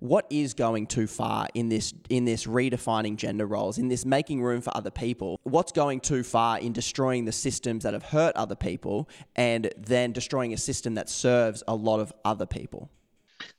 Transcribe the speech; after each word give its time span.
what 0.00 0.26
is 0.30 0.54
going 0.54 0.86
too 0.86 1.06
far 1.06 1.46
in 1.54 1.68
this 1.68 1.94
in 2.08 2.24
this 2.24 2.46
redefining 2.46 3.16
gender 3.16 3.46
roles, 3.46 3.78
in 3.78 3.88
this 3.88 4.04
making 4.04 4.42
room 4.42 4.60
for 4.60 4.76
other 4.76 4.90
people? 4.90 5.38
What's 5.44 5.72
going 5.72 6.00
too 6.00 6.22
far 6.22 6.58
in 6.58 6.72
destroying 6.72 7.26
the 7.26 7.32
systems 7.32 7.84
that 7.84 7.92
have 7.92 8.02
hurt 8.02 8.34
other 8.34 8.56
people 8.56 9.08
and 9.36 9.72
then 9.76 10.12
destroying 10.12 10.52
a 10.52 10.58
system 10.58 10.94
that 10.94 11.08
serves 11.08 11.62
a 11.68 11.74
lot 11.74 12.00
of 12.00 12.12
other 12.24 12.46
people? 12.46 12.90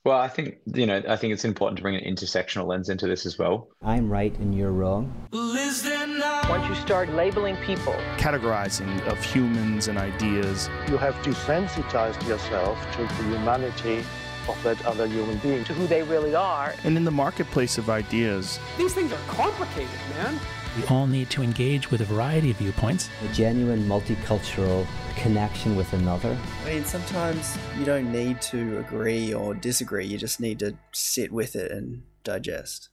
Well, 0.04 0.18
I 0.18 0.28
think 0.28 0.58
you 0.66 0.86
know, 0.86 1.02
I 1.08 1.16
think 1.16 1.34
it's 1.34 1.46
important 1.46 1.78
to 1.78 1.84
bring 1.84 1.96
an 1.96 2.04
intersectional 2.04 2.68
lens 2.68 2.90
into 2.90 3.08
this 3.08 3.26
as 3.26 3.38
well. 3.38 3.70
I'm 3.84 4.10
right 4.12 4.36
and 4.40 4.56
you're 4.56 4.72
wrong. 4.72 5.14
Once 5.32 6.68
you 6.68 6.76
start 6.76 7.10
labeling 7.10 7.56
people, 7.58 7.94
categorizing 8.18 9.00
of 9.08 9.24
humans 9.24 9.88
and 9.88 9.98
ideas, 9.98 10.70
you 10.90 10.98
have 10.98 11.16
desensitized 11.18 12.28
yourself 12.28 12.80
to 12.94 13.04
the 13.04 13.24
humanity 13.30 14.04
of 14.52 14.64
that 14.64 14.86
other 14.86 15.08
human 15.08 15.38
being, 15.38 15.64
to 15.66 15.74
who 15.74 15.88
they 15.88 16.04
really 16.04 16.36
are. 16.36 16.74
And 16.84 16.98
in 16.98 17.06
the 17.06 17.12
marketplace 17.12 17.78
of 17.78 17.90
ideas, 17.90 18.60
these 18.78 18.94
things 18.94 19.12
are 19.12 19.20
complicated, 19.28 19.90
man. 20.16 20.40
We 20.78 20.86
all 20.86 21.06
need 21.06 21.30
to 21.32 21.44
engage 21.44 21.92
with 21.92 22.00
a 22.02 22.06
variety 22.06 22.52
of 22.52 22.58
viewpoints. 22.58 23.10
A 23.30 23.34
genuine 23.34 23.84
multicultural 23.86 24.88
connection 25.18 25.76
with 25.76 25.92
another. 25.92 26.38
I 26.64 26.74
mean, 26.74 26.86
sometimes 26.86 27.58
you 27.78 27.84
don't 27.84 28.12
need 28.12 28.42
to 28.44 28.80
agree 28.80 29.34
or 29.34 29.54
disagree, 29.54 30.06
you 30.06 30.18
just 30.18 30.40
need 30.40 30.60
to 30.60 30.78
sit 30.94 31.32
with 31.32 31.56
it 31.56 31.72
and 31.72 32.04
digest. 32.24 32.90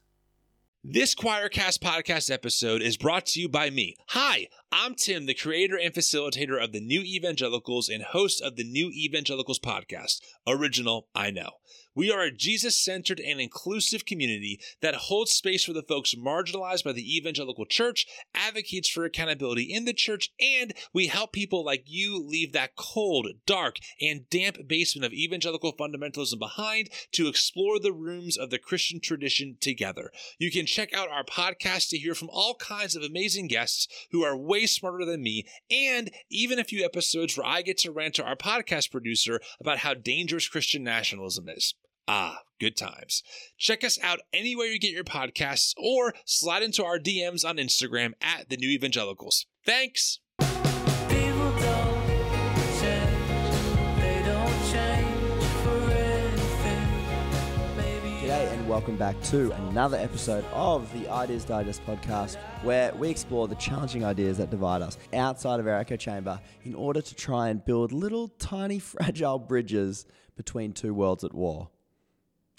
This 0.83 1.13
Choircast 1.13 1.79
podcast 1.79 2.31
episode 2.31 2.81
is 2.81 2.97
brought 2.97 3.25
to 3.27 3.41
you 3.41 3.49
by 3.49 3.69
me. 3.69 3.95
Hi, 4.09 4.47
I'm 4.71 4.93
Tim, 4.93 5.25
the 5.25 5.33
creator 5.33 5.79
and 5.79 5.91
facilitator 5.91 6.63
of 6.63 6.73
the 6.73 6.79
New 6.79 7.01
Evangelicals 7.01 7.89
and 7.89 8.03
host 8.03 8.39
of 8.39 8.55
the 8.55 8.63
New 8.63 8.91
Evangelicals 8.91 9.57
podcast. 9.57 10.21
Original, 10.45 11.07
I 11.15 11.31
know. 11.31 11.53
We 11.99 12.13
are 12.13 12.21
a 12.21 12.31
Jesus 12.31 12.77
centered 12.77 13.19
and 13.19 13.41
inclusive 13.41 14.05
community 14.05 14.61
that 14.79 14.95
holds 14.95 15.33
space 15.33 15.65
for 15.65 15.73
the 15.73 15.83
folks 15.83 16.15
marginalized 16.15 16.85
by 16.85 16.93
the 16.93 17.17
evangelical 17.17 17.65
church, 17.65 18.07
advocates 18.33 18.87
for 18.87 19.03
accountability 19.03 19.63
in 19.63 19.83
the 19.83 19.91
church, 19.91 20.31
and 20.39 20.73
we 20.93 21.07
help 21.07 21.33
people 21.33 21.65
like 21.65 21.83
you 21.87 22.17
leave 22.17 22.53
that 22.53 22.77
cold, 22.77 23.27
dark, 23.45 23.79
and 23.99 24.29
damp 24.29 24.65
basement 24.65 25.03
of 25.03 25.11
evangelical 25.11 25.73
fundamentalism 25.73 26.39
behind 26.39 26.89
to 27.11 27.27
explore 27.27 27.81
the 27.81 27.91
rooms 27.91 28.37
of 28.37 28.49
the 28.49 28.59
Christian 28.59 29.01
tradition 29.01 29.57
together. 29.59 30.09
You 30.37 30.51
can 30.51 30.65
check 30.65 30.93
out 30.93 31.09
our 31.09 31.25
podcast 31.25 31.89
to 31.89 31.97
hear 31.97 32.15
from 32.15 32.29
all 32.31 32.55
kinds 32.55 32.95
of 32.95 33.03
amazing 33.03 33.49
guests 33.49 33.89
who 34.11 34.23
are 34.23 34.37
way 34.37 34.67
smarter 34.67 35.03
than 35.03 35.21
me, 35.21 35.45
and 35.69 36.11
even 36.29 36.59
a 36.59 36.63
few 36.63 36.85
episodes 36.85 37.35
where 37.35 37.45
I 37.45 37.61
get 37.61 37.77
to 37.79 37.91
rant 37.91 38.15
to 38.15 38.23
our 38.23 38.37
podcast 38.37 38.89
producer 38.89 39.41
about 39.59 39.79
how 39.79 39.95
dangerous 39.95 40.47
Christian 40.47 40.81
nationalism 40.81 41.49
is. 41.49 41.73
Ah, 42.11 42.39
good 42.59 42.75
times. 42.75 43.21
Check 43.59 43.83
us 43.83 43.99
out 44.01 44.17
anywhere 44.33 44.65
you 44.65 44.79
get 44.79 44.93
your 44.93 45.03
podcasts 45.03 45.75
or 45.77 46.15
slide 46.25 46.63
into 46.63 46.83
our 46.83 46.97
DMs 46.97 47.47
on 47.47 47.57
Instagram 47.57 48.13
at 48.19 48.49
the 48.49 48.57
New 48.57 48.67
Evangelicals. 48.67 49.45
Thanks. 49.63 50.17
G'day 58.23 58.53
and 58.53 58.67
welcome 58.67 58.97
back 58.97 59.21
to 59.25 59.51
another 59.67 59.97
episode 59.97 60.43
of 60.45 60.91
the 60.93 61.07
Ideas 61.09 61.45
Digest 61.45 61.85
podcast, 61.85 62.37
where 62.63 62.91
we 62.95 63.11
explore 63.11 63.47
the 63.47 63.53
challenging 63.53 64.03
ideas 64.03 64.39
that 64.39 64.49
divide 64.49 64.81
us 64.81 64.97
outside 65.13 65.59
of 65.59 65.67
our 65.67 65.77
echo 65.77 65.95
chamber 65.95 66.41
in 66.63 66.73
order 66.73 67.03
to 67.03 67.13
try 67.13 67.49
and 67.49 67.63
build 67.63 67.91
little 67.91 68.29
tiny 68.39 68.79
fragile 68.79 69.37
bridges 69.37 70.07
between 70.35 70.73
two 70.73 70.95
worlds 70.95 71.23
at 71.23 71.35
war. 71.35 71.69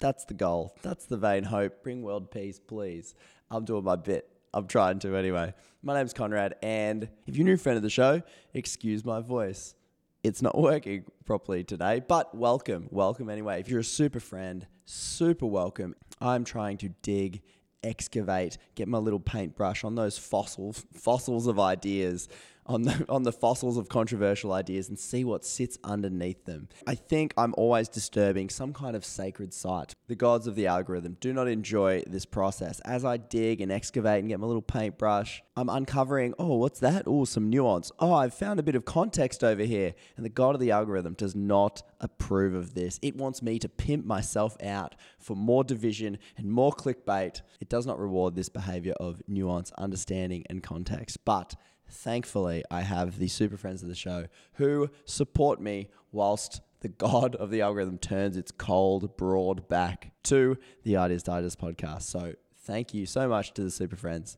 That's 0.01 0.25
the 0.25 0.33
goal. 0.33 0.75
That's 0.81 1.05
the 1.05 1.15
vain 1.15 1.43
hope. 1.43 1.83
Bring 1.83 2.01
world 2.01 2.31
peace, 2.31 2.59
please. 2.59 3.13
I'm 3.51 3.65
doing 3.65 3.83
my 3.83 3.95
bit. 3.95 4.27
I'm 4.51 4.65
trying 4.65 4.97
to 4.99 5.15
anyway. 5.15 5.53
My 5.83 5.93
name's 5.93 6.11
Conrad, 6.11 6.55
and 6.63 7.07
if 7.27 7.37
you're 7.37 7.45
a 7.45 7.49
new 7.51 7.55
friend 7.55 7.77
of 7.77 7.83
the 7.83 7.89
show, 7.89 8.23
excuse 8.55 9.05
my 9.05 9.21
voice. 9.21 9.75
It's 10.23 10.41
not 10.41 10.57
working 10.59 11.05
properly 11.23 11.63
today, 11.63 12.01
but 12.05 12.35
welcome. 12.35 12.87
Welcome 12.89 13.29
anyway. 13.29 13.59
If 13.59 13.69
you're 13.69 13.81
a 13.81 13.83
super 13.83 14.19
friend, 14.19 14.65
super 14.85 15.45
welcome. 15.45 15.95
I'm 16.19 16.45
trying 16.45 16.77
to 16.77 16.89
dig, 17.03 17.43
excavate, 17.83 18.57
get 18.73 18.87
my 18.87 18.97
little 18.97 19.19
paintbrush 19.19 19.83
on 19.83 19.93
those 19.93 20.17
fossils, 20.17 20.83
fossils 20.93 21.45
of 21.45 21.59
ideas 21.59 22.27
on 22.71 22.83
the 22.83 23.05
on 23.09 23.23
the 23.23 23.31
fossils 23.31 23.77
of 23.77 23.89
controversial 23.89 24.53
ideas 24.53 24.87
and 24.87 24.97
see 24.97 25.23
what 25.23 25.45
sits 25.45 25.77
underneath 25.83 26.45
them. 26.45 26.69
I 26.87 26.95
think 26.95 27.33
I'm 27.37 27.53
always 27.57 27.89
disturbing 27.89 28.49
some 28.49 28.73
kind 28.73 28.95
of 28.95 29.03
sacred 29.03 29.53
site. 29.53 29.93
The 30.07 30.15
gods 30.15 30.47
of 30.47 30.55
the 30.55 30.67
algorithm 30.67 31.17
do 31.19 31.33
not 31.33 31.47
enjoy 31.47 32.03
this 32.07 32.25
process. 32.25 32.79
As 32.81 33.03
I 33.03 33.17
dig 33.17 33.61
and 33.61 33.71
excavate 33.71 34.19
and 34.19 34.29
get 34.29 34.39
my 34.39 34.47
little 34.47 34.61
paintbrush, 34.61 35.43
I'm 35.55 35.69
uncovering, 35.69 36.33
oh, 36.39 36.55
what's 36.55 36.79
that? 36.79 37.03
Oh, 37.05 37.25
some 37.25 37.49
nuance. 37.49 37.91
Oh, 37.99 38.13
I've 38.13 38.33
found 38.33 38.59
a 38.59 38.63
bit 38.63 38.75
of 38.75 38.85
context 38.85 39.43
over 39.43 39.63
here. 39.63 39.93
And 40.15 40.25
the 40.25 40.29
god 40.29 40.55
of 40.55 40.61
the 40.61 40.71
algorithm 40.71 41.13
does 41.13 41.35
not 41.35 41.83
approve 41.99 42.55
of 42.55 42.73
this. 42.73 42.99
It 43.01 43.17
wants 43.17 43.41
me 43.41 43.59
to 43.59 43.69
pimp 43.69 44.05
myself 44.05 44.55
out 44.63 44.95
for 45.19 45.35
more 45.35 45.63
division 45.63 46.17
and 46.37 46.49
more 46.49 46.71
clickbait. 46.71 47.41
It 47.59 47.69
does 47.69 47.85
not 47.85 47.99
reward 47.99 48.35
this 48.35 48.49
behavior 48.49 48.93
of 48.93 49.21
nuance, 49.27 49.71
understanding, 49.77 50.45
and 50.49 50.63
context. 50.63 51.19
But 51.25 51.55
thankfully, 51.91 52.63
I 52.71 52.81
have 52.81 53.19
the 53.19 53.27
super 53.27 53.57
friends 53.57 53.83
of 53.83 53.89
the 53.89 53.95
show 53.95 54.27
who 54.53 54.89
support 55.05 55.61
me 55.61 55.89
whilst 56.11 56.61
the 56.81 56.89
god 56.89 57.35
of 57.35 57.51
the 57.51 57.61
algorithm 57.61 57.97
turns 57.97 58.37
its 58.37 58.51
cold, 58.51 59.15
broad 59.17 59.67
back 59.67 60.11
to 60.23 60.57
the 60.83 60.97
Ideas 60.97 61.23
Digest 61.23 61.59
podcast. 61.59 62.03
So, 62.03 62.33
thank 62.63 62.93
you 62.93 63.05
so 63.05 63.27
much 63.27 63.53
to 63.53 63.63
the 63.63 63.71
super 63.71 63.95
friends 63.95 64.37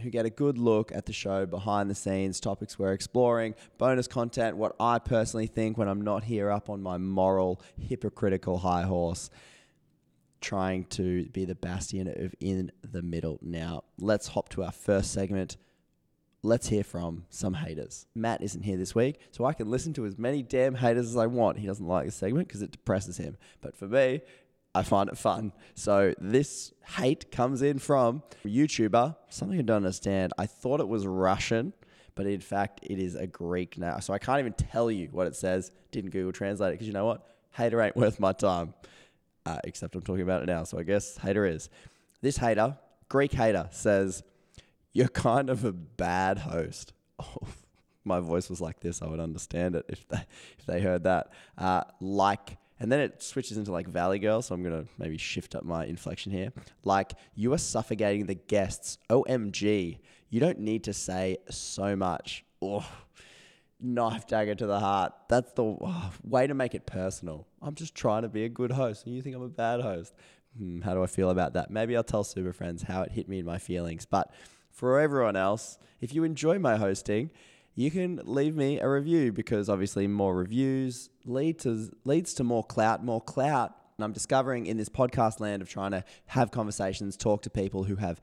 who 0.00 0.10
get 0.10 0.26
a 0.26 0.30
good 0.30 0.58
look 0.58 0.92
at 0.92 1.06
the 1.06 1.12
show 1.12 1.46
behind 1.46 1.90
the 1.90 1.94
scenes, 1.94 2.40
topics 2.40 2.78
we're 2.78 2.92
exploring, 2.92 3.54
bonus 3.78 4.06
content, 4.06 4.56
what 4.56 4.74
I 4.78 4.98
personally 4.98 5.46
think 5.46 5.76
when 5.76 5.88
I'm 5.88 6.02
not 6.02 6.24
here 6.24 6.50
up 6.50 6.70
on 6.70 6.82
my 6.82 6.98
moral, 6.98 7.60
hypocritical 7.78 8.58
high 8.58 8.82
horse, 8.82 9.30
trying 10.40 10.84
to 10.84 11.26
be 11.26 11.44
the 11.44 11.54
bastion 11.54 12.08
of 12.08 12.34
in 12.40 12.70
the 12.82 13.02
middle. 13.02 13.38
Now, 13.42 13.84
let's 13.98 14.28
hop 14.28 14.48
to 14.50 14.64
our 14.64 14.72
first 14.72 15.12
segment 15.12 15.56
let's 16.42 16.68
hear 16.68 16.84
from 16.84 17.24
some 17.30 17.54
haters. 17.54 18.06
Matt 18.14 18.42
isn't 18.42 18.62
here 18.62 18.76
this 18.76 18.94
week, 18.94 19.18
so 19.30 19.44
I 19.44 19.52
can 19.52 19.70
listen 19.70 19.92
to 19.94 20.06
as 20.06 20.18
many 20.18 20.42
damn 20.42 20.76
haters 20.76 21.08
as 21.08 21.16
I 21.16 21.26
want. 21.26 21.58
He 21.58 21.66
doesn't 21.66 21.86
like 21.86 22.06
this 22.06 22.14
segment 22.14 22.48
because 22.48 22.62
it 22.62 22.70
depresses 22.70 23.16
him. 23.16 23.36
But 23.60 23.76
for 23.76 23.86
me, 23.86 24.22
I 24.74 24.82
find 24.82 25.08
it 25.08 25.18
fun. 25.18 25.52
So 25.74 26.14
this 26.18 26.72
hate 26.96 27.32
comes 27.32 27.62
in 27.62 27.78
from 27.78 28.22
a 28.44 28.48
YouTuber, 28.48 29.16
something 29.28 29.58
I 29.58 29.62
don't 29.62 29.78
understand. 29.78 30.32
I 30.38 30.46
thought 30.46 30.80
it 30.80 30.88
was 30.88 31.06
Russian, 31.06 31.72
but 32.14 32.26
in 32.26 32.40
fact, 32.40 32.80
it 32.82 32.98
is 32.98 33.14
a 33.14 33.26
Greek 33.26 33.78
now. 33.78 33.98
So 33.98 34.12
I 34.12 34.18
can't 34.18 34.40
even 34.40 34.52
tell 34.52 34.90
you 34.90 35.08
what 35.10 35.26
it 35.26 35.34
says. 35.34 35.72
Didn't 35.90 36.10
Google 36.10 36.32
Translate 36.32 36.70
it 36.70 36.72
because 36.74 36.86
you 36.86 36.92
know 36.92 37.06
what? 37.06 37.26
Hater 37.52 37.80
ain't 37.80 37.96
worth 37.96 38.20
my 38.20 38.32
time. 38.32 38.74
Uh, 39.46 39.58
except 39.64 39.94
I'm 39.94 40.02
talking 40.02 40.22
about 40.22 40.42
it 40.42 40.46
now, 40.46 40.64
so 40.64 40.78
I 40.78 40.82
guess 40.82 41.16
hater 41.16 41.46
is. 41.46 41.70
This 42.20 42.36
hater, 42.36 42.76
Greek 43.08 43.32
hater, 43.32 43.68
says, 43.70 44.22
you're 44.92 45.08
kind 45.08 45.50
of 45.50 45.64
a 45.64 45.72
bad 45.72 46.38
host. 46.38 46.92
Oh, 47.20 47.48
my 48.04 48.20
voice 48.20 48.48
was 48.48 48.60
like 48.60 48.80
this, 48.80 49.02
I 49.02 49.06
would 49.06 49.20
understand 49.20 49.76
it 49.76 49.84
if 49.88 50.06
they 50.08 50.24
if 50.58 50.66
they 50.66 50.80
heard 50.80 51.04
that. 51.04 51.30
Uh, 51.58 51.82
like, 52.00 52.56
and 52.80 52.90
then 52.90 53.00
it 53.00 53.22
switches 53.22 53.56
into 53.56 53.70
like 53.70 53.88
Valley 53.88 54.18
Girl, 54.18 54.40
so 54.40 54.54
I'm 54.54 54.62
gonna 54.62 54.86
maybe 54.98 55.18
shift 55.18 55.54
up 55.54 55.64
my 55.64 55.84
inflection 55.84 56.32
here. 56.32 56.52
Like, 56.84 57.12
you 57.34 57.52
are 57.52 57.58
suffocating 57.58 58.26
the 58.26 58.34
guests. 58.34 58.98
OMG, 59.10 59.98
you 60.30 60.40
don't 60.40 60.60
need 60.60 60.84
to 60.84 60.92
say 60.92 61.38
so 61.50 61.94
much. 61.96 62.44
Oh, 62.62 62.86
knife 63.80 64.26
dagger 64.26 64.54
to 64.54 64.66
the 64.66 64.80
heart. 64.80 65.12
That's 65.28 65.52
the 65.52 65.64
oh, 65.64 66.12
way 66.24 66.46
to 66.46 66.54
make 66.54 66.74
it 66.74 66.86
personal. 66.86 67.46
I'm 67.62 67.74
just 67.74 67.94
trying 67.94 68.22
to 68.22 68.28
be 68.28 68.44
a 68.44 68.48
good 68.48 68.72
host, 68.72 69.06
and 69.06 69.14
you 69.14 69.22
think 69.22 69.36
I'm 69.36 69.42
a 69.42 69.48
bad 69.48 69.80
host. 69.80 70.14
Hmm, 70.56 70.80
how 70.80 70.94
do 70.94 71.02
I 71.02 71.06
feel 71.06 71.30
about 71.30 71.52
that? 71.54 71.70
Maybe 71.70 71.96
I'll 71.96 72.04
tell 72.04 72.24
Super 72.24 72.52
Friends 72.52 72.82
how 72.82 73.02
it 73.02 73.12
hit 73.12 73.28
me 73.28 73.40
in 73.40 73.44
my 73.44 73.58
feelings, 73.58 74.06
but 74.06 74.32
for 74.78 75.00
everyone 75.00 75.34
else, 75.34 75.76
if 76.00 76.14
you 76.14 76.22
enjoy 76.22 76.56
my 76.56 76.76
hosting, 76.76 77.30
you 77.74 77.90
can 77.90 78.20
leave 78.22 78.54
me 78.54 78.78
a 78.78 78.88
review 78.88 79.32
because 79.32 79.68
obviously 79.68 80.06
more 80.06 80.36
reviews 80.36 81.10
lead 81.24 81.58
to 81.58 81.90
leads 82.04 82.32
to 82.34 82.44
more 82.44 82.62
clout, 82.62 83.04
more 83.04 83.20
clout. 83.20 83.74
And 83.96 84.04
I'm 84.04 84.12
discovering 84.12 84.66
in 84.66 84.76
this 84.76 84.88
podcast 84.88 85.40
land 85.40 85.62
of 85.62 85.68
trying 85.68 85.90
to 85.90 86.04
have 86.26 86.52
conversations, 86.52 87.16
talk 87.16 87.42
to 87.42 87.50
people 87.50 87.82
who 87.82 87.96
have 87.96 88.20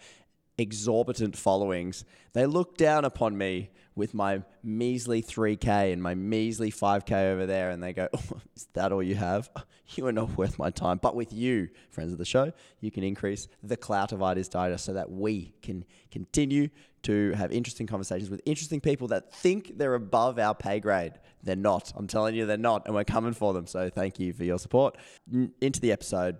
exorbitant 0.57 1.36
followings. 1.36 2.06
They 2.31 2.46
look 2.46 2.78
down 2.78 3.04
upon 3.04 3.38
me 3.38 3.72
with 3.96 4.14
my 4.14 4.44
measly 4.62 5.22
3K 5.22 5.94
and 5.94 6.02
my 6.02 6.16
measly 6.16 6.72
5K 6.72 7.32
over 7.32 7.46
there, 7.46 7.70
and 7.70 7.82
they 7.82 7.94
go, 7.94 8.08
oh, 8.14 8.42
Is 8.56 8.68
that 8.74 8.92
all 8.92 9.04
you 9.04 9.16
have? 9.16 9.50
You 9.96 10.08
are 10.08 10.12
not 10.12 10.36
worth 10.36 10.58
my 10.58 10.72
time. 10.72 10.98
But 11.00 11.16
with 11.16 11.32
you, 11.32 11.70
friends 11.92 12.12
of 12.12 12.18
the 12.18 12.26
show, 12.26 12.52
you 12.80 12.90
can 12.90 13.04
increase 13.04 13.48
the 13.62 13.78
clout 13.78 14.12
of 14.12 14.24
Ideas 14.24 14.50
Digest 14.50 14.84
so 14.84 14.94
that 14.94 15.12
we 15.12 15.54
can 15.62 15.86
continue 16.10 16.70
to 17.04 17.34
have 17.34 17.52
interesting 17.52 17.86
conversations 17.86 18.32
with 18.32 18.42
interesting 18.48 18.82
people 18.82 19.08
that 19.10 19.32
think 19.32 19.78
they're 19.78 19.94
above 19.94 20.40
our 20.40 20.56
pay 20.56 20.80
grade. 20.80 21.14
They're 21.44 21.56
not. 21.56 21.94
I'm 21.96 22.08
telling 22.08 22.34
you, 22.34 22.48
they're 22.48 22.58
not, 22.58 22.88
and 22.88 22.96
we're 22.96 23.04
coming 23.04 23.34
for 23.34 23.54
them. 23.54 23.68
So 23.68 23.92
thank 23.92 24.20
you 24.20 24.34
for 24.34 24.44
your 24.44 24.58
support. 24.58 24.98
N- 25.32 25.52
into 25.62 25.80
the 25.80 25.92
episode. 25.92 26.38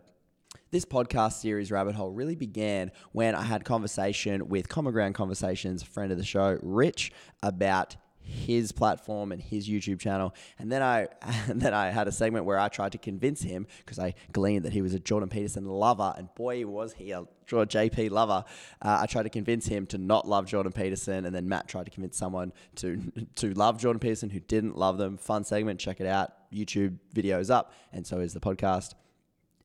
This 0.72 0.84
podcast 0.84 1.34
series, 1.34 1.72
Rabbit 1.72 1.94
Hole, 1.94 2.12
really 2.12 2.36
began 2.36 2.92
when 3.12 3.36
I 3.36 3.44
had 3.44 3.64
conversation 3.64 4.50
with 4.50 4.68
Common 4.68 4.94
Ground 4.94 5.14
Conversations, 5.14 5.84
friend 5.84 6.12
of 6.12 6.18
the 6.18 6.26
show, 6.26 6.58
Rich, 6.64 7.12
about 7.44 7.96
his 8.20 8.72
platform 8.72 9.32
and 9.32 9.40
his 9.40 9.70
YouTube 9.70 10.00
channel. 10.00 10.34
And 10.58 10.72
then 10.72 10.82
I 10.82 11.08
and 11.48 11.62
then 11.62 11.76
I 11.76 11.92
had 11.92 12.08
a 12.08 12.12
segment 12.12 12.46
where 12.46 12.58
I 12.58 12.70
tried 12.70 12.94
to 12.94 12.98
convince 12.98 13.44
him 13.44 13.68
because 13.78 14.00
I 14.00 14.16
gleaned 14.34 14.66
that 14.66 14.74
he 14.74 14.82
was 14.82 14.96
a 14.96 15.00
Jordan 15.00 15.30
Peterson 15.30 15.66
lover, 15.66 16.16
and 16.18 16.34
boy 16.34 16.66
was 16.66 16.94
he 16.94 17.12
a 17.12 17.26
JP 17.48 18.10
lover. 18.10 18.44
Uh, 18.82 18.98
I 19.02 19.06
tried 19.06 19.24
to 19.24 19.30
convince 19.30 19.68
him 19.68 19.86
to 19.88 20.00
not 20.00 20.28
love 20.28 20.48
Jordan 20.48 20.72
Peterson, 20.72 21.26
and 21.26 21.36
then 21.36 21.48
Matt 21.48 21.68
tried 21.68 21.86
to 21.86 21.92
convince 21.92 22.18
someone 22.18 22.52
to 22.78 23.00
to 23.36 23.54
love 23.54 23.80
Jordan 23.80 24.00
Peterson 24.00 24.32
who 24.32 24.40
didn't 24.40 24.76
love 24.76 24.98
them. 24.98 25.18
Fun 25.18 25.44
segment, 25.44 25.80
check 25.80 26.02
it 26.02 26.08
out. 26.08 26.32
YouTube 26.52 26.98
videos 27.14 27.54
up, 27.54 27.72
and 27.94 28.08
so 28.08 28.20
is 28.20 28.34
the 28.34 28.40
podcast 28.40 28.96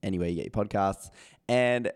anywhere 0.03 0.29
you 0.29 0.37
get 0.37 0.55
your 0.55 0.65
podcasts. 0.65 1.11
And 1.49 1.93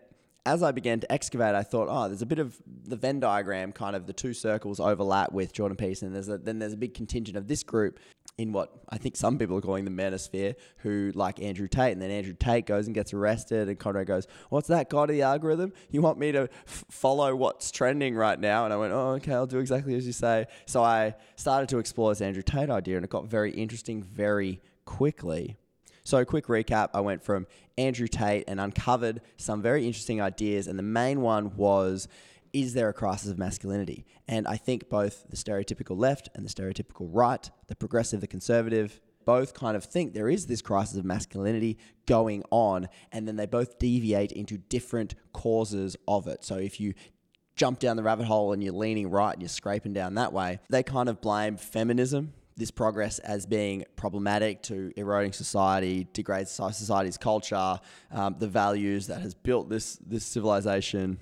as 0.47 0.63
I 0.63 0.73
began 0.73 1.01
to 1.01 1.11
excavate, 1.11 1.55
I 1.55 1.63
thought, 1.63 1.89
oh, 1.91 2.09
there's 2.09 2.23
a 2.23 2.27
bit 2.27 2.39
of 2.39 2.61
the 2.67 2.97
Venn 2.97 3.19
diagram, 3.19 3.73
kind 3.73 3.97
of 3.97 4.07
the 4.07 4.13
two 4.13 4.35
circles 4.35 4.79
overlap 4.79 5.33
with 5.33 5.53
Jordan 5.55 5.77
Peterson. 5.77 6.13
There's 6.13 6.29
a, 6.29 6.37
then 6.37 6.59
there's 6.59 6.75
a 6.75 6.77
big 6.77 6.93
contingent 6.93 7.37
of 7.37 7.49
this 7.49 7.63
group 7.63 7.99
in 8.37 8.53
what 8.53 8.71
I 8.89 8.99
think 8.99 9.17
some 9.17 9.39
people 9.39 9.57
are 9.57 9.61
calling 9.61 9.85
the 9.85 9.91
manosphere, 9.91 10.57
who 10.79 11.13
like 11.15 11.41
Andrew 11.41 11.69
Tate, 11.69 11.93
and 11.93 12.03
then 12.03 12.11
Andrew 12.11 12.35
Tate 12.35 12.67
goes 12.67 12.87
and 12.87 12.95
gets 12.95 13.15
arrested, 13.15 13.69
and 13.69 13.79
Conrad 13.79 14.07
goes, 14.07 14.27
"What's 14.51 14.69
that 14.69 14.91
god 14.91 15.09
of 15.09 15.17
the 15.17 15.23
algorithm? 15.23 15.73
You 15.91 16.03
want 16.03 16.19
me 16.19 16.33
to 16.33 16.49
f- 16.67 16.85
follow 16.91 17.35
what's 17.37 17.71
trending 17.71 18.15
right 18.17 18.39
now?" 18.39 18.65
And 18.65 18.75
I 18.75 18.77
went, 18.77 18.93
"Oh, 18.93 19.11
okay, 19.13 19.33
I'll 19.33 19.47
do 19.47 19.61
exactly 19.61 19.95
as 19.95 20.05
you 20.05 20.13
say." 20.13 20.47
So 20.67 20.83
I 20.83 21.15
started 21.37 21.69
to 21.71 21.79
explore 21.79 22.11
this 22.11 22.21
Andrew 22.21 22.43
Tate 22.43 22.71
idea, 22.71 22.97
and 22.97 23.05
it 23.05 23.11
got 23.11 23.27
very 23.27 23.53
interesting 23.53 24.03
very 24.03 24.61
quickly. 24.85 25.57
So, 26.05 26.23
quick 26.25 26.47
recap 26.47 26.91
I 26.93 27.01
went 27.01 27.23
from 27.23 27.47
Andrew 27.79 28.07
Tate 28.07 28.45
and 28.47 28.61
uncovered 28.61 29.23
some 29.39 29.63
very 29.63 29.87
interesting 29.87 30.21
ideas. 30.21 30.67
And 30.67 30.79
the 30.79 30.83
main 30.83 31.23
one 31.23 31.57
was 31.57 32.09
is 32.53 32.73
there 32.73 32.89
a 32.89 32.93
crisis 32.93 33.31
of 33.31 33.39
masculinity? 33.39 34.07
And 34.29 34.47
I 34.47 34.57
think 34.57 34.89
both 34.89 35.25
the 35.29 35.37
stereotypical 35.37 35.99
left 35.99 36.29
and 36.35 36.47
the 36.47 36.51
stereotypical 36.51 37.09
right, 37.11 37.51
the 37.67 37.75
progressive, 37.75 38.21
the 38.21 38.29
conservative, 38.29 39.01
both 39.25 39.55
kind 39.55 39.77
of 39.77 39.85
think 39.85 40.15
there 40.15 40.29
is 40.29 40.47
this 40.47 40.63
crisis 40.63 40.97
of 40.97 41.05
masculinity 41.05 41.79
going 42.07 42.45
on, 42.51 42.89
and 43.11 43.27
then 43.27 43.37
they 43.37 43.47
both 43.47 43.79
deviate 43.79 44.31
into 44.31 44.57
different 44.57 45.17
causes 45.33 45.97
of 46.07 46.29
it. 46.29 46.45
So 46.45 46.57
if 46.57 46.79
you 46.79 46.95
jump 47.57 47.81
down 47.81 47.97
the 47.97 48.03
rabbit 48.03 48.27
hole 48.27 48.53
and 48.53 48.63
you're 48.63 48.73
leaning 48.73 49.11
right 49.11 49.33
and 49.33 49.43
you're 49.43 49.49
scraping 49.49 49.93
down 49.93 50.15
that 50.15 50.33
way, 50.33 50.61
they 50.69 50.83
kind 50.83 51.09
of 51.09 51.21
blame 51.21 51.57
feminism 51.57 52.35
this 52.57 52.71
progress 52.71 53.19
as 53.21 53.47
being 53.47 53.85
problematic 53.97 54.63
to 54.63 54.93
eroding 54.97 55.33
society, 55.33 56.07
degrades 56.13 56.51
society's 56.51 57.19
culture, 57.19 57.81
um, 58.13 58.37
the 58.39 58.47
values 58.49 59.07
that 59.09 59.21
has 59.21 59.35
built 59.35 59.69
this 59.69 59.97
this 60.07 60.25
civilization. 60.25 61.19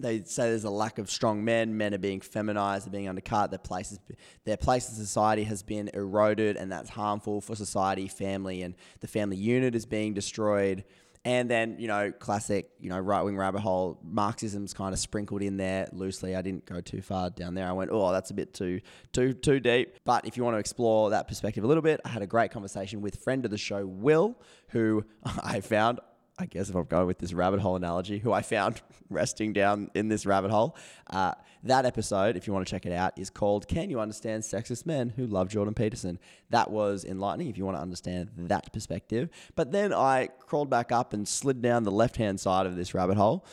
They 0.00 0.24
say 0.24 0.48
there's 0.48 0.64
a 0.64 0.70
lack 0.70 0.98
of 0.98 1.08
strong 1.08 1.44
men. 1.44 1.76
Men 1.76 1.94
are 1.94 1.98
being 1.98 2.20
feminized. 2.20 2.86
They're 2.86 2.92
being 2.92 3.08
undercut. 3.08 3.50
Their 3.50 3.58
places, 3.58 4.00
their 4.44 4.56
place 4.56 4.88
in 4.88 4.94
society 4.96 5.44
has 5.44 5.62
been 5.62 5.90
eroded, 5.94 6.56
and 6.56 6.72
that's 6.72 6.90
harmful 6.90 7.40
for 7.40 7.54
society, 7.54 8.08
family, 8.08 8.62
and 8.62 8.74
the 9.00 9.06
family 9.06 9.36
unit 9.36 9.74
is 9.76 9.86
being 9.86 10.12
destroyed. 10.12 10.84
And 11.24 11.48
then, 11.48 11.76
you 11.78 11.86
know, 11.86 12.10
classic, 12.10 12.70
you 12.80 12.90
know, 12.90 12.98
right 12.98 13.22
wing 13.22 13.36
rabbit 13.36 13.60
hole, 13.60 14.00
Marxism's 14.02 14.74
kind 14.74 14.92
of 14.92 14.98
sprinkled 14.98 15.40
in 15.40 15.56
there 15.56 15.88
loosely. 15.92 16.34
I 16.34 16.42
didn't 16.42 16.66
go 16.66 16.80
too 16.80 17.00
far 17.00 17.30
down 17.30 17.54
there. 17.54 17.68
I 17.68 17.72
went, 17.72 17.90
oh, 17.92 18.10
that's 18.10 18.30
a 18.30 18.34
bit 18.34 18.52
too, 18.52 18.80
too, 19.12 19.32
too 19.32 19.60
deep. 19.60 19.98
But 20.04 20.26
if 20.26 20.36
you 20.36 20.42
want 20.42 20.54
to 20.54 20.58
explore 20.58 21.10
that 21.10 21.28
perspective 21.28 21.62
a 21.62 21.66
little 21.68 21.82
bit, 21.82 22.00
I 22.04 22.08
had 22.08 22.22
a 22.22 22.26
great 22.26 22.50
conversation 22.50 23.02
with 23.02 23.22
friend 23.22 23.44
of 23.44 23.52
the 23.52 23.58
show, 23.58 23.86
Will, 23.86 24.36
who 24.70 25.04
I 25.24 25.60
found 25.60 26.00
I 26.38 26.46
guess 26.46 26.70
if 26.70 26.74
I'm 26.74 26.84
going 26.84 27.06
with 27.06 27.18
this 27.18 27.32
rabbit 27.32 27.60
hole 27.60 27.76
analogy, 27.76 28.18
who 28.18 28.32
I 28.32 28.42
found 28.42 28.80
resting 29.10 29.52
down 29.52 29.90
in 29.94 30.08
this 30.08 30.24
rabbit 30.24 30.50
hole. 30.50 30.76
Uh, 31.08 31.32
that 31.64 31.84
episode, 31.84 32.36
if 32.36 32.46
you 32.46 32.52
want 32.52 32.66
to 32.66 32.70
check 32.70 32.86
it 32.86 32.92
out, 32.92 33.16
is 33.18 33.30
called 33.30 33.68
Can 33.68 33.90
You 33.90 34.00
Understand 34.00 34.42
Sexist 34.42 34.86
Men 34.86 35.10
Who 35.10 35.26
Love 35.26 35.48
Jordan 35.48 35.74
Peterson? 35.74 36.18
That 36.50 36.70
was 36.70 37.04
enlightening 37.04 37.48
if 37.48 37.58
you 37.58 37.64
want 37.64 37.76
to 37.76 37.82
understand 37.82 38.30
that 38.36 38.72
perspective. 38.72 39.28
But 39.54 39.72
then 39.72 39.92
I 39.92 40.28
crawled 40.46 40.70
back 40.70 40.90
up 40.90 41.12
and 41.12 41.28
slid 41.28 41.62
down 41.62 41.84
the 41.84 41.92
left 41.92 42.16
hand 42.16 42.40
side 42.40 42.66
of 42.66 42.76
this 42.76 42.94
rabbit 42.94 43.16
hole. 43.16 43.44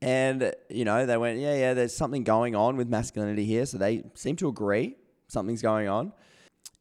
And, 0.00 0.54
you 0.68 0.84
know, 0.84 1.06
they 1.06 1.16
went, 1.16 1.40
yeah, 1.40 1.56
yeah, 1.56 1.74
there's 1.74 1.96
something 1.96 2.22
going 2.22 2.54
on 2.54 2.76
with 2.76 2.88
masculinity 2.88 3.44
here. 3.44 3.66
So 3.66 3.78
they 3.78 4.04
seem 4.14 4.36
to 4.36 4.48
agree 4.48 4.94
something's 5.26 5.62
going 5.62 5.88
on. 5.88 6.12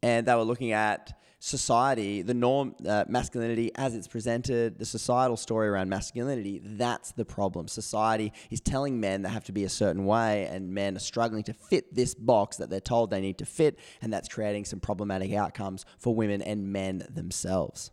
And 0.04 0.28
they 0.28 0.36
were 0.36 0.44
looking 0.44 0.74
at 0.74 1.20
society, 1.40 2.22
the 2.24 2.34
norm, 2.34 2.76
uh, 2.88 3.06
masculinity 3.08 3.72
as 3.76 3.96
it's 3.96 4.08
presented, 4.08 4.80
the 4.80 4.86
societal 4.86 5.38
story 5.38 5.68
around 5.68 5.90
masculinity, 5.90 6.62
that's 6.64 7.12
the 7.12 7.26
problem. 7.26 7.68
Society 7.68 8.34
is 8.50 8.60
telling 8.60 9.00
men 9.00 9.22
they 9.22 9.30
have 9.30 9.44
to 9.44 9.52
be 9.52 9.64
a 9.64 9.70
certain 9.70 10.06
way, 10.06 10.48
and 10.48 10.74
men 10.74 10.96
are 10.96 11.00
struggling 11.00 11.44
to 11.44 11.54
fit 11.54 11.94
this 11.94 12.16
box 12.16 12.58
that 12.58 12.70
they're 12.70 12.80
told 12.80 13.12
they 13.12 13.22
need 13.22 13.38
to 13.38 13.46
fit, 13.46 13.78
and 14.02 14.12
that's 14.12 14.28
creating 14.28 14.66
some 14.66 14.80
problematic 14.80 15.32
outcomes 15.34 15.86
for 16.00 16.16
women 16.16 16.42
and 16.42 16.72
men 16.72 17.06
themselves. 17.10 17.92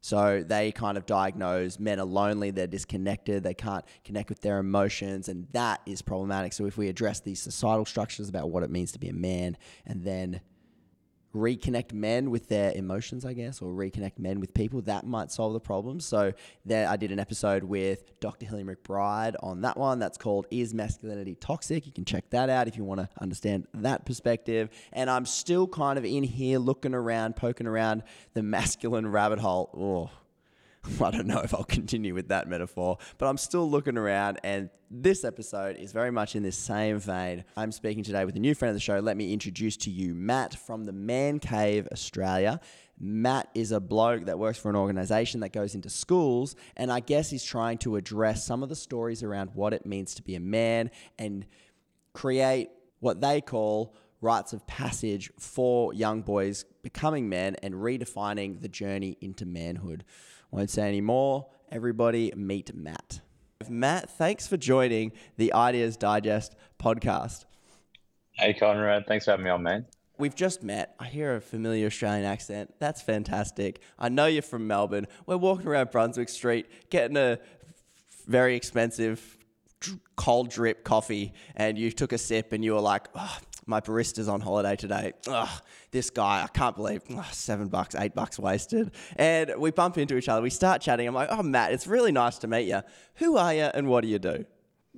So 0.00 0.42
they 0.46 0.70
kind 0.70 0.98
of 0.98 1.06
diagnose 1.06 1.78
men 1.78 1.98
are 1.98 2.04
lonely, 2.04 2.50
they're 2.50 2.66
disconnected, 2.66 3.42
they 3.42 3.54
can't 3.54 3.84
connect 4.04 4.28
with 4.28 4.40
their 4.40 4.58
emotions, 4.58 5.28
and 5.28 5.48
that 5.52 5.80
is 5.86 6.02
problematic. 6.02 6.52
So 6.52 6.66
if 6.66 6.76
we 6.76 6.88
address 6.88 7.20
these 7.20 7.40
societal 7.40 7.86
structures 7.86 8.28
about 8.28 8.50
what 8.50 8.62
it 8.62 8.70
means 8.70 8.92
to 8.92 8.98
be 8.98 9.08
a 9.08 9.14
man, 9.14 9.56
and 9.86 10.04
then 10.04 10.40
reconnect 11.34 11.92
men 11.92 12.30
with 12.30 12.48
their 12.48 12.72
emotions, 12.72 13.24
I 13.24 13.32
guess, 13.32 13.60
or 13.60 13.72
reconnect 13.72 14.18
men 14.18 14.40
with 14.40 14.54
people, 14.54 14.80
that 14.82 15.04
might 15.06 15.32
solve 15.32 15.52
the 15.52 15.60
problem. 15.60 16.00
So 16.00 16.32
there, 16.64 16.88
I 16.88 16.96
did 16.96 17.10
an 17.12 17.18
episode 17.18 17.64
with 17.64 18.18
Dr. 18.20 18.46
Hillary 18.46 18.76
McBride 18.76 19.34
on 19.42 19.62
that 19.62 19.76
one. 19.76 19.98
That's 19.98 20.16
called 20.16 20.46
"Is 20.50 20.72
Masculinity 20.72 21.34
Toxic?" 21.34 21.86
You 21.86 21.92
can 21.92 22.04
check 22.04 22.30
that 22.30 22.48
out 22.48 22.68
if 22.68 22.76
you 22.76 22.84
want 22.84 23.00
to 23.00 23.08
understand 23.20 23.66
that 23.74 24.06
perspective. 24.06 24.70
And 24.92 25.10
I'm 25.10 25.26
still 25.26 25.66
kind 25.66 25.98
of 25.98 26.04
in 26.04 26.22
here 26.22 26.58
looking 26.58 26.94
around, 26.94 27.36
poking 27.36 27.66
around 27.66 28.04
the 28.34 28.42
masculine 28.42 29.06
rabbit 29.06 29.40
hole. 29.40 29.70
Oh, 29.76 30.10
I 31.00 31.10
don't 31.10 31.26
know 31.26 31.40
if 31.40 31.54
I'll 31.54 31.64
continue 31.64 32.14
with 32.14 32.28
that 32.28 32.48
metaphor, 32.48 32.98
but 33.18 33.26
I'm 33.26 33.38
still 33.38 33.68
looking 33.68 33.96
around, 33.96 34.38
and 34.44 34.70
this 34.90 35.24
episode 35.24 35.76
is 35.76 35.92
very 35.92 36.10
much 36.10 36.36
in 36.36 36.42
this 36.42 36.56
same 36.56 36.98
vein. 36.98 37.44
I'm 37.56 37.72
speaking 37.72 38.04
today 38.04 38.24
with 38.24 38.36
a 38.36 38.40
new 38.40 38.54
friend 38.54 38.70
of 38.70 38.76
the 38.76 38.80
show. 38.80 38.98
Let 38.98 39.16
me 39.16 39.32
introduce 39.32 39.76
to 39.78 39.90
you 39.90 40.14
Matt 40.14 40.54
from 40.54 40.84
the 40.84 40.92
Man 40.92 41.38
Cave 41.38 41.88
Australia. 41.90 42.60
Matt 42.98 43.48
is 43.54 43.72
a 43.72 43.80
bloke 43.80 44.26
that 44.26 44.38
works 44.38 44.58
for 44.58 44.68
an 44.68 44.76
organization 44.76 45.40
that 45.40 45.52
goes 45.52 45.74
into 45.74 45.88
schools, 45.88 46.54
and 46.76 46.92
I 46.92 47.00
guess 47.00 47.30
he's 47.30 47.44
trying 47.44 47.78
to 47.78 47.96
address 47.96 48.44
some 48.44 48.62
of 48.62 48.68
the 48.68 48.76
stories 48.76 49.22
around 49.22 49.50
what 49.54 49.72
it 49.72 49.86
means 49.86 50.14
to 50.16 50.22
be 50.22 50.34
a 50.34 50.40
man 50.40 50.90
and 51.18 51.46
create 52.12 52.68
what 53.00 53.20
they 53.20 53.40
call 53.40 53.94
rites 54.20 54.52
of 54.52 54.66
passage 54.66 55.30
for 55.38 55.92
young 55.92 56.22
boys 56.22 56.64
becoming 56.82 57.28
men 57.28 57.56
and 57.62 57.74
redefining 57.74 58.60
the 58.62 58.68
journey 58.68 59.18
into 59.20 59.44
manhood. 59.44 60.04
Won't 60.54 60.70
say 60.70 60.86
any 60.86 61.00
more. 61.00 61.48
Everybody 61.72 62.32
meet 62.36 62.72
Matt. 62.76 63.20
Matt, 63.68 64.08
thanks 64.08 64.46
for 64.46 64.56
joining 64.56 65.10
the 65.36 65.52
Ideas 65.52 65.96
Digest 65.96 66.54
podcast. 66.80 67.44
Hey, 68.34 68.54
Conrad. 68.54 69.04
Thanks 69.08 69.24
for 69.24 69.32
having 69.32 69.46
me 69.46 69.50
on, 69.50 69.64
man. 69.64 69.86
We've 70.16 70.36
just 70.36 70.62
met. 70.62 70.94
I 71.00 71.06
hear 71.06 71.34
a 71.34 71.40
familiar 71.40 71.88
Australian 71.88 72.24
accent. 72.24 72.72
That's 72.78 73.02
fantastic. 73.02 73.80
I 73.98 74.08
know 74.10 74.26
you're 74.26 74.42
from 74.42 74.68
Melbourne. 74.68 75.08
We're 75.26 75.38
walking 75.38 75.66
around 75.66 75.90
Brunswick 75.90 76.28
Street 76.28 76.66
getting 76.88 77.16
a 77.16 77.40
very 78.28 78.54
expensive 78.54 79.36
cold 80.14 80.50
drip 80.50 80.84
coffee, 80.84 81.32
and 81.56 81.76
you 81.76 81.90
took 81.90 82.12
a 82.12 82.18
sip 82.18 82.52
and 82.52 82.64
you 82.64 82.74
were 82.74 82.80
like, 82.80 83.08
oh, 83.16 83.38
my 83.66 83.80
barista's 83.80 84.28
on 84.28 84.40
holiday 84.40 84.76
today. 84.76 85.12
Ugh, 85.26 85.48
this 85.90 86.10
guy, 86.10 86.42
I 86.42 86.46
can't 86.48 86.76
believe 86.76 87.02
ugh, 87.16 87.24
seven 87.32 87.68
bucks, 87.68 87.94
eight 87.94 88.14
bucks 88.14 88.38
wasted. 88.38 88.92
And 89.16 89.54
we 89.58 89.70
bump 89.70 89.98
into 89.98 90.16
each 90.16 90.28
other. 90.28 90.42
We 90.42 90.50
start 90.50 90.82
chatting. 90.82 91.06
I'm 91.06 91.14
like, 91.14 91.28
oh, 91.30 91.42
Matt, 91.42 91.72
it's 91.72 91.86
really 91.86 92.12
nice 92.12 92.38
to 92.38 92.46
meet 92.46 92.68
you. 92.68 92.82
Who 93.16 93.36
are 93.36 93.54
you 93.54 93.62
and 93.62 93.88
what 93.88 94.02
do 94.02 94.08
you 94.08 94.18
do? 94.18 94.44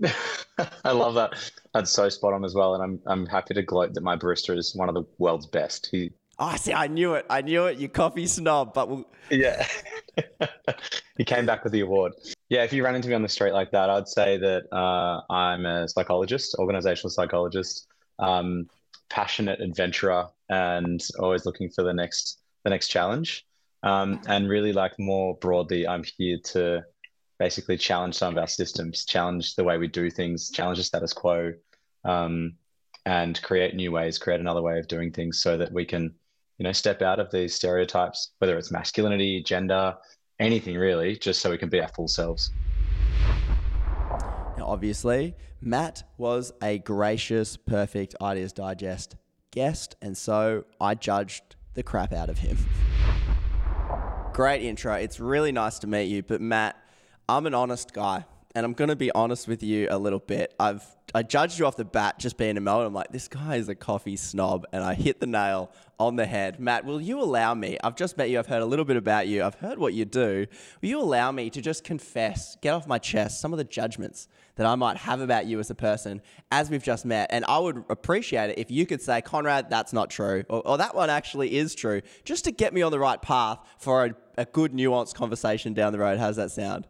I 0.85 0.93
love 0.93 1.15
that. 1.15 1.33
That's 1.73 1.91
so 1.91 2.09
spot 2.09 2.35
on 2.35 2.45
as 2.45 2.55
well. 2.55 2.75
And 2.75 2.83
I'm, 2.83 3.01
I'm 3.07 3.27
happy 3.27 3.55
to 3.55 3.63
gloat 3.63 3.95
that 3.95 4.03
my 4.03 4.17
barista 4.17 4.57
is 4.57 4.75
one 4.75 4.89
of 4.89 4.95
the 4.95 5.05
world's 5.19 5.47
best. 5.47 5.89
He, 5.91 6.13
Oh, 6.39 6.55
see, 6.57 6.75
I 6.75 6.87
knew 6.87 7.15
it. 7.15 7.25
I 7.31 7.41
knew 7.41 7.65
it. 7.65 7.79
You 7.79 7.89
coffee 7.89 8.27
snob, 8.27 8.75
but 8.75 8.91
we'll... 8.91 9.07
yeah, 9.31 9.67
he 11.17 11.25
came 11.25 11.47
back 11.47 11.65
with 11.65 11.73
the 11.73 11.81
award. 11.81 12.13
Yeah, 12.51 12.63
if 12.63 12.75
you 12.75 12.85
ran 12.85 12.95
into 12.95 13.09
me 13.09 13.15
on 13.15 13.23
the 13.23 13.29
street 13.29 13.53
like 13.53 13.71
that, 13.71 13.89
I'd 13.89 14.07
say 14.07 14.37
that 14.37 14.71
uh, 14.71 15.23
I'm 15.33 15.65
a 15.65 15.89
psychologist, 15.89 16.55
organizational 16.59 17.09
psychologist 17.09 17.89
um, 18.19 18.69
passionate 19.09 19.61
adventurer 19.61 20.27
and 20.49 21.07
always 21.19 21.47
looking 21.47 21.69
for 21.71 21.83
the 21.83 21.93
next 21.93 22.41
the 22.65 22.71
next 22.71 22.89
challenge. 22.89 23.47
Um, 23.83 24.21
and 24.27 24.49
really, 24.49 24.73
like 24.73 24.99
more 24.99 25.37
broadly, 25.37 25.87
I'm 25.87 26.05
here 26.17 26.39
to 26.53 26.85
basically 27.39 27.77
challenge 27.77 28.15
some 28.17 28.35
of 28.35 28.39
our 28.39 28.49
systems, 28.49 29.05
challenge 29.05 29.55
the 29.55 29.65
way 29.65 29.79
we 29.79 29.87
do 29.87 30.11
things, 30.11 30.51
challenge 30.51 30.79
the 30.79 30.85
status 30.85 31.13
quo, 31.13 31.53
um, 32.05 32.55
and 33.05 33.41
create 33.43 33.75
new 33.77 33.93
ways, 33.93 34.19
create 34.19 34.41
another 34.41 34.63
way 34.63 34.79
of 34.79 34.89
doing 34.89 35.13
things, 35.13 35.41
so 35.41 35.57
that 35.57 35.71
we 35.71 35.85
can, 35.85 36.13
you 36.59 36.65
know, 36.65 36.73
step 36.73 37.03
out 37.03 37.21
of 37.21 37.31
these 37.31 37.55
stereotypes, 37.55 38.33
whether 38.39 38.59
it's 38.59 38.73
masculinity, 38.73 39.43
gender, 39.43 39.95
anything 40.41 40.77
really, 40.77 41.17
just 41.17 41.41
so 41.41 41.51
we 41.51 41.59
can 41.59 41.69
be 41.69 41.81
our 41.81 41.89
full 41.89 42.09
selves. 42.09 42.51
Obviously, 44.61 45.35
Matt 45.61 46.03
was 46.19 46.53
a 46.63 46.79
gracious, 46.79 47.57
perfect 47.57 48.15
Ideas 48.21 48.53
Digest 48.53 49.17
guest, 49.51 49.97
and 50.03 50.17
so 50.17 50.65
I 50.81 50.95
judged 50.95 51.57
the 51.75 51.83
crap 51.83 52.13
out 52.13 52.29
of 52.29 52.39
him. 52.39 52.59
Great 54.33 54.63
intro. 54.63 54.95
It's 54.95 55.19
really 55.19 55.53
nice 55.53 55.79
to 55.81 55.87
meet 55.87 56.05
you, 56.05 56.23
but 56.23 56.41
Matt, 56.41 56.77
I'm 57.29 57.47
an 57.47 57.55
honest 57.55 57.93
guy, 57.93 58.27
and 58.57 58.65
I'm 58.65 58.73
to 58.75 58.97
be 58.97 59.13
honest 59.13 59.47
with 59.47 59.63
you 59.63 59.87
a 59.91 59.99
little 59.99 60.19
bit. 60.19 60.55
I've 60.59 60.83
I 61.15 61.23
judged 61.23 61.59
you 61.59 61.67
off 61.67 61.77
the 61.77 61.85
bat 61.85 62.19
just 62.19 62.37
being 62.37 62.57
a 62.57 62.61
Melbourne. 62.61 62.87
I'm 62.89 62.95
like, 62.95 63.13
this 63.13 63.29
guy 63.29 63.57
is 63.57 63.69
a 63.69 63.75
coffee 63.75 64.17
snob, 64.17 64.67
and 64.73 64.83
I 64.83 64.95
hit 64.95 65.21
the 65.21 65.27
nail 65.27 65.71
on 66.01 66.17
the 66.17 66.27
head. 66.27 66.59
Matt, 66.59 66.85
will 66.85 67.01
you 67.01 67.21
allow 67.21 67.55
me? 67.55 67.79
I've 67.85 67.97
just 67.97 68.17
met 68.17 68.29
you. 68.29 68.39
I've 68.39 68.47
heard 68.47 68.63
a 68.63 68.67
little 68.67 68.85
bit 68.85 68.97
about 68.97 69.29
you. 69.29 69.45
I've 69.45 69.55
heard 69.55 69.79
what 69.79 69.93
you 69.95 70.05
do. 70.05 70.47
Will 70.81 70.89
you 70.89 71.01
allow 71.01 71.33
me 71.33 71.49
to 71.51 71.61
just 71.61 71.85
confess, 71.85 72.57
get 72.61 72.75
off 72.75 72.87
my 72.87 72.99
chest, 72.99 73.41
some 73.41 73.53
of 73.53 73.59
the 73.59 73.65
judgments 73.65 74.27
that 74.57 74.67
I 74.67 74.75
might 74.75 74.97
have 74.97 75.21
about 75.21 75.47
you 75.47 75.61
as 75.61 75.71
a 75.71 75.75
person 75.75 76.23
as 76.51 76.71
we've 76.71 76.83
just 76.83 77.05
met? 77.05 77.29
And 77.31 77.45
I 77.45 77.59
would 77.59 77.85
appreciate 77.89 78.51
it 78.51 78.59
if 78.59 78.71
you 78.71 78.85
could 78.85 79.01
say, 79.01 79.21
Conrad, 79.21 79.71
that's 79.71 79.93
not 79.93 80.11
true, 80.11 80.45
or, 80.49 80.67
or 80.67 80.79
that 80.79 80.95
one 80.95 81.11
actually 81.11 81.57
is 81.57 81.75
true, 81.75 82.01
just 82.25 82.45
to 82.45 82.53
get 82.53 82.73
me 82.73 82.83
on 82.83 82.91
the 82.91 82.99
right 82.99 83.21
path 83.21 83.59
for 83.79 84.07
a, 84.07 84.15
a 84.39 84.45
good, 84.47 84.73
nuanced 84.73 85.15
conversation 85.15 85.73
down 85.73 85.93
the 85.93 85.99
road. 85.99 86.19
How's 86.19 86.37
that 86.37 86.51
sound? 86.51 86.87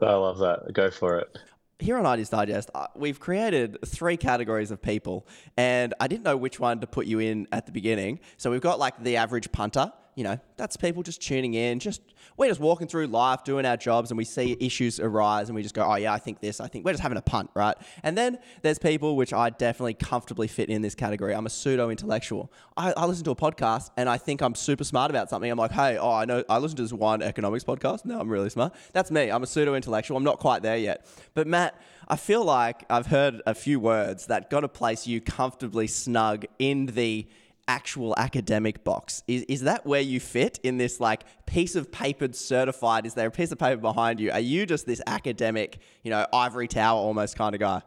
I 0.00 0.14
love 0.14 0.38
that. 0.38 0.72
Go 0.72 0.90
for 0.90 1.18
it 1.18 1.36
here 1.82 1.98
on 1.98 2.06
Ideas 2.06 2.28
Digest, 2.28 2.70
uh, 2.74 2.86
we've 2.94 3.20
created 3.20 3.76
three 3.84 4.16
categories 4.16 4.70
of 4.70 4.80
people, 4.80 5.26
and 5.56 5.92
I 6.00 6.06
didn't 6.06 6.22
know 6.22 6.36
which 6.36 6.60
one 6.60 6.80
to 6.80 6.86
put 6.86 7.06
you 7.06 7.18
in 7.18 7.48
at 7.52 7.66
the 7.66 7.72
beginning. 7.72 8.20
So 8.36 8.50
we've 8.50 8.60
got 8.60 8.78
like 8.78 9.02
the 9.02 9.16
average 9.16 9.50
punter. 9.52 9.92
You 10.14 10.24
know, 10.24 10.38
that's 10.58 10.76
people 10.76 11.02
just 11.02 11.22
tuning 11.22 11.54
in. 11.54 11.78
Just 11.78 12.02
we're 12.36 12.48
just 12.48 12.60
walking 12.60 12.86
through 12.86 13.06
life, 13.06 13.44
doing 13.44 13.64
our 13.64 13.78
jobs, 13.78 14.10
and 14.10 14.18
we 14.18 14.24
see 14.24 14.56
issues 14.60 15.00
arise, 15.00 15.48
and 15.48 15.56
we 15.56 15.62
just 15.62 15.74
go, 15.74 15.82
"Oh 15.82 15.94
yeah, 15.94 16.12
I 16.12 16.18
think 16.18 16.40
this. 16.40 16.60
I 16.60 16.68
think 16.68 16.84
we're 16.84 16.92
just 16.92 17.02
having 17.02 17.16
a 17.16 17.22
punt, 17.22 17.50
right?" 17.54 17.76
And 18.02 18.16
then 18.16 18.38
there's 18.60 18.78
people 18.78 19.16
which 19.16 19.32
I 19.32 19.48
definitely 19.50 19.94
comfortably 19.94 20.48
fit 20.48 20.68
in 20.68 20.82
this 20.82 20.94
category. 20.94 21.34
I'm 21.34 21.46
a 21.46 21.50
pseudo 21.50 21.88
intellectual. 21.88 22.52
I, 22.76 22.92
I 22.92 23.06
listen 23.06 23.24
to 23.24 23.30
a 23.30 23.36
podcast, 23.36 23.90
and 23.96 24.08
I 24.08 24.18
think 24.18 24.42
I'm 24.42 24.54
super 24.54 24.84
smart 24.84 25.10
about 25.10 25.30
something. 25.30 25.50
I'm 25.50 25.58
like, 25.58 25.72
"Hey, 25.72 25.96
oh, 25.96 26.12
I 26.12 26.26
know. 26.26 26.44
I 26.48 26.58
listen 26.58 26.76
to 26.76 26.82
this 26.82 26.92
one 26.92 27.22
economics 27.22 27.64
podcast. 27.64 28.04
Now 28.04 28.20
I'm 28.20 28.28
really 28.28 28.50
smart. 28.50 28.74
That's 28.92 29.10
me. 29.10 29.30
I'm 29.30 29.42
a 29.42 29.46
pseudo 29.46 29.74
intellectual. 29.74 30.16
I'm 30.16 30.24
not 30.24 30.38
quite 30.38 30.62
there 30.62 30.76
yet, 30.76 31.06
but 31.34 31.46
Matt." 31.46 31.80
I 32.08 32.16
feel 32.16 32.44
like 32.44 32.84
I've 32.90 33.06
heard 33.06 33.40
a 33.46 33.54
few 33.54 33.80
words 33.80 34.26
that 34.26 34.50
got 34.50 34.60
to 34.60 34.68
place 34.68 35.06
you 35.06 35.20
comfortably 35.20 35.86
snug 35.86 36.44
in 36.58 36.86
the 36.86 37.26
actual 37.68 38.14
academic 38.16 38.84
box. 38.84 39.22
Is, 39.28 39.42
is 39.44 39.60
that 39.62 39.86
where 39.86 40.00
you 40.00 40.20
fit 40.20 40.58
in 40.62 40.78
this 40.78 41.00
like 41.00 41.24
piece 41.46 41.74
of 41.74 41.90
paper 41.90 42.28
certified? 42.32 43.06
Is 43.06 43.14
there 43.14 43.28
a 43.28 43.30
piece 43.30 43.52
of 43.52 43.58
paper 43.58 43.80
behind 43.80 44.20
you? 44.20 44.30
Are 44.30 44.40
you 44.40 44.66
just 44.66 44.86
this 44.86 45.00
academic, 45.06 45.78
you 46.02 46.10
know, 46.10 46.26
ivory 46.32 46.68
tower 46.68 46.98
almost 46.98 47.36
kind 47.36 47.54
of 47.54 47.60
guy? 47.60 47.82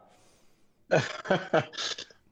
uh, 0.90 1.62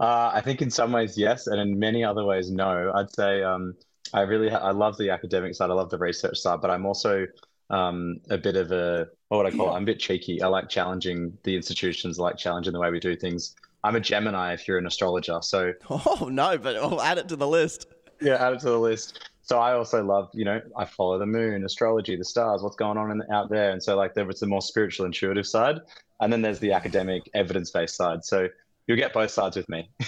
I 0.00 0.40
think 0.40 0.62
in 0.62 0.70
some 0.70 0.92
ways 0.92 1.18
yes, 1.18 1.46
and 1.46 1.60
in 1.60 1.78
many 1.78 2.04
other 2.04 2.24
ways 2.24 2.50
no. 2.50 2.92
I'd 2.94 3.10
say 3.10 3.42
um, 3.42 3.74
I 4.12 4.22
really 4.22 4.48
ha- 4.48 4.58
I 4.58 4.70
love 4.70 4.96
the 4.96 5.10
academic 5.10 5.54
side. 5.54 5.70
I 5.70 5.74
love 5.74 5.90
the 5.90 5.98
research 5.98 6.38
side, 6.38 6.60
but 6.60 6.70
I'm 6.70 6.86
also 6.86 7.26
um, 7.70 8.20
a 8.30 8.38
bit 8.38 8.56
of 8.56 8.72
a 8.72 9.08
what 9.28 9.38
would 9.38 9.52
I 9.52 9.56
call 9.56 9.70
it? 9.70 9.76
I'm 9.76 9.82
a 9.82 9.86
bit 9.86 9.98
cheeky. 9.98 10.42
I 10.42 10.46
like 10.46 10.68
challenging 10.68 11.36
the 11.42 11.56
institutions, 11.56 12.18
I 12.18 12.22
like 12.22 12.36
challenging 12.36 12.72
the 12.72 12.80
way 12.80 12.90
we 12.90 13.00
do 13.00 13.16
things. 13.16 13.56
I'm 13.84 13.94
a 13.94 14.00
Gemini 14.00 14.54
if 14.54 14.66
you're 14.66 14.78
an 14.78 14.86
astrologer. 14.86 15.38
So 15.42 15.74
Oh 15.90 16.28
no, 16.30 16.58
but 16.58 16.76
I'll 16.76 17.00
add 17.00 17.18
it 17.18 17.28
to 17.28 17.36
the 17.36 17.46
list. 17.46 17.86
Yeah, 18.20 18.44
add 18.44 18.54
it 18.54 18.60
to 18.60 18.70
the 18.70 18.78
list. 18.78 19.30
So 19.42 19.58
I 19.58 19.74
also 19.74 20.02
love, 20.02 20.30
you 20.32 20.46
know, 20.46 20.60
I 20.74 20.86
follow 20.86 21.18
the 21.18 21.26
moon, 21.26 21.64
astrology, 21.64 22.16
the 22.16 22.24
stars, 22.24 22.62
what's 22.62 22.76
going 22.76 22.96
on 22.96 23.10
in, 23.10 23.22
out 23.30 23.50
there. 23.50 23.70
And 23.70 23.82
so 23.82 23.94
like 23.94 24.14
there 24.14 24.24
was 24.24 24.40
the 24.40 24.46
more 24.46 24.62
spiritual, 24.62 25.04
intuitive 25.04 25.46
side. 25.46 25.80
And 26.20 26.32
then 26.32 26.40
there's 26.40 26.60
the 26.60 26.72
academic, 26.72 27.28
evidence-based 27.34 27.94
side. 27.94 28.24
So 28.24 28.48
you'll 28.86 28.96
get 28.96 29.12
both 29.12 29.30
sides 29.30 29.56
with 29.56 29.68
me. 29.68 29.90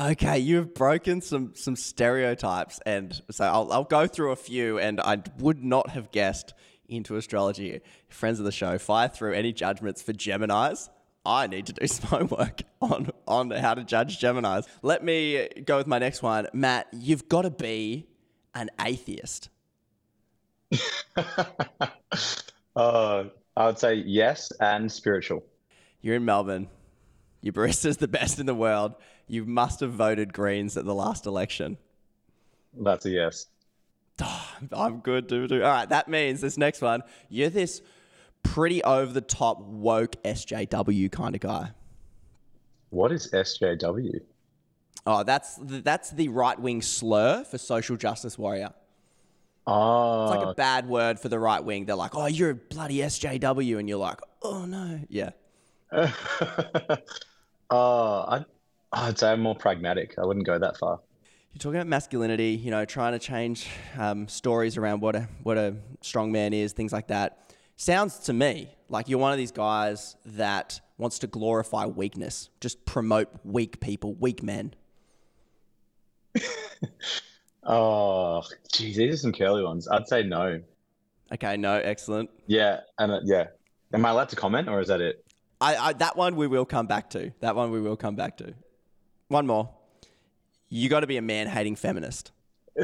Okay, 0.00 0.38
you've 0.38 0.74
broken 0.74 1.20
some 1.20 1.54
some 1.56 1.74
stereotypes, 1.74 2.78
and 2.86 3.20
so 3.32 3.44
I'll 3.44 3.72
I'll 3.72 3.82
go 3.82 4.06
through 4.06 4.30
a 4.30 4.36
few, 4.36 4.78
and 4.78 5.00
I 5.00 5.20
would 5.40 5.64
not 5.64 5.90
have 5.90 6.12
guessed 6.12 6.54
into 6.88 7.16
astrology. 7.16 7.80
Friends 8.08 8.38
of 8.38 8.44
the 8.44 8.52
show, 8.52 8.78
fire 8.78 9.08
through 9.08 9.32
any 9.32 9.52
judgments 9.52 10.00
for 10.00 10.12
Geminis. 10.12 10.88
I 11.28 11.46
need 11.46 11.66
to 11.66 11.74
do 11.74 11.86
some 11.86 12.08
homework 12.08 12.62
on, 12.80 13.10
on 13.28 13.50
how 13.50 13.74
to 13.74 13.84
judge 13.84 14.18
Geminis. 14.18 14.66
Let 14.82 15.04
me 15.04 15.48
go 15.64 15.76
with 15.76 15.86
my 15.86 15.98
next 15.98 16.22
one. 16.22 16.48
Matt, 16.52 16.88
you've 16.92 17.28
got 17.28 17.42
to 17.42 17.50
be 17.50 18.08
an 18.54 18.70
atheist. 18.80 19.50
uh, 22.76 23.24
I 23.56 23.66
would 23.66 23.78
say 23.78 23.94
yes 23.94 24.50
and 24.60 24.90
spiritual. 24.90 25.44
You're 26.00 26.16
in 26.16 26.24
Melbourne. 26.24 26.68
Your 27.42 27.52
barista's 27.52 27.98
the 27.98 28.08
best 28.08 28.38
in 28.38 28.46
the 28.46 28.54
world. 28.54 28.94
You 29.26 29.44
must 29.44 29.80
have 29.80 29.92
voted 29.92 30.32
Greens 30.32 30.76
at 30.76 30.84
the 30.84 30.94
last 30.94 31.26
election. 31.26 31.76
That's 32.72 33.04
a 33.04 33.10
yes. 33.10 33.46
I'm 34.72 35.00
good, 35.00 35.26
dude. 35.26 35.52
All 35.52 35.58
right, 35.58 35.88
that 35.88 36.08
means 36.08 36.40
this 36.40 36.56
next 36.56 36.80
one, 36.80 37.02
you're 37.28 37.50
this 37.50 37.82
pretty 38.42 38.82
over 38.82 39.12
the 39.12 39.20
top 39.20 39.60
woke 39.60 40.22
SJW 40.24 41.10
kind 41.10 41.34
of 41.34 41.40
guy. 41.40 41.72
What 42.90 43.12
is 43.12 43.30
SJW? 43.32 44.20
Oh, 45.06 45.22
that's 45.22 45.56
the, 45.56 45.80
that's 45.80 46.10
the 46.10 46.28
right 46.28 46.58
wing 46.58 46.82
slur 46.82 47.44
for 47.44 47.58
social 47.58 47.96
justice 47.96 48.38
warrior. 48.38 48.72
Oh, 49.66 50.24
it's 50.24 50.36
like 50.36 50.48
a 50.48 50.54
bad 50.54 50.88
word 50.88 51.20
for 51.20 51.28
the 51.28 51.38
right 51.38 51.62
wing. 51.62 51.84
They're 51.84 51.94
like, 51.94 52.14
"Oh, 52.14 52.26
you're 52.26 52.50
a 52.50 52.54
bloody 52.54 52.98
SJW," 52.98 53.78
and 53.78 53.86
you're 53.88 53.98
like, 53.98 54.18
"Oh 54.42 54.64
no, 54.64 55.00
yeah." 55.08 55.30
uh, 55.92 56.08
I'd, 57.70 58.44
I'd 58.92 59.18
say 59.18 59.32
I'm 59.32 59.40
more 59.40 59.54
pragmatic. 59.54 60.14
I 60.18 60.24
wouldn't 60.24 60.46
go 60.46 60.58
that 60.58 60.78
far 60.78 61.00
you're 61.52 61.60
talking 61.60 61.80
about 61.80 61.88
masculinity, 61.88 62.50
you 62.50 62.70
know, 62.70 62.84
trying 62.84 63.12
to 63.12 63.18
change 63.18 63.68
um, 63.98 64.28
stories 64.28 64.76
around 64.76 65.00
what 65.00 65.16
a 65.16 65.28
what 65.42 65.56
a 65.56 65.74
strong 66.02 66.30
man 66.30 66.52
is, 66.52 66.72
things 66.72 66.92
like 66.92 67.08
that. 67.08 67.47
Sounds 67.80 68.18
to 68.20 68.32
me 68.32 68.68
like 68.90 69.08
you're 69.08 69.18
one 69.18 69.32
of 69.32 69.38
these 69.38 69.52
guys 69.52 70.16
that 70.26 70.80
wants 70.98 71.20
to 71.20 71.26
glorify 71.26 71.86
weakness, 71.86 72.50
just 72.60 72.84
promote 72.84 73.28
weak 73.44 73.80
people, 73.80 74.14
weak 74.14 74.42
men. 74.42 74.74
oh, 77.62 78.42
geez, 78.72 78.96
these 78.96 79.14
are 79.14 79.16
some 79.16 79.32
curly 79.32 79.62
ones. 79.62 79.88
I'd 79.88 80.08
say 80.08 80.22
no. 80.22 80.60
Okay, 81.32 81.56
no, 81.56 81.76
excellent. 81.76 82.28
Yeah, 82.46 82.80
and 82.98 83.12
uh, 83.12 83.20
yeah. 83.24 83.46
Am 83.94 84.04
I 84.04 84.10
allowed 84.10 84.28
to 84.30 84.36
comment, 84.36 84.68
or 84.68 84.80
is 84.80 84.88
that 84.88 85.00
it? 85.00 85.24
I, 85.60 85.76
I 85.76 85.92
that 85.94 86.16
one 86.16 86.36
we 86.36 86.46
will 86.46 86.66
come 86.66 86.86
back 86.86 87.08
to. 87.10 87.32
That 87.40 87.56
one 87.56 87.70
we 87.70 87.80
will 87.80 87.96
come 87.96 88.16
back 88.16 88.36
to. 88.38 88.54
One 89.28 89.46
more 89.46 89.70
you 90.68 90.88
got 90.88 91.00
to 91.00 91.06
be 91.06 91.16
a 91.16 91.22
man 91.22 91.46
hating 91.46 91.76
feminist. 91.76 92.32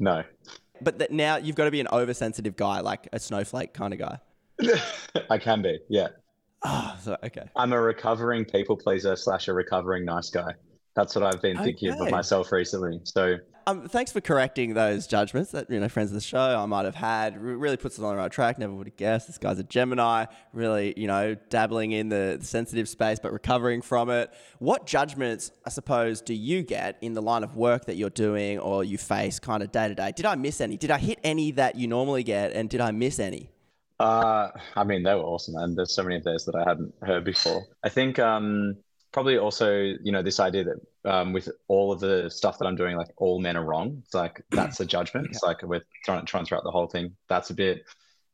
no. 0.00 0.24
But 0.80 0.98
that 0.98 1.10
now 1.10 1.36
you've 1.36 1.56
got 1.56 1.64
to 1.64 1.70
be 1.70 1.80
an 1.80 1.88
oversensitive 1.92 2.56
guy, 2.56 2.80
like 2.80 3.08
a 3.12 3.18
snowflake 3.18 3.74
kind 3.74 3.92
of 3.92 3.98
guy. 3.98 4.20
I 5.30 5.38
can 5.38 5.62
be, 5.62 5.78
yeah. 5.88 6.08
Oh, 6.64 6.96
so, 7.00 7.16
okay. 7.22 7.48
I'm 7.54 7.72
a 7.72 7.80
recovering 7.80 8.44
people 8.44 8.76
pleaser 8.76 9.14
slash 9.16 9.48
a 9.48 9.52
recovering 9.52 10.04
nice 10.04 10.30
guy. 10.30 10.54
That's 10.96 11.14
what 11.14 11.24
I've 11.24 11.40
been 11.40 11.56
thinking 11.58 11.92
okay. 11.92 12.06
of 12.06 12.10
myself 12.10 12.50
recently. 12.50 13.00
So 13.04 13.36
um, 13.68 13.86
thanks 13.86 14.10
for 14.10 14.22
correcting 14.22 14.72
those 14.72 15.06
judgments 15.06 15.50
that 15.50 15.68
you 15.68 15.78
know 15.78 15.90
friends 15.90 16.10
of 16.10 16.14
the 16.14 16.22
show 16.22 16.38
I 16.38 16.64
might 16.64 16.86
have 16.86 16.94
had. 16.94 17.40
really 17.40 17.76
puts 17.76 17.98
us 17.98 18.02
on 18.02 18.12
the 18.12 18.16
right 18.16 18.32
track. 18.32 18.58
Never 18.58 18.72
would 18.72 18.86
have 18.86 18.96
guessed 18.96 19.26
this 19.26 19.36
guy's 19.36 19.58
a 19.58 19.62
Gemini. 19.62 20.24
Really, 20.54 20.94
you 20.96 21.06
know, 21.06 21.36
dabbling 21.50 21.92
in 21.92 22.08
the, 22.08 22.38
sensitive 22.40 22.88
space 22.88 23.18
but 23.18 23.32
recovering 23.32 23.82
from 23.82 24.08
it. 24.08 24.32
What 24.58 24.86
judgments, 24.86 25.50
I 25.66 25.70
suppose, 25.70 26.22
do 26.22 26.32
you 26.32 26.62
get 26.62 26.96
in 27.02 27.12
the 27.12 27.20
line 27.20 27.44
of 27.44 27.56
work 27.56 27.84
that 27.86 27.96
you're 27.96 28.10
doing 28.10 28.58
or 28.58 28.84
you 28.84 28.96
face 28.96 29.38
kind 29.38 29.62
of 29.62 29.70
day 29.70 29.88
to 29.88 29.94
day? 29.94 30.12
Did 30.16 30.24
I 30.24 30.34
miss 30.34 30.60
any? 30.62 30.78
Did 30.78 30.90
I 30.90 30.98
hit 30.98 31.18
any 31.22 31.50
that 31.52 31.74
you 31.74 31.88
normally 31.88 32.22
get, 32.22 32.52
and 32.52 32.70
did 32.70 32.80
I 32.80 32.90
miss 32.90 33.18
any? 33.18 33.50
Uh, 34.00 34.50
I 34.76 34.84
mean, 34.84 35.02
they 35.02 35.14
were 35.14 35.20
awesome, 35.20 35.56
and 35.56 35.76
there's 35.76 35.92
so 35.92 36.02
many 36.04 36.16
of 36.16 36.24
those 36.24 36.46
that 36.46 36.54
I 36.54 36.66
hadn't 36.66 36.94
heard 37.02 37.24
before. 37.24 37.66
I 37.84 37.90
think 37.90 38.18
um, 38.18 38.76
probably 39.12 39.38
also 39.38 39.72
you 40.02 40.12
know 40.12 40.22
this 40.22 40.40
idea 40.40 40.64
that 40.64 41.10
um, 41.10 41.32
with 41.32 41.48
all 41.68 41.92
of 41.92 42.00
the 42.00 42.28
stuff 42.28 42.58
that 42.58 42.66
i'm 42.66 42.76
doing 42.76 42.96
like 42.96 43.08
all 43.16 43.40
men 43.40 43.56
are 43.56 43.64
wrong. 43.64 44.02
It's 44.04 44.14
like 44.14 44.42
that's 44.50 44.80
a 44.80 44.86
judgment. 44.86 45.26
Yeah. 45.26 45.30
it's 45.32 45.42
like 45.42 45.62
we're 45.62 45.84
trying, 46.04 46.24
trying 46.26 46.44
throughout 46.44 46.64
the 46.64 46.70
whole 46.70 46.86
thing. 46.86 47.16
That's 47.28 47.50
a 47.50 47.54
bit 47.54 47.84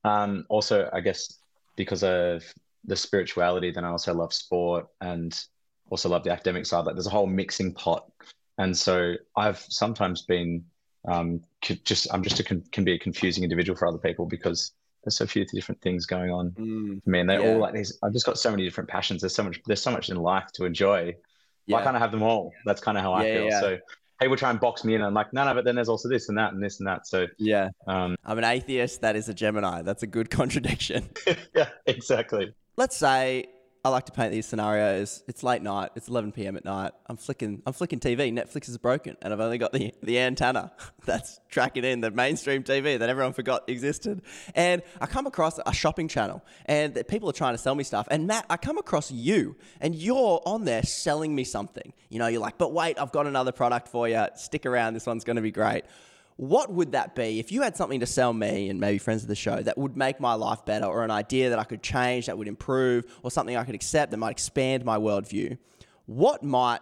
um, 0.05 0.45
also 0.49 0.91
i 0.93 1.01
guess 1.01 1.39
because 1.77 2.03
of 2.03 2.45
the 2.85 2.97
spirituality 2.97 3.71
then 3.71 3.85
i 3.85 3.89
also 3.89 4.13
love 4.13 4.33
sport 4.35 4.87
and 5.01 5.45
also 5.91 6.09
love 6.09 6.25
the 6.25 6.33
academic 6.33 6.67
side. 6.67 6.87
Like 6.87 6.95
there's 6.95 7.07
a 7.07 7.11
whole 7.11 7.27
mixing 7.27 7.73
pot. 7.73 8.11
And 8.59 8.77
so 8.77 9.15
i've 9.37 9.59
sometimes 9.59 10.23
been 10.23 10.65
um, 11.07 11.43
just 11.61 12.13
i'm 12.13 12.23
just 12.23 12.41
a 12.41 12.45
can 12.45 12.85
be 12.85 12.93
a 12.95 12.99
confusing 12.99 13.43
individual 13.45 13.77
for 13.77 13.87
other 13.87 13.99
people 13.99 14.27
because 14.27 14.73
there's 15.05 15.21
a 15.21 15.27
few 15.27 15.45
different 15.45 15.81
things 15.81 16.07
going 16.07 16.31
on 16.31 16.51
mm, 16.53 17.03
for 17.03 17.11
me, 17.11 17.21
and 17.21 17.29
they're 17.29 17.41
yeah. 17.41 17.53
all 17.53 17.59
like 17.59 17.75
these. 17.75 17.99
I've 18.03 18.13
just 18.13 18.27
got 18.27 18.39
so 18.39 18.51
many 18.51 18.65
different 18.65 18.89
passions. 18.89 19.21
There's 19.21 19.35
so 19.35 19.43
much. 19.43 19.61
There's 19.67 19.83
so 19.83 19.91
much 19.91 20.11
in 20.11 20.17
life 20.17 20.51
to 20.55 20.65
enjoy. 20.65 21.15
Yeah. 21.67 21.77
Why 21.77 21.85
can't 21.85 21.97
I 21.97 21.99
have 21.99 22.11
them 22.11 22.23
all? 22.23 22.53
That's 22.65 22.81
kind 22.81 22.99
of 22.99 23.05
how 23.05 23.13
I 23.15 23.23
feel. 23.23 23.45
Yeah. 23.45 23.61
So 23.61 23.79
people 24.21 24.37
try 24.37 24.51
and 24.51 24.61
box 24.61 24.85
me 24.85 24.95
in. 24.95 25.01
And 25.01 25.09
I'm 25.09 25.15
like, 25.15 25.33
no, 25.33 25.45
no, 25.45 25.55
but 25.55 25.65
then 25.65 25.75
there's 25.75 25.89
also 25.89 26.09
this 26.09 26.29
and 26.29 26.39
that 26.39 26.53
and 26.53 26.63
this 26.63 26.79
and 26.79 26.87
that. 26.87 27.07
So 27.07 27.27
Yeah. 27.39 27.71
um, 27.87 28.17
I'm 28.25 28.39
an 28.39 28.45
atheist 28.45 29.01
that 29.03 29.17
is 29.17 29.29
a 29.29 29.35
Gemini. 29.35 29.83
That's 29.83 30.03
a 30.03 30.07
good 30.07 30.31
contradiction. 30.39 31.09
yeah, 31.55 31.69
exactly. 31.87 32.55
Let's 32.77 32.97
say 32.97 33.47
I 33.85 33.91
like 33.91 34.07
to 34.07 34.13
paint 34.13 34.33
these 34.33 34.47
scenarios. 34.47 35.23
It's 35.29 35.43
late 35.43 35.61
night. 35.61 35.91
It's 35.95 36.09
11 36.09 36.33
p.m. 36.33 36.57
at 36.57 36.65
night. 36.65 36.93
I'm 37.07 37.19
flicking. 37.19 37.63
I'm 37.67 37.75
flicking 37.75 38.01
TV. 38.01 38.33
Netflix 38.33 38.67
is 38.71 38.79
broken, 38.79 39.19
and 39.21 39.31
I've 39.31 39.41
only 39.41 39.59
got 39.59 39.73
the 39.75 39.93
the 40.03 40.19
antenna 40.21 40.73
that's 41.05 41.39
tracking 41.51 41.85
in 41.85 42.01
the 42.01 42.11
mainstream 42.11 42.63
TV 42.63 42.99
that 42.99 43.11
everyone 43.11 43.35
forgot 43.35 43.69
existed. 43.69 44.23
And 44.55 44.81
I 45.03 45.07
come 45.07 45.27
across 45.27 45.61
a 45.67 45.75
shopping 45.75 46.09
channel, 46.09 46.43
and 46.65 47.03
people 47.09 47.29
are 47.29 47.35
trying 47.35 47.53
to 47.53 47.59
sell 47.59 47.75
me 47.75 47.85
stuff. 47.85 48.09
And 48.11 48.27
Matt, 48.27 48.47
I 48.49 48.57
come 48.57 48.79
across 48.79 49.13
you, 49.13 49.55
and 49.83 49.95
you're 49.95 50.41
on 50.47 50.65
there 50.65 50.83
selling 50.83 51.35
me 51.35 51.45
something. 51.45 51.93
You 52.09 52.21
know, 52.21 52.27
you're 52.27 52.41
like, 52.41 52.57
but 52.57 52.73
wait, 52.73 52.99
I've 52.99 53.13
got 53.13 53.27
another 53.27 53.53
product 53.53 53.89
for 53.89 54.09
you. 54.09 54.25
Stick 54.35 54.65
around. 54.65 54.95
This 54.95 55.05
one's 55.05 55.25
going 55.25 55.37
to 55.37 55.43
be 55.43 55.53
great. 55.53 55.85
What 56.37 56.73
would 56.73 56.93
that 56.93 57.15
be 57.15 57.39
if 57.39 57.53
you 57.53 57.63
had 57.63 57.77
something 57.77 58.01
to 58.01 58.07
sell 58.07 58.33
me 58.33 58.69
and 58.69 58.81
maybe 58.81 58.99
friends 58.99 59.23
of 59.23 59.29
the 59.29 59.37
show 59.37 59.63
that 59.63 59.79
would 59.79 59.97
make 59.97 60.19
my 60.19 60.35
life 60.35 60.65
better, 60.65 60.87
or 60.87 61.05
an 61.05 61.11
idea 61.11 61.51
that 61.51 61.59
I 61.59 61.65
could 61.65 61.83
change 61.83 62.27
that 62.27 62.37
would 62.37 62.49
improve, 62.49 63.05
or 63.23 63.31
something 63.31 63.57
I 63.57 63.65
could 63.65 63.77
accept 63.77 64.11
that 64.11 64.17
might 64.17 64.33
expand 64.33 64.85
my 64.85 64.99
worldview? 64.99 65.59
What 66.07 66.43
might 66.43 66.81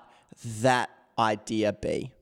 that 0.60 0.90
idea 1.18 1.72
be? 1.74 2.12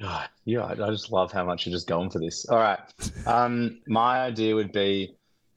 Oh, 0.00 0.24
yeah, 0.44 0.64
I 0.64 0.74
just 0.74 1.12
love 1.12 1.32
how 1.32 1.44
much 1.44 1.66
you're 1.66 1.74
just 1.74 1.88
going 1.88 2.08
for 2.08 2.20
this. 2.20 2.46
All 2.46 2.58
right. 2.58 2.78
Um, 3.26 3.80
my 3.86 4.20
idea 4.20 4.54
would 4.54 4.72
be 4.72 5.16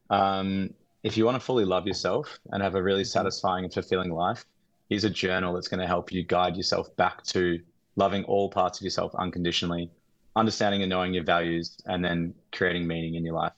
um, 0.09 0.73
if 1.03 1.15
you 1.15 1.25
want 1.25 1.35
to 1.35 1.39
fully 1.39 1.63
love 1.63 1.87
yourself 1.87 2.39
and 2.51 2.61
have 2.61 2.75
a 2.75 2.83
really 2.83 3.03
satisfying 3.03 3.63
and 3.63 3.73
fulfilling 3.73 4.11
life, 4.11 4.43
here's 4.89 5.03
a 5.03 5.09
journal 5.09 5.53
that's 5.53 5.67
going 5.67 5.79
to 5.79 5.87
help 5.87 6.11
you 6.11 6.23
guide 6.23 6.57
yourself 6.57 6.93
back 6.97 7.23
to 7.23 7.59
loving 7.95 8.23
all 8.25 8.49
parts 8.49 8.79
of 8.79 8.83
yourself 8.83 9.13
unconditionally, 9.15 9.89
understanding 10.35 10.81
and 10.81 10.89
knowing 10.89 11.13
your 11.13 11.23
values, 11.23 11.77
and 11.85 12.03
then 12.03 12.33
creating 12.51 12.87
meaning 12.87 13.15
in 13.15 13.25
your 13.25 13.35
life. 13.35 13.53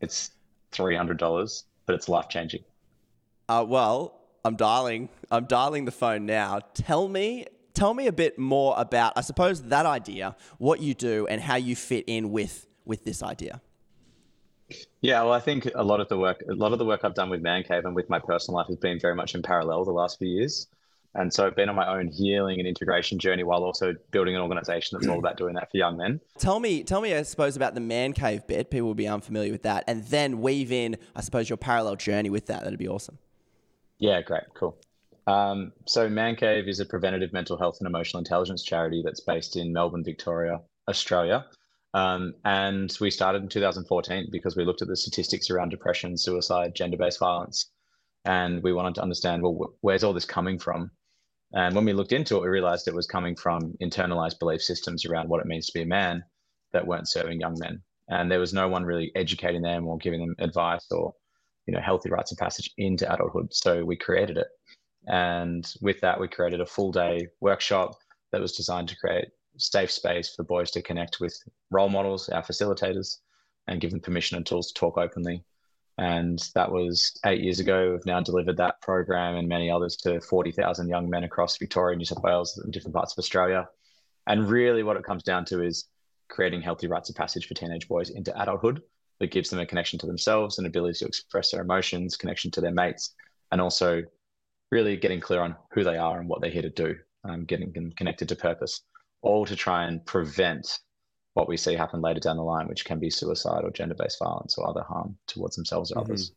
It's 0.00 0.30
$300, 0.72 1.64
but 1.86 1.94
it's 1.94 2.08
life 2.08 2.28
changing. 2.28 2.64
Uh, 3.48 3.64
well, 3.66 4.20
I'm 4.44 4.56
dialing. 4.56 5.08
I'm 5.30 5.46
dialing 5.46 5.84
the 5.84 5.92
phone 5.92 6.26
now. 6.26 6.60
Tell 6.74 7.08
me, 7.08 7.46
tell 7.74 7.94
me 7.94 8.06
a 8.06 8.12
bit 8.12 8.38
more 8.38 8.74
about, 8.76 9.12
I 9.16 9.22
suppose, 9.22 9.62
that 9.64 9.86
idea, 9.86 10.36
what 10.58 10.80
you 10.80 10.94
do, 10.94 11.26
and 11.26 11.40
how 11.40 11.56
you 11.56 11.76
fit 11.76 12.04
in 12.06 12.30
with 12.30 12.66
with 12.84 13.04
this 13.04 13.22
idea. 13.22 13.60
Yeah, 15.00 15.22
well, 15.22 15.32
I 15.32 15.40
think 15.40 15.68
a 15.74 15.84
lot 15.84 16.00
of 16.00 16.08
the 16.08 16.18
work, 16.18 16.42
a 16.48 16.54
lot 16.54 16.72
of 16.72 16.78
the 16.78 16.84
work 16.84 17.00
I've 17.04 17.14
done 17.14 17.30
with 17.30 17.40
Man 17.40 17.62
Cave 17.62 17.84
and 17.84 17.94
with 17.94 18.08
my 18.10 18.18
personal 18.18 18.56
life 18.56 18.66
has 18.66 18.76
been 18.76 18.98
very 18.98 19.14
much 19.14 19.34
in 19.34 19.42
parallel 19.42 19.84
the 19.84 19.92
last 19.92 20.18
few 20.18 20.28
years. 20.28 20.66
And 21.14 21.32
so 21.32 21.46
I've 21.46 21.56
been 21.56 21.68
on 21.68 21.74
my 21.74 21.88
own 21.88 22.08
healing 22.08 22.58
and 22.58 22.68
integration 22.68 23.18
journey 23.18 23.42
while 23.42 23.64
also 23.64 23.94
building 24.10 24.36
an 24.36 24.42
organization 24.42 24.98
that's 24.98 25.08
all 25.08 25.18
about 25.18 25.36
doing 25.36 25.54
that 25.54 25.70
for 25.70 25.76
young 25.76 25.96
men. 25.96 26.20
Tell 26.38 26.60
me, 26.60 26.82
tell 26.84 27.00
me, 27.00 27.14
I 27.14 27.22
suppose, 27.22 27.56
about 27.56 27.74
the 27.74 27.80
man 27.80 28.12
cave 28.12 28.46
bit. 28.46 28.70
People 28.70 28.88
will 28.88 28.94
be 28.94 29.08
unfamiliar 29.08 29.50
with 29.50 29.62
that, 29.62 29.84
and 29.86 30.04
then 30.04 30.40
weave 30.40 30.70
in, 30.70 30.96
I 31.16 31.22
suppose, 31.22 31.48
your 31.48 31.56
parallel 31.56 31.96
journey 31.96 32.30
with 32.30 32.46
that. 32.46 32.62
That'd 32.62 32.78
be 32.78 32.88
awesome. 32.88 33.18
Yeah, 33.98 34.22
great, 34.22 34.44
cool. 34.54 34.76
Um, 35.26 35.72
so 35.84 36.08
Man 36.08 36.36
Cave 36.36 36.68
is 36.68 36.80
a 36.80 36.86
preventative 36.86 37.34
mental 37.34 37.58
health 37.58 37.76
and 37.80 37.86
emotional 37.86 38.18
intelligence 38.18 38.62
charity 38.62 39.02
that's 39.04 39.20
based 39.20 39.56
in 39.56 39.72
Melbourne, 39.72 40.04
Victoria, 40.04 40.60
Australia. 40.88 41.44
Um, 41.92 42.34
and 42.44 42.96
we 43.00 43.10
started 43.10 43.42
in 43.42 43.48
2014 43.48 44.28
because 44.30 44.56
we 44.56 44.64
looked 44.64 44.82
at 44.82 44.88
the 44.88 44.96
statistics 44.96 45.50
around 45.50 45.70
depression, 45.70 46.16
suicide, 46.16 46.74
gender-based 46.74 47.18
violence, 47.18 47.70
and 48.24 48.62
we 48.62 48.72
wanted 48.72 48.94
to 48.96 49.02
understand, 49.02 49.42
well, 49.42 49.54
wh- 49.54 49.84
where's 49.84 50.04
all 50.04 50.12
this 50.12 50.24
coming 50.24 50.58
from? 50.58 50.90
And 51.52 51.74
when 51.74 51.84
we 51.84 51.92
looked 51.92 52.12
into 52.12 52.36
it, 52.36 52.42
we 52.42 52.48
realized 52.48 52.88
it 52.88 52.94
was 52.94 53.06
coming 53.06 53.34
from 53.34 53.74
internalized 53.82 54.38
belief 54.38 54.62
systems 54.62 55.06
around 55.06 55.28
what 55.28 55.40
it 55.40 55.46
means 55.46 55.66
to 55.66 55.72
be 55.72 55.82
a 55.82 55.86
man 55.86 56.22
that 56.72 56.86
weren't 56.86 57.08
serving 57.08 57.40
young 57.40 57.56
men. 57.58 57.82
And 58.08 58.30
there 58.30 58.40
was 58.40 58.52
no 58.52 58.68
one 58.68 58.84
really 58.84 59.10
educating 59.14 59.62
them 59.62 59.86
or 59.86 59.96
giving 59.98 60.20
them 60.20 60.34
advice 60.38 60.86
or, 60.90 61.14
you 61.66 61.74
know, 61.74 61.80
healthy 61.80 62.10
rites 62.10 62.32
of 62.32 62.38
passage 62.38 62.70
into 62.76 63.10
adulthood. 63.12 63.52
So 63.52 63.84
we 63.84 63.96
created 63.96 64.36
it. 64.36 64.48
And 65.06 65.70
with 65.80 66.00
that, 66.00 66.20
we 66.20 66.28
created 66.28 66.60
a 66.60 66.66
full 66.66 66.92
day 66.92 67.28
workshop 67.40 67.96
that 68.32 68.40
was 68.40 68.52
designed 68.52 68.88
to 68.90 68.96
create 68.96 69.28
safe 69.56 69.90
space 69.90 70.34
for 70.34 70.44
boys 70.44 70.70
to 70.72 70.82
connect 70.82 71.18
with 71.20 71.34
role 71.70 71.88
models, 71.88 72.28
our 72.28 72.42
facilitators, 72.42 73.16
and 73.66 73.80
give 73.80 73.90
them 73.90 74.00
permission 74.00 74.36
and 74.36 74.46
tools 74.46 74.68
to 74.68 74.74
talk 74.74 74.98
openly 74.98 75.44
and 75.98 76.38
that 76.54 76.70
was 76.70 77.18
eight 77.26 77.40
years 77.42 77.58
ago. 77.58 77.90
We've 77.92 78.06
now 78.06 78.20
delivered 78.20 78.56
that 78.58 78.80
program 78.80 79.34
and 79.34 79.48
many 79.48 79.68
others 79.70 79.96
to 79.96 80.20
40,000 80.20 80.88
young 80.88 81.10
men 81.10 81.24
across 81.24 81.58
Victoria, 81.58 81.96
New 81.96 82.04
South 82.04 82.22
Wales, 82.22 82.56
and 82.56 82.72
different 82.72 82.94
parts 82.94 83.12
of 83.12 83.18
Australia. 83.18 83.68
And 84.28 84.48
really, 84.48 84.84
what 84.84 84.96
it 84.96 85.04
comes 85.04 85.24
down 85.24 85.44
to 85.46 85.62
is 85.62 85.88
creating 86.28 86.62
healthy 86.62 86.86
rites 86.86 87.10
of 87.10 87.16
passage 87.16 87.46
for 87.46 87.54
teenage 87.54 87.88
boys 87.88 88.10
into 88.10 88.38
adulthood 88.40 88.82
that 89.18 89.32
gives 89.32 89.50
them 89.50 89.58
a 89.58 89.66
connection 89.66 89.98
to 89.98 90.06
themselves, 90.06 90.58
an 90.58 90.66
ability 90.66 90.98
to 91.00 91.06
express 91.06 91.50
their 91.50 91.62
emotions, 91.62 92.16
connection 92.16 92.50
to 92.52 92.60
their 92.60 92.72
mates, 92.72 93.14
and 93.50 93.60
also 93.60 94.02
really 94.70 94.96
getting 94.96 95.20
clear 95.20 95.40
on 95.40 95.56
who 95.72 95.82
they 95.82 95.96
are 95.96 96.20
and 96.20 96.28
what 96.28 96.40
they're 96.40 96.50
here 96.50 96.62
to 96.62 96.70
do, 96.70 96.94
um, 97.24 97.44
getting 97.44 97.72
them 97.72 97.90
connected 97.96 98.28
to 98.28 98.36
purpose, 98.36 98.82
all 99.22 99.44
to 99.46 99.56
try 99.56 99.84
and 99.84 100.04
prevent 100.06 100.78
what 101.38 101.48
we 101.48 101.56
see 101.56 101.74
happen 101.74 102.00
later 102.00 102.18
down 102.18 102.36
the 102.36 102.42
line, 102.42 102.66
which 102.66 102.84
can 102.84 102.98
be 102.98 103.08
suicide 103.08 103.62
or 103.62 103.70
gender-based 103.70 104.18
violence 104.18 104.58
or 104.58 104.68
other 104.68 104.82
harm 104.82 105.16
towards 105.28 105.54
themselves 105.54 105.92
or 105.92 105.94
Mhm. 105.94 106.00
others. 106.04 106.32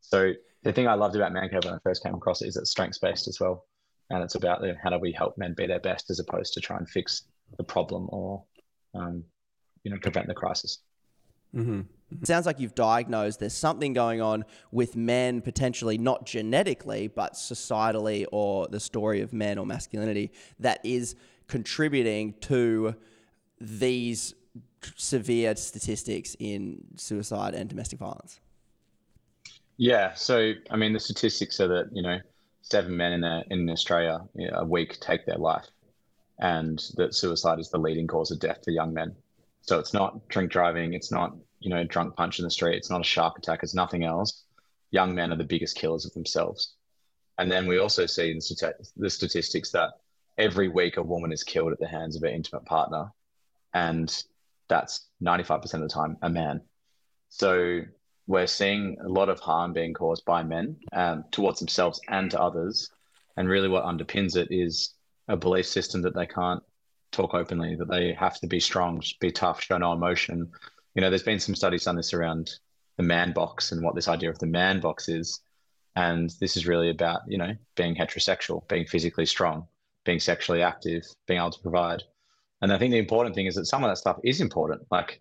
So 0.00 0.32
the 0.62 0.72
thing 0.72 0.88
I 0.88 0.94
loved 0.94 1.14
about 1.14 1.34
Man 1.34 1.50
Cave 1.50 1.64
when 1.64 1.74
I 1.74 1.78
first 1.80 2.02
came 2.02 2.14
across 2.14 2.40
it 2.40 2.48
is 2.48 2.56
it's 2.56 2.70
strengths-based 2.70 3.28
as 3.28 3.38
well, 3.38 3.66
and 4.08 4.22
it's 4.24 4.36
about 4.36 4.62
the, 4.62 4.74
how 4.82 4.88
do 4.88 4.98
we 4.98 5.12
help 5.12 5.36
men 5.36 5.52
be 5.52 5.66
their 5.66 5.78
best 5.78 6.08
as 6.08 6.20
opposed 6.20 6.54
to 6.54 6.60
try 6.60 6.78
and 6.78 6.88
fix 6.88 7.24
the 7.58 7.64
problem 7.64 8.08
or, 8.10 8.42
um, 8.94 9.22
you 9.84 9.90
know, 9.90 9.98
prevent 10.00 10.26
the 10.26 10.34
crisis. 10.34 10.78
Mm-hmm. 11.54 11.82
It 12.22 12.26
sounds 12.26 12.46
like 12.46 12.58
you've 12.58 12.74
diagnosed 12.74 13.40
there's 13.40 13.52
something 13.52 13.92
going 13.92 14.22
on 14.22 14.46
with 14.72 14.96
men, 14.96 15.42
potentially 15.42 15.98
not 15.98 16.24
genetically, 16.24 17.08
but 17.08 17.34
societally, 17.34 18.24
or 18.32 18.68
the 18.68 18.80
story 18.80 19.20
of 19.20 19.34
men 19.34 19.58
or 19.58 19.66
masculinity 19.66 20.32
that 20.60 20.80
is 20.82 21.14
contributing 21.46 22.34
to 22.40 22.94
these 23.60 24.34
severe 24.96 25.54
statistics 25.56 26.36
in 26.38 26.82
suicide 26.96 27.54
and 27.54 27.68
domestic 27.68 27.98
violence. 27.98 28.40
Yeah. 29.76 30.14
So, 30.14 30.52
I 30.70 30.76
mean, 30.76 30.92
the 30.92 31.00
statistics 31.00 31.60
are 31.60 31.68
that, 31.68 31.90
you 31.92 32.02
know, 32.02 32.18
seven 32.62 32.96
men 32.96 33.12
in, 33.12 33.24
a, 33.24 33.44
in 33.50 33.68
Australia 33.70 34.20
a 34.52 34.64
week 34.64 34.98
take 35.00 35.26
their 35.26 35.38
life, 35.38 35.66
and 36.38 36.82
that 36.96 37.14
suicide 37.14 37.58
is 37.58 37.70
the 37.70 37.78
leading 37.78 38.06
cause 38.06 38.30
of 38.30 38.38
death 38.38 38.64
for 38.64 38.70
young 38.70 38.94
men. 38.94 39.14
So 39.62 39.78
it's 39.78 39.92
not 39.92 40.26
drink 40.28 40.50
driving, 40.50 40.94
it's 40.94 41.12
not, 41.12 41.36
you 41.60 41.70
know, 41.70 41.84
drunk 41.84 42.16
punch 42.16 42.38
in 42.38 42.44
the 42.44 42.50
street, 42.50 42.76
it's 42.76 42.90
not 42.90 43.00
a 43.00 43.04
shark 43.04 43.38
attack, 43.38 43.62
it's 43.62 43.74
nothing 43.74 44.04
else. 44.04 44.44
Young 44.90 45.14
men 45.14 45.32
are 45.32 45.36
the 45.36 45.44
biggest 45.44 45.76
killers 45.76 46.06
of 46.06 46.14
themselves. 46.14 46.74
And 47.38 47.50
then 47.50 47.66
we 47.66 47.78
also 47.78 48.06
see 48.06 48.30
in 48.30 48.40
the 48.96 49.10
statistics 49.10 49.70
that 49.70 49.90
every 50.38 50.68
week 50.68 50.96
a 50.96 51.02
woman 51.02 51.32
is 51.32 51.42
killed 51.42 51.72
at 51.72 51.78
the 51.78 51.88
hands 51.88 52.16
of 52.16 52.22
her 52.22 52.28
intimate 52.28 52.64
partner, 52.64 53.12
and 53.74 54.24
that's 54.68 55.06
95% 55.22 55.74
of 55.74 55.80
the 55.80 55.88
time 55.88 56.16
a 56.22 56.30
man. 56.30 56.62
So 57.28 57.80
we're 58.26 58.46
seeing 58.46 58.96
a 59.04 59.08
lot 59.08 59.28
of 59.28 59.40
harm 59.40 59.72
being 59.72 59.92
caused 59.92 60.24
by 60.24 60.42
men 60.42 60.76
um, 60.92 61.24
towards 61.30 61.58
themselves 61.58 62.00
and 62.08 62.30
to 62.30 62.40
others. 62.40 62.90
And 63.36 63.48
really, 63.48 63.68
what 63.68 63.84
underpins 63.84 64.36
it 64.36 64.48
is 64.50 64.94
a 65.28 65.36
belief 65.36 65.66
system 65.66 66.02
that 66.02 66.14
they 66.14 66.26
can't 66.26 66.62
talk 67.12 67.34
openly, 67.34 67.76
that 67.76 67.88
they 67.88 68.12
have 68.12 68.38
to 68.40 68.46
be 68.46 68.60
strong, 68.60 69.02
be 69.20 69.30
tough, 69.32 69.62
show 69.62 69.78
no 69.78 69.92
emotion. 69.92 70.50
You 70.94 71.02
know, 71.02 71.10
there's 71.10 71.22
been 71.22 71.40
some 71.40 71.54
studies 71.54 71.86
on 71.86 71.96
this 71.96 72.14
around 72.14 72.50
the 72.96 73.02
man 73.02 73.32
box 73.32 73.72
and 73.72 73.82
what 73.82 73.94
this 73.94 74.08
idea 74.08 74.30
of 74.30 74.38
the 74.38 74.46
man 74.46 74.80
box 74.80 75.08
is. 75.08 75.40
And 75.96 76.30
this 76.40 76.56
is 76.56 76.66
really 76.66 76.90
about, 76.90 77.22
you 77.26 77.38
know, 77.38 77.54
being 77.76 77.94
heterosexual, 77.94 78.66
being 78.68 78.86
physically 78.86 79.26
strong, 79.26 79.66
being 80.04 80.20
sexually 80.20 80.62
active, 80.62 81.04
being 81.26 81.40
able 81.40 81.50
to 81.50 81.60
provide. 81.60 82.02
And 82.62 82.72
I 82.72 82.78
think 82.78 82.92
the 82.92 82.98
important 82.98 83.34
thing 83.34 83.46
is 83.46 83.54
that 83.54 83.66
some 83.66 83.84
of 83.84 83.90
that 83.90 83.98
stuff 83.98 84.18
is 84.24 84.40
important. 84.40 84.82
Like 84.90 85.20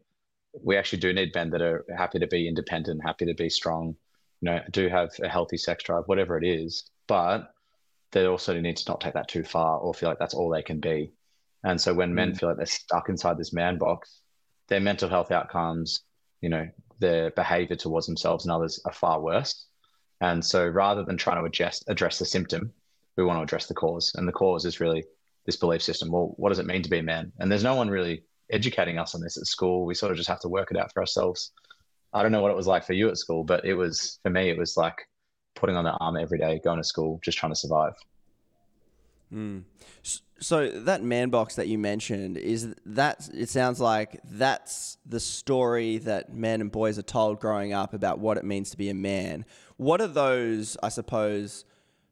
we 0.63 0.77
actually 0.77 0.99
do 0.99 1.13
need 1.13 1.33
men 1.33 1.49
that 1.51 1.61
are 1.61 1.85
happy 1.95 2.19
to 2.19 2.27
be 2.27 2.47
independent, 2.47 3.01
happy 3.03 3.25
to 3.25 3.33
be 3.33 3.49
strong, 3.49 3.95
you 4.41 4.51
know, 4.51 4.59
do 4.71 4.89
have 4.89 5.11
a 5.23 5.29
healthy 5.29 5.57
sex 5.57 5.83
drive, 5.83 6.03
whatever 6.07 6.37
it 6.37 6.45
is. 6.45 6.89
But 7.07 7.53
they 8.11 8.25
also 8.25 8.59
need 8.59 8.77
to 8.77 8.91
not 8.91 9.01
take 9.01 9.13
that 9.13 9.27
too 9.27 9.43
far 9.43 9.77
or 9.77 9.93
feel 9.93 10.09
like 10.09 10.19
that's 10.19 10.33
all 10.33 10.49
they 10.49 10.63
can 10.63 10.79
be. 10.79 11.13
And 11.63 11.79
so 11.79 11.93
when 11.93 12.15
men 12.15 12.31
mm. 12.31 12.39
feel 12.39 12.49
like 12.49 12.57
they're 12.57 12.65
stuck 12.65 13.09
inside 13.09 13.37
this 13.37 13.53
man 13.53 13.77
box, 13.77 14.21
their 14.67 14.79
mental 14.79 15.09
health 15.09 15.31
outcomes, 15.31 16.01
you 16.41 16.49
know, 16.49 16.67
their 16.99 17.31
behavior 17.31 17.75
towards 17.75 18.05
themselves 18.05 18.45
and 18.45 18.51
others 18.51 18.81
are 18.85 18.93
far 18.93 19.19
worse. 19.19 19.67
And 20.21 20.43
so 20.43 20.67
rather 20.67 21.03
than 21.03 21.17
trying 21.17 21.41
to 21.41 21.45
address 21.45 21.83
address 21.87 22.19
the 22.19 22.25
symptom, 22.25 22.73
we 23.15 23.23
want 23.23 23.39
to 23.39 23.43
address 23.43 23.67
the 23.67 23.73
cause. 23.73 24.13
And 24.15 24.27
the 24.27 24.33
cause 24.33 24.65
is 24.65 24.79
really 24.79 25.03
this 25.45 25.55
belief 25.55 25.81
system. 25.81 26.11
Well, 26.11 26.33
what 26.37 26.49
does 26.49 26.59
it 26.59 26.65
mean 26.65 26.83
to 26.83 26.89
be 26.89 26.99
a 26.99 27.03
man? 27.03 27.31
And 27.39 27.51
there's 27.51 27.63
no 27.63 27.75
one 27.75 27.89
really 27.89 28.23
educating 28.51 28.97
us 28.97 29.15
on 29.15 29.21
this 29.21 29.37
at 29.37 29.45
school. 29.45 29.85
We 29.85 29.93
sort 29.93 30.11
of 30.11 30.17
just 30.17 30.29
have 30.29 30.39
to 30.41 30.49
work 30.49 30.71
it 30.71 30.77
out 30.77 30.93
for 30.93 31.01
ourselves. 31.01 31.51
I 32.13 32.23
don't 32.23 32.31
know 32.31 32.41
what 32.41 32.51
it 32.51 32.57
was 32.57 32.67
like 32.67 32.85
for 32.85 32.93
you 32.93 33.09
at 33.09 33.17
school, 33.17 33.43
but 33.43 33.65
it 33.65 33.75
was 33.75 34.19
for 34.23 34.29
me, 34.29 34.49
it 34.49 34.57
was 34.57 34.75
like 34.77 34.95
putting 35.55 35.75
on 35.75 35.83
the 35.83 35.91
armor 35.91 36.19
every 36.19 36.39
day, 36.39 36.59
going 36.63 36.77
to 36.77 36.83
school, 36.83 37.19
just 37.23 37.37
trying 37.37 37.51
to 37.51 37.55
survive. 37.55 37.93
Mm. 39.33 39.63
So 40.39 40.69
that 40.69 41.03
man 41.03 41.29
box 41.29 41.55
that 41.55 41.67
you 41.67 41.77
mentioned 41.77 42.37
is 42.37 42.73
that 42.85 43.29
it 43.33 43.49
sounds 43.49 43.79
like 43.79 44.19
that's 44.23 44.97
the 45.05 45.19
story 45.19 45.97
that 45.99 46.33
men 46.33 46.61
and 46.61 46.71
boys 46.71 46.97
are 46.97 47.03
told 47.03 47.39
growing 47.39 47.73
up 47.73 47.93
about 47.93 48.19
what 48.19 48.37
it 48.37 48.45
means 48.45 48.71
to 48.71 48.77
be 48.77 48.89
a 48.89 48.93
man. 48.93 49.45
What 49.77 50.01
are 50.01 50.07
those, 50.07 50.77
I 50.81 50.89
suppose, 50.89 51.65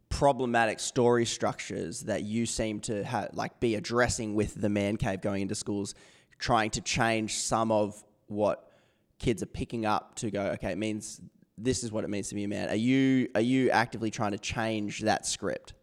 problematic 0.09 0.79
story 0.79 1.25
structures 1.25 2.01
that 2.01 2.23
you 2.23 2.45
seem 2.45 2.79
to 2.81 3.03
have 3.03 3.29
like 3.33 3.59
be 3.59 3.75
addressing 3.75 4.33
with 4.33 4.59
the 4.59 4.69
man 4.69 4.97
cave 4.97 5.21
going 5.21 5.41
into 5.41 5.55
schools, 5.55 5.95
trying 6.39 6.69
to 6.71 6.81
change 6.81 7.35
some 7.35 7.71
of 7.71 8.03
what 8.27 8.71
kids 9.19 9.41
are 9.41 9.47
picking 9.47 9.85
up 9.85 10.15
to 10.15 10.31
go, 10.31 10.41
okay, 10.47 10.71
it 10.71 10.77
means 10.77 11.21
this 11.57 11.83
is 11.83 11.91
what 11.91 12.03
it 12.03 12.09
means 12.09 12.29
to 12.29 12.35
be 12.35 12.43
a 12.43 12.47
man. 12.47 12.69
Are 12.69 12.75
you 12.75 13.29
are 13.35 13.41
you 13.41 13.69
actively 13.71 14.11
trying 14.11 14.31
to 14.31 14.37
change 14.37 15.01
that 15.01 15.25
script? 15.25 15.73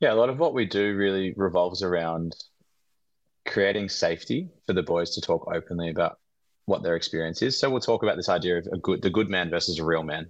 Yeah, 0.00 0.12
a 0.12 0.14
lot 0.14 0.28
of 0.28 0.38
what 0.38 0.52
we 0.52 0.66
do 0.66 0.94
really 0.94 1.32
revolves 1.36 1.82
around 1.82 2.36
creating 3.46 3.88
safety 3.88 4.50
for 4.66 4.74
the 4.74 4.82
boys 4.82 5.14
to 5.14 5.20
talk 5.20 5.50
openly 5.52 5.88
about 5.88 6.18
what 6.66 6.82
their 6.82 6.96
experience 6.96 7.40
is. 7.42 7.58
So 7.58 7.70
we'll 7.70 7.80
talk 7.80 8.02
about 8.02 8.16
this 8.16 8.28
idea 8.28 8.58
of 8.58 8.66
a 8.72 8.78
good, 8.78 9.00
the 9.00 9.10
good 9.10 9.30
man 9.30 9.48
versus 9.50 9.78
a 9.78 9.84
real 9.84 10.02
man. 10.02 10.26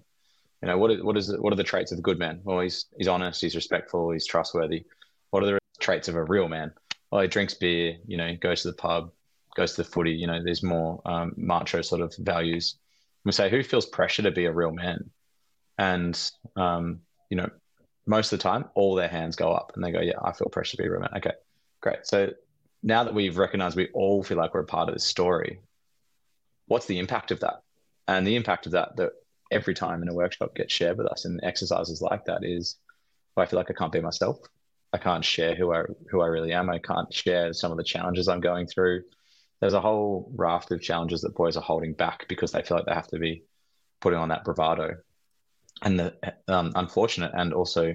You 0.63 0.69
know, 0.69 0.79
what 0.79 0.91
is, 0.91 1.03
what 1.03 1.17
is 1.17 1.37
what 1.39 1.53
are 1.53 1.57
the 1.57 1.65
traits 1.65 1.93
of 1.93 1.99
a 1.99 2.03
good 2.03 2.19
man? 2.19 2.41
Well, 2.45 2.61
he's 2.61 2.87
he's 2.97 3.09
honest, 3.09 3.41
he's 3.41 3.55
respectful, 3.55 4.11
he's 4.11 4.27
trustworthy. 4.27 4.85
What 5.31 5.43
are 5.43 5.47
the 5.47 5.59
traits 5.81 6.09
of 6.09 6.15
a 6.15 6.25
real 6.25 6.49
man? 6.49 6.73
Well, 7.11 7.23
he 7.23 7.29
drinks 7.29 7.55
beer, 7.55 7.97
you 8.07 8.17
know, 8.17 8.35
goes 8.37 8.63
to 8.63 8.69
the 8.69 8.77
pub, 8.77 9.13
goes 9.55 9.75
to 9.75 9.83
the 9.83 9.89
footy. 9.89 10.13
You 10.13 10.27
know, 10.27 10.43
there's 10.43 10.63
more 10.63 11.01
um, 11.05 11.35
macho 11.37 11.83
sort 11.83 12.01
of 12.01 12.15
values. 12.17 12.77
We 13.25 13.33
say, 13.33 13.51
who 13.51 13.63
feels 13.63 13.87
pressure 13.87 14.23
to 14.23 14.31
be 14.31 14.47
a 14.47 14.53
real 14.53 14.73
man? 14.73 15.11
And 15.79 16.19
um, 16.57 17.01
you 17.29 17.37
know, 17.37 17.51
most 18.07 18.33
of 18.33 18.39
the 18.39 18.43
time, 18.43 18.67
all 18.75 18.95
their 18.95 19.09
hands 19.09 19.37
go 19.37 19.53
up 19.53 19.73
and 19.75 19.85
they 19.85 19.93
go, 19.93 20.01
Yeah, 20.01 20.19
I 20.23 20.33
feel 20.33 20.49
pressure 20.49 20.77
to 20.77 20.83
be 20.83 20.89
a 20.89 20.91
real 20.91 21.01
man. 21.01 21.11
Okay, 21.17 21.33
great. 21.81 22.07
So 22.07 22.31
now 22.83 23.05
that 23.05 23.15
we've 23.15 23.37
recognized 23.37 23.77
we 23.77 23.89
all 23.93 24.23
feel 24.23 24.39
like 24.39 24.55
we're 24.55 24.61
a 24.61 24.65
part 24.65 24.89
of 24.89 24.95
this 24.95 25.05
story, 25.05 25.61
what's 26.67 26.87
the 26.87 26.99
impact 26.99 27.31
of 27.31 27.41
that? 27.41 27.63
And 28.09 28.27
the 28.27 28.37
impact 28.37 28.67
of 28.67 28.73
that, 28.73 28.97
that 28.97 29.13
every 29.51 29.75
time 29.75 30.03
in 30.03 30.09
a 30.09 30.15
workshop 30.15 30.55
gets 30.55 30.73
shared 30.73 30.99
with 30.99 31.07
us 31.07 31.25
in 31.25 31.41
exercises 31.43 32.01
like 32.01 32.25
that 32.27 32.41
is 32.43 32.77
I 33.37 33.47
feel 33.47 33.59
like 33.59 33.71
I 33.71 33.75
can't 33.75 33.93
be 33.93 34.01
myself. 34.01 34.39
I 34.93 34.99
can't 34.99 35.25
share 35.25 35.55
who 35.55 35.73
I 35.73 35.83
who 36.11 36.21
I 36.23 36.27
really 36.27 36.53
am. 36.53 36.71
I 36.71 36.79
can't 36.79 37.13
share 37.13 37.53
some 37.53 37.71
of 37.71 37.77
the 37.77 37.85
challenges 37.85 38.29
I'm 38.29 38.41
going 38.41 38.67
through. 38.67 39.03
There's 39.61 39.75
a 39.75 39.81
whole 39.81 40.31
raft 40.35 40.71
of 40.73 40.81
challenges 40.81 41.21
that 41.23 41.35
boys 41.35 41.57
are 41.57 41.63
holding 41.63 41.93
back 41.93 42.27
because 42.29 42.53
they 42.53 42.63
feel 42.63 42.77
like 42.77 42.87
they 42.87 42.95
have 42.95 43.09
to 43.09 43.19
be 43.19 43.45
putting 44.01 44.19
on 44.19 44.29
that 44.29 44.45
bravado 44.45 44.97
and 45.83 45.99
the 45.99 46.15
um, 46.49 46.73
unfortunate 46.75 47.33
and 47.35 47.53
also 47.53 47.95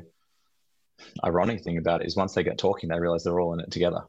ironic 1.26 1.64
thing 1.64 1.78
about 1.78 2.02
it 2.02 2.08
is 2.08 2.16
once 2.16 2.34
they 2.34 2.44
get 2.44 2.58
talking, 2.58 2.90
they 2.90 3.00
realize 3.00 3.24
they're 3.24 3.40
all 3.40 3.54
in 3.54 3.60
it 3.60 3.72
together, 3.72 4.02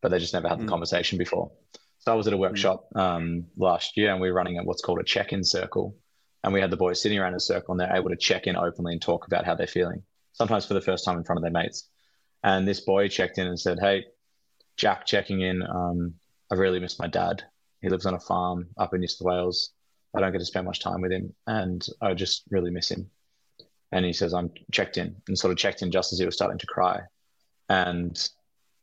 but 0.00 0.10
they 0.10 0.18
just 0.18 0.32
never 0.32 0.48
had 0.48 0.58
the 0.58 0.64
mm. 0.64 0.68
conversation 0.68 1.18
before. 1.18 1.50
So 1.98 2.12
I 2.12 2.14
was 2.14 2.26
at 2.26 2.32
a 2.32 2.36
hmm. 2.36 2.42
workshop 2.42 2.86
um, 2.94 3.46
last 3.56 3.96
year, 3.96 4.12
and 4.12 4.20
we 4.20 4.30
were 4.30 4.36
running 4.36 4.56
at 4.56 4.64
what's 4.64 4.82
called 4.82 5.00
a 5.00 5.04
check-in 5.04 5.42
circle, 5.42 5.96
and 6.44 6.52
we 6.52 6.60
had 6.60 6.70
the 6.70 6.76
boys 6.76 7.00
sitting 7.00 7.18
around 7.18 7.34
a 7.34 7.40
circle, 7.40 7.72
and 7.72 7.80
they're 7.80 7.96
able 7.96 8.10
to 8.10 8.16
check 8.16 8.46
in 8.46 8.56
openly 8.56 8.92
and 8.92 9.02
talk 9.02 9.26
about 9.26 9.44
how 9.44 9.54
they're 9.54 9.66
feeling. 9.66 10.02
Sometimes 10.32 10.66
for 10.66 10.74
the 10.74 10.80
first 10.80 11.04
time 11.04 11.18
in 11.18 11.24
front 11.24 11.38
of 11.38 11.42
their 11.42 11.62
mates. 11.62 11.88
And 12.44 12.66
this 12.66 12.80
boy 12.80 13.08
checked 13.08 13.38
in 13.38 13.46
and 13.46 13.58
said, 13.58 13.78
"Hey, 13.80 14.06
Jack, 14.76 15.06
checking 15.06 15.40
in. 15.40 15.62
Um, 15.62 16.14
I 16.50 16.54
really 16.54 16.80
miss 16.80 16.98
my 16.98 17.08
dad. 17.08 17.42
He 17.80 17.88
lives 17.88 18.06
on 18.06 18.14
a 18.14 18.20
farm 18.20 18.68
up 18.76 18.94
in 18.94 19.00
New 19.00 19.08
South 19.08 19.26
Wales. 19.26 19.70
I 20.14 20.20
don't 20.20 20.32
get 20.32 20.38
to 20.38 20.44
spend 20.44 20.66
much 20.66 20.80
time 20.80 21.00
with 21.00 21.12
him, 21.12 21.34
and 21.46 21.86
I 22.00 22.14
just 22.14 22.44
really 22.50 22.70
miss 22.70 22.90
him." 22.90 23.10
and 23.92 24.04
he 24.04 24.12
says, 24.12 24.34
I'm 24.34 24.50
checked 24.70 24.98
in 24.98 25.16
and 25.26 25.38
sort 25.38 25.52
of 25.52 25.58
checked 25.58 25.82
in 25.82 25.90
just 25.90 26.12
as 26.12 26.18
he 26.18 26.26
was 26.26 26.34
starting 26.34 26.58
to 26.58 26.66
cry. 26.66 27.00
And 27.68 28.28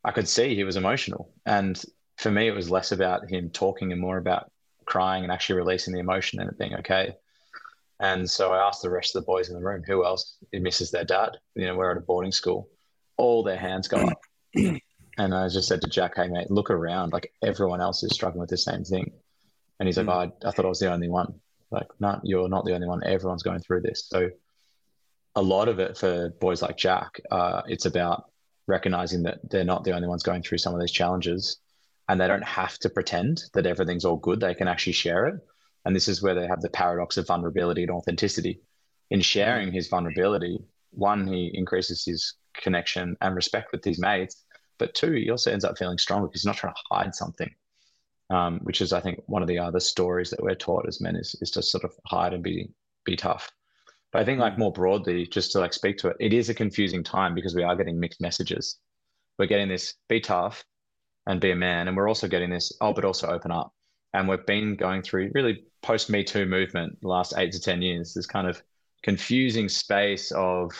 I 0.04 0.10
could 0.10 0.28
see 0.28 0.54
he 0.54 0.64
was 0.64 0.76
emotional. 0.76 1.32
And 1.44 1.80
for 2.16 2.30
me, 2.30 2.48
it 2.48 2.54
was 2.54 2.70
less 2.70 2.92
about 2.92 3.30
him 3.30 3.50
talking 3.50 3.92
and 3.92 4.00
more 4.00 4.18
about 4.18 4.50
crying 4.84 5.22
and 5.22 5.32
actually 5.32 5.56
releasing 5.56 5.94
the 5.94 6.00
emotion 6.00 6.40
and 6.40 6.50
it 6.50 6.58
being 6.58 6.74
okay. 6.76 7.16
And 8.00 8.30
so 8.30 8.52
I 8.52 8.66
asked 8.66 8.82
the 8.82 8.90
rest 8.90 9.16
of 9.16 9.22
the 9.22 9.26
boys 9.26 9.48
in 9.48 9.54
the 9.54 9.64
room, 9.64 9.82
who 9.86 10.04
else 10.04 10.36
misses 10.52 10.90
their 10.90 11.04
dad? 11.04 11.30
You 11.54 11.66
know, 11.66 11.76
we're 11.76 11.90
at 11.90 11.96
a 11.96 12.00
boarding 12.00 12.32
school. 12.32 12.68
All 13.16 13.42
their 13.42 13.56
hands 13.56 13.88
go 13.88 13.98
up. 13.98 14.20
and 14.54 15.34
I 15.34 15.48
just 15.48 15.68
said 15.68 15.80
to 15.80 15.88
Jack, 15.88 16.12
hey, 16.16 16.28
mate, 16.28 16.50
look 16.50 16.70
around. 16.70 17.12
Like 17.12 17.32
everyone 17.42 17.80
else 17.80 18.02
is 18.02 18.12
struggling 18.12 18.40
with 18.40 18.50
the 18.50 18.58
same 18.58 18.84
thing. 18.84 19.12
And 19.80 19.86
he's 19.86 19.96
like, 19.96 20.06
mm. 20.06 20.14
oh, 20.14 20.32
I, 20.44 20.48
I 20.48 20.50
thought 20.52 20.66
I 20.66 20.68
was 20.68 20.78
the 20.78 20.92
only 20.92 21.08
one. 21.08 21.40
Like, 21.70 21.88
no, 21.98 22.20
you're 22.22 22.48
not 22.48 22.64
the 22.64 22.74
only 22.74 22.86
one. 22.86 23.02
Everyone's 23.04 23.42
going 23.42 23.60
through 23.60 23.80
this. 23.80 24.06
So 24.08 24.28
a 25.34 25.42
lot 25.42 25.68
of 25.68 25.78
it 25.78 25.96
for 25.96 26.30
boys 26.40 26.62
like 26.62 26.76
Jack, 26.76 27.20
uh, 27.30 27.62
it's 27.66 27.86
about 27.86 28.30
recognizing 28.66 29.22
that 29.22 29.38
they're 29.50 29.64
not 29.64 29.84
the 29.84 29.92
only 29.92 30.08
ones 30.08 30.22
going 30.22 30.42
through 30.42 30.58
some 30.58 30.74
of 30.74 30.80
these 30.80 30.92
challenges 30.92 31.58
and 32.08 32.20
they 32.20 32.26
don't 32.26 32.44
have 32.44 32.78
to 32.78 32.90
pretend 32.90 33.42
that 33.54 33.66
everything's 33.66 34.04
all 34.04 34.16
good. 34.16 34.40
They 34.40 34.54
can 34.54 34.68
actually 34.68 34.92
share 34.92 35.26
it. 35.26 35.34
And 35.86 35.94
this 35.94 36.08
is 36.08 36.20
where 36.20 36.34
they 36.34 36.48
have 36.48 36.60
the 36.60 36.68
paradox 36.68 37.16
of 37.16 37.28
vulnerability 37.28 37.82
and 37.82 37.92
authenticity. 37.92 38.60
In 39.10 39.20
sharing 39.20 39.72
his 39.72 39.86
vulnerability, 39.86 40.58
one, 40.90 41.28
he 41.28 41.52
increases 41.54 42.04
his 42.04 42.34
connection 42.54 43.16
and 43.20 43.36
respect 43.36 43.70
with 43.70 43.84
his 43.84 44.00
mates, 44.00 44.44
but 44.78 44.94
two, 44.94 45.12
he 45.12 45.30
also 45.30 45.52
ends 45.52 45.64
up 45.64 45.78
feeling 45.78 45.96
stronger 45.96 46.26
because 46.26 46.42
he's 46.42 46.46
not 46.46 46.56
trying 46.56 46.74
to 46.74 46.80
hide 46.90 47.14
something. 47.14 47.54
Um, 48.30 48.58
which 48.64 48.80
is, 48.80 48.92
I 48.92 48.98
think, 48.98 49.22
one 49.26 49.42
of 49.42 49.46
the 49.46 49.60
other 49.60 49.78
stories 49.78 50.30
that 50.30 50.42
we're 50.42 50.56
taught 50.56 50.88
as 50.88 51.00
men 51.00 51.14
is, 51.14 51.36
is 51.40 51.52
to 51.52 51.62
sort 51.62 51.84
of 51.84 51.94
hide 52.06 52.34
and 52.34 52.42
be 52.42 52.68
be 53.04 53.14
tough. 53.14 53.52
But 54.10 54.22
I 54.22 54.24
think 54.24 54.40
like 54.40 54.58
more 54.58 54.72
broadly, 54.72 55.28
just 55.28 55.52
to 55.52 55.60
like 55.60 55.72
speak 55.72 55.98
to 55.98 56.08
it, 56.08 56.16
it 56.18 56.32
is 56.32 56.48
a 56.48 56.54
confusing 56.54 57.04
time 57.04 57.36
because 57.36 57.54
we 57.54 57.62
are 57.62 57.76
getting 57.76 58.00
mixed 58.00 58.20
messages. 58.20 58.80
We're 59.38 59.46
getting 59.46 59.68
this 59.68 59.94
be 60.08 60.18
tough 60.18 60.64
and 61.28 61.40
be 61.40 61.52
a 61.52 61.56
man, 61.56 61.86
and 61.86 61.96
we're 61.96 62.08
also 62.08 62.26
getting 62.26 62.50
this 62.50 62.72
oh, 62.80 62.92
but 62.92 63.04
also 63.04 63.28
open 63.28 63.52
up. 63.52 63.72
And 64.16 64.26
we've 64.26 64.46
been 64.46 64.76
going 64.76 65.02
through 65.02 65.30
really 65.34 65.62
post 65.82 66.08
Me 66.08 66.24
Too 66.24 66.46
movement 66.46 66.98
the 67.02 67.08
last 67.08 67.34
eight 67.36 67.52
to 67.52 67.60
ten 67.60 67.82
years. 67.82 68.14
This 68.14 68.24
kind 68.24 68.48
of 68.48 68.62
confusing 69.02 69.68
space 69.68 70.32
of 70.32 70.72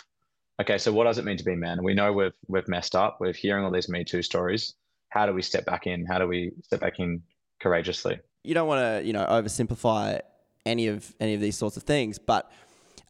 okay, 0.59 0.79
so 0.79 0.91
what 0.91 1.05
does 1.05 1.19
it 1.19 1.27
mean 1.27 1.37
to 1.37 1.45
be 1.45 1.55
man? 1.55 1.85
We 1.85 1.93
know 1.93 2.15
we've 2.15 2.33
we've 2.49 2.67
messed 2.67 2.97
up. 2.97 3.19
We're 3.21 3.35
hearing 3.35 3.63
all 3.63 3.71
these 3.71 3.91
Me 3.91 4.05
Too 4.05 4.23
stories. 4.23 4.75
How 5.11 5.27
do 5.27 5.35
we 5.35 5.43
step 5.43 5.67
back 5.67 5.87
in? 5.87 6.07
How 6.07 6.19
do 6.19 6.27
we 6.27 6.53
step 6.63 6.81
back 6.81 6.99
in 6.99 7.23
courageously? 7.61 8.19
You 8.43 8.55
don't 8.55 8.69
want 8.69 8.81
to, 8.81 9.07
you 9.07 9.13
know, 9.13 9.27
oversimplify 9.27 10.23
any 10.65 10.87
of 10.87 11.15
any 11.21 11.35
of 11.35 11.43
these 11.43 11.59
sorts 11.59 11.77
of 11.77 11.83
things, 11.83 12.19
but 12.19 12.51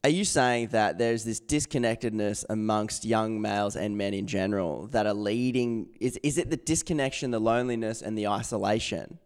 are 0.03 0.11
you 0.11 0.25
saying 0.25 0.69
that 0.69 0.99
there's 0.99 1.23
this 1.23 1.39
disconnectedness 1.39 2.45
amongst 2.51 3.05
young 3.05 3.41
males 3.41 3.77
and 3.77 3.97
men 3.97 4.12
in 4.12 4.27
general 4.27 4.89
that 4.89 5.07
are 5.07 5.15
leading? 5.15 5.87
Is, 6.01 6.19
is 6.25 6.37
it 6.37 6.51
the 6.51 6.57
disconnection, 6.57 7.31
the 7.31 7.39
loneliness, 7.39 8.03
and 8.03 8.19
the 8.19 8.27
isolation 8.27 9.21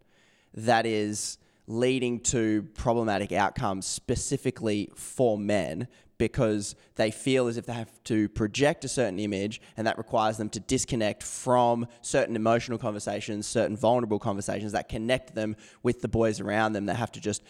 that 0.54 0.86
is 0.86 1.38
leading 1.66 2.18
to 2.20 2.62
problematic 2.74 3.32
outcomes 3.32 3.86
specifically 3.86 4.90
for 4.94 5.38
men 5.38 5.86
because 6.18 6.74
they 6.96 7.10
feel 7.10 7.46
as 7.46 7.56
if 7.56 7.64
they 7.64 7.72
have 7.72 7.90
to 8.04 8.28
project 8.30 8.84
a 8.84 8.88
certain 8.88 9.18
image 9.18 9.58
and 9.76 9.86
that 9.86 9.96
requires 9.96 10.36
them 10.36 10.50
to 10.50 10.60
disconnect 10.60 11.22
from 11.22 11.86
certain 12.02 12.36
emotional 12.36 12.76
conversations, 12.76 13.46
certain 13.46 13.74
vulnerable 13.74 14.18
conversations 14.18 14.72
that 14.72 14.88
connect 14.88 15.34
them 15.34 15.56
with 15.82 16.02
the 16.02 16.08
boys 16.08 16.38
around 16.38 16.74
them 16.74 16.84
They 16.84 16.94
have 16.94 17.12
to 17.12 17.20
just 17.20 17.42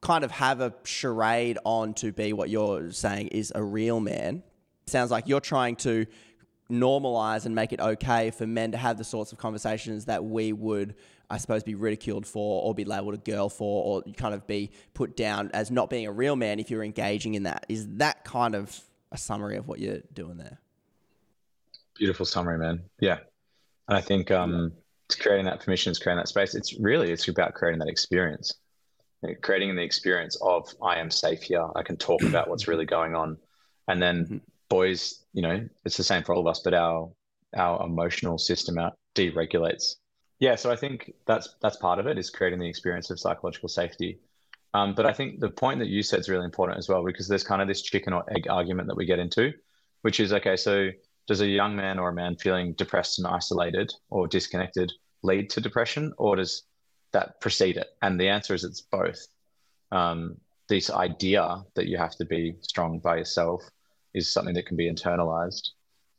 kind 0.00 0.24
of 0.24 0.30
have 0.30 0.60
a 0.60 0.72
charade 0.84 1.58
on 1.64 1.92
to 1.94 2.12
be 2.12 2.32
what 2.32 2.48
you're 2.48 2.90
saying 2.92 3.28
is 3.28 3.52
a 3.54 3.62
real 3.62 4.00
man. 4.00 4.42
Sounds 4.86 5.10
like 5.10 5.28
you're 5.28 5.40
trying 5.40 5.76
to 5.76 6.06
normalize 6.70 7.44
and 7.44 7.54
make 7.54 7.72
it 7.72 7.80
okay 7.80 8.30
for 8.30 8.46
men 8.46 8.72
to 8.72 8.78
have 8.78 8.96
the 8.96 9.04
sorts 9.04 9.32
of 9.32 9.38
conversations 9.38 10.06
that 10.06 10.24
we 10.24 10.52
would, 10.52 10.94
I 11.30 11.38
suppose, 11.38 11.62
be 11.62 11.74
ridiculed 11.74 12.26
for 12.26 12.62
or 12.62 12.74
be 12.74 12.84
labeled 12.84 13.14
a 13.14 13.18
girl 13.18 13.48
for 13.48 13.84
or 13.84 14.12
kind 14.14 14.34
of 14.34 14.46
be 14.46 14.70
put 14.92 15.16
down 15.16 15.50
as 15.54 15.70
not 15.70 15.90
being 15.90 16.06
a 16.06 16.12
real 16.12 16.36
man 16.36 16.58
if 16.58 16.70
you're 16.70 16.84
engaging 16.84 17.34
in 17.34 17.44
that. 17.44 17.66
Is 17.68 17.86
that 17.96 18.24
kind 18.24 18.54
of 18.54 18.78
a 19.12 19.18
summary 19.18 19.56
of 19.56 19.68
what 19.68 19.80
you're 19.80 20.02
doing 20.12 20.36
there? 20.36 20.58
Beautiful 21.96 22.26
summary, 22.26 22.58
man. 22.58 22.82
Yeah. 23.00 23.18
And 23.88 23.96
I 23.96 24.00
think 24.00 24.30
um, 24.30 24.72
it's 25.06 25.16
creating 25.16 25.46
that 25.46 25.60
permission, 25.60 25.90
it's 25.90 25.98
creating 25.98 26.18
that 26.18 26.28
space. 26.28 26.54
It's 26.54 26.78
really, 26.80 27.12
it's 27.12 27.28
about 27.28 27.54
creating 27.54 27.78
that 27.80 27.88
experience 27.88 28.54
creating 29.40 29.74
the 29.74 29.82
experience 29.82 30.36
of 30.42 30.68
I 30.82 30.98
am 30.98 31.10
safe 31.10 31.42
here. 31.42 31.66
I 31.74 31.82
can 31.82 31.96
talk 31.96 32.22
about 32.22 32.48
what's 32.48 32.68
really 32.68 32.84
going 32.84 33.14
on, 33.14 33.38
and 33.88 34.02
then 34.02 34.24
mm-hmm. 34.24 34.36
boys, 34.68 35.24
you 35.32 35.42
know, 35.42 35.66
it's 35.84 35.96
the 35.96 36.04
same 36.04 36.22
for 36.22 36.34
all 36.34 36.40
of 36.40 36.46
us, 36.46 36.60
but 36.62 36.74
our 36.74 37.10
our 37.56 37.86
emotional 37.86 38.38
system 38.38 38.78
out 38.78 38.94
deregulates. 39.14 39.96
Yeah, 40.44 40.56
so 40.56 40.70
I 40.70 40.76
think 40.76 41.14
that's 41.26 41.48
that's 41.62 41.78
part 41.78 41.98
of 42.00 42.06
it 42.06 42.18
is 42.18 42.28
creating 42.30 42.60
the 42.60 42.68
experience 42.68 43.10
of 43.10 43.18
psychological 43.18 43.68
safety. 43.68 44.10
Um, 44.74 44.94
but 44.94 45.06
I 45.06 45.12
think 45.12 45.40
the 45.40 45.50
point 45.50 45.78
that 45.80 45.88
you 45.88 46.02
said 46.02 46.20
is 46.20 46.28
really 46.28 46.44
important 46.44 46.78
as 46.78 46.88
well 46.88 47.02
because 47.04 47.28
there's 47.28 47.44
kind 47.44 47.62
of 47.62 47.68
this 47.68 47.82
chicken 47.82 48.12
or 48.12 48.24
egg 48.36 48.46
argument 48.48 48.88
that 48.88 48.96
we 48.96 49.06
get 49.06 49.18
into, 49.20 49.54
which 50.02 50.20
is 50.20 50.32
okay. 50.34 50.56
So 50.56 50.90
does 51.28 51.40
a 51.40 51.46
young 51.46 51.76
man 51.76 51.98
or 51.98 52.10
a 52.10 52.12
man 52.22 52.36
feeling 52.36 52.74
depressed 52.74 53.18
and 53.18 53.26
isolated 53.26 53.88
or 54.10 54.26
disconnected 54.28 54.92
lead 55.22 55.48
to 55.50 55.60
depression, 55.60 56.12
or 56.18 56.36
does 56.36 56.64
that 57.12 57.40
precede 57.40 57.76
it? 57.78 57.88
And 58.02 58.20
the 58.20 58.28
answer 58.28 58.54
is 58.54 58.64
it's 58.64 58.82
both. 58.82 59.28
Um, 59.92 60.36
this 60.68 60.90
idea 60.90 61.64
that 61.74 61.86
you 61.88 61.96
have 61.98 62.16
to 62.16 62.26
be 62.26 62.56
strong 62.60 62.98
by 62.98 63.16
yourself 63.18 63.62
is 64.14 64.32
something 64.32 64.54
that 64.54 64.66
can 64.66 64.76
be 64.76 64.90
internalized. 64.92 65.70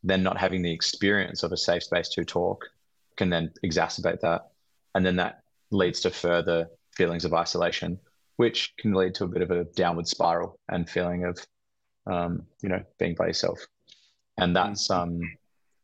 then 0.04 0.24
not 0.24 0.38
having 0.38 0.62
the 0.64 0.72
experience 0.72 1.44
of 1.44 1.52
a 1.52 1.58
safe 1.58 1.84
space 1.84 2.10
to 2.10 2.24
talk 2.26 2.66
can 3.18 3.30
then 3.30 3.52
exacerbate 3.64 4.22
that. 4.22 4.50
And 4.94 5.06
then 5.06 5.18
that 5.18 5.42
leads 5.72 6.02
to 6.02 6.10
further 6.10 6.70
feelings 6.96 7.26
of 7.26 7.34
isolation, 7.34 8.00
which 8.38 8.74
can 8.78 8.94
lead 8.94 9.16
to 9.16 9.26
a 9.26 9.28
bit 9.28 9.42
of 9.42 9.52
a 9.52 9.66
downward 9.76 10.08
spiral 10.08 10.60
and 10.70 10.90
feeling 10.90 11.26
of, 11.26 11.46
um, 12.08 12.44
you 12.62 12.70
know, 12.70 12.84
being 13.00 13.16
by 13.16 13.28
yourself. 13.28 13.60
And 14.38 14.56
that's 14.56 14.90
um, 14.90 15.22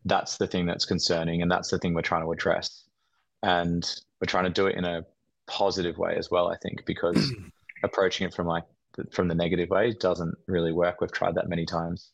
that's 0.05 0.37
the 0.37 0.47
thing 0.47 0.65
that's 0.65 0.85
concerning, 0.85 1.41
and 1.41 1.49
that's 1.49 1.69
the 1.69 1.77
thing 1.77 1.93
we're 1.93 2.01
trying 2.01 2.23
to 2.23 2.31
address. 2.31 2.83
And 3.43 3.83
we're 4.19 4.27
trying 4.27 4.43
to 4.45 4.49
do 4.49 4.67
it 4.67 4.75
in 4.75 4.85
a 4.85 5.05
positive 5.47 5.97
way 5.97 6.15
as 6.17 6.29
well. 6.29 6.49
I 6.49 6.57
think 6.57 6.85
because 6.85 7.33
approaching 7.83 8.27
it 8.27 8.33
from 8.33 8.47
like 8.47 8.65
from 9.11 9.27
the 9.27 9.35
negative 9.35 9.69
way 9.69 9.93
doesn't 9.93 10.35
really 10.47 10.71
work. 10.71 11.01
We've 11.01 11.11
tried 11.11 11.35
that 11.35 11.49
many 11.49 11.65
times. 11.65 12.11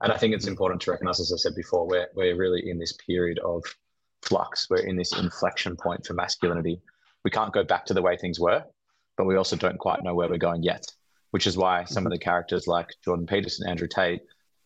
And 0.00 0.12
I 0.12 0.16
think 0.16 0.34
it's 0.34 0.46
important 0.46 0.80
to 0.82 0.92
recognize, 0.92 1.20
as 1.20 1.32
I 1.32 1.36
said 1.36 1.56
before, 1.56 1.86
we're, 1.86 2.06
we're 2.14 2.36
really 2.36 2.68
in 2.70 2.78
this 2.78 2.92
period 2.92 3.38
of 3.40 3.64
flux. 4.22 4.68
We're 4.68 4.78
in 4.78 4.96
this 4.96 5.16
inflection 5.16 5.76
point 5.76 6.06
for 6.06 6.14
masculinity. 6.14 6.80
We 7.24 7.30
can't 7.30 7.52
go 7.52 7.64
back 7.64 7.86
to 7.86 7.94
the 7.94 8.02
way 8.02 8.16
things 8.16 8.38
were, 8.38 8.64
but 9.16 9.26
we 9.26 9.36
also 9.36 9.56
don't 9.56 9.78
quite 9.78 10.02
know 10.02 10.14
where 10.14 10.28
we're 10.28 10.38
going 10.38 10.62
yet, 10.62 10.86
which 11.30 11.46
is 11.46 11.56
why 11.56 11.84
some 11.84 12.06
of 12.06 12.12
the 12.12 12.18
characters 12.18 12.66
like 12.66 12.94
Jordan 13.04 13.26
Peterson, 13.26 13.68
Andrew 13.68 13.88
Tate 13.88 14.22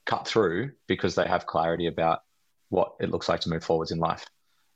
cut 0.07 0.27
through 0.27 0.73
because 0.87 1.15
they 1.15 1.27
have 1.27 1.47
clarity 1.47 1.87
about 1.87 2.21
what 2.69 2.95
it 3.01 3.11
looks 3.11 3.29
like 3.29 3.41
to 3.41 3.51
move 3.51 3.65
forwards 3.65 3.91
in 3.91 3.99
life. 3.99 4.27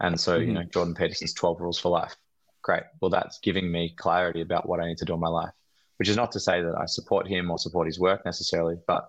And 0.01 0.19
so, 0.19 0.39
mm-hmm. 0.39 0.49
you 0.49 0.55
know, 0.55 0.63
Jordan 0.65 0.95
Peterson's 0.95 1.35
12 1.35 1.61
rules 1.61 1.79
for 1.79 1.89
life. 1.89 2.17
Great. 2.63 2.83
Well, 3.01 3.11
that's 3.11 3.39
giving 3.41 3.71
me 3.71 3.95
clarity 3.97 4.41
about 4.41 4.69
what 4.69 4.81
I 4.81 4.87
need 4.87 4.99
to 4.99 5.05
do 5.05 5.15
in 5.15 5.21
my 5.21 5.29
life, 5.29 5.53
which 5.99 6.09
is 6.09 6.17
not 6.17 6.33
to 6.33 6.41
say 6.41 6.63
that 6.63 6.75
I 6.77 6.87
support 6.87 7.27
him 7.27 7.51
or 7.51 7.59
support 7.59 7.87
his 7.87 7.99
work 7.99 8.25
necessarily, 8.25 8.77
but 8.87 9.09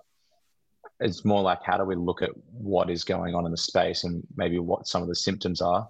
it's 1.00 1.24
more 1.24 1.42
like 1.42 1.64
how 1.64 1.78
do 1.78 1.84
we 1.84 1.96
look 1.96 2.22
at 2.22 2.32
what 2.52 2.90
is 2.90 3.04
going 3.04 3.36
on 3.36 3.46
in 3.46 3.52
the 3.52 3.58
space 3.58 4.04
and 4.04 4.26
maybe 4.36 4.60
what 4.60 4.88
some 4.88 5.02
of 5.02 5.08
the 5.08 5.16
symptoms 5.16 5.62
are 5.62 5.88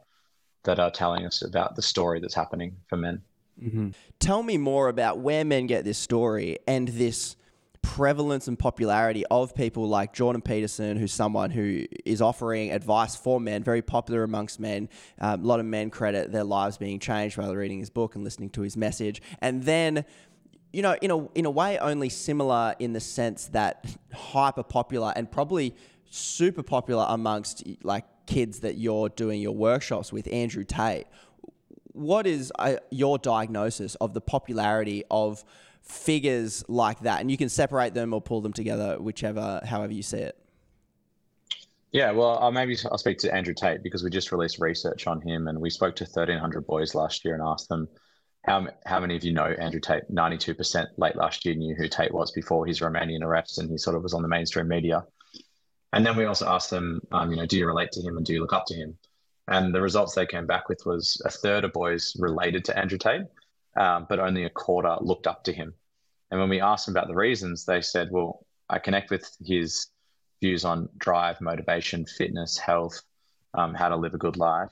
that 0.64 0.80
are 0.80 0.92
telling 0.92 1.26
us 1.26 1.44
about 1.44 1.76
the 1.76 1.82
story 1.82 2.20
that's 2.20 2.34
happening 2.34 2.76
for 2.88 2.98
men. 2.98 3.22
Mm-hmm. 3.62 3.90
Tell 4.20 4.44
me 4.44 4.58
more 4.58 4.90
about 4.90 5.20
where 5.20 5.46
men 5.46 5.66
get 5.66 5.84
this 5.84 5.98
story 5.98 6.60
and 6.68 6.90
this 6.90 7.38
prevalence 7.82 8.50
and 8.50 8.60
popularity 8.60 9.26
of 9.32 9.56
people 9.56 9.88
like 9.88 10.14
Jordan 10.14 10.42
Peterson, 10.42 10.98
who's 10.98 11.14
someone 11.14 11.50
who 11.50 11.86
is 12.06 12.22
offering 12.22 12.72
advice 12.72 13.16
for 13.16 13.40
men, 13.40 13.64
very 13.64 13.82
popular 13.82 14.24
amongst 14.24 14.60
men. 14.60 14.90
Um, 15.20 15.42
a 15.42 15.48
lot 15.48 15.62
of 15.62 15.66
men 15.66 15.90
credit 15.90 16.32
their 16.32 16.44
lives 16.44 16.78
being 16.78 17.00
changed 17.00 17.38
while 17.38 17.56
reading 17.56 17.80
his 17.80 17.90
book 17.90 18.16
and 18.16 18.24
listening 18.26 18.50
to 18.52 18.62
his 18.62 18.76
message. 18.76 19.22
And 19.42 19.64
then 19.64 20.04
you 20.74 20.82
know, 20.82 20.96
in 21.02 21.12
a 21.12 21.26
in 21.34 21.46
a 21.46 21.52
way, 21.52 21.78
only 21.78 22.10
similar 22.10 22.76
in 22.80 22.94
the 22.94 23.00
sense 23.00 23.48
that 23.48 23.86
hyper 24.14 24.64
popular 24.64 25.14
and 25.16 25.32
probably 25.32 25.76
super 26.10 26.64
popular 26.64 27.06
amongst 27.10 27.64
like 27.84 28.06
kids 28.26 28.60
that 28.60 28.78
you're 28.78 29.10
doing 29.10 29.42
your 29.42 29.56
workshops 29.56 30.12
with, 30.12 30.28
Andrew 30.32 30.64
Tate. 30.64 31.08
What 31.94 32.28
is 32.28 32.52
uh, 32.60 32.76
your 32.92 33.18
diagnosis 33.18 33.96
of 33.96 34.14
the 34.14 34.22
popularity 34.22 35.04
of 35.10 35.44
figures 35.82 36.64
like 36.68 37.00
that? 37.02 37.22
And 37.22 37.32
you 37.32 37.38
can 37.38 37.50
separate 37.50 37.94
them 37.94 38.14
or 38.14 38.22
pull 38.22 38.42
them 38.42 38.54
together, 38.54 38.98
whichever, 39.00 39.62
however 39.66 39.94
you 39.94 40.04
see 40.04 40.18
it. 40.18 40.38
Yeah, 41.92 42.12
well, 42.12 42.38
I'll 42.40 42.52
maybe 42.52 42.78
I'll 42.92 42.98
speak 42.98 43.18
to 43.20 43.34
Andrew 43.34 43.54
Tate 43.54 43.82
because 43.82 44.04
we 44.04 44.10
just 44.10 44.32
released 44.32 44.60
research 44.60 45.08
on 45.08 45.22
him, 45.22 45.48
and 45.48 45.60
we 45.60 45.70
spoke 45.70 45.96
to 45.96 46.04
1,300 46.04 46.68
boys 46.68 46.94
last 46.94 47.24
year 47.24 47.34
and 47.34 47.42
asked 47.42 47.70
them 47.70 47.88
how, 48.48 48.66
how 48.86 49.00
many 49.02 49.16
of 49.16 49.24
you 49.26 49.34
know 49.34 49.46
Andrew 49.46 49.82
Tate? 49.82 50.10
92% 50.10 50.86
late 50.98 51.18
last 51.18 51.46
year 51.46 51.54
knew 51.54 51.76
who 51.76 51.90
Tate 51.90 52.14
was 52.14 52.32
before 52.32 52.66
his 52.66 52.80
Romanian 52.80 53.22
arrest, 53.22 53.58
and 53.58 53.70
he 53.70 53.78
sort 53.78 53.96
of 53.96 54.04
was 54.04 54.14
on 54.14 54.22
the 54.22 54.28
mainstream 54.28 54.70
media. 54.70 55.04
And 55.92 56.06
then 56.06 56.16
we 56.16 56.26
also 56.26 56.48
asked 56.48 56.70
them, 56.70 57.02
um, 57.12 57.32
you 57.32 57.38
know, 57.38 57.46
do 57.46 57.58
you 57.58 57.68
relate 57.68 57.92
to 57.94 58.02
him 58.02 58.18
and 58.18 58.26
do 58.26 58.34
you 58.34 58.42
look 58.42 58.54
up 58.54 58.66
to 58.68 58.74
him? 58.74 58.98
And 59.50 59.74
the 59.74 59.82
results 59.82 60.16
they 60.16 60.26
came 60.26 60.46
back 60.46 60.70
with 60.70 60.86
was 60.86 61.22
a 61.26 61.30
third 61.30 61.66
of 61.66 61.74
boys 61.74 62.16
related 62.20 62.64
to 62.66 62.78
Andrew 62.78 62.98
Tate, 62.98 63.24
um, 63.78 64.06
but 64.10 64.20
only 64.20 64.46
a 64.46 64.50
quarter 64.50 64.96
looked 65.02 65.28
up 65.28 65.44
to 65.46 65.54
him. 65.54 65.74
And 66.32 66.40
when 66.40 66.50
we 66.50 66.62
asked 66.62 66.86
them 66.86 66.96
about 66.96 67.08
the 67.08 67.16
reasons, 67.16 67.66
they 67.66 67.82
said, 67.82 68.10
well, 68.12 68.46
I 68.70 68.80
connect 68.80 69.10
with 69.10 69.30
his 69.46 69.88
views 70.42 70.66
on 70.66 70.90
drive, 70.98 71.40
motivation, 71.42 72.06
fitness, 72.06 72.58
health, 72.58 73.02
um, 73.54 73.74
how 73.74 73.90
to 73.90 73.96
live 73.96 74.14
a 74.14 74.18
good 74.18 74.38
life. 74.38 74.72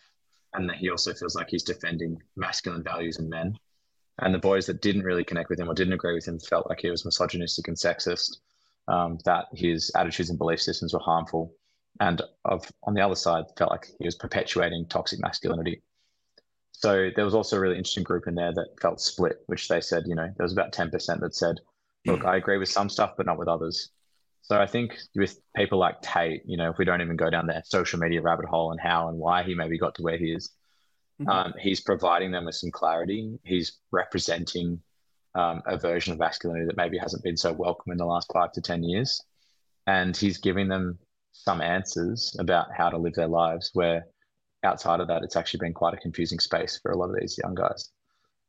And 0.53 0.69
that 0.69 0.77
he 0.77 0.89
also 0.89 1.13
feels 1.13 1.35
like 1.35 1.49
he's 1.49 1.63
defending 1.63 2.21
masculine 2.35 2.83
values 2.83 3.19
in 3.19 3.29
men. 3.29 3.57
And 4.19 4.33
the 4.33 4.39
boys 4.39 4.65
that 4.67 4.81
didn't 4.81 5.03
really 5.03 5.23
connect 5.23 5.49
with 5.49 5.59
him 5.59 5.69
or 5.69 5.73
didn't 5.73 5.93
agree 5.93 6.13
with 6.13 6.27
him 6.27 6.39
felt 6.39 6.69
like 6.69 6.79
he 6.79 6.89
was 6.89 7.03
misogynistic 7.03 7.67
and 7.67 7.75
sexist, 7.75 8.37
um, 8.87 9.17
that 9.25 9.45
his 9.53 9.91
attitudes 9.95 10.29
and 10.29 10.39
belief 10.39 10.61
systems 10.61 10.93
were 10.93 10.99
harmful. 10.99 11.53
And 11.99 12.21
of, 12.45 12.69
on 12.83 12.93
the 12.93 13.01
other 13.01 13.15
side, 13.15 13.45
felt 13.57 13.71
like 13.71 13.87
he 13.99 14.05
was 14.05 14.15
perpetuating 14.15 14.87
toxic 14.87 15.19
masculinity. 15.19 15.81
So 16.71 17.09
there 17.15 17.25
was 17.25 17.35
also 17.35 17.57
a 17.57 17.59
really 17.59 17.77
interesting 17.77 18.03
group 18.03 18.27
in 18.27 18.35
there 18.35 18.53
that 18.53 18.79
felt 18.81 18.99
split, 18.99 19.39
which 19.47 19.67
they 19.67 19.81
said, 19.81 20.03
you 20.07 20.15
know, 20.15 20.31
there 20.37 20.43
was 20.43 20.51
about 20.53 20.73
10% 20.73 20.91
that 21.21 21.35
said, 21.35 21.59
look, 22.05 22.25
I 22.25 22.35
agree 22.35 22.57
with 22.57 22.69
some 22.69 22.89
stuff, 22.89 23.13
but 23.17 23.25
not 23.25 23.37
with 23.37 23.47
others. 23.47 23.91
So 24.41 24.59
I 24.61 24.67
think 24.67 24.97
with 25.15 25.39
people 25.55 25.79
like 25.79 26.01
Tate, 26.01 26.43
you 26.45 26.57
know, 26.57 26.69
if 26.69 26.77
we 26.77 26.85
don't 26.85 27.01
even 27.01 27.15
go 27.15 27.29
down 27.29 27.47
that 27.47 27.67
social 27.67 27.97
media 27.97 28.21
rabbit 28.21 28.45
hole 28.45 28.71
and 28.71 28.79
how 28.79 29.07
and 29.07 29.17
why 29.17 29.43
he 29.43 29.55
maybe 29.55 29.79
got 29.79 29.95
to 29.95 30.03
where 30.03 30.17
he 30.17 30.31
is, 30.33 30.51
Mm-hmm. 31.21 31.29
Um, 31.29 31.53
he's 31.59 31.81
providing 31.81 32.31
them 32.31 32.45
with 32.45 32.55
some 32.55 32.71
clarity. 32.71 33.37
He's 33.43 33.77
representing 33.91 34.81
um, 35.33 35.61
a 35.65 35.77
version 35.77 36.13
of 36.13 36.19
masculinity 36.19 36.65
that 36.67 36.77
maybe 36.77 36.97
hasn't 36.97 37.23
been 37.23 37.37
so 37.37 37.53
welcome 37.53 37.91
in 37.91 37.97
the 37.97 38.05
last 38.05 38.29
five 38.33 38.51
to 38.53 38.61
10 38.61 38.83
years. 38.83 39.21
And 39.87 40.15
he's 40.15 40.37
giving 40.37 40.67
them 40.67 40.97
some 41.31 41.61
answers 41.61 42.35
about 42.39 42.67
how 42.75 42.89
to 42.89 42.97
live 42.97 43.13
their 43.13 43.27
lives, 43.27 43.69
where 43.73 44.07
outside 44.63 44.99
of 44.99 45.07
that, 45.07 45.23
it's 45.23 45.35
actually 45.35 45.59
been 45.59 45.73
quite 45.73 45.93
a 45.93 45.97
confusing 45.97 46.39
space 46.39 46.79
for 46.81 46.91
a 46.91 46.97
lot 46.97 47.09
of 47.09 47.15
these 47.19 47.37
young 47.41 47.55
guys. 47.55 47.91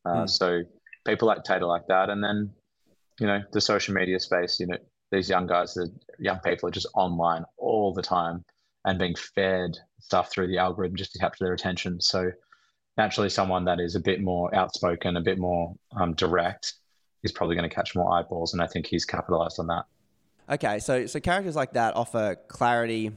Uh, 0.04 0.22
mm. 0.22 0.30
So 0.30 0.62
people 1.04 1.28
like 1.28 1.44
Tater 1.44 1.66
like 1.66 1.86
that. 1.88 2.10
And 2.10 2.22
then, 2.22 2.50
you 3.20 3.26
know, 3.26 3.42
the 3.52 3.60
social 3.60 3.94
media 3.94 4.18
space, 4.18 4.58
you 4.58 4.66
know, 4.66 4.78
these 5.12 5.28
young 5.28 5.46
guys, 5.46 5.74
the 5.74 5.88
young 6.18 6.40
people 6.40 6.68
are 6.68 6.72
just 6.72 6.88
online 6.94 7.44
all 7.58 7.92
the 7.92 8.02
time 8.02 8.44
and 8.84 8.98
being 8.98 9.14
fed 9.14 9.72
stuff 10.00 10.30
through 10.30 10.48
the 10.48 10.58
algorithm 10.58 10.96
just 10.96 11.12
to 11.12 11.18
capture 11.18 11.44
their 11.44 11.54
attention. 11.54 12.00
So 12.00 12.30
naturally 12.96 13.28
someone 13.28 13.64
that 13.66 13.80
is 13.80 13.94
a 13.94 14.00
bit 14.00 14.20
more 14.20 14.54
outspoken, 14.54 15.16
a 15.16 15.20
bit 15.20 15.38
more 15.38 15.74
um, 15.96 16.14
direct 16.14 16.74
is 17.22 17.32
probably 17.32 17.56
going 17.56 17.68
to 17.68 17.74
catch 17.74 17.94
more 17.94 18.12
eyeballs, 18.12 18.52
and 18.52 18.62
I 18.62 18.66
think 18.66 18.86
he's 18.86 19.04
capitalized 19.04 19.58
on 19.58 19.66
that. 19.68 19.84
Okay, 20.48 20.78
so 20.78 21.06
so 21.06 21.18
characters 21.20 21.56
like 21.56 21.72
that 21.72 21.96
offer 21.96 22.36
clarity 22.48 23.10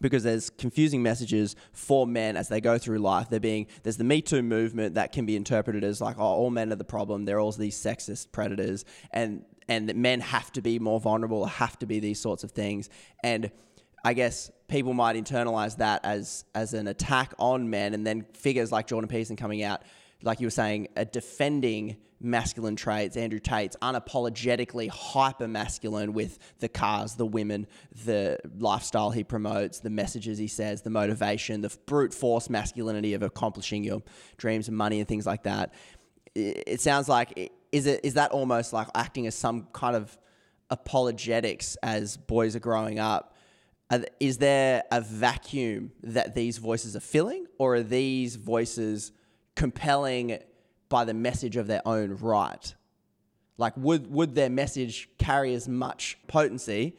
because 0.00 0.22
there's 0.22 0.50
confusing 0.50 1.02
messages 1.02 1.56
for 1.72 2.06
men 2.06 2.36
as 2.36 2.48
they 2.48 2.60
go 2.60 2.78
through 2.78 2.98
life. 2.98 3.28
They're 3.28 3.40
being 3.40 3.66
there's 3.82 3.96
the 3.96 4.04
Me 4.04 4.20
Too 4.20 4.42
movement 4.42 4.94
that 4.94 5.12
can 5.12 5.26
be 5.26 5.36
interpreted 5.36 5.84
as 5.84 6.00
like, 6.00 6.18
oh, 6.18 6.22
all 6.22 6.50
men 6.50 6.72
are 6.72 6.76
the 6.76 6.84
problem. 6.84 7.24
They're 7.24 7.40
all 7.40 7.52
these 7.52 7.76
sexist 7.76 8.32
predators, 8.32 8.84
and 9.10 9.44
and 9.68 9.88
that 9.88 9.96
men 9.96 10.20
have 10.20 10.52
to 10.52 10.62
be 10.62 10.78
more 10.78 11.00
vulnerable, 11.00 11.46
have 11.46 11.78
to 11.78 11.86
be 11.86 11.98
these 11.98 12.20
sorts 12.20 12.44
of 12.44 12.50
things, 12.52 12.90
and 13.22 13.50
I 14.04 14.14
guess 14.14 14.50
people 14.70 14.94
might 14.94 15.16
internalize 15.16 15.76
that 15.76 16.04
as 16.04 16.44
as 16.54 16.72
an 16.72 16.86
attack 16.86 17.34
on 17.38 17.68
men, 17.68 17.92
and 17.92 18.06
then 18.06 18.24
figures 18.32 18.72
like 18.72 18.86
Jordan 18.86 19.08
Peterson 19.08 19.36
coming 19.36 19.62
out, 19.62 19.82
like 20.22 20.40
you 20.40 20.46
were 20.46 20.50
saying, 20.50 20.88
a 20.96 21.04
defending 21.04 21.96
masculine 22.22 22.76
traits. 22.76 23.16
Andrew 23.16 23.40
Tate's 23.40 23.76
unapologetically 23.82 24.88
hyper 24.88 25.48
masculine 25.48 26.12
with 26.12 26.38
the 26.58 26.68
cars, 26.68 27.16
the 27.16 27.26
women, 27.26 27.66
the 28.04 28.38
lifestyle 28.58 29.10
he 29.10 29.24
promotes, 29.24 29.80
the 29.80 29.90
messages 29.90 30.38
he 30.38 30.46
says, 30.46 30.82
the 30.82 30.90
motivation, 30.90 31.62
the 31.62 31.74
brute 31.86 32.14
force 32.14 32.50
masculinity 32.50 33.14
of 33.14 33.22
accomplishing 33.22 33.82
your 33.84 34.02
dreams 34.36 34.68
and 34.68 34.76
money 34.76 35.00
and 35.00 35.08
things 35.08 35.26
like 35.26 35.42
that. 35.44 35.74
It 36.34 36.80
sounds 36.80 37.08
like 37.08 37.52
is 37.72 37.86
it 37.86 38.00
is 38.04 38.14
that 38.14 38.30
almost 38.30 38.72
like 38.72 38.88
acting 38.94 39.26
as 39.26 39.34
some 39.34 39.66
kind 39.72 39.96
of 39.96 40.16
apologetics 40.70 41.76
as 41.82 42.16
boys 42.16 42.54
are 42.54 42.60
growing 42.60 43.00
up 43.00 43.34
is 44.20 44.38
there 44.38 44.84
a 44.90 45.00
vacuum 45.00 45.92
that 46.02 46.34
these 46.34 46.58
voices 46.58 46.94
are 46.94 47.00
filling, 47.00 47.46
or 47.58 47.76
are 47.76 47.82
these 47.82 48.36
voices 48.36 49.12
compelling 49.56 50.38
by 50.88 51.04
the 51.04 51.14
message 51.14 51.56
of 51.56 51.66
their 51.66 51.82
own 51.86 52.16
right? 52.20 52.74
Like, 53.58 53.76
would, 53.76 54.10
would 54.10 54.34
their 54.34 54.50
message 54.50 55.08
carry 55.18 55.54
as 55.54 55.68
much 55.68 56.18
potency 56.28 56.96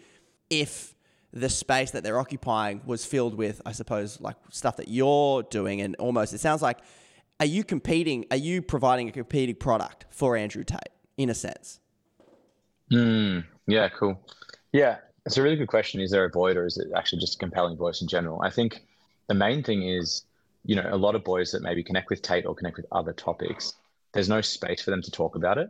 if 0.49 0.93
the 1.33 1.49
space 1.49 1.91
that 1.91 2.03
they're 2.03 2.19
occupying 2.19 2.81
was 2.85 3.05
filled 3.05 3.35
with, 3.35 3.61
I 3.65 3.71
suppose, 3.71 4.19
like 4.21 4.35
stuff 4.49 4.77
that 4.77 4.87
you're 4.87 5.43
doing? 5.43 5.81
And 5.81 5.95
almost, 5.95 6.33
it 6.33 6.39
sounds 6.39 6.61
like, 6.61 6.79
are 7.39 7.45
you 7.45 7.63
competing? 7.63 8.25
Are 8.29 8.37
you 8.37 8.61
providing 8.61 9.09
a 9.09 9.11
competing 9.11 9.55
product 9.55 10.05
for 10.11 10.37
Andrew 10.37 10.63
Tate 10.63 10.89
in 11.17 11.29
a 11.31 11.33
sense? 11.33 11.79
Mm, 12.91 13.45
yeah, 13.65 13.89
cool. 13.89 14.19
Yeah, 14.71 14.97
it's 15.25 15.37
a 15.37 15.41
really 15.41 15.55
good 15.55 15.67
question. 15.67 16.01
Is 16.01 16.11
there 16.11 16.25
a 16.25 16.29
void 16.29 16.57
or 16.57 16.65
is 16.65 16.77
it 16.77 16.87
actually 16.95 17.19
just 17.19 17.35
a 17.35 17.37
compelling 17.37 17.77
voice 17.77 18.01
in 18.01 18.07
general? 18.07 18.41
I 18.41 18.49
think 18.49 18.83
the 19.27 19.33
main 19.33 19.63
thing 19.63 19.87
is, 19.87 20.23
you 20.65 20.75
know, 20.75 20.87
a 20.91 20.97
lot 20.97 21.15
of 21.15 21.23
boys 21.23 21.51
that 21.51 21.61
maybe 21.61 21.83
connect 21.83 22.09
with 22.09 22.21
Tate 22.21 22.45
or 22.45 22.55
connect 22.55 22.77
with 22.77 22.85
other 22.91 23.13
topics, 23.13 23.73
there's 24.13 24.29
no 24.29 24.41
space 24.41 24.81
for 24.81 24.91
them 24.91 25.01
to 25.01 25.11
talk 25.11 25.35
about 25.35 25.57
it. 25.57 25.69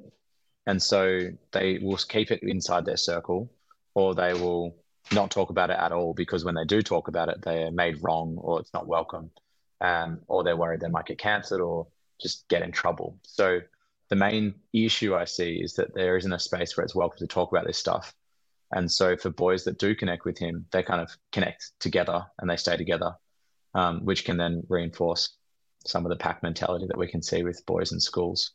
And 0.67 0.81
so 0.81 1.29
they 1.51 1.79
will 1.79 1.97
keep 1.97 2.31
it 2.31 2.43
inside 2.43 2.85
their 2.85 2.97
circle 2.97 3.51
or 3.93 4.15
they 4.15 4.33
will 4.33 4.75
not 5.11 5.31
talk 5.31 5.49
about 5.49 5.69
it 5.69 5.77
at 5.77 5.91
all 5.91 6.13
because 6.13 6.45
when 6.45 6.55
they 6.55 6.65
do 6.65 6.81
talk 6.81 7.07
about 7.07 7.29
it, 7.29 7.41
they 7.41 7.63
are 7.63 7.71
made 7.71 8.01
wrong 8.01 8.37
or 8.37 8.59
it's 8.59 8.73
not 8.73 8.87
welcome, 8.87 9.31
um, 9.81 10.19
or 10.27 10.43
they're 10.43 10.55
worried 10.55 10.79
they 10.79 10.87
might 10.87 11.05
get 11.05 11.17
cancelled 11.17 11.61
or 11.61 11.87
just 12.21 12.47
get 12.47 12.61
in 12.61 12.71
trouble. 12.71 13.17
So 13.23 13.59
the 14.09 14.15
main 14.15 14.53
issue 14.71 15.15
I 15.15 15.25
see 15.25 15.55
is 15.55 15.73
that 15.73 15.93
there 15.93 16.15
isn't 16.15 16.31
a 16.31 16.39
space 16.39 16.77
where 16.77 16.85
it's 16.85 16.95
welcome 16.95 17.19
to 17.19 17.27
talk 17.27 17.51
about 17.51 17.65
this 17.65 17.77
stuff. 17.77 18.13
And 18.73 18.91
so 18.91 19.17
for 19.17 19.29
boys 19.29 19.63
that 19.65 19.79
do 19.79 19.95
connect 19.95 20.25
with 20.25 20.37
him, 20.37 20.65
they 20.71 20.83
kind 20.83 21.01
of 21.01 21.15
connect 21.31 21.71
together 21.79 22.25
and 22.39 22.49
they 22.49 22.55
stay 22.55 22.77
together, 22.77 23.13
um, 23.75 24.05
which 24.05 24.25
can 24.25 24.37
then 24.37 24.63
reinforce 24.69 25.35
some 25.85 26.05
of 26.05 26.09
the 26.09 26.15
pack 26.15 26.43
mentality 26.43 26.85
that 26.87 26.97
we 26.97 27.07
can 27.07 27.21
see 27.21 27.43
with 27.43 27.65
boys 27.65 27.91
in 27.91 27.99
schools. 27.99 28.51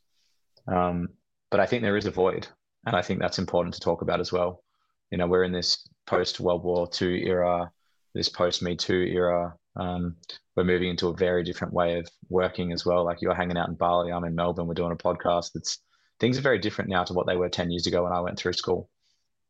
Um, 0.69 1.09
but 1.51 1.61
I 1.61 1.67
think 1.67 1.83
there 1.83 1.97
is 1.97 2.07
a 2.07 2.11
void, 2.11 2.47
and 2.87 2.97
I 2.97 3.03
think 3.03 3.21
that's 3.21 3.39
important 3.39 3.75
to 3.75 3.81
talk 3.81 4.03
about 4.03 4.21
as 4.21 4.33
well. 4.33 4.63
You 5.11 5.19
know, 5.19 5.27
we're 5.27 5.45
in 5.45 5.53
this 5.53 5.87
post 6.07 6.41
World 6.41 6.65
War 6.65 6.89
II 7.01 7.27
era, 7.27 7.71
this 8.15 8.29
post 8.29 8.63
Me 8.63 8.77
Too 8.77 9.07
era. 9.13 9.55
Um, 9.77 10.17
we're 10.57 10.65
moving 10.65 10.89
into 10.89 11.09
a 11.09 11.17
very 11.17 11.45
different 11.45 11.75
way 11.75 11.99
of 11.99 12.09
working 12.29 12.73
as 12.73 12.87
well. 12.87 13.05
Like 13.05 13.21
you're 13.21 13.35
hanging 13.35 13.59
out 13.59 13.69
in 13.69 13.75
Bali, 13.75 14.11
I'm 14.11 14.25
in 14.25 14.35
Melbourne. 14.35 14.67
We're 14.67 14.75
doing 14.75 14.93
a 14.93 14.97
podcast. 14.97 15.51
It's 15.55 15.79
things 16.19 16.39
are 16.39 16.43
very 16.43 16.59
different 16.59 16.91
now 16.91 17.05
to 17.05 17.13
what 17.13 17.27
they 17.27 17.37
were 17.37 17.49
ten 17.49 17.71
years 17.71 17.87
ago 17.87 18.05
when 18.05 18.13
I 18.13 18.21
went 18.21 18.39
through 18.39 18.55
school, 18.55 18.89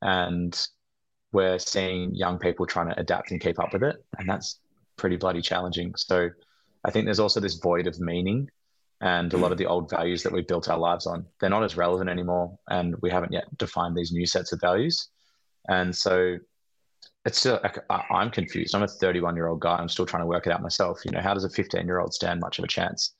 and 0.02 0.66
we're 1.32 1.58
seeing 1.58 2.14
young 2.14 2.38
people 2.38 2.66
trying 2.66 2.88
to 2.88 2.98
adapt 2.98 3.30
and 3.30 3.40
keep 3.40 3.58
up 3.58 3.72
with 3.72 3.82
it, 3.82 3.96
and 4.18 4.28
that's 4.28 4.60
pretty 4.96 5.16
bloody 5.16 5.42
challenging. 5.42 5.94
So 5.96 6.30
I 6.84 6.90
think 6.90 7.04
there's 7.04 7.20
also 7.20 7.40
this 7.40 7.54
void 7.54 7.86
of 7.86 8.00
meaning 8.00 8.48
and 9.00 9.32
a 9.34 9.36
lot 9.36 9.52
of 9.52 9.58
the 9.58 9.66
old 9.66 9.90
values 9.90 10.22
that 10.22 10.32
we 10.32 10.40
built 10.40 10.70
our 10.70 10.78
lives 10.78 11.06
on 11.06 11.26
they're 11.38 11.50
not 11.50 11.62
as 11.62 11.76
relevant 11.76 12.08
anymore 12.08 12.58
and 12.70 12.96
we 13.02 13.10
haven't 13.10 13.32
yet 13.32 13.44
defined 13.58 13.94
these 13.94 14.12
new 14.12 14.26
sets 14.26 14.52
of 14.52 14.60
values. 14.60 15.08
And 15.68 15.94
so 15.94 16.38
it's 17.24 17.38
still 17.38 17.60
i'm 17.90 18.30
confused. 18.30 18.74
I'm 18.74 18.84
a 18.84 18.88
31 18.88 19.36
year 19.36 19.48
old 19.48 19.60
guy. 19.60 19.76
I'm 19.76 19.88
still 19.88 20.06
trying 20.06 20.22
to 20.22 20.26
work 20.26 20.46
it 20.46 20.52
out 20.52 20.62
myself. 20.62 21.00
You 21.04 21.10
know 21.10 21.20
how 21.20 21.34
does 21.34 21.44
a 21.44 21.50
15 21.50 21.86
year 21.86 21.98
old 21.98 22.14
stand 22.14 22.40
much 22.40 22.58
of 22.58 22.64
a 22.64 22.68
chance 22.68 23.12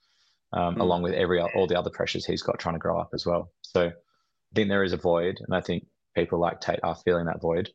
um, 0.52 0.76
mm. 0.76 0.80
along 0.80 1.02
with 1.02 1.12
every 1.12 1.40
all 1.40 1.66
the 1.66 1.78
other 1.78 1.90
pressures 1.90 2.24
he's 2.24 2.42
got 2.42 2.58
trying 2.58 2.76
to 2.76 2.78
grow 2.78 2.98
up 2.98 3.10
as 3.12 3.26
well? 3.26 3.50
So 3.62 3.88
i 3.88 4.54
think 4.54 4.68
there 4.68 4.84
is 4.84 4.92
a 4.92 4.96
void 4.96 5.38
and 5.40 5.54
i 5.54 5.60
think 5.60 5.84
people 6.16 6.40
like 6.40 6.60
tate 6.60 6.80
are 6.82 6.96
feeling 6.96 7.26
that 7.26 7.40
void 7.40 7.70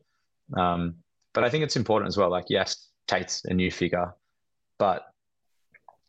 um, 0.56 0.96
but 1.32 1.44
i 1.44 1.48
think 1.48 1.64
it's 1.64 1.76
important 1.76 2.08
as 2.08 2.18
well 2.18 2.30
like 2.30 2.44
yes 2.48 2.88
tate's 3.08 3.44
a 3.46 3.54
new 3.54 3.70
figure 3.70 4.12
but 4.78 5.06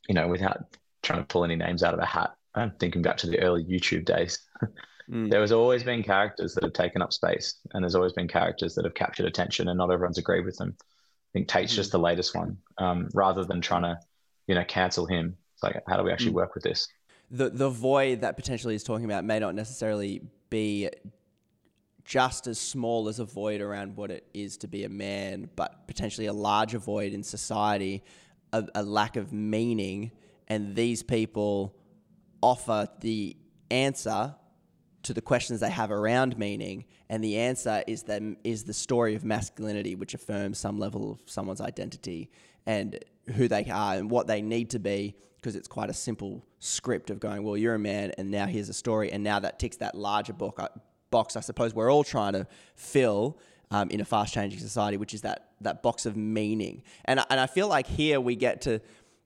you 0.09 0.15
know 0.15 0.27
without 0.27 0.65
trying 1.03 1.19
to 1.19 1.25
pull 1.25 1.43
any 1.43 1.55
names 1.55 1.83
out 1.83 1.93
of 1.93 1.99
a 1.99 2.05
hat. 2.05 2.31
I'm 2.55 2.71
thinking 2.79 3.01
back 3.01 3.17
to 3.17 3.27
the 3.27 3.39
early 3.39 3.63
YouTube 3.63 4.05
days. 4.05 4.39
mm. 5.11 5.29
There 5.29 5.41
has 5.41 5.51
always 5.51 5.83
been 5.83 6.01
characters 6.01 6.55
that 6.55 6.63
have 6.63 6.73
taken 6.73 7.01
up 7.01 7.13
space, 7.13 7.59
and 7.73 7.83
there's 7.83 7.95
always 7.95 8.13
been 8.13 8.27
characters 8.27 8.73
that 8.75 8.85
have 8.85 8.95
captured 8.95 9.25
attention, 9.25 9.67
and 9.67 9.77
not 9.77 9.91
everyone's 9.91 10.17
agreed 10.17 10.45
with 10.45 10.57
them. 10.57 10.75
I 10.79 11.29
think 11.33 11.47
Tate's 11.47 11.73
mm. 11.73 11.77
just 11.77 11.91
the 11.91 11.99
latest 11.99 12.35
one. 12.35 12.57
Um, 12.77 13.09
rather 13.13 13.43
than 13.43 13.61
trying 13.61 13.83
to, 13.83 13.99
you 14.47 14.55
know, 14.55 14.63
cancel 14.65 15.05
him, 15.05 15.35
it's 15.53 15.63
like, 15.63 15.81
how 15.87 15.97
do 15.97 16.03
we 16.03 16.11
actually 16.11 16.31
mm. 16.31 16.35
work 16.35 16.55
with 16.55 16.63
this? 16.63 16.87
The 17.31 17.49
the 17.49 17.69
void 17.69 18.21
that 18.21 18.35
potentially 18.35 18.75
is 18.75 18.83
talking 18.83 19.05
about 19.05 19.25
may 19.25 19.39
not 19.39 19.55
necessarily 19.55 20.21
be 20.49 20.89
just 22.05 22.47
as 22.47 22.59
small 22.59 23.07
as 23.07 23.19
a 23.19 23.25
void 23.25 23.61
around 23.61 23.95
what 23.95 24.11
it 24.11 24.27
is 24.33 24.57
to 24.57 24.67
be 24.67 24.83
a 24.83 24.89
man, 24.89 25.49
but 25.55 25.87
potentially 25.87 26.27
a 26.27 26.33
larger 26.33 26.79
void 26.79 27.13
in 27.13 27.23
society, 27.23 28.03
a, 28.51 28.65
a 28.75 28.83
lack 28.83 29.15
of 29.15 29.31
meaning. 29.31 30.11
And 30.47 30.75
these 30.75 31.01
people 31.03 31.75
offer 32.41 32.87
the 32.99 33.37
answer 33.71 34.35
to 35.03 35.13
the 35.13 35.21
questions 35.21 35.59
they 35.59 35.69
have 35.69 35.91
around 35.91 36.37
meaning, 36.37 36.85
and 37.09 37.23
the 37.23 37.37
answer 37.37 37.83
is 37.87 38.03
them 38.03 38.37
is 38.43 38.63
the 38.63 38.73
story 38.73 39.15
of 39.15 39.25
masculinity, 39.25 39.95
which 39.95 40.13
affirms 40.13 40.57
some 40.57 40.79
level 40.79 41.11
of 41.11 41.21
someone's 41.25 41.59
identity 41.61 42.31
and 42.65 43.03
who 43.35 43.47
they 43.47 43.65
are 43.65 43.95
and 43.95 44.09
what 44.09 44.27
they 44.27 44.41
need 44.41 44.69
to 44.69 44.79
be, 44.79 45.15
because 45.35 45.57
it's 45.57 45.67
quite 45.67 45.89
a 45.89 45.93
simple 45.93 46.45
script 46.59 47.09
of 47.09 47.19
going, 47.19 47.43
well, 47.43 47.57
you're 47.57 47.75
a 47.75 47.79
man, 47.79 48.11
and 48.17 48.31
now 48.31 48.45
here's 48.45 48.69
a 48.69 48.73
story, 48.73 49.11
and 49.11 49.23
now 49.23 49.39
that 49.39 49.59
ticks 49.59 49.77
that 49.77 49.93
larger 49.95 50.31
book, 50.31 50.57
uh, 50.57 50.69
box. 51.13 51.37
I 51.37 51.41
suppose 51.41 51.73
we're 51.73 51.91
all 51.93 52.03
trying 52.03 52.33
to 52.33 52.47
fill 52.75 53.37
um, 53.71 53.89
in 53.89 54.01
a 54.01 54.05
fast 54.05 54.33
changing 54.33 54.59
society, 54.59 54.97
which 54.97 55.13
is 55.13 55.21
that 55.21 55.51
that 55.61 55.81
box 55.81 56.05
of 56.05 56.17
meaning, 56.17 56.83
and 57.05 57.23
and 57.29 57.39
I 57.39 57.47
feel 57.47 57.67
like 57.67 57.87
here 57.87 58.19
we 58.19 58.35
get 58.35 58.61
to 58.61 58.81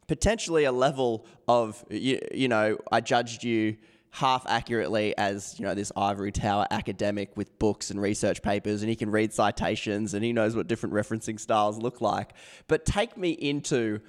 potentially 0.08 0.66
a 0.66 0.72
level 0.72 1.26
of 1.48 1.84
you, 1.90 2.20
you 2.34 2.48
know 2.48 2.78
I 2.92 3.02
judged 3.02 3.44
you 3.44 3.78
half 4.12 4.46
accurately 4.48 5.16
as 5.18 5.60
you 5.60 5.66
know 5.66 5.76
this 5.76 5.92
ivory 5.96 6.32
tower 6.32 6.66
academic 6.72 7.36
with 7.36 7.58
books 7.60 7.92
and 7.92 8.02
research 8.02 8.42
papers 8.42 8.82
and 8.82 8.90
he 8.90 8.96
can 8.96 9.12
read 9.12 9.34
citations 9.34 10.14
and 10.14 10.24
he 10.24 10.32
knows 10.34 10.56
what 10.56 10.66
different 10.68 10.96
referencing 10.96 11.40
styles 11.40 11.78
look 11.78 12.02
like 12.02 12.34
but 12.68 12.86
take 12.86 13.18
me 13.18 13.32
into 13.32 14.00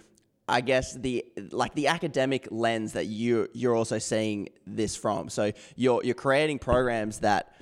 I 0.48 0.62
guess 0.62 0.94
the 0.94 1.24
like 1.50 1.74
the 1.74 1.88
academic 1.88 2.48
lens 2.50 2.94
that 2.94 3.06
you 3.06 3.48
you're 3.52 3.76
also 3.76 3.98
seeing 3.98 4.48
this 4.66 4.96
from 4.96 5.28
so 5.28 5.52
you're 5.76 6.02
you're 6.02 6.14
creating 6.14 6.58
programs 6.58 7.18
that 7.18 7.52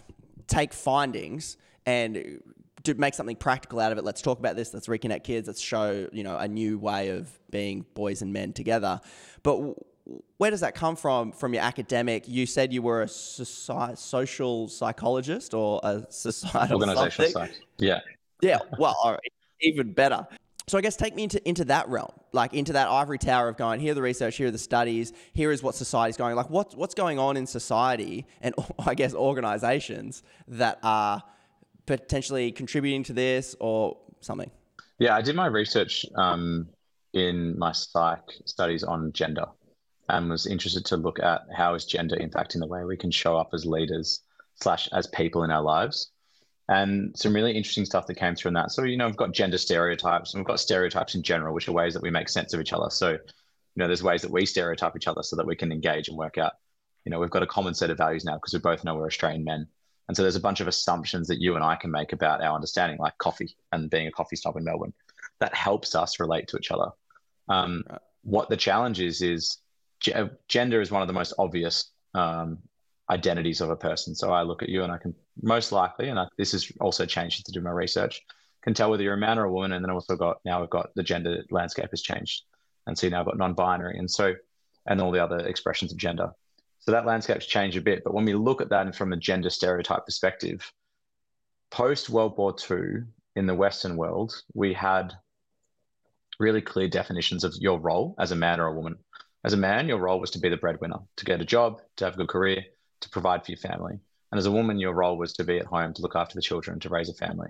take 0.47 0.73
findings 0.73 1.57
and 1.85 2.41
to 2.85 2.95
make 2.95 3.15
something 3.15 3.37
practical 3.37 3.81
out 3.81 3.93
of 3.93 3.99
it. 3.99 4.05
Let's 4.05 4.23
talk 4.23 4.39
about 4.39 4.57
this. 4.57 4.73
Let's 4.73 4.87
reconnect 4.87 5.25
kids. 5.25 5.47
Let's 5.47 5.61
show 5.61 6.09
you 6.13 6.23
know 6.23 6.37
a 6.37 6.49
new 6.49 6.79
way 6.79 7.11
of 7.11 7.29
being 7.51 7.85
boys 7.95 8.23
and 8.23 8.33
men 8.33 8.53
together. 8.53 9.01
But 9.43 9.75
where 10.39 10.51
does 10.51 10.61
that 10.61 10.75
come 10.75 10.97
from? 10.97 11.33
From 11.33 11.53
your 11.53 11.63
academic, 11.63 12.29
you 12.29 12.47
said 12.47 12.73
you 12.73 12.83
were 12.83 13.03
a 13.03 13.07
soci- 13.07 13.99
social 13.99 14.69
psychologist 14.69 15.53
or 15.55 15.81
a 15.83 16.05
societal 16.11 16.81
organizational 16.81 17.31
psych. 17.31 17.61
Yeah. 17.79 18.01
Yeah. 18.41 18.59
Well, 18.79 19.19
even 19.61 19.93
better. 19.93 20.27
So 20.69 20.77
I 20.77 20.81
guess 20.81 20.97
take 20.97 21.15
me 21.15 21.23
into, 21.23 21.49
into 21.49 21.65
that 21.67 21.89
realm, 21.89 22.11
like 22.33 22.53
into 22.53 22.73
that 22.73 22.89
ivory 22.89 23.19
tower 23.19 23.49
of 23.49 23.57
going, 23.57 23.79
here 23.79 23.95
the 23.95 24.03
research, 24.03 24.37
here 24.37 24.49
are 24.49 24.51
the 24.51 24.59
studies, 24.59 25.13
here 25.33 25.53
is 25.53 25.63
what 25.63 25.77
society's 25.77 26.17
going. 26.17 26.35
Like 26.35 26.51
what, 26.51 26.77
what's 26.77 26.95
going 26.95 27.21
on 27.21 27.37
in 27.37 27.47
society 27.47 28.27
and 28.41 28.53
I 28.85 28.97
guess 28.97 29.15
organizations 29.15 30.25
that 30.49 30.81
are 30.83 31.23
potentially 31.87 32.51
contributing 32.51 33.05
to 33.05 33.13
this 33.13 33.55
or 33.61 33.97
something? 34.21 34.51
Yeah, 34.99 35.15
I 35.15 35.23
did 35.23 35.37
my 35.37 35.47
research 35.47 36.05
um, 36.17 36.69
in 37.13 37.57
my 37.57 37.71
psych 37.71 38.25
studies 38.45 38.83
on 38.83 39.13
gender 39.13 39.47
and 40.09 40.29
was 40.29 40.49
interested 40.49 40.85
to 40.87 40.97
look 40.97 41.21
at 41.21 41.43
how 41.57 41.75
is 41.75 41.85
gender 41.85 42.17
impacting 42.17 42.59
the 42.59 42.67
way 42.67 42.83
we 42.85 42.97
can 42.97 43.13
show 43.13 43.37
up 43.37 43.51
as 43.53 43.67
leaders 43.67 44.23
slash 44.61 44.89
as 44.93 45.07
people 45.09 45.45
in 45.45 45.53
our 45.53 45.63
lives 45.63 46.11
and 46.69 47.17
some 47.17 47.35
really 47.35 47.53
interesting 47.53 47.85
stuff 47.85 48.07
that 48.07 48.15
came 48.15 48.35
through 48.35 48.49
in 48.49 48.55
that 48.55 48.71
so 48.71 48.83
you 48.83 48.97
know 48.97 49.07
we've 49.07 49.17
got 49.17 49.33
gender 49.33 49.59
stereotypes 49.59 50.35
and 50.35 50.41
we've 50.41 50.47
got 50.47 50.61
stereotypes 50.61 51.15
in 51.15 51.23
general 51.23 51.55
which 51.55 51.69
are 51.69 51.73
ways 51.73 51.95
that 51.95 52.03
we 52.03 52.11
make 52.11 52.29
sense 52.29 52.53
of 52.53 52.61
each 52.61 52.73
other 52.73 52.91
so 52.91 53.13
you 53.13 53.19
know 53.77 53.87
there's 53.87 54.03
ways 54.03 54.23
that 54.23 54.31
we 54.31 54.45
stereotype 54.45 54.97
each 54.97 55.09
other 55.09 55.23
so 55.23 55.37
that 55.37 55.47
we 55.47 55.57
can 55.57 55.71
engage 55.71 56.09
and 56.09 56.17
work 56.17 56.39
out 56.39 56.53
you 57.05 57.11
know 57.11 57.21
we've 57.21 57.31
got 57.31 57.43
a 57.43 57.47
common 57.47 57.75
set 57.75 57.91
of 57.91 57.99
values 57.99 58.25
now 58.25 58.35
because 58.35 58.53
we 58.53 58.59
both 58.59 58.85
know 58.85 58.95
we're 58.95 59.07
australian 59.07 59.45
men 59.45 59.67
and 60.09 60.17
so 60.17 60.23
there's 60.23 60.37
a 60.37 60.41
bunch 60.41 60.61
of 60.61 60.69
assumptions 60.69 61.29
that 61.29 61.41
you 61.41 61.57
and 61.57 61.65
I 61.65 61.75
can 61.77 61.91
make 61.91 62.13
about 62.13 62.43
our 62.43 62.55
understanding, 62.55 62.99
like 62.99 63.19
coffee 63.19 63.57
and 63.73 63.91
being 63.91 64.07
a 64.07 64.13
coffee 64.13 64.37
stop 64.37 64.57
in 64.57 64.65
Melbourne, 64.65 64.93
that 65.41 65.55
helps 65.55 65.95
us 65.95 66.21
relate 66.21 66.49
to 66.49 66.57
each 66.57 66.71
other. 66.71 66.91
Um, 67.49 67.85
right. 67.91 68.01
What 68.23 68.49
the 68.49 68.57
challenge 68.57 69.01
is, 69.01 69.23
is 69.23 69.59
g- 70.01 70.13
gender 70.49 70.81
is 70.81 70.91
one 70.91 71.03
of 71.03 71.09
the 71.09 71.15
most 71.15 71.35
obvious 71.39 71.91
um, 72.15 72.59
identities 73.11 73.61
of 73.61 73.71
a 73.71 73.77
person. 73.77 74.15
So 74.15 74.33
I 74.33 74.43
look 74.43 74.63
at 74.63 74.69
you 74.69 74.83
and 74.83 74.93
I 74.93 74.99
can 74.99 75.15
most 75.43 75.73
likely, 75.73 76.09
and 76.09 76.19
I, 76.19 76.27
this 76.39 76.53
has 76.53 76.71
also 76.81 77.07
changed 77.07 77.47
to 77.47 77.53
do 77.53 77.61
my 77.61 77.71
research, 77.71 78.21
can 78.63 78.75
tell 78.75 78.91
whether 78.91 79.03
you're 79.03 79.15
a 79.15 79.19
man 79.19 79.39
or 79.39 79.45
a 79.45 79.53
woman. 79.53 79.73
And 79.73 79.85
then 79.85 79.91
also 79.91 80.17
got, 80.17 80.39
now 80.45 80.61
we've 80.61 80.71
got 80.71 80.91
the 80.95 81.03
gender 81.03 81.45
landscape 81.51 81.91
has 81.91 82.03
changed. 82.03 82.43
And 82.87 82.99
so 82.99 83.09
now 83.09 83.21
I've 83.21 83.27
got 83.27 83.39
non-binary. 83.39 83.99
And 83.99 84.11
so, 84.11 84.35
and 84.87 85.01
all 85.01 85.13
the 85.13 85.23
other 85.23 85.39
expressions 85.39 85.93
of 85.93 85.99
gender. 85.99 86.31
So 86.81 86.93
that 86.93 87.07
landscape's 87.07 87.47
changed 87.47 87.77
a 87.77 87.81
bit. 87.81 88.03
But 88.05 88.15
when 88.15 88.25
we 88.25 88.35
look 88.35 88.61
at 88.61 88.71
that 88.71 88.95
from 88.95 89.13
a 89.13 89.17
gender 89.17 89.51
stereotype 89.51 90.05
perspective, 90.05 90.71
post 91.71 92.11
World 92.11 92.37
War 92.39 92.55
II 92.71 93.05
in 93.35 93.47
the 93.47 93.55
Western 93.55 93.97
world, 93.97 94.33
we 94.55 94.73
had 94.73 95.13
really 96.39 96.61
clear 96.61 96.89
definitions 96.89 97.45
of 97.45 97.55
your 97.59 97.81
role 97.81 98.15
as 98.19 98.31
a 98.31 98.37
man 98.37 98.61
or 98.61 98.67
a 98.67 98.75
woman. 98.75 98.97
As 99.45 99.53
a 99.53 99.57
man, 99.57 99.89
your 99.89 99.99
role 99.99 100.21
was 100.21 100.31
to 100.33 100.39
be 100.39 100.49
the 100.49 100.57
breadwinner, 100.57 100.99
to 101.17 101.25
get 101.25 101.41
a 101.41 101.45
job, 101.45 101.81
to 101.97 102.05
have 102.05 102.15
a 102.15 102.19
good 102.19 102.29
career, 102.29 102.65
to 103.01 103.11
provide 103.11 103.45
for 103.45 103.53
your 103.53 103.59
family. 103.59 103.99
And 104.33 104.39
as 104.39 104.47
a 104.47 104.53
woman, 104.53 104.79
your 104.79 104.93
role 104.93 105.17
was 105.17 105.33
to 105.35 105.45
be 105.45 105.59
at 105.59 105.67
home, 105.67 105.95
to 105.95 106.03
look 106.03 106.17
after 106.17 106.35
the 106.35 106.43
children, 106.43 106.81
to 106.81 106.89
raise 106.89 107.09
a 107.09 107.15
family. 107.15 107.49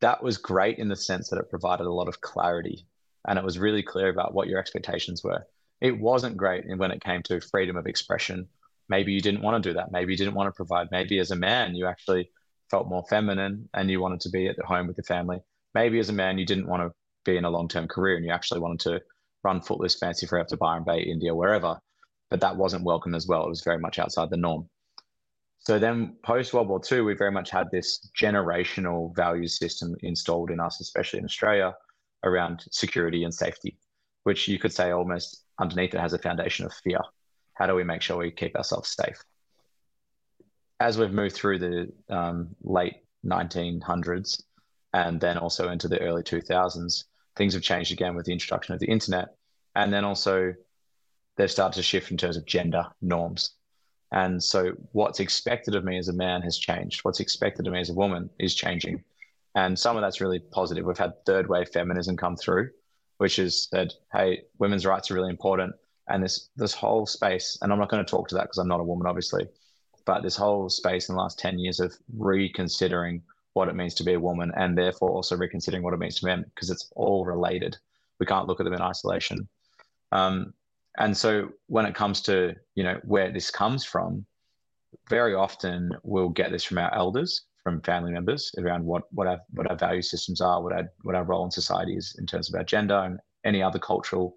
That 0.00 0.22
was 0.22 0.38
great 0.38 0.78
in 0.78 0.88
the 0.88 0.96
sense 0.96 1.30
that 1.30 1.38
it 1.38 1.50
provided 1.50 1.86
a 1.86 1.92
lot 1.92 2.08
of 2.08 2.20
clarity 2.20 2.86
and 3.26 3.38
it 3.38 3.44
was 3.44 3.58
really 3.58 3.82
clear 3.82 4.08
about 4.08 4.34
what 4.34 4.48
your 4.48 4.58
expectations 4.58 5.22
were 5.22 5.46
it 5.82 5.98
wasn't 5.98 6.36
great 6.36 6.64
when 6.78 6.92
it 6.92 7.02
came 7.02 7.24
to 7.24 7.40
freedom 7.40 7.76
of 7.76 7.88
expression. 7.88 8.48
Maybe 8.88 9.12
you 9.12 9.20
didn't 9.20 9.42
want 9.42 9.60
to 9.60 9.68
do 9.68 9.74
that. 9.74 9.90
Maybe 9.90 10.12
you 10.12 10.16
didn't 10.16 10.34
want 10.34 10.46
to 10.46 10.56
provide. 10.56 10.86
Maybe 10.92 11.18
as 11.18 11.32
a 11.32 11.36
man, 11.36 11.74
you 11.74 11.86
actually 11.86 12.30
felt 12.70 12.88
more 12.88 13.04
feminine 13.10 13.68
and 13.74 13.90
you 13.90 14.00
wanted 14.00 14.20
to 14.20 14.30
be 14.30 14.46
at 14.46 14.56
home 14.60 14.86
with 14.86 14.94
the 14.94 15.02
family. 15.02 15.40
Maybe 15.74 15.98
as 15.98 16.08
a 16.08 16.12
man, 16.12 16.38
you 16.38 16.46
didn't 16.46 16.68
want 16.68 16.84
to 16.84 16.92
be 17.24 17.36
in 17.36 17.44
a 17.44 17.50
long 17.50 17.66
term 17.66 17.88
career 17.88 18.14
and 18.14 18.24
you 18.24 18.30
actually 18.30 18.60
wanted 18.60 18.78
to 18.80 19.02
run 19.42 19.60
Footloose, 19.60 19.98
Fancy 19.98 20.24
Free 20.24 20.40
up 20.40 20.46
to 20.48 20.56
Byron 20.56 20.84
Bay, 20.84 21.00
India, 21.00 21.34
wherever. 21.34 21.80
But 22.32 22.40
that 22.40 22.56
wasn't 22.56 22.84
welcome 22.84 23.14
as 23.14 23.26
well. 23.26 23.44
It 23.44 23.50
was 23.50 23.60
very 23.60 23.78
much 23.78 23.98
outside 23.98 24.30
the 24.30 24.38
norm. 24.38 24.66
So 25.58 25.78
then 25.78 26.16
post 26.22 26.54
World 26.54 26.68
War 26.68 26.80
II, 26.90 27.02
we 27.02 27.14
very 27.14 27.30
much 27.30 27.50
had 27.50 27.70
this 27.70 28.08
generational 28.18 29.14
value 29.14 29.46
system 29.46 29.94
installed 30.00 30.50
in 30.50 30.58
us, 30.58 30.80
especially 30.80 31.18
in 31.18 31.26
Australia, 31.26 31.74
around 32.24 32.64
security 32.70 33.24
and 33.24 33.34
safety, 33.34 33.76
which 34.22 34.48
you 34.48 34.58
could 34.58 34.72
say 34.72 34.92
almost 34.92 35.44
underneath 35.60 35.92
it 35.92 36.00
has 36.00 36.14
a 36.14 36.18
foundation 36.18 36.64
of 36.64 36.72
fear. 36.72 37.00
How 37.52 37.66
do 37.66 37.74
we 37.74 37.84
make 37.84 38.00
sure 38.00 38.16
we 38.16 38.30
keep 38.30 38.56
ourselves 38.56 38.88
safe? 38.88 39.22
As 40.80 40.96
we've 40.96 41.12
moved 41.12 41.34
through 41.34 41.58
the 41.58 41.92
um, 42.08 42.56
late 42.62 43.04
1900s 43.26 44.42
and 44.94 45.20
then 45.20 45.36
also 45.36 45.68
into 45.68 45.86
the 45.86 46.00
early 46.00 46.22
2000s, 46.22 47.04
things 47.36 47.52
have 47.52 47.62
changed 47.62 47.92
again 47.92 48.14
with 48.14 48.24
the 48.24 48.32
introduction 48.32 48.72
of 48.72 48.80
the 48.80 48.88
internet. 48.88 49.34
And 49.76 49.92
then 49.92 50.06
also 50.06 50.54
they've 51.36 51.50
started 51.50 51.76
to 51.76 51.82
shift 51.82 52.10
in 52.10 52.16
terms 52.16 52.36
of 52.36 52.46
gender 52.46 52.86
norms. 53.00 53.52
And 54.12 54.42
so 54.42 54.72
what's 54.92 55.20
expected 55.20 55.74
of 55.74 55.84
me 55.84 55.98
as 55.98 56.08
a 56.08 56.12
man 56.12 56.42
has 56.42 56.58
changed. 56.58 57.00
What's 57.02 57.20
expected 57.20 57.66
of 57.66 57.72
me 57.72 57.80
as 57.80 57.90
a 57.90 57.94
woman 57.94 58.28
is 58.38 58.54
changing. 58.54 59.02
And 59.54 59.78
some 59.78 59.96
of 59.96 60.02
that's 60.02 60.20
really 60.20 60.38
positive. 60.38 60.84
We've 60.84 60.98
had 60.98 61.24
third 61.24 61.48
wave 61.48 61.68
feminism 61.70 62.16
come 62.16 62.36
through, 62.36 62.70
which 63.18 63.36
has 63.36 63.68
said, 63.70 63.94
hey, 64.12 64.42
women's 64.58 64.86
rights 64.86 65.10
are 65.10 65.14
really 65.14 65.30
important. 65.30 65.74
And 66.08 66.22
this 66.22 66.50
this 66.56 66.74
whole 66.74 67.06
space, 67.06 67.58
and 67.62 67.72
I'm 67.72 67.78
not 67.78 67.88
going 67.88 68.04
to 68.04 68.10
talk 68.10 68.28
to 68.28 68.34
that 68.34 68.44
because 68.44 68.58
I'm 68.58 68.68
not 68.68 68.80
a 68.80 68.84
woman, 68.84 69.06
obviously, 69.06 69.46
but 70.04 70.22
this 70.22 70.36
whole 70.36 70.68
space 70.68 71.08
in 71.08 71.14
the 71.14 71.20
last 71.20 71.38
10 71.38 71.58
years 71.58 71.80
of 71.80 71.94
reconsidering 72.16 73.22
what 73.54 73.68
it 73.68 73.76
means 73.76 73.94
to 73.94 74.04
be 74.04 74.14
a 74.14 74.20
woman 74.20 74.50
and 74.56 74.76
therefore 74.76 75.10
also 75.10 75.36
reconsidering 75.36 75.82
what 75.82 75.94
it 75.94 75.98
means 75.98 76.18
to 76.18 76.26
men 76.26 76.44
because 76.54 76.70
it's 76.70 76.90
all 76.96 77.24
related. 77.24 77.76
We 78.18 78.26
can't 78.26 78.46
look 78.46 78.60
at 78.60 78.64
them 78.64 78.74
in 78.74 78.80
isolation. 78.80 79.48
Um, 80.10 80.54
and 80.98 81.16
so 81.16 81.48
when 81.66 81.86
it 81.86 81.94
comes 81.94 82.20
to 82.22 82.54
you 82.74 82.84
know 82.84 82.98
where 83.04 83.32
this 83.32 83.50
comes 83.50 83.84
from 83.84 84.24
very 85.08 85.34
often 85.34 85.90
we'll 86.02 86.28
get 86.28 86.50
this 86.50 86.64
from 86.64 86.78
our 86.78 86.94
elders 86.94 87.46
from 87.62 87.80
family 87.82 88.12
members 88.12 88.52
around 88.58 88.84
what 88.84 89.04
what 89.12 89.26
our 89.26 89.40
what 89.50 89.70
our 89.70 89.76
value 89.76 90.02
systems 90.02 90.40
are 90.40 90.62
what 90.62 90.72
our 90.72 90.88
what 91.02 91.14
our 91.14 91.24
role 91.24 91.44
in 91.44 91.50
society 91.50 91.96
is 91.96 92.16
in 92.18 92.26
terms 92.26 92.48
of 92.48 92.54
our 92.54 92.64
gender 92.64 92.96
and 92.96 93.18
any 93.44 93.62
other 93.62 93.78
cultural 93.78 94.36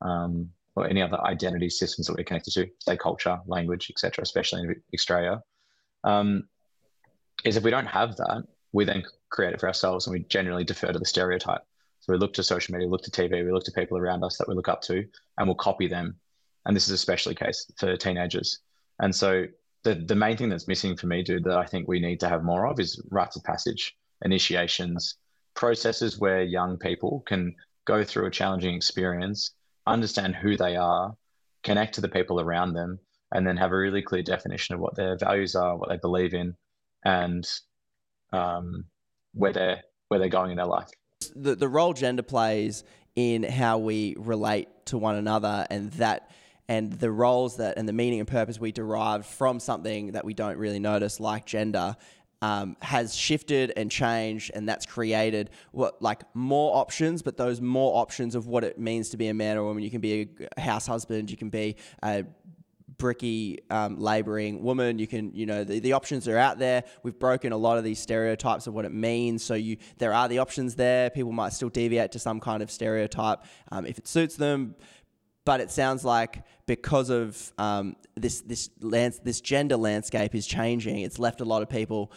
um, 0.00 0.48
or 0.74 0.88
any 0.88 1.02
other 1.02 1.20
identity 1.26 1.68
systems 1.68 2.06
that 2.06 2.16
we're 2.16 2.24
connected 2.24 2.52
to 2.52 2.66
say 2.78 2.96
culture 2.96 3.38
language 3.46 3.90
etc 3.90 4.22
especially 4.22 4.62
in 4.62 4.82
australia. 4.94 5.42
Um, 6.04 6.48
is 7.44 7.56
if 7.56 7.64
we 7.64 7.70
don't 7.70 7.86
have 7.86 8.16
that 8.16 8.44
we 8.72 8.84
then 8.84 9.02
create 9.30 9.52
it 9.52 9.60
for 9.60 9.66
ourselves 9.66 10.06
and 10.06 10.14
we 10.14 10.20
generally 10.24 10.64
defer 10.64 10.92
to 10.92 10.98
the 10.98 11.04
stereotype 11.04 11.62
so 12.02 12.12
we 12.12 12.18
look 12.18 12.32
to 12.34 12.42
social 12.42 12.72
media, 12.72 12.88
look 12.88 13.02
to 13.02 13.12
TV, 13.12 13.44
we 13.44 13.52
look 13.52 13.62
to 13.62 13.70
people 13.70 13.96
around 13.96 14.24
us 14.24 14.36
that 14.36 14.48
we 14.48 14.56
look 14.56 14.68
up 14.68 14.82
to, 14.82 15.06
and 15.38 15.46
we'll 15.46 15.54
copy 15.54 15.86
them. 15.86 16.16
And 16.66 16.74
this 16.74 16.88
is 16.88 16.94
especially 16.94 17.34
the 17.34 17.44
case 17.44 17.70
for 17.78 17.96
teenagers. 17.96 18.58
And 19.00 19.14
so 19.14 19.46
the 19.84 19.94
the 19.94 20.16
main 20.16 20.36
thing 20.36 20.48
that's 20.48 20.66
missing 20.66 20.96
for 20.96 21.06
me, 21.06 21.22
dude, 21.22 21.44
that 21.44 21.56
I 21.56 21.64
think 21.64 21.86
we 21.86 22.00
need 22.00 22.18
to 22.20 22.28
have 22.28 22.42
more 22.42 22.66
of 22.66 22.80
is 22.80 23.00
rites 23.12 23.36
of 23.36 23.44
passage, 23.44 23.96
initiations, 24.24 25.14
processes 25.54 26.18
where 26.18 26.42
young 26.42 26.76
people 26.76 27.22
can 27.24 27.54
go 27.84 28.02
through 28.02 28.26
a 28.26 28.32
challenging 28.32 28.74
experience, 28.74 29.52
understand 29.86 30.34
who 30.34 30.56
they 30.56 30.74
are, 30.74 31.16
connect 31.62 31.94
to 31.94 32.00
the 32.00 32.08
people 32.08 32.40
around 32.40 32.72
them, 32.72 32.98
and 33.30 33.46
then 33.46 33.56
have 33.56 33.70
a 33.70 33.76
really 33.76 34.02
clear 34.02 34.24
definition 34.24 34.74
of 34.74 34.80
what 34.80 34.96
their 34.96 35.16
values 35.16 35.54
are, 35.54 35.76
what 35.76 35.88
they 35.88 35.98
believe 35.98 36.34
in, 36.34 36.56
and 37.04 37.48
um, 38.32 38.86
where 39.34 39.52
they're 39.52 39.82
where 40.08 40.18
they're 40.18 40.28
going 40.28 40.50
in 40.50 40.56
their 40.56 40.66
life 40.66 40.90
the, 41.34 41.54
the 41.54 41.68
role 41.68 41.92
gender 41.92 42.22
plays 42.22 42.84
in 43.16 43.42
how 43.42 43.78
we 43.78 44.14
relate 44.18 44.68
to 44.86 44.98
one 44.98 45.16
another 45.16 45.66
and 45.70 45.90
that 45.92 46.30
and 46.68 46.92
the 46.92 47.10
roles 47.10 47.56
that 47.56 47.76
and 47.76 47.88
the 47.88 47.92
meaning 47.92 48.20
and 48.20 48.28
purpose 48.28 48.58
we 48.58 48.72
derive 48.72 49.26
from 49.26 49.60
something 49.60 50.12
that 50.12 50.24
we 50.24 50.32
don't 50.32 50.56
really 50.56 50.78
notice 50.78 51.20
like 51.20 51.44
gender 51.44 51.96
um, 52.40 52.76
has 52.80 53.14
shifted 53.14 53.72
and 53.76 53.90
changed 53.90 54.50
and 54.54 54.68
that's 54.68 54.86
created 54.86 55.50
what 55.70 56.00
like 56.02 56.22
more 56.34 56.76
options 56.76 57.22
but 57.22 57.36
those 57.36 57.60
more 57.60 58.00
options 58.00 58.34
of 58.34 58.46
what 58.46 58.64
it 58.64 58.78
means 58.78 59.10
to 59.10 59.16
be 59.16 59.28
a 59.28 59.34
man 59.34 59.56
or 59.56 59.64
woman. 59.64 59.82
You 59.82 59.90
can 59.90 60.00
be 60.00 60.28
a 60.56 60.60
house 60.60 60.86
husband 60.86 61.30
you 61.30 61.36
can 61.36 61.50
be 61.50 61.76
a 62.02 62.24
bricky 63.02 63.58
um, 63.68 63.98
laboring 63.98 64.62
woman. 64.62 65.00
You 65.00 65.08
can 65.08 65.34
you 65.34 65.44
know 65.44 65.64
the, 65.64 65.80
the 65.80 65.92
options 65.92 66.28
are 66.28 66.38
out 66.38 66.60
there. 66.60 66.84
We've 67.02 67.18
broken 67.18 67.50
a 67.50 67.56
lot 67.56 67.76
of 67.76 67.82
these 67.82 67.98
stereotypes 67.98 68.68
of 68.68 68.74
what 68.74 68.84
it 68.84 68.92
means. 68.92 69.42
So 69.42 69.54
you 69.54 69.76
there 69.98 70.14
are 70.14 70.28
the 70.28 70.38
options 70.38 70.76
there. 70.76 71.10
People 71.10 71.32
might 71.32 71.52
still 71.52 71.68
deviate 71.68 72.12
to 72.12 72.20
some 72.20 72.38
kind 72.38 72.62
of 72.62 72.70
stereotype 72.70 73.40
um, 73.72 73.86
if 73.86 73.98
it 73.98 74.06
suits 74.06 74.36
them. 74.36 74.76
But 75.44 75.60
it 75.60 75.72
sounds 75.72 76.04
like 76.04 76.44
because 76.66 77.10
of 77.10 77.52
um, 77.58 77.96
this 78.14 78.40
this 78.42 78.70
lands, 78.80 79.18
this 79.18 79.40
gender 79.40 79.76
landscape 79.76 80.36
is 80.36 80.46
changing 80.46 81.00
it's 81.00 81.18
left 81.18 81.40
a 81.40 81.44
lot 81.44 81.62
of 81.62 81.68
people 81.68 82.12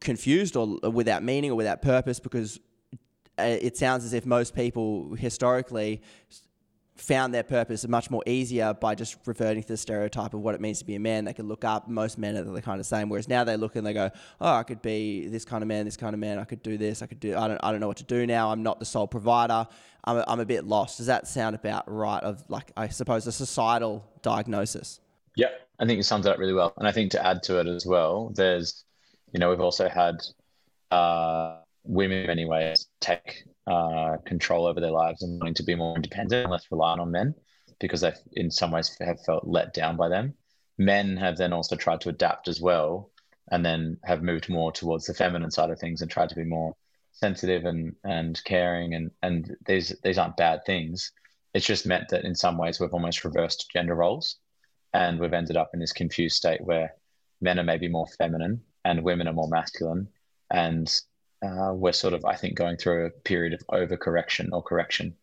confused 0.00 0.56
or 0.56 0.78
without 0.90 1.22
meaning 1.22 1.50
or 1.50 1.54
without 1.54 1.82
purpose 1.82 2.18
because 2.18 2.58
uh, 3.38 3.42
it 3.42 3.76
sounds 3.76 4.06
as 4.06 4.14
if 4.14 4.24
most 4.24 4.54
people 4.54 5.14
historically 5.16 6.00
found 6.96 7.34
their 7.34 7.42
purpose 7.42 7.86
much 7.88 8.08
more 8.08 8.22
easier 8.24 8.72
by 8.72 8.94
just 8.94 9.16
reverting 9.26 9.62
to 9.62 9.68
the 9.68 9.76
stereotype 9.76 10.32
of 10.32 10.40
what 10.40 10.54
it 10.54 10.60
means 10.60 10.78
to 10.78 10.84
be 10.84 10.94
a 10.94 11.00
man. 11.00 11.24
They 11.24 11.32
could 11.32 11.46
look 11.46 11.64
up. 11.64 11.88
Most 11.88 12.18
men 12.18 12.36
are 12.36 12.44
the 12.44 12.62
kind 12.62 12.78
of 12.78 12.86
same. 12.86 13.08
Whereas 13.08 13.28
now 13.28 13.42
they 13.42 13.56
look 13.56 13.76
and 13.76 13.86
they 13.86 13.92
go, 13.92 14.10
"Oh, 14.40 14.52
I 14.54 14.62
could 14.62 14.80
be 14.80 15.26
this 15.26 15.44
kind 15.44 15.62
of 15.62 15.68
man, 15.68 15.84
this 15.84 15.96
kind 15.96 16.14
of 16.14 16.20
man. 16.20 16.38
I 16.38 16.44
could 16.44 16.62
do 16.62 16.78
this. 16.78 17.02
I 17.02 17.06
could 17.06 17.20
do. 17.20 17.36
I 17.36 17.48
don't. 17.48 17.58
I 17.62 17.72
don't 17.72 17.80
know 17.80 17.88
what 17.88 17.96
to 17.98 18.04
do 18.04 18.26
now. 18.26 18.50
I'm 18.50 18.62
not 18.62 18.78
the 18.78 18.84
sole 18.84 19.08
provider. 19.08 19.66
I'm. 20.04 20.18
A, 20.18 20.24
I'm 20.28 20.40
a 20.40 20.46
bit 20.46 20.64
lost." 20.64 20.98
Does 20.98 21.06
that 21.06 21.26
sound 21.26 21.56
about 21.56 21.84
right? 21.90 22.22
Of 22.22 22.44
like, 22.48 22.70
I 22.76 22.88
suppose 22.88 23.26
a 23.26 23.32
societal 23.32 24.06
diagnosis. 24.22 25.00
Yeah, 25.36 25.48
I 25.80 25.86
think 25.86 25.96
you 25.96 26.02
summed 26.04 26.26
it 26.26 26.30
up 26.30 26.38
really 26.38 26.52
well. 26.52 26.72
And 26.76 26.86
I 26.86 26.92
think 26.92 27.10
to 27.12 27.26
add 27.26 27.42
to 27.44 27.58
it 27.58 27.66
as 27.66 27.84
well, 27.84 28.30
there's, 28.34 28.84
you 29.32 29.40
know, 29.40 29.50
we've 29.50 29.60
also 29.60 29.88
had 29.88 30.22
uh, 30.92 31.58
women, 31.82 32.18
in 32.18 32.26
many 32.28 32.44
ways, 32.44 32.86
take 33.00 33.44
uh, 33.66 34.16
control 34.26 34.66
over 34.66 34.80
their 34.80 34.90
lives 34.90 35.22
and 35.22 35.40
wanting 35.40 35.54
to 35.54 35.62
be 35.62 35.74
more 35.74 35.96
independent 35.96 36.42
and 36.42 36.52
less 36.52 36.66
reliant 36.70 37.00
on 37.00 37.10
men 37.10 37.34
because 37.80 38.00
they, 38.02 38.12
in 38.32 38.50
some 38.50 38.70
ways, 38.70 38.96
have 39.00 39.22
felt 39.24 39.46
let 39.46 39.74
down 39.74 39.96
by 39.96 40.08
them. 40.08 40.34
Men 40.78 41.16
have 41.16 41.36
then 41.36 41.52
also 41.52 41.76
tried 41.76 42.00
to 42.02 42.08
adapt 42.08 42.48
as 42.48 42.60
well 42.60 43.10
and 43.50 43.64
then 43.64 43.98
have 44.04 44.22
moved 44.22 44.48
more 44.48 44.72
towards 44.72 45.06
the 45.06 45.14
feminine 45.14 45.50
side 45.50 45.70
of 45.70 45.78
things 45.78 46.02
and 46.02 46.10
tried 46.10 46.28
to 46.28 46.34
be 46.34 46.44
more 46.44 46.74
sensitive 47.12 47.64
and, 47.64 47.94
and 48.04 48.42
caring. 48.44 48.94
And, 48.94 49.10
and 49.22 49.56
these, 49.66 49.94
these 50.02 50.18
aren't 50.18 50.36
bad 50.36 50.64
things. 50.64 51.12
It's 51.52 51.66
just 51.66 51.86
meant 51.86 52.08
that 52.08 52.24
in 52.24 52.34
some 52.34 52.58
ways 52.58 52.80
we've 52.80 52.92
almost 52.92 53.24
reversed 53.24 53.70
gender 53.72 53.94
roles 53.94 54.36
and 54.92 55.20
we've 55.20 55.32
ended 55.32 55.56
up 55.56 55.70
in 55.74 55.80
this 55.80 55.92
confused 55.92 56.36
state 56.36 56.60
where 56.60 56.94
men 57.40 57.58
are 57.58 57.64
maybe 57.64 57.88
more 57.88 58.06
feminine 58.18 58.62
and 58.84 59.04
women 59.04 59.28
are 59.28 59.32
more 59.32 59.48
masculine. 59.48 60.08
And 60.50 60.92
uh, 61.44 61.72
we're 61.74 61.92
sort 61.92 62.14
of, 62.14 62.24
I 62.24 62.36
think, 62.36 62.56
going 62.56 62.76
through 62.76 63.06
a 63.06 63.10
period 63.10 63.52
of 63.52 63.66
overcorrection 63.68 64.48
or 64.52 64.62
correction, 64.62 65.14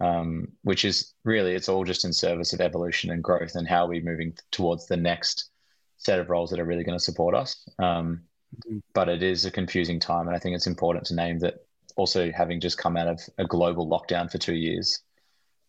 um, 0.00 0.48
which 0.62 0.84
is 0.84 1.14
really, 1.24 1.54
it's 1.54 1.68
all 1.68 1.84
just 1.84 2.04
in 2.04 2.12
service 2.12 2.52
of 2.52 2.60
evolution 2.60 3.10
and 3.10 3.22
growth 3.22 3.54
and 3.54 3.68
how 3.68 3.86
we're 3.86 4.02
moving 4.02 4.34
towards 4.50 4.86
the 4.86 4.96
next 4.96 5.50
set 5.98 6.18
of 6.18 6.30
roles 6.30 6.50
that 6.50 6.60
are 6.60 6.64
really 6.64 6.84
going 6.84 6.98
to 6.98 7.04
support 7.04 7.34
us. 7.34 7.68
Um, 7.78 8.22
mm-hmm. 8.66 8.78
But 8.94 9.08
it 9.08 9.22
is 9.22 9.44
a 9.44 9.50
confusing 9.50 10.00
time. 10.00 10.26
And 10.26 10.36
I 10.36 10.38
think 10.38 10.56
it's 10.56 10.66
important 10.66 11.06
to 11.06 11.14
name 11.14 11.38
that 11.40 11.54
also 11.96 12.30
having 12.32 12.60
just 12.60 12.78
come 12.78 12.96
out 12.96 13.08
of 13.08 13.20
a 13.38 13.44
global 13.44 13.88
lockdown 13.88 14.30
for 14.30 14.38
two 14.38 14.54
years, 14.54 15.02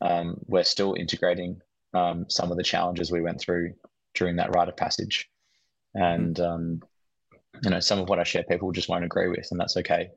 um, 0.01 0.37
we're 0.47 0.63
still 0.63 0.95
integrating 0.95 1.61
um, 1.93 2.25
some 2.29 2.51
of 2.51 2.57
the 2.57 2.63
challenges 2.63 3.11
we 3.11 3.21
went 3.21 3.39
through 3.39 3.73
during 4.15 4.37
that 4.37 4.55
rite 4.55 4.69
of 4.69 4.77
passage. 4.77 5.29
And 5.93 6.39
um, 6.39 6.81
you 7.63 7.69
know, 7.69 7.79
some 7.79 7.99
of 7.99 8.09
what 8.09 8.19
I 8.19 8.23
share 8.23 8.43
people 8.43 8.71
just 8.71 8.89
won't 8.89 9.05
agree 9.05 9.29
with, 9.29 9.47
and 9.51 9.59
that's 9.59 9.77
okay. 9.77 10.09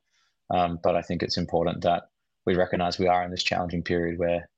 Um, 0.51 0.79
but 0.83 0.97
I 0.97 1.03
think 1.03 1.23
it's 1.23 1.37
important 1.37 1.83
that 1.83 2.05
we 2.47 2.55
recognize 2.55 2.99
we 2.99 3.09
are 3.09 3.25
in 3.25 3.31
this 3.31 3.43
challenging 3.43 3.83
period 3.83 4.19
where 4.19 4.49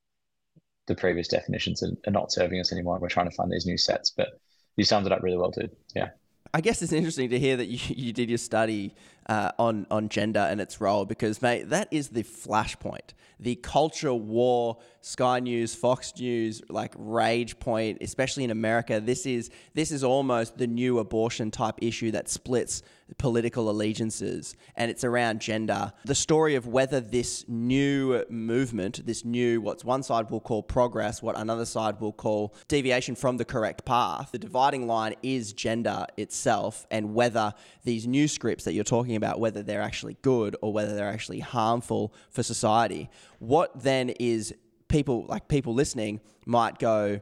the 0.86 0.94
previous 0.94 1.28
definitions 1.28 1.82
are, 1.82 1.92
are 2.06 2.12
not 2.12 2.32
serving 2.32 2.60
us 2.60 2.72
anymore. 2.72 2.98
We're 2.98 3.08
trying 3.08 3.30
to 3.30 3.36
find 3.36 3.50
these 3.50 3.66
new 3.66 3.78
sets. 3.78 4.10
But 4.10 4.28
you 4.76 4.84
summed 4.84 5.06
it 5.06 5.12
up 5.12 5.22
really 5.22 5.36
well, 5.36 5.50
dude. 5.50 5.74
Yeah. 5.94 6.10
I 6.54 6.60
guess 6.60 6.82
it's 6.82 6.92
interesting 6.92 7.30
to 7.30 7.38
hear 7.38 7.56
that 7.56 7.66
you, 7.66 7.78
you 7.96 8.12
did 8.12 8.28
your 8.28 8.38
study 8.38 8.94
uh, 9.28 9.50
on 9.58 9.86
on 9.90 10.08
gender 10.08 10.40
and 10.40 10.60
its 10.60 10.80
role 10.80 11.04
because, 11.04 11.42
mate, 11.42 11.70
that 11.70 11.88
is 11.90 12.08
the 12.08 12.22
flashpoint, 12.22 13.14
the 13.40 13.56
culture 13.56 14.14
war. 14.14 14.78
Sky 15.00 15.40
News, 15.40 15.74
Fox 15.74 16.12
News, 16.18 16.62
like 16.68 16.92
rage 16.96 17.58
point, 17.58 17.98
especially 18.00 18.44
in 18.44 18.50
America. 18.50 19.00
This 19.00 19.26
is 19.26 19.50
this 19.74 19.90
is 19.90 20.02
almost 20.02 20.58
the 20.58 20.66
new 20.66 20.98
abortion 20.98 21.50
type 21.50 21.76
issue 21.80 22.10
that 22.12 22.28
splits 22.28 22.82
political 23.18 23.70
allegiances, 23.70 24.56
and 24.76 24.90
it's 24.90 25.04
around 25.04 25.40
gender. 25.40 25.92
The 26.04 26.14
story 26.14 26.54
of 26.54 26.66
whether 26.66 27.00
this 27.00 27.44
new 27.48 28.24
movement, 28.28 29.06
this 29.06 29.24
new 29.24 29.60
what 29.60 29.84
one 29.84 30.02
side 30.02 30.30
will 30.30 30.40
call 30.40 30.62
progress, 30.62 31.22
what 31.22 31.38
another 31.38 31.64
side 31.64 32.00
will 32.00 32.12
call 32.12 32.54
deviation 32.68 33.14
from 33.14 33.36
the 33.36 33.44
correct 33.44 33.84
path, 33.84 34.32
the 34.32 34.38
dividing 34.38 34.86
line 34.86 35.14
is 35.22 35.52
gender 35.52 36.06
itself, 36.16 36.86
and 36.90 37.14
whether 37.14 37.54
these 37.84 38.06
new 38.06 38.28
scripts 38.28 38.64
that 38.64 38.72
you're 38.72 38.84
talking 38.84 39.16
about, 39.16 39.40
whether 39.40 39.62
they're 39.62 39.82
actually 39.82 40.16
good 40.22 40.56
or 40.60 40.72
whether 40.72 40.94
they're 40.94 41.08
actually 41.08 41.40
harmful 41.40 42.12
for 42.30 42.42
society. 42.42 43.08
What 43.38 43.82
then 43.82 44.10
is 44.10 44.54
people 44.88 45.26
like 45.28 45.48
people 45.48 45.74
listening 45.74 46.20
might 46.44 46.78
go, 46.78 47.20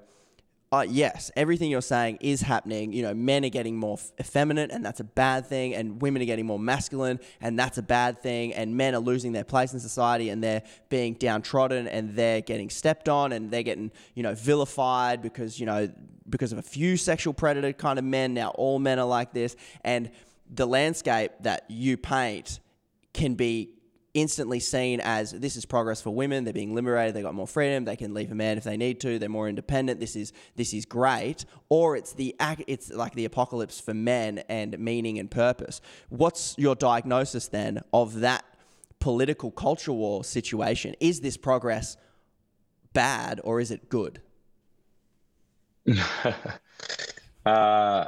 uh, 0.74 0.82
yes, 0.82 1.30
everything 1.36 1.70
you're 1.70 1.80
saying 1.80 2.18
is 2.20 2.40
happening. 2.40 2.92
You 2.92 3.02
know, 3.02 3.14
men 3.14 3.44
are 3.44 3.50
getting 3.50 3.76
more 3.76 3.98
effeminate, 4.18 4.72
and 4.72 4.84
that's 4.84 5.00
a 5.00 5.04
bad 5.04 5.46
thing, 5.46 5.74
and 5.74 6.02
women 6.02 6.20
are 6.20 6.24
getting 6.24 6.46
more 6.46 6.58
masculine, 6.58 7.20
and 7.40 7.58
that's 7.58 7.78
a 7.78 7.82
bad 7.82 8.20
thing, 8.20 8.52
and 8.54 8.76
men 8.76 8.94
are 8.94 9.00
losing 9.00 9.32
their 9.32 9.44
place 9.44 9.72
in 9.72 9.80
society, 9.80 10.30
and 10.30 10.42
they're 10.42 10.62
being 10.88 11.14
downtrodden, 11.14 11.86
and 11.86 12.16
they're 12.16 12.40
getting 12.40 12.70
stepped 12.70 13.08
on, 13.08 13.32
and 13.32 13.50
they're 13.50 13.62
getting 13.62 13.92
you 14.14 14.22
know 14.22 14.34
vilified 14.34 15.22
because 15.22 15.60
you 15.60 15.66
know 15.66 15.88
because 16.28 16.52
of 16.52 16.58
a 16.58 16.62
few 16.62 16.96
sexual 16.96 17.32
predator 17.32 17.72
kind 17.72 17.98
of 17.98 18.04
men. 18.04 18.34
Now 18.34 18.50
all 18.50 18.78
men 18.80 18.98
are 18.98 19.06
like 19.06 19.32
this, 19.32 19.54
and 19.82 20.10
the 20.50 20.66
landscape 20.66 21.32
that 21.40 21.64
you 21.68 21.96
paint 21.96 22.58
can 23.12 23.34
be 23.34 23.70
instantly 24.14 24.60
seen 24.60 25.00
as 25.00 25.32
this 25.32 25.56
is 25.56 25.66
progress 25.66 26.00
for 26.00 26.10
women. 26.10 26.44
They're 26.44 26.52
being 26.52 26.74
liberated. 26.74 27.14
They 27.14 27.22
got 27.22 27.34
more 27.34 27.48
freedom. 27.48 27.84
They 27.84 27.96
can 27.96 28.14
leave 28.14 28.30
a 28.32 28.34
man 28.34 28.56
if 28.56 28.64
they 28.64 28.76
need 28.76 29.00
to. 29.00 29.18
They're 29.18 29.28
more 29.28 29.48
independent. 29.48 30.00
This 30.00 30.16
is 30.16 30.32
this 30.56 30.72
is 30.72 30.86
great. 30.86 31.44
Or 31.68 31.96
it's 31.96 32.12
the 32.12 32.34
it's 32.66 32.90
like 32.90 33.14
the 33.14 33.24
apocalypse 33.24 33.80
for 33.80 33.92
men 33.92 34.38
and 34.48 34.78
meaning 34.78 35.18
and 35.18 35.30
purpose. 35.30 35.80
What's 36.08 36.54
your 36.56 36.76
diagnosis 36.76 37.48
then 37.48 37.82
of 37.92 38.20
that 38.20 38.44
political 39.00 39.50
culture 39.50 39.92
war 39.92 40.24
situation? 40.24 40.94
Is 41.00 41.20
this 41.20 41.36
progress 41.36 41.96
bad 42.92 43.40
or 43.44 43.60
is 43.60 43.70
it 43.70 43.88
good? 43.88 44.20
uh, 47.44 48.06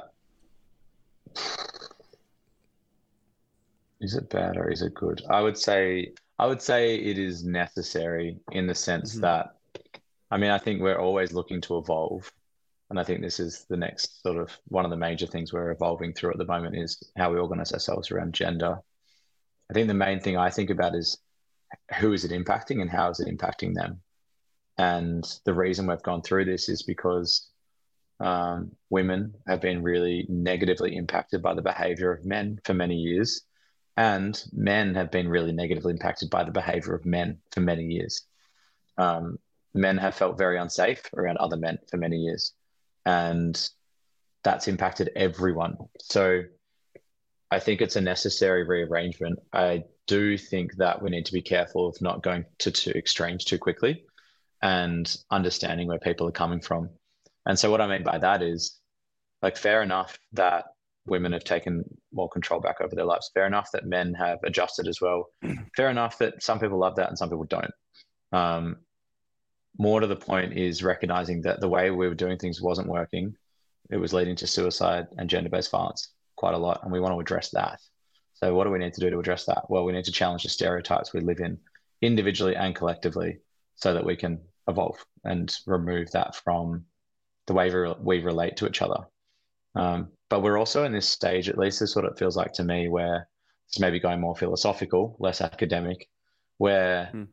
is 4.06 4.14
it 4.14 4.30
bad 4.30 4.56
or 4.56 4.70
is 4.70 4.82
it 4.82 4.94
good? 4.94 5.20
I 5.28 5.40
would 5.42 5.58
say 5.58 6.12
I 6.38 6.46
would 6.46 6.62
say 6.62 6.94
it 6.94 7.18
is 7.18 7.44
necessary 7.44 8.38
in 8.52 8.66
the 8.66 8.74
sense 8.74 9.12
mm-hmm. 9.12 9.22
that 9.22 9.56
I 10.30 10.36
mean 10.38 10.50
I 10.50 10.58
think 10.58 10.80
we're 10.80 10.98
always 10.98 11.32
looking 11.32 11.60
to 11.62 11.78
evolve. 11.78 12.30
And 12.88 13.00
I 13.00 13.02
think 13.02 13.20
this 13.20 13.40
is 13.40 13.66
the 13.68 13.76
next 13.76 14.22
sort 14.22 14.36
of 14.36 14.56
one 14.68 14.84
of 14.84 14.92
the 14.92 14.96
major 14.96 15.26
things 15.26 15.52
we're 15.52 15.72
evolving 15.72 16.12
through 16.12 16.30
at 16.30 16.38
the 16.38 16.44
moment 16.44 16.76
is 16.76 17.02
how 17.16 17.32
we 17.32 17.38
organize 17.38 17.72
ourselves 17.72 18.12
around 18.12 18.32
gender. 18.32 18.78
I 19.68 19.74
think 19.74 19.88
the 19.88 19.94
main 19.94 20.20
thing 20.20 20.36
I 20.36 20.50
think 20.50 20.70
about 20.70 20.94
is 20.94 21.18
who 21.98 22.12
is 22.12 22.24
it 22.24 22.30
impacting 22.30 22.80
and 22.80 22.88
how 22.88 23.10
is 23.10 23.18
it 23.18 23.26
impacting 23.26 23.74
them? 23.74 24.00
And 24.78 25.24
the 25.44 25.54
reason 25.54 25.88
we've 25.88 26.02
gone 26.02 26.22
through 26.22 26.44
this 26.44 26.68
is 26.68 26.84
because 26.84 27.50
um, 28.20 28.70
women 28.88 29.34
have 29.48 29.60
been 29.60 29.82
really 29.82 30.26
negatively 30.28 30.96
impacted 30.96 31.42
by 31.42 31.54
the 31.54 31.62
behavior 31.62 32.12
of 32.12 32.24
men 32.24 32.60
for 32.64 32.74
many 32.74 32.94
years, 32.94 33.42
and 33.96 34.42
men 34.52 34.94
have 34.94 35.10
been 35.10 35.28
really 35.28 35.52
negatively 35.52 35.92
impacted 35.92 36.30
by 36.30 36.44
the 36.44 36.50
behavior 36.50 36.94
of 36.94 37.06
men 37.06 37.38
for 37.50 37.60
many 37.60 37.84
years. 37.84 38.22
Um, 38.98 39.38
men 39.74 39.98
have 39.98 40.14
felt 40.14 40.38
very 40.38 40.58
unsafe 40.58 41.10
around 41.14 41.38
other 41.38 41.56
men 41.56 41.78
for 41.90 41.96
many 41.96 42.18
years, 42.18 42.52
and 43.04 43.70
that's 44.42 44.68
impacted 44.68 45.10
everyone. 45.16 45.76
So 46.00 46.42
I 47.50 47.58
think 47.58 47.80
it's 47.80 47.96
a 47.96 48.00
necessary 48.00 48.64
rearrangement. 48.64 49.38
I 49.52 49.84
do 50.06 50.36
think 50.36 50.76
that 50.76 51.02
we 51.02 51.10
need 51.10 51.26
to 51.26 51.32
be 51.32 51.42
careful 51.42 51.88
of 51.88 52.00
not 52.00 52.22
going 52.22 52.44
to 52.58 52.70
two 52.70 52.90
extremes 52.92 53.44
too 53.44 53.58
quickly 53.58 54.04
and 54.62 55.14
understanding 55.30 55.88
where 55.88 55.98
people 55.98 56.28
are 56.28 56.32
coming 56.32 56.60
from. 56.60 56.90
And 57.44 57.58
so 57.58 57.70
what 57.70 57.80
I 57.80 57.86
mean 57.86 58.02
by 58.02 58.18
that 58.18 58.42
is 58.42 58.78
like 59.42 59.56
fair 59.56 59.82
enough 59.82 60.18
that 60.32 60.64
women 61.06 61.32
have 61.32 61.44
taken 61.44 61.84
more 62.12 62.28
control 62.28 62.60
back 62.60 62.80
over 62.80 62.94
their 62.94 63.04
lives. 63.04 63.30
Fair 63.32 63.46
enough 63.46 63.70
that 63.72 63.86
men 63.86 64.14
have 64.14 64.38
adjusted 64.44 64.88
as 64.88 65.00
well. 65.00 65.28
fair 65.76 65.90
enough 65.90 66.18
that 66.18 66.42
some 66.42 66.58
people 66.58 66.78
love 66.78 66.96
that 66.96 67.08
and 67.08 67.18
some 67.18 67.30
people 67.30 67.44
don't. 67.44 67.70
Um, 68.32 68.76
more 69.78 70.00
to 70.00 70.06
the 70.06 70.16
point 70.16 70.54
is 70.54 70.82
recognizing 70.82 71.42
that 71.42 71.60
the 71.60 71.68
way 71.68 71.90
we 71.90 72.08
were 72.08 72.14
doing 72.14 72.38
things 72.38 72.60
wasn't 72.60 72.88
working. 72.88 73.36
It 73.90 73.98
was 73.98 74.12
leading 74.12 74.36
to 74.36 74.46
suicide 74.46 75.06
and 75.18 75.30
gender 75.30 75.50
based 75.50 75.70
violence 75.70 76.08
quite 76.36 76.54
a 76.54 76.58
lot. 76.58 76.80
And 76.82 76.92
we 76.92 77.00
want 77.00 77.14
to 77.14 77.20
address 77.20 77.50
that. 77.50 77.80
So, 78.34 78.54
what 78.54 78.64
do 78.64 78.70
we 78.70 78.78
need 78.78 78.94
to 78.94 79.00
do 79.00 79.10
to 79.10 79.18
address 79.18 79.44
that? 79.46 79.64
Well, 79.68 79.84
we 79.84 79.92
need 79.92 80.04
to 80.04 80.12
challenge 80.12 80.42
the 80.42 80.48
stereotypes 80.48 81.12
we 81.12 81.20
live 81.20 81.40
in 81.40 81.58
individually 82.02 82.56
and 82.56 82.74
collectively 82.74 83.38
so 83.76 83.94
that 83.94 84.04
we 84.04 84.16
can 84.16 84.40
evolve 84.68 84.96
and 85.24 85.54
remove 85.66 86.10
that 86.10 86.34
from 86.34 86.84
the 87.46 87.54
way 87.54 87.70
we 88.00 88.20
relate 88.20 88.56
to 88.58 88.66
each 88.66 88.82
other. 88.82 89.06
Um, 89.76 90.08
but 90.28 90.42
we're 90.42 90.58
also 90.58 90.84
in 90.84 90.92
this 90.92 91.08
stage, 91.08 91.48
at 91.48 91.58
least 91.58 91.80
this 91.80 91.90
is 91.90 91.96
what 91.96 92.04
it 92.04 92.18
feels 92.18 92.36
like 92.36 92.52
to 92.54 92.64
me, 92.64 92.88
where 92.88 93.28
it's 93.68 93.78
maybe 93.78 94.00
going 94.00 94.20
more 94.20 94.34
philosophical, 94.34 95.16
less 95.20 95.40
academic, 95.40 96.08
where 96.58 97.06
hmm. 97.12 97.24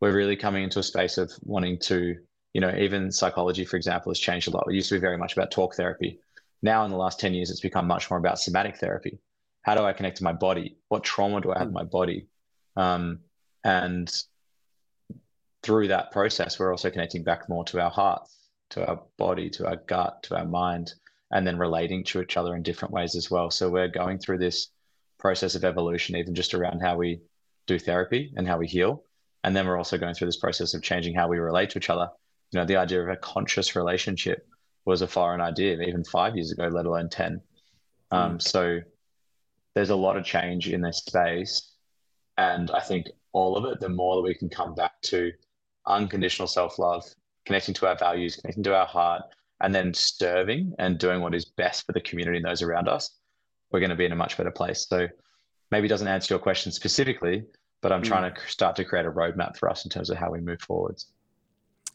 we're 0.00 0.14
really 0.14 0.36
coming 0.36 0.64
into 0.64 0.80
a 0.80 0.82
space 0.82 1.16
of 1.16 1.32
wanting 1.42 1.78
to, 1.80 2.16
you 2.52 2.60
know, 2.60 2.74
even 2.76 3.10
psychology, 3.10 3.64
for 3.64 3.76
example, 3.76 4.10
has 4.10 4.18
changed 4.18 4.48
a 4.48 4.50
lot. 4.50 4.66
It 4.68 4.74
used 4.74 4.88
to 4.90 4.96
be 4.96 5.00
very 5.00 5.16
much 5.16 5.32
about 5.32 5.50
talk 5.50 5.74
therapy. 5.74 6.18
Now, 6.62 6.84
in 6.84 6.90
the 6.90 6.96
last 6.96 7.18
10 7.20 7.34
years, 7.34 7.50
it's 7.50 7.60
become 7.60 7.86
much 7.86 8.10
more 8.10 8.18
about 8.18 8.38
somatic 8.38 8.76
therapy. 8.76 9.18
How 9.62 9.74
do 9.74 9.84
I 9.84 9.92
connect 9.92 10.18
to 10.18 10.24
my 10.24 10.32
body? 10.32 10.76
What 10.88 11.04
trauma 11.04 11.40
do 11.40 11.52
I 11.52 11.58
have 11.58 11.68
in 11.68 11.72
my 11.72 11.84
body? 11.84 12.26
Um, 12.76 13.20
and 13.64 14.12
through 15.62 15.88
that 15.88 16.10
process, 16.10 16.58
we're 16.58 16.72
also 16.72 16.90
connecting 16.90 17.22
back 17.22 17.48
more 17.48 17.64
to 17.66 17.80
our 17.80 17.90
hearts 17.90 18.42
to 18.72 18.86
our 18.88 19.02
body, 19.18 19.50
to 19.50 19.66
our 19.66 19.76
gut, 19.76 20.22
to 20.24 20.36
our 20.36 20.46
mind, 20.46 20.94
and 21.32 21.46
then 21.46 21.58
relating 21.58 22.04
to 22.04 22.20
each 22.20 22.36
other 22.36 22.54
in 22.54 22.62
different 22.62 22.92
ways 22.92 23.14
as 23.14 23.30
well. 23.30 23.50
So 23.50 23.70
we're 23.70 23.88
going 23.88 24.18
through 24.18 24.38
this 24.38 24.68
process 25.18 25.54
of 25.54 25.64
evolution, 25.64 26.16
even 26.16 26.34
just 26.34 26.54
around 26.54 26.80
how 26.80 26.96
we 26.96 27.20
do 27.66 27.78
therapy 27.78 28.32
and 28.36 28.46
how 28.46 28.58
we 28.58 28.66
heal. 28.66 29.04
And 29.44 29.56
then 29.56 29.66
we're 29.66 29.78
also 29.78 29.98
going 29.98 30.14
through 30.14 30.28
this 30.28 30.36
process 30.36 30.74
of 30.74 30.82
changing 30.82 31.14
how 31.14 31.28
we 31.28 31.38
relate 31.38 31.70
to 31.70 31.78
each 31.78 31.90
other. 31.90 32.08
You 32.50 32.60
know, 32.60 32.66
the 32.66 32.76
idea 32.76 33.02
of 33.02 33.08
a 33.08 33.16
conscious 33.16 33.74
relationship 33.74 34.46
was 34.84 35.00
a 35.00 35.08
foreign 35.08 35.40
idea 35.40 35.80
even 35.80 36.04
five 36.04 36.36
years 36.36 36.52
ago, 36.52 36.68
let 36.68 36.86
alone 36.86 37.08
10. 37.08 37.40
Um, 38.10 38.36
mm. 38.36 38.42
so 38.42 38.80
there's 39.74 39.90
a 39.90 39.96
lot 39.96 40.16
of 40.16 40.24
change 40.24 40.68
in 40.68 40.82
this 40.82 40.98
space. 40.98 41.72
And 42.36 42.70
I 42.70 42.80
think 42.80 43.06
all 43.32 43.56
of 43.56 43.64
it, 43.64 43.80
the 43.80 43.88
more 43.88 44.16
that 44.16 44.22
we 44.22 44.34
can 44.34 44.50
come 44.50 44.74
back 44.74 45.00
to 45.02 45.32
unconditional 45.86 46.46
self 46.46 46.78
love 46.78 47.04
connecting 47.46 47.74
to 47.74 47.86
our 47.86 47.96
values, 47.96 48.36
connecting 48.36 48.62
to 48.64 48.76
our 48.76 48.86
heart, 48.86 49.22
and 49.62 49.74
then 49.74 49.94
serving 49.94 50.74
and 50.78 50.98
doing 50.98 51.20
what 51.20 51.34
is 51.34 51.44
best 51.44 51.86
for 51.86 51.92
the 51.92 52.00
community 52.00 52.36
and 52.36 52.46
those 52.46 52.62
around 52.62 52.88
us, 52.88 53.10
we're 53.70 53.80
going 53.80 53.90
to 53.90 53.96
be 53.96 54.04
in 54.04 54.12
a 54.12 54.16
much 54.16 54.36
better 54.36 54.50
place. 54.50 54.86
So 54.88 55.08
maybe 55.70 55.86
it 55.86 55.88
doesn't 55.88 56.08
answer 56.08 56.34
your 56.34 56.40
question 56.40 56.72
specifically, 56.72 57.44
but 57.80 57.92
I'm 57.92 58.02
mm. 58.02 58.06
trying 58.06 58.34
to 58.34 58.40
start 58.48 58.76
to 58.76 58.84
create 58.84 59.06
a 59.06 59.10
roadmap 59.10 59.56
for 59.56 59.70
us 59.70 59.84
in 59.84 59.90
terms 59.90 60.10
of 60.10 60.18
how 60.18 60.30
we 60.30 60.40
move 60.40 60.60
forwards. 60.60 61.06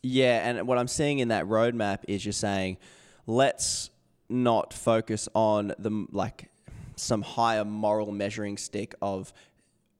Yeah, 0.01 0.47
and 0.47 0.67
what 0.67 0.77
I'm 0.77 0.87
seeing 0.87 1.19
in 1.19 1.27
that 1.27 1.45
roadmap 1.45 1.99
is 2.07 2.25
you're 2.25 2.31
saying, 2.31 2.77
let's 3.25 3.89
not 4.29 4.73
focus 4.73 5.27
on 5.33 5.73
the 5.77 6.05
like 6.11 6.49
some 6.95 7.21
higher 7.21 7.65
moral 7.65 8.11
measuring 8.11 8.57
stick 8.57 8.95
of 9.01 9.33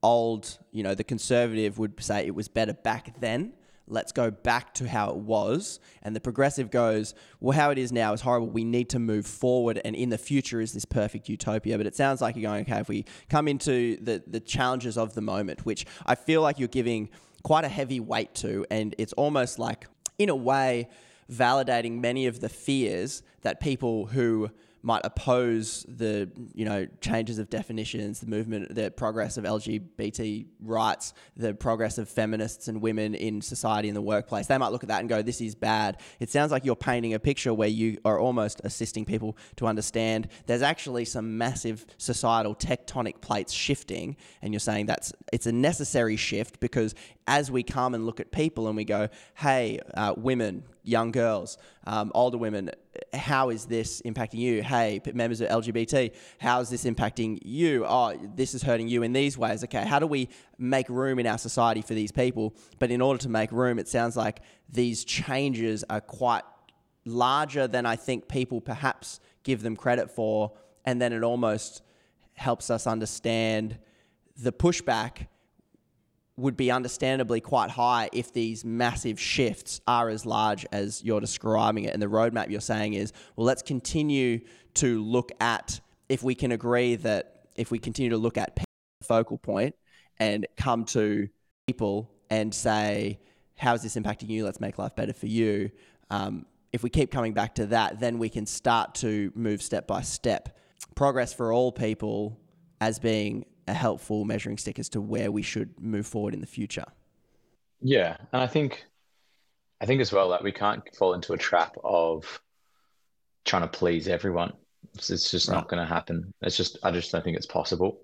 old, 0.02 0.58
you 0.72 0.84
know, 0.84 0.96
the 0.96 1.04
conservative 1.04 1.78
would 1.78 2.02
say 2.02 2.26
it 2.26 2.36
was 2.36 2.48
better 2.48 2.74
back 2.74 3.20
then 3.20 3.54
let's 3.88 4.12
go 4.12 4.30
back 4.30 4.74
to 4.76 4.88
how 4.88 5.10
it 5.10 5.18
was. 5.18 5.80
And 6.04 6.16
the 6.16 6.20
progressive 6.20 6.70
goes, 6.70 7.14
well, 7.40 7.58
how 7.58 7.72
it 7.72 7.78
is 7.78 7.92
now 7.92 8.14
is 8.14 8.22
horrible. 8.22 8.50
We 8.50 8.64
need 8.64 8.90
to 8.90 9.00
move 9.00 9.26
forward. 9.26 9.80
And 9.84 9.96
in 9.96 10.10
the 10.10 10.18
future 10.18 10.62
is 10.62 10.74
this 10.74 10.86
perfect 10.86 11.30
utopia. 11.30 11.78
But 11.78 11.88
it 11.88 11.96
sounds 11.96 12.22
like 12.22 12.36
you're 12.36 12.50
going, 12.50 12.62
okay, 12.62 12.80
if 12.80 12.90
we 12.90 13.06
come 13.30 13.48
into 13.48 13.98
the, 13.98 14.24
the 14.28 14.40
challenges 14.40 14.98
of 14.98 15.14
the 15.16 15.22
moment, 15.22 15.66
which 15.66 15.86
I 16.06 16.16
feel 16.16 16.42
like 16.42 16.60
you're 16.60 16.68
giving 16.68 17.10
quite 17.44 17.64
a 17.64 17.70
heavy 17.70 18.00
weight 18.00 18.36
to, 18.36 18.66
and 18.70 18.94
it's 18.98 19.14
almost 19.14 19.60
like, 19.60 19.88
in 20.20 20.30
a 20.30 20.36
way, 20.36 20.90
validating 21.32 22.00
many 22.00 22.26
of 22.26 22.40
the 22.40 22.50
fears 22.50 23.24
that 23.42 23.60
people 23.60 24.08
who 24.08 24.50
might 24.82 25.02
oppose 25.04 25.86
the 25.88 26.30
you 26.54 26.66
know 26.66 26.88
changes 27.02 27.40
of 27.40 27.50
definitions, 27.50 28.20
the 28.20 28.28
movement, 28.28 28.74
the 28.74 28.92
progress 28.92 29.38
of 29.38 29.44
LGBT 29.44 30.46
rights, 30.62 31.14
the 31.36 31.54
progress 31.54 31.98
of 31.98 32.10
feminists 32.10 32.68
and 32.68 32.82
women 32.82 33.16
in 33.16 33.42
society 33.42 33.90
in 33.90 33.96
the 33.96 34.02
workplace. 34.02 34.48
They 34.48 34.58
might 34.58 34.72
look 34.72 34.84
at 34.84 34.90
that 34.90 35.00
and 35.00 35.10
go, 35.10 35.22
"This 35.22 35.42
is 35.42 35.56
bad." 35.56 36.00
It 36.20 36.30
sounds 36.30 36.52
like 36.52 36.66
you're 36.66 36.76
painting 36.76 37.14
a 37.14 37.20
picture 37.20 37.54
where 37.54 37.68
you 37.68 37.98
are 38.06 38.20
almost 38.20 38.62
assisting 38.64 39.06
people 39.06 39.38
to 39.58 39.68
understand 39.68 40.28
there's 40.46 40.62
actually 40.62 41.06
some 41.06 41.38
massive 41.38 41.86
societal 41.98 42.56
tectonic 42.56 43.22
plates 43.22 43.54
shifting, 43.54 44.16
and 44.42 44.54
you're 44.54 44.60
saying 44.60 44.86
that's 44.86 45.14
it's 45.34 45.48
a 45.48 45.52
necessary 45.52 46.16
shift 46.16 46.60
because 46.60 46.96
as 47.28 47.52
we 47.52 47.62
come 47.62 47.94
and 47.94 48.06
look 48.06 48.20
at 48.20 48.32
people 48.32 48.68
and 48.68 48.76
we 48.76 48.86
go, 48.86 49.10
"Hey, 49.36 49.80
uh, 49.94 50.14
women, 50.18 50.64
young 50.84 51.12
girls, 51.12 51.58
um, 51.86 52.12
older 52.16 52.38
women, 52.38 52.72
how 53.14 53.50
is 53.50 53.66
this 53.66 54.02
impacting 54.04 54.40
you? 54.40 54.64
Hey, 54.64 55.02
members 55.14 55.42
of 55.42 55.50
LGBT, 55.50 56.12
how 56.40 56.62
is 56.62 56.70
this 56.70 56.86
impacting 56.86 57.40
you? 57.44 57.86
Oh, 57.86 58.16
this 58.36 58.54
is 58.54 58.64
hurting 58.64 58.88
you 58.88 59.04
in 59.04 59.14
these 59.14 59.38
ways. 59.38 59.64
Okay, 59.64 59.86
how 59.86 60.00
do 60.00 60.08
we 60.08 60.30
make 60.58 60.88
room 60.90 61.20
in 61.20 61.28
our 61.28 61.38
society 61.38 61.82
for 61.82 61.94
these 61.94 62.12
people? 62.12 62.56
But 62.80 62.90
in 62.92 63.02
order 63.02 63.20
to 63.20 63.30
make 63.30 63.52
room, 63.52 63.80
it 63.80 63.88
sounds 63.88 64.16
like 64.16 64.40
these 64.70 65.04
changes 65.04 65.84
are 65.90 66.02
quite 66.02 66.44
larger 67.06 67.68
than 67.68 67.86
I 67.86 67.96
think 67.96 68.28
people 68.28 68.62
perhaps 68.62 69.20
give 69.44 69.62
them 69.62 69.76
credit 69.76 70.12
for. 70.12 70.52
And 70.86 71.02
then 71.02 71.14
it 71.14 71.24
almost 71.24 71.82
helps 72.34 72.70
us 72.70 72.86
understand 72.88 73.78
the 74.38 74.52
pushback 74.52 75.28
would 76.38 76.56
be 76.56 76.70
understandably 76.70 77.42
quite 77.42 77.72
high 77.72 78.10
if 78.14 78.32
these 78.32 78.64
massive 78.64 79.20
shifts 79.20 79.82
are 79.88 80.08
as 80.08 80.26
large 80.26 80.66
as 80.72 81.04
you're 81.04 81.20
describing 81.20 81.86
it. 81.86 81.94
And 81.94 82.02
the 82.02 82.08
roadmap 82.08 82.50
you're 82.52 82.62
saying 82.62 82.94
is, 82.94 83.12
well, 83.36 83.46
let's 83.46 83.64
continue 83.64 84.42
to 84.76 85.04
look 85.04 85.32
at 85.42 85.80
if 86.10 86.22
we 86.22 86.36
can 86.36 86.52
agree 86.52 86.96
that 86.96 87.48
if 87.56 87.72
we 87.72 87.80
continue 87.80 88.12
to 88.12 88.18
look 88.18 88.38
at 88.38 88.60
focal 89.04 89.40
point 89.40 89.76
and 90.20 90.46
come 90.56 90.86
to 90.86 91.28
people 91.66 92.12
and 92.30 92.54
say, 92.54 93.20
how 93.58 93.74
is 93.74 93.82
this 93.82 93.96
impacting 93.96 94.30
you? 94.30 94.46
Let's 94.46 94.60
make 94.60 94.78
life 94.78 94.96
better 94.96 95.14
for 95.14 95.26
you. 95.26 95.72
Um, 96.12 96.46
if 96.72 96.84
we 96.84 96.92
keep 96.92 97.12
coming 97.12 97.34
back 97.34 97.56
to 97.56 97.66
that, 97.68 98.00
then 98.00 98.20
we 98.20 98.30
can 98.30 98.46
start 98.46 98.94
to 98.96 99.32
move 99.34 99.62
step 99.64 99.88
by 99.88 100.02
step. 100.02 100.58
Progress 100.94 101.34
for 101.34 101.52
all 101.52 101.72
people 101.72 102.40
as 102.80 103.00
being 103.00 103.46
a 103.68 103.74
helpful 103.74 104.26
measuring 104.26 104.58
stick 104.58 104.80
as 104.80 104.90
to 104.90 105.02
where 105.02 105.32
we 105.32 105.42
should 105.42 105.80
move 105.80 106.08
forward 106.08 106.34
in 106.34 106.42
the 106.42 106.48
future. 106.48 106.86
Yeah, 107.82 108.18
and 108.32 108.42
I 108.42 108.48
think 108.48 108.86
I 109.80 109.86
think 109.86 110.02
as 110.02 110.12
well 110.12 110.30
that 110.30 110.44
we 110.44 110.52
can't 110.52 110.84
fall 110.96 111.14
into 111.14 111.34
a 111.34 111.38
trap 111.38 111.76
of 111.84 112.42
trying 113.46 113.62
to 113.64 113.68
please 113.68 114.08
everyone. 114.08 114.54
It's, 114.96 115.10
it's 115.10 115.30
just 115.30 115.50
right. 115.50 115.56
not 115.56 115.70
going 115.70 115.82
to 115.82 115.94
happen. 115.94 116.34
It's 116.42 116.58
just 116.58 116.78
I 116.84 116.92
just 116.92 117.12
don't 117.12 117.24
think 117.24 117.38
it's 117.38 117.46
possible. 117.46 118.02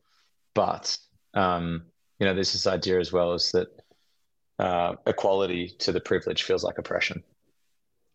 But 0.54 0.98
um, 1.34 1.84
you 2.20 2.28
know, 2.28 2.34
there's 2.34 2.54
this 2.54 2.68
idea 2.68 3.00
as 3.00 3.12
well 3.12 3.34
is 3.34 3.52
that 3.52 3.68
uh, 4.60 4.96
equality 5.08 5.76
to 5.80 5.92
the 5.92 6.00
privilege 6.00 6.44
feels 6.44 6.64
like 6.64 6.78
oppression. 6.78 7.24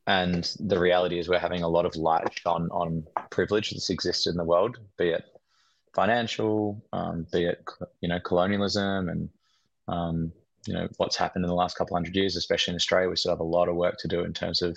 And 0.07 0.51
the 0.61 0.79
reality 0.79 1.19
is, 1.19 1.29
we're 1.29 1.39
having 1.39 1.63
a 1.63 1.69
lot 1.69 1.85
of 1.85 1.95
light 1.95 2.27
shone 2.39 2.69
on 2.71 3.05
privilege 3.31 3.71
that's 3.71 3.91
existed 3.91 4.31
in 4.31 4.37
the 4.37 4.45
world, 4.45 4.79
be 4.97 5.11
it 5.11 5.25
financial, 5.95 6.83
um, 6.93 7.27
be 7.33 7.45
it 7.45 7.65
you 8.01 8.09
know 8.09 8.21
colonialism 8.21 9.09
and 9.09 9.29
um, 9.89 10.33
you 10.67 10.75
know 10.75 10.89
what's 10.97 11.17
happened 11.17 11.45
in 11.45 11.49
the 11.49 11.55
last 11.55 11.77
couple 11.77 11.97
hundred 11.97 12.17
years, 12.17 12.37
especially 12.37 12.73
in 12.73 12.77
Australia. 12.77 13.09
We 13.09 13.17
still 13.17 13.33
have 13.33 13.41
a 13.41 13.45
lot 13.45 13.69
of 13.69 13.77
work 13.77 13.97
to 13.99 14.09
do 14.09 14.25
in 14.25 14.33
terms 14.33 14.63
of 14.63 14.77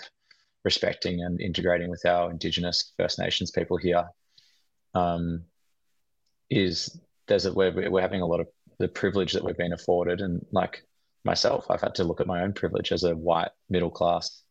respecting 0.63 1.21
and 1.21 1.41
integrating 1.41 1.89
with 1.89 2.05
our 2.05 2.31
Indigenous 2.31 2.93
First 2.97 3.19
Nations 3.19 3.51
people 3.51 3.77
here. 3.77 4.05
Um, 4.93 5.45
is 6.49 6.99
there's 7.27 7.45
a 7.45 7.53
we're, 7.53 7.89
we're 7.89 8.01
having 8.01 8.21
a 8.21 8.25
lot 8.25 8.41
of 8.41 8.47
the 8.77 8.87
privilege 8.87 9.33
that 9.33 9.43
we've 9.43 9.57
been 9.57 9.73
afforded, 9.73 10.21
and 10.21 10.45
like 10.51 10.83
myself, 11.23 11.65
I've 11.69 11.81
had 11.81 11.95
to 11.95 12.03
look 12.03 12.21
at 12.21 12.27
my 12.27 12.41
own 12.41 12.53
privilege 12.53 12.91
as 12.91 13.03
a 13.03 13.15
white 13.15 13.51
middle 13.69 13.91
class 13.91 14.43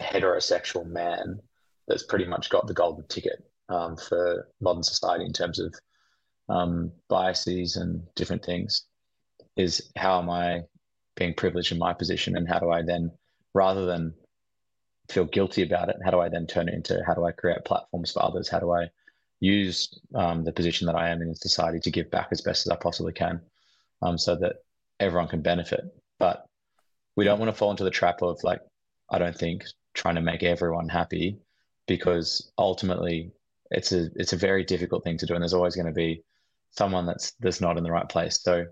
heterosexual 0.00 0.86
man 0.86 1.38
that's 1.86 2.02
pretty 2.02 2.24
much 2.24 2.50
got 2.50 2.66
the 2.66 2.74
golden 2.74 3.06
ticket 3.08 3.44
um, 3.68 3.96
for 3.96 4.48
modern 4.60 4.82
society 4.82 5.24
in 5.24 5.32
terms 5.32 5.58
of 5.58 5.74
um, 6.48 6.92
biases 7.08 7.76
and 7.76 8.02
different 8.14 8.44
things 8.44 8.84
is 9.56 9.90
how 9.96 10.18
am 10.18 10.30
I 10.30 10.62
being 11.16 11.34
privileged 11.34 11.72
in 11.72 11.78
my 11.78 11.92
position 11.92 12.36
and 12.36 12.48
how 12.48 12.58
do 12.58 12.70
I 12.70 12.82
then, 12.82 13.10
rather 13.54 13.86
than 13.86 14.14
feel 15.08 15.24
guilty 15.24 15.62
about 15.62 15.88
it, 15.88 15.96
how 16.04 16.10
do 16.10 16.20
I 16.20 16.28
then 16.28 16.46
turn 16.46 16.68
it 16.68 16.74
into 16.74 17.02
how 17.06 17.14
do 17.14 17.24
I 17.24 17.32
create 17.32 17.64
platforms 17.64 18.12
for 18.12 18.22
others? 18.22 18.48
How 18.48 18.60
do 18.60 18.72
I 18.72 18.88
use 19.40 20.00
um, 20.14 20.44
the 20.44 20.52
position 20.52 20.86
that 20.86 20.96
I 20.96 21.10
am 21.10 21.20
in 21.20 21.34
society 21.34 21.80
to 21.80 21.90
give 21.90 22.10
back 22.10 22.28
as 22.30 22.40
best 22.40 22.66
as 22.66 22.70
I 22.70 22.76
possibly 22.76 23.12
can 23.12 23.40
um, 24.00 24.16
so 24.16 24.36
that 24.36 24.56
everyone 25.00 25.28
can 25.28 25.42
benefit? 25.42 25.84
But 26.18 26.46
we 27.16 27.24
don't 27.24 27.38
want 27.38 27.50
to 27.50 27.56
fall 27.56 27.70
into 27.70 27.84
the 27.84 27.90
trap 27.90 28.22
of 28.22 28.42
like, 28.42 28.60
I 29.10 29.18
don't 29.18 29.36
think 29.36 29.64
trying 29.94 30.14
to 30.14 30.22
make 30.22 30.42
everyone 30.42 30.88
happy 30.88 31.38
because 31.86 32.52
ultimately 32.56 33.32
it's 33.70 33.92
a 33.92 34.08
it's 34.14 34.32
a 34.32 34.36
very 34.36 34.64
difficult 34.64 35.04
thing 35.04 35.18
to 35.18 35.26
do 35.26 35.34
and 35.34 35.42
there's 35.42 35.54
always 35.54 35.74
going 35.74 35.86
to 35.86 35.92
be 35.92 36.22
someone 36.72 37.06
that's 37.06 37.32
that's 37.40 37.60
not 37.60 37.78
in 37.78 37.84
the 37.84 37.90
right 37.90 38.08
place. 38.08 38.40
So 38.42 38.66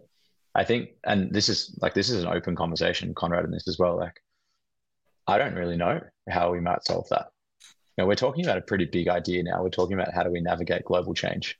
I 0.54 0.64
think, 0.64 0.90
and 1.04 1.32
this 1.32 1.48
is 1.48 1.78
like 1.80 1.94
this 1.94 2.10
is 2.10 2.22
an 2.22 2.28
open 2.28 2.56
conversation, 2.56 3.14
Conrad, 3.14 3.44
and 3.44 3.52
this 3.52 3.68
as 3.68 3.78
well. 3.78 3.96
Like, 3.96 4.20
I 5.26 5.38
don't 5.38 5.54
really 5.54 5.76
know 5.76 6.00
how 6.28 6.52
we 6.52 6.60
might 6.60 6.84
solve 6.84 7.08
that. 7.10 7.26
You 7.96 8.04
know, 8.04 8.08
we're 8.08 8.14
talking 8.14 8.44
about 8.44 8.58
a 8.58 8.62
pretty 8.62 8.86
big 8.86 9.08
idea 9.08 9.42
now. 9.42 9.62
We're 9.62 9.70
talking 9.70 9.94
about 9.94 10.12
how 10.14 10.22
do 10.22 10.30
we 10.30 10.40
navigate 10.40 10.84
global 10.84 11.14
change, 11.14 11.58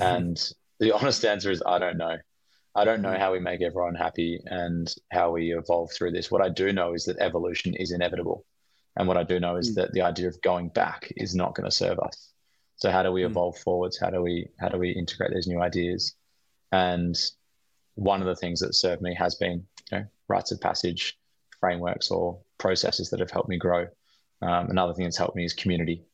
and 0.00 0.40
the 0.80 0.92
honest 0.92 1.24
answer 1.24 1.50
is 1.50 1.62
I 1.66 1.78
don't 1.78 1.98
know. 1.98 2.16
I 2.76 2.84
don't 2.84 3.02
know 3.02 3.16
how 3.16 3.32
we 3.32 3.38
make 3.38 3.62
everyone 3.62 3.94
happy 3.94 4.40
and 4.46 4.92
how 5.12 5.30
we 5.30 5.54
evolve 5.54 5.92
through 5.92 6.10
this. 6.10 6.30
What 6.30 6.42
I 6.42 6.48
do 6.48 6.72
know 6.72 6.92
is 6.92 7.04
that 7.04 7.18
evolution 7.20 7.74
is 7.74 7.92
inevitable. 7.92 8.44
And 8.96 9.06
what 9.06 9.16
I 9.16 9.22
do 9.22 9.38
know 9.38 9.56
is 9.56 9.72
mm. 9.72 9.74
that 9.76 9.92
the 9.92 10.02
idea 10.02 10.26
of 10.26 10.40
going 10.42 10.70
back 10.70 11.12
is 11.16 11.36
not 11.36 11.54
going 11.54 11.70
to 11.70 11.74
serve 11.74 12.00
us. 12.00 12.33
So 12.84 12.90
how 12.90 13.02
do 13.02 13.10
we 13.10 13.22
hmm. 13.22 13.30
evolve 13.30 13.56
forwards? 13.56 13.98
How 13.98 14.10
do 14.10 14.20
we 14.20 14.46
how 14.58 14.68
do 14.68 14.76
we 14.76 14.90
integrate 14.90 15.32
those 15.32 15.46
new 15.46 15.62
ideas? 15.62 16.14
And 16.70 17.16
one 17.94 18.20
of 18.20 18.26
the 18.26 18.36
things 18.36 18.60
that 18.60 18.74
served 18.74 19.00
me 19.00 19.14
has 19.14 19.36
been 19.36 19.64
you 19.90 19.98
know, 19.98 20.04
rites 20.28 20.52
of 20.52 20.60
passage 20.60 21.18
frameworks 21.60 22.10
or 22.10 22.42
processes 22.58 23.08
that 23.08 23.20
have 23.20 23.30
helped 23.30 23.48
me 23.48 23.56
grow. 23.56 23.86
Um, 24.42 24.68
another 24.68 24.92
thing 24.92 25.04
that's 25.04 25.16
helped 25.16 25.34
me 25.34 25.46
is 25.46 25.54
community. 25.54 26.04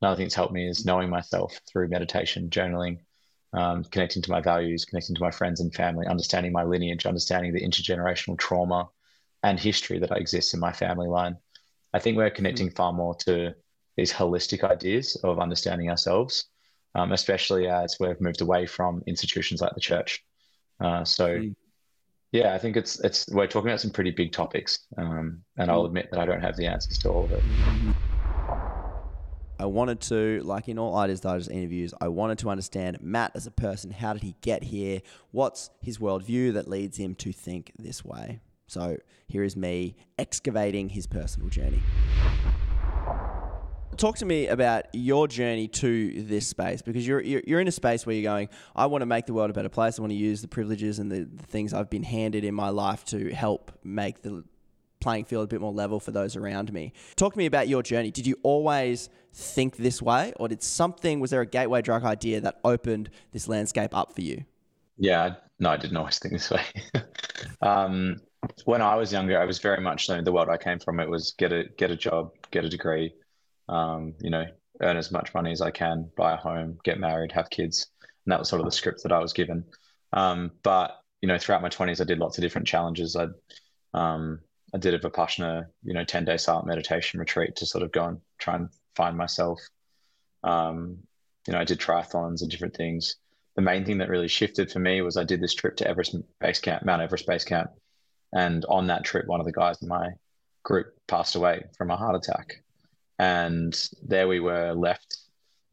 Another 0.00 0.16
thing 0.16 0.24
that's 0.24 0.34
helped 0.34 0.54
me 0.54 0.66
is 0.66 0.86
knowing 0.86 1.10
myself 1.10 1.60
through 1.70 1.88
meditation, 1.88 2.48
journaling, 2.48 3.00
um, 3.52 3.84
connecting 3.84 4.22
to 4.22 4.30
my 4.30 4.40
values, 4.40 4.86
connecting 4.86 5.16
to 5.16 5.20
my 5.20 5.30
friends 5.30 5.60
and 5.60 5.74
family, 5.74 6.06
understanding 6.06 6.52
my 6.52 6.64
lineage, 6.64 7.04
understanding 7.04 7.52
the 7.52 7.60
intergenerational 7.60 8.38
trauma 8.38 8.88
and 9.42 9.60
history 9.60 9.98
that 9.98 10.16
exists 10.16 10.54
in 10.54 10.60
my 10.60 10.72
family 10.72 11.06
line. 11.06 11.36
I 11.92 11.98
think 11.98 12.16
we're 12.16 12.30
connecting 12.30 12.70
mm. 12.70 12.76
far 12.76 12.94
more 12.94 13.14
to 13.26 13.54
these 13.96 14.12
holistic 14.12 14.64
ideas 14.64 15.16
of 15.24 15.38
understanding 15.38 15.90
ourselves, 15.90 16.46
um, 16.94 17.12
especially 17.12 17.68
as 17.68 17.96
we've 18.00 18.20
moved 18.20 18.40
away 18.40 18.66
from 18.66 19.02
institutions 19.06 19.60
like 19.60 19.74
the 19.74 19.80
church. 19.80 20.24
Uh, 20.80 21.04
so, 21.04 21.38
mm. 21.38 21.54
yeah, 22.32 22.54
I 22.54 22.58
think 22.58 22.76
it's 22.76 23.00
it's 23.00 23.26
we're 23.30 23.46
talking 23.46 23.70
about 23.70 23.80
some 23.80 23.90
pretty 23.90 24.10
big 24.10 24.32
topics, 24.32 24.86
um, 24.96 25.42
and 25.56 25.70
I'll 25.70 25.84
mm. 25.84 25.86
admit 25.86 26.08
that 26.10 26.20
I 26.20 26.26
don't 26.26 26.42
have 26.42 26.56
the 26.56 26.66
answers 26.66 26.98
to 26.98 27.10
all 27.10 27.24
of 27.24 27.32
it. 27.32 27.42
I 29.56 29.66
wanted 29.66 30.00
to, 30.02 30.40
like 30.44 30.68
in 30.68 30.78
all 30.78 30.96
Ideas 30.96 31.20
Digest 31.20 31.50
interviews, 31.50 31.94
I 32.00 32.08
wanted 32.08 32.38
to 32.38 32.50
understand 32.50 32.98
Matt 33.00 33.32
as 33.36 33.46
a 33.46 33.52
person. 33.52 33.92
How 33.92 34.12
did 34.12 34.22
he 34.22 34.34
get 34.40 34.64
here? 34.64 35.00
What's 35.30 35.70
his 35.80 35.98
worldview 35.98 36.54
that 36.54 36.68
leads 36.68 36.96
him 36.98 37.14
to 37.16 37.32
think 37.32 37.72
this 37.78 38.04
way? 38.04 38.40
So 38.66 38.96
here 39.28 39.44
is 39.44 39.56
me 39.56 39.94
excavating 40.18 40.88
his 40.88 41.06
personal 41.06 41.48
journey. 41.48 41.82
Talk 43.96 44.16
to 44.18 44.24
me 44.24 44.48
about 44.48 44.86
your 44.92 45.28
journey 45.28 45.68
to 45.68 46.22
this 46.22 46.48
space 46.48 46.82
because 46.82 47.06
you're, 47.06 47.20
you're, 47.20 47.42
you're 47.46 47.60
in 47.60 47.68
a 47.68 47.72
space 47.72 48.04
where 48.04 48.14
you're 48.14 48.30
going. 48.30 48.48
I 48.74 48.86
want 48.86 49.02
to 49.02 49.06
make 49.06 49.26
the 49.26 49.34
world 49.34 49.50
a 49.50 49.52
better 49.52 49.68
place. 49.68 49.98
I 49.98 50.02
want 50.02 50.10
to 50.10 50.16
use 50.16 50.42
the 50.42 50.48
privileges 50.48 50.98
and 50.98 51.10
the, 51.10 51.24
the 51.24 51.44
things 51.44 51.72
I've 51.72 51.90
been 51.90 52.02
handed 52.02 52.44
in 52.44 52.54
my 52.54 52.70
life 52.70 53.04
to 53.06 53.32
help 53.32 53.70
make 53.84 54.22
the 54.22 54.44
playing 55.00 55.26
field 55.26 55.44
a 55.44 55.46
bit 55.46 55.60
more 55.60 55.72
level 55.72 56.00
for 56.00 56.10
those 56.10 56.34
around 56.34 56.72
me. 56.72 56.92
Talk 57.14 57.34
to 57.34 57.38
me 57.38 57.46
about 57.46 57.68
your 57.68 57.82
journey. 57.82 58.10
Did 58.10 58.26
you 58.26 58.36
always 58.42 59.10
think 59.32 59.76
this 59.76 60.00
way, 60.00 60.32
or 60.36 60.48
did 60.48 60.62
something 60.62 61.20
was 61.20 61.30
there 61.30 61.42
a 61.42 61.46
gateway 61.46 61.82
drug 61.82 62.04
idea 62.04 62.40
that 62.40 62.60
opened 62.64 63.10
this 63.32 63.48
landscape 63.48 63.94
up 63.94 64.14
for 64.14 64.22
you? 64.22 64.44
Yeah, 64.96 65.34
no, 65.58 65.70
I 65.70 65.76
didn't 65.76 65.96
always 65.96 66.18
think 66.18 66.34
this 66.34 66.50
way. 66.50 66.64
um, 67.62 68.16
when 68.64 68.80
I 68.80 68.94
was 68.94 69.12
younger, 69.12 69.38
I 69.38 69.44
was 69.44 69.58
very 69.58 69.80
much 69.80 70.06
the 70.06 70.32
world 70.32 70.48
I 70.48 70.56
came 70.56 70.78
from. 70.78 71.00
It 71.00 71.08
was 71.08 71.34
get 71.36 71.52
a 71.52 71.64
get 71.76 71.90
a 71.90 71.96
job, 71.96 72.32
get 72.50 72.64
a 72.64 72.68
degree, 72.68 73.12
um, 73.68 74.14
you 74.20 74.30
know, 74.30 74.44
earn 74.80 74.96
as 74.96 75.12
much 75.12 75.34
money 75.34 75.52
as 75.52 75.60
I 75.60 75.70
can, 75.70 76.10
buy 76.16 76.34
a 76.34 76.36
home, 76.36 76.78
get 76.84 76.98
married, 76.98 77.32
have 77.32 77.50
kids. 77.50 77.88
And 78.02 78.32
that 78.32 78.38
was 78.38 78.48
sort 78.48 78.60
of 78.60 78.66
the 78.66 78.72
script 78.72 79.02
that 79.02 79.12
I 79.12 79.18
was 79.18 79.32
given. 79.32 79.64
Um, 80.12 80.52
but, 80.62 80.98
you 81.20 81.28
know, 81.28 81.38
throughout 81.38 81.62
my 81.62 81.68
20s, 81.68 82.00
I 82.00 82.04
did 82.04 82.18
lots 82.18 82.38
of 82.38 82.42
different 82.42 82.66
challenges. 82.66 83.16
I, 83.16 83.28
um, 83.92 84.40
I 84.74 84.78
did 84.78 84.94
a 84.94 84.98
Vipassana, 84.98 85.66
you 85.82 85.94
know, 85.94 86.04
10 86.04 86.24
day 86.24 86.36
silent 86.36 86.66
meditation 86.66 87.20
retreat 87.20 87.56
to 87.56 87.66
sort 87.66 87.84
of 87.84 87.92
go 87.92 88.04
and 88.04 88.20
try 88.38 88.56
and 88.56 88.68
find 88.96 89.16
myself. 89.16 89.60
Um, 90.42 90.98
you 91.46 91.52
know, 91.52 91.60
I 91.60 91.64
did 91.64 91.78
triathlons 91.78 92.42
and 92.42 92.50
different 92.50 92.76
things. 92.76 93.16
The 93.56 93.62
main 93.62 93.84
thing 93.84 93.98
that 93.98 94.08
really 94.08 94.28
shifted 94.28 94.72
for 94.72 94.80
me 94.80 95.00
was 95.02 95.16
I 95.16 95.24
did 95.24 95.40
this 95.40 95.54
trip 95.54 95.76
to 95.76 95.86
Everest 95.86 96.16
Base 96.40 96.58
Camp, 96.58 96.84
Mount 96.84 97.02
Everest 97.02 97.26
Base 97.26 97.44
Camp. 97.44 97.70
And 98.32 98.64
on 98.64 98.88
that 98.88 99.04
trip, 99.04 99.26
one 99.26 99.40
of 99.40 99.46
the 99.46 99.52
guys 99.52 99.80
in 99.80 99.88
my 99.88 100.10
group 100.64 100.86
passed 101.06 101.36
away 101.36 101.64
from 101.78 101.90
a 101.90 101.96
heart 101.96 102.16
attack. 102.16 102.63
And 103.18 103.74
there 104.02 104.28
we 104.28 104.40
were 104.40 104.72
left 104.72 105.18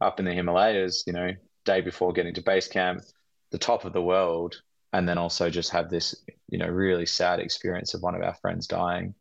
up 0.00 0.18
in 0.18 0.24
the 0.24 0.32
Himalayas, 0.32 1.04
you 1.06 1.12
know, 1.12 1.34
day 1.64 1.80
before 1.80 2.12
getting 2.12 2.34
to 2.34 2.42
base 2.42 2.68
camp, 2.68 3.02
the 3.50 3.58
top 3.58 3.84
of 3.84 3.92
the 3.92 4.02
world, 4.02 4.60
and 4.92 5.08
then 5.08 5.18
also 5.18 5.50
just 5.50 5.70
have 5.70 5.90
this, 5.90 6.14
you 6.48 6.58
know, 6.58 6.66
really 6.66 7.06
sad 7.06 7.40
experience 7.40 7.94
of 7.94 8.02
one 8.02 8.14
of 8.14 8.22
our 8.22 8.34
friends 8.34 8.66
dying. 8.66 9.14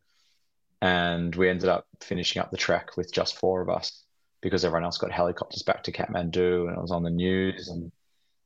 And 0.82 1.36
we 1.36 1.50
ended 1.50 1.70
up 1.70 1.86
finishing 2.02 2.42
up 2.42 2.52
the 2.52 2.58
trek 2.58 2.98
with 2.98 3.14
just 3.14 3.38
four 3.38 3.62
of 3.62 3.70
us 3.70 4.04
because 4.42 4.66
everyone 4.66 4.84
else 4.84 4.98
got 4.98 5.12
helicopters 5.12 5.62
back 5.62 5.84
to 5.84 5.92
Kathmandu 5.92 6.68
and 6.68 6.76
it 6.76 6.82
was 6.82 6.92
on 6.92 7.04
the 7.04 7.12
news. 7.12 7.70
And, 7.70 7.92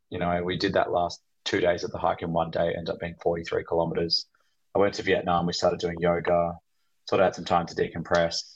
you 0.09 0.19
know, 0.19 0.43
we 0.43 0.57
did 0.57 0.73
that 0.73 0.91
last 0.91 1.21
two 1.45 1.61
days 1.61 1.83
of 1.83 1.91
the 1.91 1.97
hike 1.97 2.21
in 2.21 2.33
one 2.33 2.51
day, 2.51 2.73
ended 2.75 2.89
up 2.89 2.99
being 2.99 3.15
43 3.21 3.63
kilometers. 3.63 4.25
I 4.75 4.79
went 4.79 4.95
to 4.95 5.03
Vietnam, 5.03 5.45
we 5.45 5.53
started 5.53 5.79
doing 5.79 5.97
yoga, 5.99 6.57
sort 7.07 7.21
of 7.21 7.25
had 7.25 7.35
some 7.35 7.45
time 7.45 7.65
to 7.67 7.75
decompress 7.75 8.54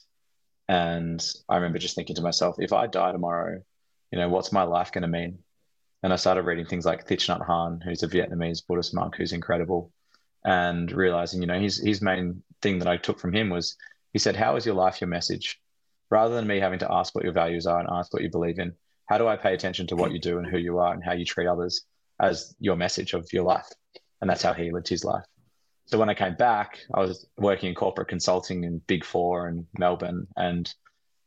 and 0.69 1.19
I 1.49 1.55
remember 1.55 1.79
just 1.79 1.95
thinking 1.95 2.15
to 2.15 2.21
myself, 2.21 2.55
if 2.59 2.71
I 2.71 2.87
die 2.87 3.11
tomorrow, 3.11 3.61
you 4.11 4.19
know, 4.19 4.29
what's 4.29 4.53
my 4.53 4.63
life 4.63 4.91
going 4.93 5.01
to 5.01 5.07
mean? 5.19 5.39
And 6.03 6.13
I 6.13 6.15
started 6.17 6.45
reading 6.45 6.65
things 6.67 6.85
like 6.85 7.07
Thich 7.07 7.27
Nhat 7.27 7.45
Hanh, 7.45 7.83
who's 7.83 8.03
a 8.03 8.07
Vietnamese 8.07 8.65
Buddhist 8.65 8.93
monk 8.95 9.15
who's 9.17 9.33
incredible. 9.33 9.91
and 10.45 10.91
realizing, 10.91 11.41
you 11.41 11.47
know, 11.47 11.59
his 11.59 11.81
his 11.83 12.01
main 12.01 12.43
thing 12.61 12.79
that 12.79 12.87
I 12.87 12.97
took 12.97 13.19
from 13.19 13.33
him 13.33 13.49
was 13.49 13.75
he 14.13 14.19
said, 14.19 14.35
"How 14.35 14.55
is 14.55 14.65
your 14.65 14.75
life 14.75 15.01
your 15.01 15.09
message?" 15.09 15.59
Rather 16.09 16.33
than 16.35 16.47
me 16.47 16.59
having 16.59 16.79
to 16.79 16.91
ask 16.91 17.13
what 17.13 17.23
your 17.23 17.33
values 17.33 17.67
are 17.67 17.79
and 17.79 17.89
ask 17.91 18.13
what 18.13 18.23
you 18.23 18.29
believe 18.29 18.57
in, 18.59 18.73
how 19.05 19.17
do 19.17 19.27
I 19.27 19.35
pay 19.37 19.53
attention 19.53 19.87
to 19.87 19.95
what 19.95 20.11
you 20.11 20.19
do 20.19 20.37
and 20.39 20.47
who 20.47 20.57
you 20.57 20.79
are 20.79 20.93
and 20.93 21.03
how 21.03 21.13
you 21.13 21.25
treat 21.25 21.47
others 21.47 21.85
as 22.19 22.55
your 22.59 22.75
message 22.75 23.13
of 23.13 23.31
your 23.33 23.43
life? 23.43 23.67
And 24.21 24.29
that's 24.29 24.41
how 24.41 24.53
he 24.53 24.71
lived 24.71 24.87
his 24.87 25.03
life. 25.03 25.25
So 25.89 25.97
when 25.97 26.09
I 26.09 26.13
came 26.13 26.35
back, 26.35 26.81
I 26.93 26.99
was 26.99 27.25
working 27.37 27.69
in 27.69 27.73
corporate 27.73 28.09
consulting 28.09 28.63
in 28.63 28.77
Big 28.85 29.03
Four 29.03 29.47
and 29.47 29.65
Melbourne, 29.79 30.27
and 30.35 30.71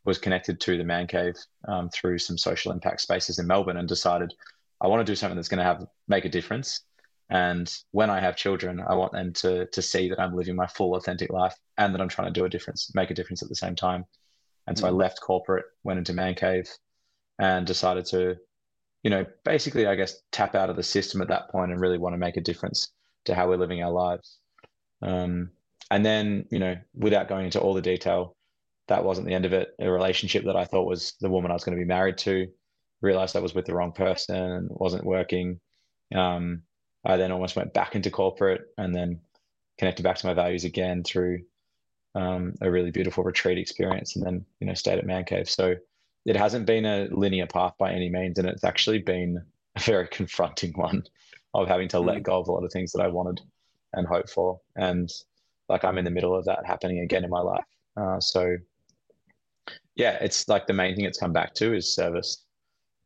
was 0.05 0.17
connected 0.17 0.61
to 0.61 0.77
the 0.77 0.85
Man 0.85 1.05
Cave 1.05 1.35
um, 1.67 1.89
through 1.89 2.19
some 2.19 2.37
social 2.37 2.71
impact 2.71 3.01
spaces 3.01 3.39
in 3.39 3.47
Melbourne, 3.47 3.75
and 3.75 3.89
decided 3.89 4.33
I 4.79 4.87
want 4.87 5.05
to 5.05 5.11
do 5.11 5.17
something 5.17 5.35
that's 5.35 5.49
going 5.49 5.57
to 5.57 5.65
have 5.65 5.85
make 6.07 6.23
a 6.23 6.29
difference. 6.29 6.79
And 7.29 7.69
when 7.91 8.09
I 8.09 8.21
have 8.21 8.37
children, 8.37 8.81
I 8.87 8.95
want 8.95 9.11
them 9.11 9.33
to 9.33 9.65
to 9.65 9.81
see 9.81 10.07
that 10.07 10.19
I'm 10.19 10.33
living 10.33 10.55
my 10.55 10.67
full 10.67 10.95
authentic 10.95 11.29
life 11.29 11.55
and 11.77 11.93
that 11.93 11.99
I'm 11.99 12.07
trying 12.07 12.33
to 12.33 12.39
do 12.39 12.45
a 12.45 12.49
difference, 12.49 12.89
make 12.95 13.11
a 13.11 13.13
difference 13.13 13.43
at 13.43 13.49
the 13.49 13.55
same 13.55 13.75
time. 13.75 14.05
And 14.67 14.77
so 14.77 14.85
mm. 14.85 14.87
I 14.87 14.91
left 14.91 15.19
corporate, 15.19 15.65
went 15.83 15.99
into 15.99 16.13
Man 16.13 16.35
Cave, 16.35 16.69
and 17.37 17.67
decided 17.67 18.05
to, 18.05 18.37
you 19.03 19.09
know, 19.09 19.25
basically, 19.43 19.87
I 19.87 19.95
guess, 19.95 20.21
tap 20.31 20.55
out 20.55 20.69
of 20.69 20.77
the 20.77 20.83
system 20.83 21.21
at 21.21 21.27
that 21.27 21.49
point 21.49 21.73
and 21.73 21.81
really 21.81 21.97
want 21.97 22.13
to 22.13 22.17
make 22.17 22.37
a 22.37 22.41
difference 22.41 22.93
to 23.25 23.35
how 23.35 23.49
we're 23.49 23.57
living 23.57 23.83
our 23.83 23.91
lives. 23.91 24.39
Um, 25.03 25.51
and 25.91 26.05
then, 26.05 26.45
you 26.49 26.59
know, 26.59 26.77
without 26.95 27.27
going 27.27 27.45
into 27.45 27.59
all 27.59 27.73
the 27.73 27.81
detail, 27.81 28.35
that 28.87 29.03
wasn't 29.03 29.27
the 29.27 29.33
end 29.33 29.45
of 29.45 29.53
it. 29.53 29.75
A 29.79 29.91
relationship 29.91 30.45
that 30.45 30.55
I 30.55 30.65
thought 30.65 30.87
was 30.87 31.13
the 31.21 31.29
woman 31.29 31.51
I 31.51 31.53
was 31.53 31.63
going 31.63 31.77
to 31.77 31.81
be 31.81 31.87
married 31.87 32.17
to, 32.19 32.47
realized 33.01 33.35
I 33.35 33.41
was 33.41 33.53
with 33.53 33.65
the 33.65 33.75
wrong 33.75 33.91
person, 33.91 34.35
and 34.35 34.67
wasn't 34.71 35.05
working. 35.05 35.59
Um, 36.15 36.63
I 37.05 37.17
then 37.17 37.31
almost 37.31 37.55
went 37.55 37.73
back 37.73 37.95
into 37.95 38.09
corporate 38.09 38.61
and 38.77 38.95
then 38.95 39.19
connected 39.77 40.03
back 40.03 40.17
to 40.17 40.27
my 40.27 40.33
values 40.33 40.63
again 40.63 41.03
through 41.03 41.43
um, 42.15 42.53
a 42.61 42.69
really 42.69 42.91
beautiful 42.91 43.23
retreat 43.23 43.57
experience, 43.57 44.15
and 44.15 44.25
then 44.25 44.45
you 44.59 44.67
know 44.67 44.73
stayed 44.73 44.99
at 44.99 45.05
Man 45.05 45.25
Cave. 45.25 45.49
So 45.49 45.75
it 46.25 46.35
hasn't 46.35 46.65
been 46.65 46.85
a 46.85 47.07
linear 47.11 47.47
path 47.47 47.73
by 47.77 47.91
any 47.91 48.09
means, 48.09 48.39
and 48.39 48.47
it's 48.47 48.63
actually 48.63 48.99
been 48.99 49.43
a 49.75 49.79
very 49.79 50.07
confronting 50.11 50.73
one 50.73 51.03
of 51.53 51.67
having 51.67 51.87
to 51.89 51.99
let 51.99 52.17
mm. 52.17 52.23
go 52.23 52.39
of 52.39 52.47
a 52.47 52.51
lot 52.51 52.63
of 52.63 52.71
things 52.71 52.91
that 52.93 53.01
I 53.01 53.07
wanted 53.07 53.41
and 53.93 54.07
hoped 54.07 54.29
for, 54.29 54.59
and 54.75 55.09
like 55.69 55.83
I'm 55.85 55.97
in 55.97 56.05
the 56.05 56.11
middle 56.11 56.35
of 56.35 56.45
that 56.45 56.65
happening 56.65 56.99
again 56.99 57.23
in 57.23 57.29
my 57.29 57.41
life. 57.41 57.65
Uh, 57.95 58.19
so 58.19 58.57
yeah, 59.95 60.17
it's 60.21 60.47
like 60.47 60.67
the 60.67 60.73
main 60.73 60.95
thing 60.95 61.05
it's 61.05 61.19
come 61.19 61.33
back 61.33 61.53
to 61.55 61.73
is 61.73 61.93
service. 61.93 62.43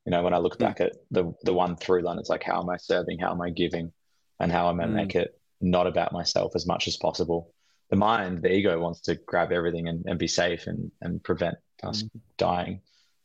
You 0.05 0.11
know, 0.11 0.23
when 0.23 0.33
I 0.33 0.37
look 0.37 0.55
mm. 0.55 0.59
back 0.59 0.81
at 0.81 0.93
the 1.11 1.33
the 1.43 1.53
one 1.53 1.75
through 1.75 2.01
line, 2.01 2.19
it's 2.19 2.29
like 2.29 2.43
how 2.43 2.61
am 2.61 2.69
I 2.69 2.77
serving, 2.77 3.19
how 3.19 3.31
am 3.31 3.41
I 3.41 3.49
giving, 3.49 3.91
and 4.39 4.51
how 4.51 4.69
am 4.69 4.79
I 4.79 4.85
mm. 4.85 4.93
make 4.93 5.15
it 5.15 5.37
not 5.61 5.87
about 5.87 6.13
myself 6.13 6.53
as 6.55 6.65
much 6.65 6.87
as 6.87 6.97
possible. 6.97 7.53
The 7.89 7.95
mind, 7.95 8.41
the 8.41 8.51
ego 8.51 8.79
wants 8.79 9.01
to 9.01 9.15
grab 9.15 9.51
everything 9.51 9.87
and, 9.87 10.03
and 10.05 10.19
be 10.19 10.27
safe 10.27 10.67
and, 10.67 10.91
and 11.01 11.23
prevent 11.23 11.55
us 11.83 12.03
mm. 12.03 12.09
dying. 12.37 12.81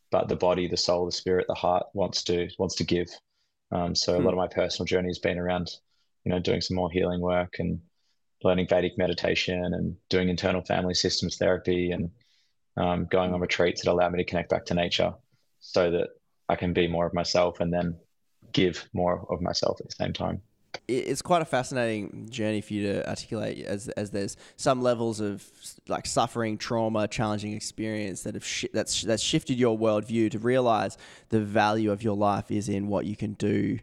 But 0.09 0.29
the 0.29 0.35
body, 0.35 0.67
the 0.67 0.77
soul, 0.77 1.05
the 1.05 1.11
spirit, 1.11 1.47
the 1.47 1.53
heart 1.53 1.85
wants 1.93 2.23
to 2.25 2.47
wants 2.59 2.75
to 2.75 2.83
give. 2.83 3.07
Um, 3.71 3.95
so 3.95 4.13
mm. 4.13 4.21
a 4.21 4.23
lot 4.23 4.33
of 4.33 4.37
my 4.37 4.47
personal 4.47 4.85
journey 4.85 5.09
has 5.09 5.19
been 5.19 5.39
around, 5.39 5.71
you 6.25 6.31
know, 6.31 6.39
doing 6.39 6.61
some 6.61 6.75
more 6.75 6.91
healing 6.91 7.21
work 7.21 7.55
and 7.59 7.79
learning 8.43 8.67
Vedic 8.67 8.97
meditation 8.97 9.63
and 9.73 9.95
doing 10.09 10.29
internal 10.29 10.61
family 10.61 10.93
systems 10.93 11.37
therapy 11.37 11.91
and 11.91 12.09
um, 12.77 13.07
going 13.09 13.33
on 13.33 13.39
retreats 13.39 13.83
that 13.83 13.91
allow 13.91 14.09
me 14.09 14.17
to 14.17 14.29
connect 14.29 14.49
back 14.49 14.65
to 14.65 14.73
nature 14.73 15.13
so 15.59 15.91
that 15.91 16.09
I 16.49 16.55
can 16.55 16.73
be 16.73 16.87
more 16.87 17.05
of 17.05 17.13
myself 17.13 17.59
and 17.59 17.71
then 17.71 17.97
give 18.51 18.87
more 18.93 19.25
of 19.29 19.41
myself 19.41 19.79
at 19.79 19.87
the 19.87 19.95
same 19.95 20.13
time. 20.13 20.41
It's 20.87 21.21
quite 21.21 21.41
a 21.41 21.45
fascinating 21.45 22.27
journey 22.29 22.59
for 22.59 22.73
you 22.73 22.93
to 22.93 23.07
articulate 23.07 23.63
as, 23.63 23.89
as 23.89 24.09
there's 24.09 24.35
some 24.57 24.81
levels 24.81 25.19
of 25.19 25.49
like 25.87 26.07
suffering, 26.07 26.57
trauma, 26.57 27.07
challenging 27.07 27.53
experience 27.53 28.23
that 28.23 28.33
have 28.33 28.43
sh- 28.43 28.65
that's 28.73 29.03
that's 29.03 29.21
shifted 29.21 29.57
your 29.59 29.77
worldview 29.77 30.31
to 30.31 30.39
realize 30.39 30.97
the 31.29 31.39
value 31.39 31.91
of 31.91 32.03
your 32.03 32.17
life 32.17 32.49
is 32.49 32.69
in 32.69 32.87
what 32.87 33.05
you 33.05 33.15
can 33.15 33.33
do 33.33 33.77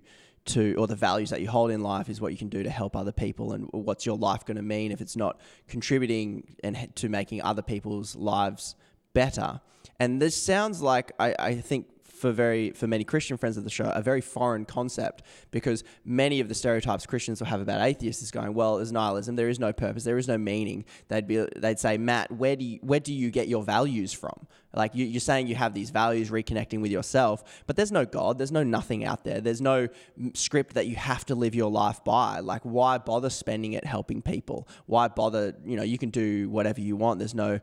to 0.47 0.74
or 0.76 0.86
the 0.86 0.97
values 0.97 1.30
that 1.30 1.41
you 1.41 1.49
hold 1.49 1.70
in 1.70 1.82
life 1.82 2.09
is 2.09 2.20
what 2.20 2.32
you 2.32 2.38
can 2.38 2.49
do 2.49 2.62
to 2.62 2.70
help 2.70 2.97
other 2.97 3.12
people 3.12 3.53
and 3.53 3.68
what's 3.72 4.07
your 4.07 4.16
life 4.16 4.45
going 4.45 4.57
to 4.57 4.62
mean 4.62 4.93
if 4.93 5.01
it's 5.01 5.16
not 5.16 5.41
contributing 5.68 6.57
and 6.64 6.88
to 6.97 7.09
making 7.09 7.43
other 7.43 7.62
people's 7.62 8.16
lives 8.16 8.74
better. 9.12 9.61
And 9.99 10.20
this 10.20 10.41
sounds 10.41 10.80
like 10.80 11.12
I, 11.18 11.34
I 11.38 11.55
think 11.55 11.86
for 12.05 12.32
very 12.32 12.70
for 12.72 12.86
many 12.86 13.03
Christian 13.03 13.36
friends 13.38 13.57
of 13.57 13.64
the 13.64 13.70
show 13.70 13.91
a 13.95 14.03
very 14.03 14.20
foreign 14.20 14.66
concept 14.66 15.22
because 15.51 15.84
many 16.05 16.41
of 16.41 16.49
the 16.49 16.55
stereotypes 16.55 17.07
Christians 17.07 17.41
will 17.41 17.47
have 17.47 17.62
about 17.62 17.80
atheists 17.80 18.22
is 18.22 18.30
going 18.30 18.53
well 18.53 18.78
as 18.78 18.93
nihilism 18.93 19.36
there 19.36 19.49
is 19.49 19.59
no 19.59 19.72
purpose 19.72 20.05
there 20.05 20.18
is 20.18 20.28
no 20.28 20.36
meaning. 20.36 20.84
They'd 21.09 21.26
be 21.26 21.47
they'd 21.57 21.78
say 21.78 21.97
Matt 21.97 22.30
where 22.30 22.57
do 22.57 22.64
you, 22.64 22.78
where 22.82 23.01
do 23.01 23.14
you 23.14 23.30
get 23.30 23.49
your 23.49 23.62
values 23.62 24.12
from 24.12 24.47
like 24.75 24.95
you, 24.95 25.16
are 25.16 25.21
saying 25.21 25.47
you 25.47 25.57
have 25.57 25.75
these 25.75 25.91
values 25.91 26.31
reconnecting 26.31 26.81
with 26.81 26.91
yourself 26.91 27.43
but 27.66 27.77
there's 27.77 27.93
no 27.93 28.05
God 28.05 28.39
there's 28.39 28.53
no 28.53 28.62
nothing 28.62 29.05
out 29.05 29.25
there. 29.25 29.41
There's 29.41 29.61
no 29.61 29.89
script 30.35 30.75
that 30.75 30.87
you 30.87 30.97
have 30.97 31.25
to 31.27 31.35
live 31.35 31.55
your 31.55 31.71
life 31.71 32.03
by. 32.05 32.41
Like 32.41 32.62
why 32.62 32.99
bother 32.99 33.31
spending 33.31 33.75
it 33.75 33.85
helping 33.85 34.23
people? 34.23 34.68
Why 34.87 35.09
bother 35.09 35.55
you 35.64 35.77
know 35.77 35.83
you 35.83 35.99
can 35.99 36.11
do 36.11 36.49
whatever 36.49 36.81
you 36.81 36.97
want. 36.97 37.18
There's 37.18 37.35
no 37.35 37.61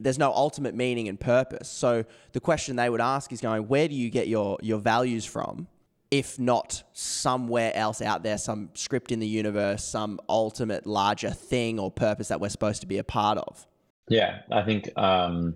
there's 0.00 0.18
no 0.18 0.32
ultimate 0.32 0.74
meaning 0.74 1.08
and 1.08 1.18
purpose. 1.18 1.68
So 1.68 2.04
the 2.32 2.40
question 2.40 2.76
they 2.76 2.90
would 2.90 3.00
ask 3.00 3.32
is 3.32 3.40
going 3.40 3.66
where 3.68 3.88
do 3.88 3.94
you 3.94 4.10
get 4.10 4.28
your 4.28 4.58
your 4.62 4.78
values 4.78 5.24
from 5.24 5.66
if 6.10 6.38
not 6.38 6.82
somewhere 6.92 7.74
else 7.74 8.02
out 8.02 8.22
there 8.22 8.36
some 8.36 8.68
script 8.74 9.10
in 9.12 9.18
the 9.18 9.26
universe 9.26 9.82
some 9.82 10.20
ultimate 10.28 10.86
larger 10.86 11.30
thing 11.30 11.78
or 11.78 11.90
purpose 11.90 12.28
that 12.28 12.38
we're 12.38 12.50
supposed 12.50 12.82
to 12.82 12.86
be 12.86 12.98
a 12.98 13.04
part 13.04 13.38
of? 13.38 13.66
Yeah 14.08 14.40
i 14.50 14.62
think 14.62 14.90
um 14.96 15.54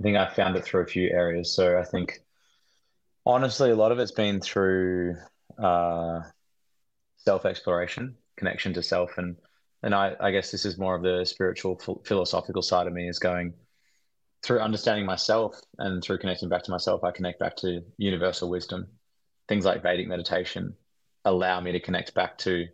i 0.00 0.02
think 0.02 0.16
i 0.16 0.28
found 0.28 0.56
it 0.56 0.64
through 0.64 0.82
a 0.82 0.86
few 0.86 1.08
areas 1.10 1.54
so 1.54 1.78
i 1.78 1.84
think 1.84 2.20
honestly 3.26 3.70
a 3.70 3.76
lot 3.76 3.92
of 3.92 3.98
it's 3.98 4.12
been 4.12 4.40
through 4.40 5.14
uh 5.62 6.20
self 7.18 7.44
exploration 7.44 8.16
connection 8.36 8.72
to 8.72 8.82
self 8.82 9.18
and 9.18 9.36
and 9.82 9.94
I, 9.94 10.14
I 10.20 10.30
guess 10.30 10.50
this 10.50 10.66
is 10.66 10.78
more 10.78 10.94
of 10.94 11.02
the 11.02 11.24
spiritual 11.24 11.80
philosophical 12.04 12.62
side 12.62 12.86
of 12.86 12.92
me 12.92 13.08
is 13.08 13.18
going 13.18 13.54
through 14.42 14.60
understanding 14.60 15.06
myself 15.06 15.60
and 15.78 16.02
through 16.02 16.18
connecting 16.18 16.48
back 16.48 16.62
to 16.64 16.70
myself, 16.70 17.04
I 17.04 17.10
connect 17.10 17.38
back 17.38 17.56
to 17.56 17.82
universal 17.98 18.48
wisdom. 18.48 18.88
Things 19.48 19.64
like 19.64 19.82
Vedic 19.82 20.08
meditation 20.08 20.74
allow 21.24 21.60
me 21.60 21.72
to 21.72 21.80
connect 21.80 22.14
back 22.14 22.38
to 22.38 22.66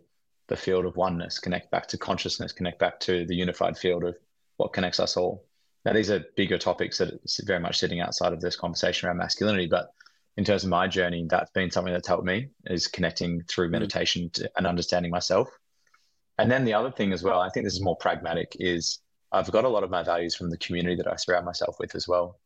the 0.47 0.55
field 0.55 0.85
of 0.85 0.95
oneness, 0.95 1.39
connect 1.39 1.71
back 1.71 1.87
to 1.87 1.97
consciousness, 1.97 2.53
connect 2.53 2.79
back 2.79 2.99
to 3.01 3.25
the 3.25 3.35
unified 3.35 3.77
field 3.77 4.03
of 4.03 4.15
what 4.55 4.73
connects 4.73 4.99
us 4.99 5.17
all. 5.17 5.46
Now, 5.87 5.93
these 5.93 6.11
are 6.11 6.19
bigger 6.35 6.57
topics 6.57 6.97
that 6.97 7.13
are 7.13 7.45
very 7.45 7.61
much 7.61 7.79
sitting 7.79 8.01
outside 8.01 8.33
of 8.33 8.41
this 8.41 8.57
conversation 8.57 9.07
around 9.07 9.19
masculinity, 9.19 9.67
but 9.67 9.93
in 10.35 10.43
terms 10.43 10.65
of 10.65 10.69
my 10.69 10.85
journey, 10.85 11.25
that's 11.29 11.51
been 11.51 11.71
something 11.71 11.93
that's 11.93 12.09
helped 12.09 12.25
me 12.25 12.49
is 12.65 12.87
connecting 12.87 13.41
through 13.43 13.69
mm. 13.69 13.71
meditation 13.71 14.29
to, 14.31 14.51
and 14.57 14.67
understanding 14.67 15.11
myself. 15.11 15.47
And 16.39 16.51
then 16.51 16.65
the 16.65 16.73
other 16.73 16.91
thing 16.91 17.13
as 17.13 17.23
well, 17.23 17.39
I 17.39 17.47
think 17.51 17.65
this 17.65 17.73
is 17.73 17.81
more 17.81 17.95
pragmatic, 17.95 18.57
is 18.59 18.99
I've 19.31 19.49
got 19.49 19.63
a 19.63 19.69
lot 19.69 19.85
of 19.85 19.89
my 19.89 20.03
values 20.03 20.35
from 20.35 20.49
the 20.49 20.57
community 20.57 20.97
that 20.97 21.07
I 21.07 21.15
surround 21.15 21.45
myself 21.45 21.77
with 21.79 21.95
as 21.95 22.05
well. 22.05 22.37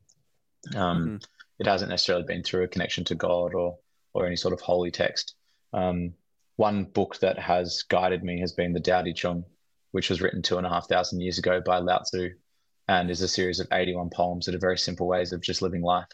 Um, 0.76 1.00
mm-hmm. 1.00 1.16
It 1.58 1.66
hasn't 1.66 1.89
necessarily 1.89 2.26
been 2.26 2.44
through 2.44 2.66
a 2.66 2.68
connection 2.68 3.06
to 3.06 3.16
God 3.16 3.56
or 3.56 3.80
or 4.14 4.28
any 4.28 4.36
sort 4.36 4.54
of 4.54 4.62
holy 4.62 4.92
text. 4.92 5.34
Um, 5.74 6.14
one 6.58 6.84
book 6.84 7.18
that 7.22 7.39
has 7.39 7.82
guided 7.89 8.24
me 8.24 8.39
has 8.42 8.52
been 8.52 8.72
the 8.72 8.80
Tao 8.80 9.02
Te 9.02 9.14
Ching, 9.14 9.46
which 9.94 10.12
was 10.12 10.22
written 10.22 10.44
two 10.44 10.60
and 10.60 10.68
a 10.68 10.70
half 10.70 10.88
thousand 10.88 11.22
years 11.22 11.39
ago 11.39 11.60
by 11.60 11.80
Lao 11.80 12.04
Tzu, 12.04 12.30
and 12.92 13.10
is 13.10 13.22
a 13.22 13.28
series 13.28 13.60
of 13.60 13.68
81 13.72 14.10
poems 14.10 14.46
that 14.46 14.56
are 14.56 14.60
very 14.60 14.78
simple 14.78 15.08
ways 15.08 15.32
of 15.32 15.42
just 15.42 15.62
living 15.62 15.82
life. 15.82 16.10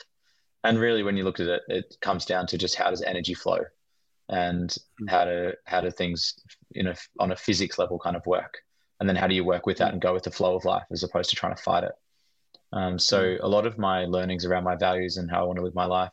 And 0.63 0.80
really, 0.80 1.03
when 1.03 1.17
you 1.17 1.23
look 1.23 1.39
at 1.39 1.47
it, 1.47 1.61
it 1.67 1.97
comes 2.01 2.25
down 2.25 2.47
to 2.47 2.57
just 2.57 2.75
how 2.75 2.89
does 2.89 3.01
energy 3.01 3.34
flow, 3.34 3.59
and 4.30 4.69
mm-hmm. 4.69 5.07
how 5.07 5.25
do 5.25 5.53
how 5.65 5.82
do 5.82 5.91
things, 5.91 6.36
you 6.71 6.84
know, 6.84 6.93
on 7.19 7.32
a 7.32 7.36
physics 7.36 7.78
level, 7.78 7.99
kind 7.99 8.15
of 8.15 8.25
work 8.25 8.57
and 8.99 9.07
then 9.07 9.15
how 9.15 9.28
do 9.28 9.36
you 9.36 9.43
work 9.43 9.65
with 9.65 9.78
that 9.78 9.93
and 9.93 10.01
go 10.01 10.13
with 10.13 10.23
the 10.23 10.32
flow 10.32 10.55
of 10.55 10.65
life 10.65 10.86
as 10.91 11.03
opposed 11.03 11.30
to 11.30 11.36
trying 11.36 11.55
to 11.55 11.61
fight 11.61 11.84
it 11.84 11.93
um, 12.73 12.99
so 12.99 13.21
mm. 13.21 13.39
a 13.41 13.47
lot 13.47 13.65
of 13.65 13.78
my 13.78 14.05
learnings 14.05 14.45
around 14.45 14.63
my 14.63 14.75
values 14.75 15.17
and 15.17 15.30
how 15.30 15.41
i 15.41 15.45
want 15.45 15.57
to 15.57 15.63
live 15.63 15.75
my 15.75 15.86
life 15.86 16.11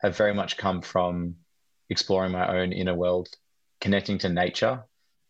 have 0.00 0.16
very 0.16 0.34
much 0.34 0.56
come 0.56 0.80
from 0.80 1.34
exploring 1.90 2.32
my 2.32 2.58
own 2.58 2.72
inner 2.72 2.94
world 2.94 3.28
connecting 3.80 4.18
to 4.18 4.28
nature 4.28 4.82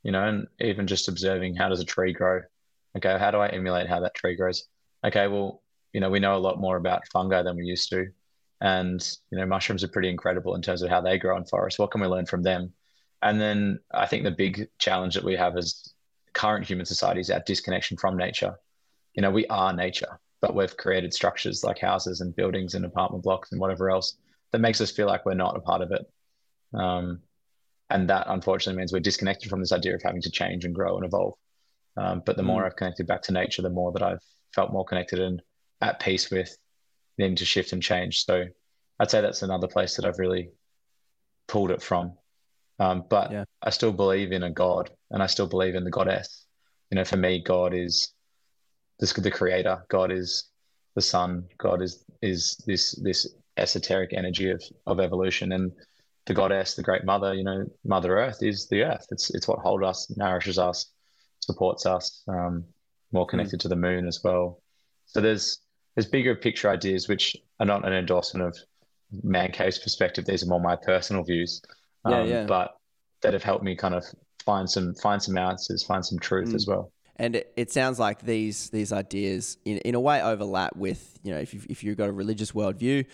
you 0.03 0.12
know 0.12 0.27
and 0.27 0.47
even 0.61 0.87
just 0.87 1.09
observing 1.09 1.55
how 1.55 1.69
does 1.69 1.81
a 1.81 1.85
tree 1.85 2.12
grow 2.12 2.41
okay 2.97 3.19
how 3.19 3.31
do 3.31 3.39
i 3.39 3.49
emulate 3.49 3.89
how 3.89 4.01
that 4.01 4.15
tree 4.15 4.37
grows 4.37 4.65
okay 5.05 5.27
well 5.27 5.63
you 5.93 6.01
know 6.01 6.11
we 6.11 6.21
know 6.21 6.37
a 6.37 6.39
lot 6.39 6.61
more 6.61 6.77
about 6.77 7.07
fungi 7.13 7.43
than 7.43 7.57
we 7.57 7.65
used 7.65 7.91
to 7.91 8.07
and 8.61 9.17
you 9.31 9.39
know 9.39 9.47
mushrooms 9.47 9.85
are 9.85 9.89
pretty 9.89 10.09
incredible 10.09 10.55
in 10.55 10.63
terms 10.63 10.83
of 10.83 10.91
how 10.91 11.01
they 11.01 11.19
grow 11.19 11.37
in 11.37 11.45
forests 11.45 11.79
what 11.79 11.91
can 11.91 12.01
we 12.01 12.07
learn 12.07 12.27
from 12.27 12.43
them 12.43 12.73
and 13.23 13.41
then 13.41 13.79
i 13.93 14.07
think 14.07 14.25
the 14.25 14.31
big 14.31 14.69
challenge 14.79 15.15
that 15.15 15.25
we 15.25 15.35
have 15.35 15.57
is 15.57 15.95
current 16.35 16.67
human 16.67 16.85
society 16.85 17.21
is 17.21 17.31
our 17.31 17.41
disconnection 17.47 17.97
from 17.97 18.17
nature. 18.17 18.55
You 19.15 19.23
know, 19.23 19.31
we 19.31 19.47
are 19.47 19.73
nature, 19.73 20.19
but 20.41 20.55
we've 20.55 20.77
created 20.77 21.15
structures 21.15 21.65
like 21.65 21.79
houses 21.79 22.21
and 22.21 22.37
buildings 22.37 22.75
and 22.75 22.85
apartment 22.85 23.25
blocks 23.25 23.53
and 23.53 23.61
whatever 23.61 23.91
else 23.91 24.17
that 24.53 24.59
makes 24.59 24.81
us 24.81 24.91
feel 24.91 25.07
like 25.07 25.25
we're 25.25 25.35
not 25.35 25.57
a 25.57 25.61
part 25.61 25.81
of 25.81 25.93
it. 25.93 26.05
Um, 26.77 27.21
and 27.91 28.11
that 28.11 28.27
unfortunately 28.29 28.79
means 28.79 28.93
we're 28.93 29.01
disconnected 29.01 29.49
from 29.49 29.61
this 29.61 29.73
idea 29.73 29.95
of 29.95 30.03
having 30.03 30.23
to 30.23 30.31
change 30.31 30.65
and 30.65 30.75
grow 30.75 30.97
and 30.97 31.07
evolve. 31.07 31.35
Um, 31.97 32.23
but 32.25 32.37
the 32.37 32.43
more 32.43 32.63
Mm. 32.63 32.67
I've 32.67 32.77
connected 32.77 33.07
back 33.07 33.23
to 33.23 33.33
nature, 33.33 33.63
the 33.63 33.71
more 33.71 33.93
that 33.93 34.03
I've 34.03 34.23
felt 34.55 34.73
more 34.73 34.85
connected 34.85 35.21
and 35.21 35.41
at 35.81 36.01
peace 36.01 36.31
with 36.31 36.57
needing 37.19 37.37
to 37.37 37.45
shift 37.45 37.73
and 37.73 37.83
change. 37.83 38.25
So 38.25 38.45
I'd 38.99 39.11
say 39.11 39.21
that's 39.21 39.43
another 39.43 39.69
place 39.69 39.97
that 39.97 40.05
I've 40.05 40.19
really 40.19 40.51
pulled 41.47 41.71
it 41.71 41.83
from. 41.83 42.17
Um, 42.79 43.05
but 43.09 43.31
Yeah. 43.31 43.45
I 43.63 43.71
still 43.71 43.93
believe 43.93 44.33
in 44.33 44.43
a 44.43 44.51
God 44.51 44.91
and 45.11 45.23
I 45.23 45.27
still 45.27 45.47
believe 45.47 45.75
in 45.75 45.85
the 45.85 45.91
goddess. 45.91 46.47
You 46.91 46.97
know, 46.97 47.05
for 47.05 47.17
me, 47.17 47.43
God 47.43 47.75
is 47.75 48.13
this 48.99 49.13
the 49.13 49.31
creator. 49.31 49.85
God 49.89 50.11
is 50.11 50.51
the 50.95 51.03
sun. 51.03 51.49
God 51.59 51.83
is 51.83 52.05
is 52.23 52.57
this 52.67 52.93
this 53.03 53.35
esoteric 53.57 54.13
energy 54.13 54.51
of 54.51 54.63
of 54.87 55.01
evolution 55.01 55.53
and 55.53 55.73
the 56.27 56.35
goddess, 56.35 56.75
the 56.75 56.83
great 56.83 57.05
mother, 57.05 57.35
you 57.35 57.45
know, 57.45 57.67
Mother 57.85 58.19
Earth 58.19 58.43
is 58.43 58.67
the 58.69 58.83
earth. 58.83 59.07
It's 59.11 59.35
it's 59.35 59.47
what 59.47 59.59
holds 59.59 59.85
us, 59.85 60.17
nourishes 60.17 60.59
us, 60.59 60.87
supports 61.45 61.87
us, 61.87 62.23
um, 62.29 62.65
more 63.13 63.27
connected 63.27 63.61
to 63.61 63.69
the 63.69 63.77
moon 63.77 64.07
as 64.07 64.21
well. 64.25 64.61
So 65.07 65.21
there's 65.21 65.61
there's 65.95 66.07
bigger 66.07 66.35
picture 66.35 66.69
ideas 66.71 67.09
which 67.09 67.37
are 67.61 67.67
not 67.67 67.87
an 67.87 67.93
endorsement 67.93 68.47
of 68.47 68.59
man 69.23 69.53
cave's 69.53 69.79
perspective. 69.79 70.25
These 70.25 70.43
are 70.43 70.47
more 70.49 70.61
my 70.61 70.77
personal 70.77 71.23
views. 71.23 71.63
Yeah, 72.09 72.21
um, 72.21 72.29
yeah. 72.29 72.45
But 72.47 72.77
that 73.23 73.33
have 73.33 73.45
helped 73.45 73.65
me 73.65 73.77
kind 73.77 73.95
of 73.95 74.05
find 74.45 74.69
some 74.69 74.95
find 74.95 75.23
some 75.23 75.39
answers, 75.39 75.85
find 75.85 76.05
some 76.05 76.19
truth 76.19 76.51
Mm. 76.51 76.55
as 76.55 76.67
well. 76.67 76.93
And 77.17 77.45
it, 77.57 77.71
sounds 77.71 78.01
like 78.01 78.23
these 78.23 78.71
these 78.71 78.93
ideas, 78.93 79.57
in, 79.65 79.79
in 79.79 79.95
a 79.95 80.01
way, 80.01 80.21
overlap 80.21 80.75
with 80.75 81.17
you 81.23 81.33
know 81.33 81.39
if 81.39 81.55
you've, 81.55 81.67
if 81.71 81.85
you've 81.85 81.97
got 81.97 82.09
a 82.09 82.12
religious 82.12 82.51
worldview, 82.51 83.07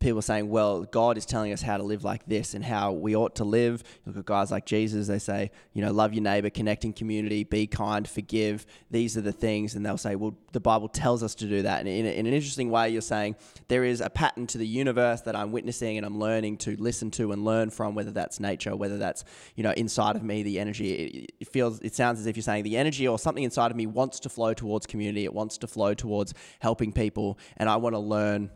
people 0.00 0.18
are 0.18 0.22
saying, 0.22 0.48
well, 0.48 0.84
God 0.84 1.18
is 1.18 1.26
telling 1.26 1.52
us 1.52 1.60
how 1.60 1.76
to 1.76 1.82
live 1.82 2.04
like 2.04 2.24
this 2.26 2.54
and 2.54 2.64
how 2.64 2.92
we 2.92 3.14
ought 3.14 3.34
to 3.36 3.44
live. 3.44 3.82
Look 4.06 4.16
at 4.16 4.24
guys 4.24 4.50
like 4.50 4.64
Jesus; 4.64 5.08
they 5.08 5.18
say, 5.18 5.50
you 5.74 5.82
know, 5.82 5.92
love 5.92 6.14
your 6.14 6.22
neighbor, 6.22 6.48
connect 6.48 6.86
in 6.86 6.94
community, 6.94 7.44
be 7.44 7.66
kind, 7.66 8.08
forgive. 8.08 8.64
These 8.90 9.18
are 9.18 9.20
the 9.20 9.32
things, 9.32 9.74
and 9.74 9.84
they'll 9.84 9.98
say, 9.98 10.16
well, 10.16 10.34
the 10.52 10.60
Bible 10.60 10.88
tells 10.88 11.22
us 11.22 11.34
to 11.36 11.46
do 11.46 11.62
that. 11.62 11.80
And 11.80 11.88
in, 11.88 12.06
in 12.06 12.26
an 12.26 12.32
interesting 12.32 12.70
way, 12.70 12.88
you're 12.88 13.02
saying 13.02 13.36
there 13.68 13.84
is 13.84 14.00
a 14.00 14.08
pattern 14.08 14.46
to 14.48 14.58
the 14.58 14.66
universe 14.66 15.20
that 15.22 15.36
I'm 15.36 15.52
witnessing 15.52 15.98
and 15.98 16.06
I'm 16.06 16.18
learning 16.18 16.58
to 16.58 16.76
listen 16.76 17.10
to 17.12 17.32
and 17.32 17.44
learn 17.44 17.68
from, 17.68 17.94
whether 17.94 18.10
that's 18.10 18.40
nature, 18.40 18.74
whether 18.74 18.96
that's 18.96 19.22
you 19.54 19.62
know 19.62 19.72
inside 19.72 20.16
of 20.16 20.22
me, 20.22 20.42
the 20.42 20.58
energy. 20.58 20.92
It, 20.94 21.34
it 21.40 21.48
feels, 21.48 21.80
it 21.80 21.94
sounds 21.94 22.20
as 22.20 22.26
if 22.26 22.36
you're 22.36 22.42
saying 22.42 22.64
the 22.64 22.78
energy 22.78 23.06
or 23.06 23.18
something 23.18 23.33
inside 23.42 23.72
of 23.72 23.76
me 23.76 23.86
wants 23.86 24.20
to 24.20 24.28
flow 24.28 24.54
towards 24.54 24.86
community. 24.86 25.24
It 25.24 25.34
wants 25.34 25.58
to 25.58 25.66
flow 25.66 25.94
towards 25.94 26.34
helping 26.60 26.92
people, 26.92 27.38
and 27.56 27.68
I 27.68 27.76
want 27.76 27.94
to 27.94 27.98
learn. 27.98 28.50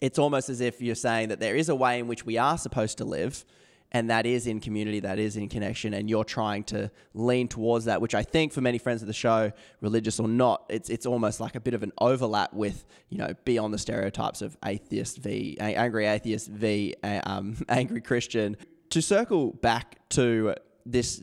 It's 0.00 0.18
almost 0.18 0.50
as 0.50 0.60
if 0.60 0.82
you're 0.82 0.94
saying 0.94 1.30
that 1.30 1.40
there 1.40 1.56
is 1.56 1.70
a 1.70 1.74
way 1.74 1.98
in 1.98 2.06
which 2.08 2.26
we 2.26 2.36
are 2.36 2.58
supposed 2.58 2.98
to 2.98 3.06
live, 3.06 3.46
and 3.94 4.10
that 4.10 4.26
is 4.26 4.48
in 4.48 4.58
community, 4.58 5.00
that 5.00 5.20
is 5.20 5.36
in 5.36 5.48
connection, 5.48 5.94
and 5.94 6.10
you're 6.10 6.24
trying 6.24 6.64
to 6.64 6.90
lean 7.14 7.46
towards 7.46 7.84
that, 7.84 8.00
which 8.00 8.14
I 8.14 8.24
think 8.24 8.52
for 8.52 8.60
many 8.60 8.76
friends 8.76 9.02
of 9.02 9.06
the 9.06 9.14
show, 9.14 9.52
religious 9.80 10.18
or 10.18 10.26
not, 10.26 10.66
it's 10.68 10.90
it's 10.90 11.06
almost 11.06 11.38
like 11.38 11.54
a 11.54 11.60
bit 11.60 11.74
of 11.74 11.84
an 11.84 11.92
overlap 12.00 12.52
with 12.52 12.84
you 13.08 13.18
know 13.18 13.32
beyond 13.44 13.72
the 13.72 13.78
stereotypes 13.78 14.42
of 14.42 14.56
atheist 14.64 15.18
v 15.18 15.56
angry 15.60 16.06
atheist 16.06 16.48
v 16.48 16.94
um, 17.02 17.56
angry 17.68 18.00
Christian. 18.00 18.56
To 18.90 19.00
circle 19.00 19.52
back 19.52 20.08
to 20.10 20.54
this 20.84 21.22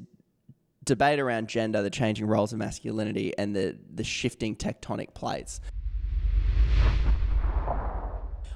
debate 0.85 1.19
around 1.19 1.47
gender, 1.47 1.81
the 1.81 1.89
changing 1.89 2.27
roles 2.27 2.53
of 2.53 2.59
masculinity, 2.59 3.33
and 3.37 3.55
the 3.55 3.77
the 3.93 4.03
shifting 4.03 4.55
tectonic 4.55 5.13
plates. 5.13 5.61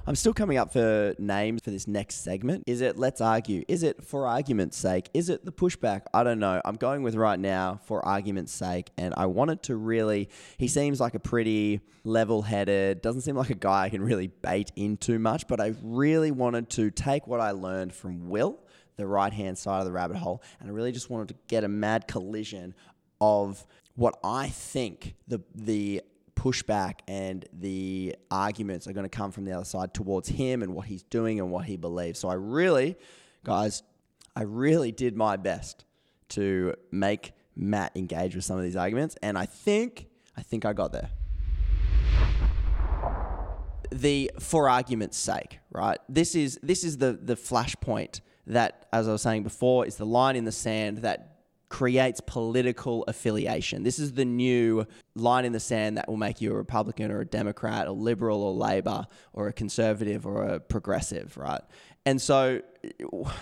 I'm 0.08 0.14
still 0.14 0.34
coming 0.34 0.60
up 0.60 0.72
for 0.72 1.16
names 1.18 1.62
for 1.64 1.72
this 1.72 1.88
next 1.88 2.24
segment. 2.24 2.66
Is 2.68 2.82
it 2.82 3.00
let's 3.00 3.22
argue? 3.22 3.64
Is 3.68 3.82
it 3.82 4.06
for 4.06 4.28
argument's 4.28 4.78
sake? 4.78 5.10
Is 5.16 5.30
it 5.30 5.44
the 5.46 5.52
pushback? 5.52 6.04
I 6.14 6.24
don't 6.24 6.38
know. 6.38 6.62
I'm 6.64 6.76
going 6.76 7.02
with 7.02 7.16
right 7.16 7.40
now 7.40 7.80
for 7.86 8.06
argument's 8.06 8.52
sake. 8.52 8.92
And 9.00 9.16
I 9.18 9.26
wanted 9.26 9.64
to 9.64 9.76
really, 9.76 10.30
he 10.60 10.68
seems 10.68 11.00
like 11.00 11.16
a 11.16 11.20
pretty 11.20 11.82
level 12.04 12.44
headed, 12.44 13.02
doesn't 13.02 13.22
seem 13.22 13.36
like 13.36 13.50
a 13.50 13.56
guy 13.56 13.86
I 13.86 13.90
can 13.90 14.04
really 14.04 14.28
bait 14.28 14.72
in 14.76 14.98
too 14.98 15.18
much, 15.18 15.48
but 15.48 15.60
I 15.60 15.74
really 15.82 16.30
wanted 16.30 16.70
to 16.72 16.92
take 16.92 17.26
what 17.26 17.40
I 17.40 17.52
learned 17.52 17.92
from 17.92 18.30
Will, 18.30 18.60
the 18.98 19.08
right 19.08 19.34
hand 19.34 19.58
side 19.58 19.80
of 19.80 19.86
the 19.86 19.92
rabbit 19.92 20.18
hole, 20.18 20.42
and 20.60 20.70
I 20.70 20.72
really 20.72 20.92
just 20.92 21.10
wanted 21.10 21.30
to 21.30 21.36
get 21.48 21.64
a 21.64 21.68
mad 21.68 22.08
collision 22.08 22.74
of 23.22 23.66
what 23.96 24.18
I 24.24 24.50
think 24.50 25.16
the, 25.28 25.42
the, 25.54 26.02
pushback 26.36 27.00
and 27.08 27.46
the 27.54 28.16
arguments 28.30 28.88
are 28.88 28.94
going 28.94 29.06
to 29.06 29.10
come 29.10 29.32
from 29.32 29.46
the 29.46 29.52
other 29.52 29.66
side 29.66 29.94
towards 29.94 30.28
him 30.28 30.62
and 30.62 30.76
what 30.76 30.86
he's 30.86 31.02
doing 31.04 31.40
and 31.40 31.50
what 31.50 31.66
he 31.66 31.78
believes. 31.78 32.20
So 32.20 32.30
I 32.30 32.36
really, 32.36 32.98
guys, 33.44 33.82
I 34.36 34.44
really 34.44 34.92
did 34.92 35.16
my 35.16 35.38
best 35.38 35.86
to 36.30 36.76
make 36.92 37.32
Matt 37.56 37.94
engage 37.96 38.36
with 38.36 38.44
some 38.44 38.58
of 38.58 38.64
these 38.64 38.76
arguments, 38.76 39.16
and 39.24 39.38
I 39.38 39.46
think 39.46 40.08
I 40.38 40.42
think 40.42 40.66
I 40.66 40.74
got 40.74 40.92
there. 40.92 41.10
The 43.92 44.32
for 44.40 44.68
argument's 44.70 45.18
sake, 45.18 45.60
right? 45.72 45.98
This 46.10 46.36
is 46.36 46.60
this 46.62 46.84
is 46.84 46.98
the 46.98 47.14
the 47.14 47.36
flashpoint 47.36 48.20
that, 48.48 48.88
as 48.92 49.08
I 49.08 49.12
was 49.12 49.22
saying 49.22 49.44
before, 49.44 49.86
is 49.86 49.96
the 49.96 50.06
line 50.06 50.36
in 50.36 50.46
the 50.46 50.52
sand 50.52 51.00
that 51.00 51.36
creates 51.70 52.22
political 52.22 53.04
affiliation. 53.08 53.84
This 53.84 54.00
is 54.00 54.14
the 54.14 54.26
new 54.26 54.86
line 55.16 55.46
in 55.46 55.52
the 55.52 55.60
sand 55.60 55.98
that 55.98 56.08
will 56.08 56.18
make 56.18 56.40
you 56.40 56.52
a 56.52 56.56
Republican 56.56 57.12
or 57.12 57.22
a 57.22 57.26
Democrat, 57.26 57.88
a 57.88 57.92
liberal 57.92 58.42
or 58.44 58.54
Labor 58.54 59.06
or 59.34 59.48
a 59.48 59.54
conservative 59.54 60.26
or 60.26 60.44
a 60.44 60.60
progressive, 60.60 61.36
right? 61.38 61.62
And 62.06 62.22
so 62.22 62.62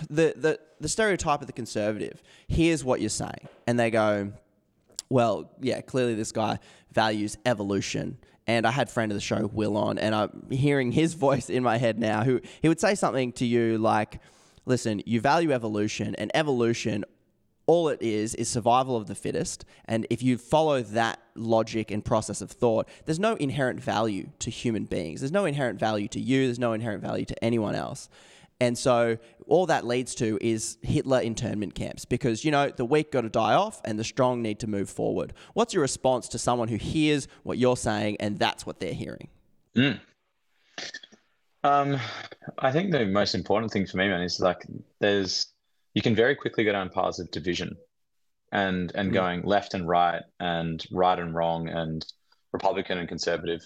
the 0.08 0.34
the 0.36 0.58
the 0.80 0.88
stereotype 0.88 1.42
of 1.42 1.46
the 1.46 1.52
conservative, 1.52 2.22
here's 2.48 2.82
what 2.82 3.00
you're 3.00 3.10
saying. 3.10 3.48
And 3.66 3.78
they 3.78 3.90
go, 3.90 4.32
well, 5.10 5.50
yeah, 5.60 5.80
clearly 5.82 6.14
this 6.14 6.32
guy 6.32 6.58
values 6.92 7.36
evolution. 7.44 8.18
And 8.46 8.66
I 8.66 8.70
had 8.70 8.90
friend 8.90 9.10
of 9.10 9.16
the 9.16 9.22
show, 9.22 9.48
Will, 9.52 9.76
on, 9.76 9.98
and 9.98 10.14
I'm 10.14 10.46
hearing 10.50 10.92
his 10.92 11.14
voice 11.26 11.48
in 11.48 11.62
my 11.62 11.78
head 11.78 11.98
now, 11.98 12.24
who 12.24 12.40
he 12.62 12.68
would 12.68 12.80
say 12.80 12.94
something 12.94 13.32
to 13.34 13.46
you 13.46 13.78
like, 13.78 14.20
listen, 14.66 15.02
you 15.06 15.20
value 15.20 15.52
evolution, 15.52 16.14
and 16.16 16.30
evolution 16.34 17.04
all 17.66 17.88
it 17.88 18.02
is 18.02 18.34
is 18.34 18.48
survival 18.48 18.96
of 18.96 19.06
the 19.06 19.14
fittest. 19.14 19.64
And 19.86 20.06
if 20.10 20.22
you 20.22 20.36
follow 20.36 20.82
that 20.82 21.20
logic 21.34 21.90
and 21.90 22.04
process 22.04 22.40
of 22.40 22.50
thought, 22.50 22.88
there's 23.06 23.18
no 23.18 23.34
inherent 23.36 23.80
value 23.80 24.28
to 24.40 24.50
human 24.50 24.84
beings. 24.84 25.20
There's 25.20 25.32
no 25.32 25.46
inherent 25.46 25.80
value 25.80 26.08
to 26.08 26.20
you. 26.20 26.46
There's 26.46 26.58
no 26.58 26.72
inherent 26.72 27.02
value 27.02 27.24
to 27.24 27.44
anyone 27.44 27.74
else. 27.74 28.08
And 28.60 28.78
so 28.78 29.18
all 29.46 29.66
that 29.66 29.84
leads 29.84 30.14
to 30.16 30.38
is 30.40 30.78
Hitler 30.82 31.20
internment 31.20 31.74
camps 31.74 32.04
because, 32.04 32.44
you 32.44 32.50
know, 32.50 32.70
the 32.70 32.84
weak 32.84 33.10
got 33.10 33.22
to 33.22 33.28
die 33.28 33.54
off 33.54 33.80
and 33.84 33.98
the 33.98 34.04
strong 34.04 34.42
need 34.42 34.60
to 34.60 34.66
move 34.66 34.88
forward. 34.88 35.32
What's 35.54 35.74
your 35.74 35.82
response 35.82 36.28
to 36.28 36.38
someone 36.38 36.68
who 36.68 36.76
hears 36.76 37.26
what 37.42 37.58
you're 37.58 37.76
saying 37.76 38.18
and 38.20 38.38
that's 38.38 38.64
what 38.64 38.78
they're 38.78 38.94
hearing? 38.94 39.28
Mm. 39.76 40.00
Um, 41.64 41.98
I 42.58 42.70
think 42.72 42.92
the 42.92 43.06
most 43.06 43.34
important 43.34 43.72
thing 43.72 43.86
for 43.86 43.96
me, 43.96 44.08
man, 44.08 44.22
is 44.22 44.38
like 44.38 44.66
there's 45.00 45.46
you 45.94 46.02
can 46.02 46.14
very 46.14 46.36
quickly 46.36 46.64
go 46.64 46.72
down 46.72 46.90
paths 46.90 47.18
of 47.18 47.30
division 47.30 47.76
and 48.52 48.92
and 48.94 49.10
Mm. 49.10 49.14
going 49.14 49.42
left 49.44 49.74
and 49.74 49.88
right 49.88 50.22
and 50.40 50.84
right 50.92 51.18
and 51.18 51.34
wrong 51.34 51.68
and 51.68 52.04
Republican 52.52 52.98
and 52.98 53.08
conservative. 53.08 53.62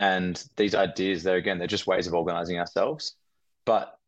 And 0.00 0.42
these 0.56 0.74
ideas, 0.74 1.22
they're 1.22 1.36
again, 1.36 1.58
they're 1.58 1.66
just 1.66 1.86
ways 1.86 2.06
of 2.06 2.14
organizing 2.14 2.58
ourselves. 2.58 3.16
But 3.64 3.98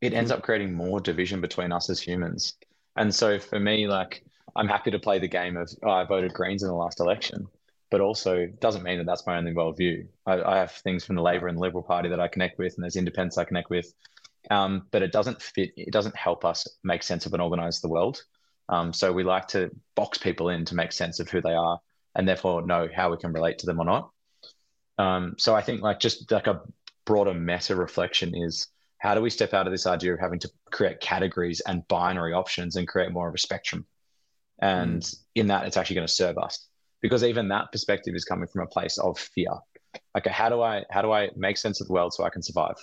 it 0.00 0.14
ends 0.14 0.30
up 0.30 0.42
creating 0.42 0.74
more 0.74 1.00
division 1.00 1.40
between 1.40 1.72
us 1.72 1.90
as 1.90 2.00
humans. 2.00 2.54
And 2.96 3.14
so 3.14 3.38
for 3.38 3.60
me, 3.60 3.86
like 3.88 4.24
I'm 4.56 4.68
happy 4.68 4.90
to 4.92 4.98
play 4.98 5.18
the 5.18 5.28
game 5.28 5.56
of 5.56 5.70
oh, 5.84 5.90
I 5.90 6.04
voted 6.04 6.32
Greens 6.34 6.62
in 6.62 6.68
the 6.68 6.74
last 6.74 7.00
election, 7.00 7.48
but 7.90 8.00
also 8.00 8.46
doesn't 8.60 8.84
mean 8.84 8.98
that 8.98 9.06
that's 9.06 9.26
my 9.26 9.36
only 9.36 9.52
worldview. 9.52 10.06
I, 10.24 10.40
I 10.40 10.58
have 10.58 10.70
things 10.72 11.04
from 11.04 11.16
the 11.16 11.22
Labor 11.22 11.48
and 11.48 11.58
the 11.58 11.62
Liberal 11.62 11.82
Party 11.82 12.08
that 12.08 12.20
I 12.20 12.28
connect 12.28 12.58
with, 12.58 12.74
and 12.74 12.84
there's 12.84 12.96
independents 12.96 13.36
I 13.36 13.44
connect 13.44 13.68
with. 13.68 13.92
Um, 14.50 14.86
but 14.90 15.02
it 15.02 15.12
doesn't 15.12 15.42
fit. 15.42 15.72
It 15.76 15.92
doesn't 15.92 16.16
help 16.16 16.44
us 16.44 16.66
make 16.84 17.02
sense 17.02 17.26
of 17.26 17.32
and 17.32 17.42
organize 17.42 17.80
the 17.80 17.88
world. 17.88 18.22
Um, 18.68 18.92
so 18.92 19.12
we 19.12 19.24
like 19.24 19.48
to 19.48 19.70
box 19.96 20.18
people 20.18 20.48
in 20.48 20.64
to 20.66 20.76
make 20.76 20.92
sense 20.92 21.18
of 21.18 21.28
who 21.28 21.40
they 21.40 21.52
are, 21.52 21.80
and 22.14 22.26
therefore 22.26 22.62
know 22.62 22.88
how 22.94 23.10
we 23.10 23.16
can 23.16 23.32
relate 23.32 23.58
to 23.58 23.66
them 23.66 23.80
or 23.80 23.84
not. 23.84 24.10
Um, 24.98 25.34
so 25.38 25.54
I 25.54 25.62
think 25.62 25.82
like 25.82 25.98
just 25.98 26.30
like 26.30 26.46
a 26.46 26.62
broader 27.04 27.34
meta 27.34 27.74
reflection 27.74 28.34
is 28.34 28.68
how 28.98 29.14
do 29.14 29.20
we 29.20 29.30
step 29.30 29.52
out 29.52 29.66
of 29.66 29.72
this 29.72 29.86
idea 29.86 30.14
of 30.14 30.20
having 30.20 30.38
to 30.40 30.50
create 30.70 31.00
categories 31.00 31.60
and 31.60 31.86
binary 31.88 32.34
options 32.34 32.76
and 32.76 32.86
create 32.86 33.10
more 33.10 33.28
of 33.28 33.34
a 33.34 33.38
spectrum? 33.38 33.86
And 34.60 35.02
mm. 35.02 35.16
in 35.34 35.46
that, 35.48 35.66
it's 35.66 35.76
actually 35.76 35.96
going 35.96 36.06
to 36.06 36.12
serve 36.12 36.38
us 36.38 36.68
because 37.00 37.24
even 37.24 37.48
that 37.48 37.72
perspective 37.72 38.14
is 38.14 38.24
coming 38.24 38.48
from 38.48 38.62
a 38.62 38.66
place 38.66 38.98
of 38.98 39.18
fear. 39.18 39.52
Okay, 40.16 40.30
how 40.30 40.48
do 40.48 40.62
I 40.62 40.84
how 40.90 41.02
do 41.02 41.12
I 41.12 41.30
make 41.36 41.56
sense 41.56 41.80
of 41.80 41.86
the 41.86 41.92
world 41.92 42.12
so 42.14 42.24
I 42.24 42.30
can 42.30 42.42
survive? 42.42 42.76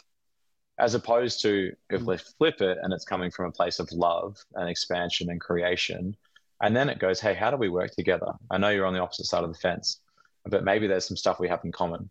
As 0.79 0.93
opposed 0.93 1.41
to 1.41 1.71
if 1.89 2.01
we 2.01 2.17
flip 2.17 2.61
it 2.61 2.77
and 2.81 2.93
it's 2.93 3.05
coming 3.05 3.31
from 3.31 3.47
a 3.47 3.51
place 3.51 3.79
of 3.79 3.91
love 3.91 4.37
and 4.53 4.69
expansion 4.69 5.29
and 5.29 5.41
creation, 5.41 6.15
and 6.61 6.75
then 6.75 6.89
it 6.89 6.99
goes, 6.99 7.19
hey, 7.19 7.33
how 7.33 7.51
do 7.51 7.57
we 7.57 7.69
work 7.69 7.91
together? 7.91 8.33
I 8.51 8.57
know 8.57 8.69
you're 8.69 8.85
on 8.85 8.93
the 8.93 9.01
opposite 9.01 9.25
side 9.25 9.43
of 9.43 9.51
the 9.51 9.59
fence, 9.59 10.01
but 10.45 10.63
maybe 10.63 10.87
there's 10.87 11.07
some 11.07 11.17
stuff 11.17 11.39
we 11.39 11.47
have 11.47 11.63
in 11.63 11.71
common. 11.71 12.09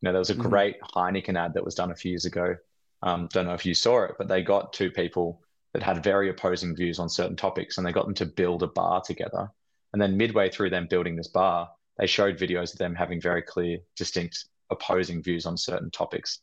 You 0.00 0.06
know, 0.06 0.12
there 0.12 0.20
was 0.20 0.30
a 0.30 0.34
great 0.34 0.80
mm-hmm. 0.80 0.98
Heineken 0.98 1.38
ad 1.38 1.54
that 1.54 1.64
was 1.64 1.74
done 1.74 1.90
a 1.90 1.96
few 1.96 2.12
years 2.12 2.24
ago. 2.24 2.56
Um, 3.02 3.28
don't 3.32 3.46
know 3.46 3.54
if 3.54 3.66
you 3.66 3.74
saw 3.74 4.04
it, 4.04 4.12
but 4.18 4.28
they 4.28 4.42
got 4.42 4.72
two 4.72 4.90
people 4.90 5.42
that 5.72 5.82
had 5.82 6.02
very 6.02 6.30
opposing 6.30 6.74
views 6.74 6.98
on 6.98 7.08
certain 7.08 7.36
topics, 7.36 7.78
and 7.78 7.86
they 7.86 7.92
got 7.92 8.06
them 8.06 8.14
to 8.14 8.26
build 8.26 8.62
a 8.62 8.66
bar 8.66 9.02
together. 9.02 9.50
And 9.92 10.00
then 10.00 10.16
midway 10.16 10.50
through 10.50 10.70
them 10.70 10.86
building 10.88 11.16
this 11.16 11.28
bar, 11.28 11.68
they 11.98 12.06
showed 12.06 12.38
videos 12.38 12.72
of 12.72 12.78
them 12.78 12.94
having 12.94 13.20
very 13.20 13.42
clear, 13.42 13.78
distinct 13.96 14.46
opposing 14.70 15.22
views 15.22 15.46
on 15.46 15.56
certain 15.56 15.90
topics. 15.90 16.40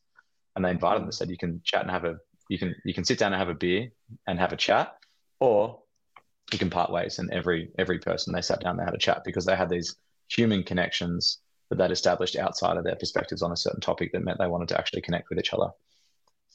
And 0.56 0.66
they 0.66 0.72
invited 0.72 1.00
them 1.00 1.06
and 1.06 1.14
said, 1.14 1.30
you 1.30 1.38
can 1.38 1.62
chat 1.64 1.82
and 1.82 1.91
have 1.91 2.06
a 2.06 2.18
you 2.50 2.58
can 2.58 2.76
you 2.86 2.93
can 2.93 3.04
sit 3.04 3.20
down 3.20 3.34
and 3.34 3.39
have 3.39 3.50
a 3.50 3.54
beer 3.54 3.89
and 4.26 4.39
have 4.39 4.54
a 4.54 4.58
chat, 4.58 4.95
or 5.39 5.80
you 6.52 6.60
can 6.60 6.70
part 6.70 6.91
ways. 6.91 7.20
And 7.20 7.32
every 7.32 7.72
every 7.78 8.00
person 8.00 8.34
they 8.34 8.41
sat 8.41 8.62
down, 8.62 8.78
they 8.78 8.86
had 8.86 8.93
a 8.93 9.00
chat 9.00 9.24
because 9.26 9.45
they 9.45 9.56
had 9.56 9.70
these 9.70 9.95
human 10.30 10.64
connections 10.64 11.39
that 11.70 11.78
they'd 11.78 11.91
established 11.91 12.38
outside 12.38 12.78
of 12.78 12.84
their 12.84 12.95
perspectives 12.95 13.41
on 13.41 13.52
a 13.52 13.58
certain 13.58 13.82
topic 13.82 14.12
that 14.14 14.24
meant 14.24 14.39
they 14.39 14.48
wanted 14.48 14.70
to 14.70 14.78
actually 14.78 15.02
connect 15.02 15.30
with 15.30 15.39
each 15.39 15.54
other. 15.54 15.70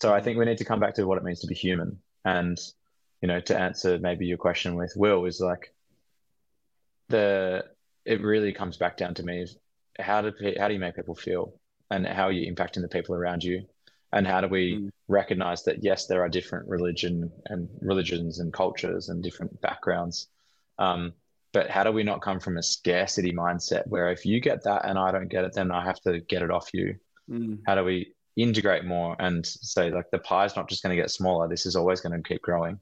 So 0.00 0.12
I 0.12 0.20
think 0.20 0.38
we 0.38 0.46
need 0.46 0.58
to 0.58 0.64
come 0.64 0.80
back 0.80 0.94
to 0.94 1.04
what 1.04 1.18
it 1.18 1.24
means 1.24 1.40
to 1.40 1.46
be 1.46 1.54
human. 1.54 1.98
And, 2.24 2.58
you 3.20 3.28
know, 3.28 3.40
to 3.40 3.58
answer 3.58 3.98
maybe 3.98 4.26
your 4.26 4.38
question 4.38 4.74
with 4.74 4.94
Will 4.96 5.26
is 5.26 5.40
like 5.40 5.74
the 7.12 7.64
it 8.04 8.20
really 8.20 8.52
comes 8.52 8.76
back 8.76 8.96
down 8.96 9.14
to 9.14 9.22
me 9.22 9.46
how 10.00 10.20
do 10.22 10.32
how 10.58 10.66
do 10.66 10.74
you 10.74 10.80
make 10.80 10.96
people 10.96 11.14
feel 11.14 11.54
and 11.90 12.06
how 12.06 12.24
are 12.24 12.32
you 12.32 12.52
impacting 12.52 12.82
the 12.82 12.88
people 12.88 13.14
around 13.14 13.44
you 13.44 13.62
and 14.12 14.26
how 14.26 14.40
do 14.40 14.48
we 14.48 14.76
mm. 14.76 14.90
recognize 15.08 15.62
that 15.64 15.84
yes 15.84 16.06
there 16.06 16.22
are 16.22 16.28
different 16.28 16.68
religion 16.68 17.30
and 17.46 17.68
religions 17.80 18.40
and 18.40 18.52
cultures 18.52 19.08
and 19.08 19.22
different 19.22 19.60
backgrounds 19.60 20.28
um, 20.78 21.12
but 21.52 21.68
how 21.68 21.84
do 21.84 21.92
we 21.92 22.02
not 22.02 22.22
come 22.22 22.40
from 22.40 22.56
a 22.56 22.62
scarcity 22.62 23.32
mindset 23.32 23.86
where 23.86 24.10
if 24.10 24.24
you 24.24 24.40
get 24.40 24.64
that 24.64 24.86
and 24.86 24.98
i 24.98 25.12
don't 25.12 25.28
get 25.28 25.44
it 25.44 25.52
then 25.52 25.70
i 25.70 25.84
have 25.84 26.00
to 26.00 26.20
get 26.20 26.42
it 26.42 26.50
off 26.50 26.70
you 26.72 26.96
mm. 27.30 27.58
how 27.66 27.74
do 27.74 27.84
we 27.84 28.12
integrate 28.36 28.86
more 28.86 29.14
and 29.18 29.44
say 29.46 29.90
like 29.90 30.10
the 30.10 30.18
pie 30.18 30.46
is 30.46 30.56
not 30.56 30.68
just 30.68 30.82
going 30.82 30.96
to 30.96 31.00
get 31.00 31.10
smaller 31.10 31.46
this 31.46 31.66
is 31.66 31.76
always 31.76 32.00
going 32.00 32.16
to 32.16 32.26
keep 32.26 32.40
growing 32.40 32.80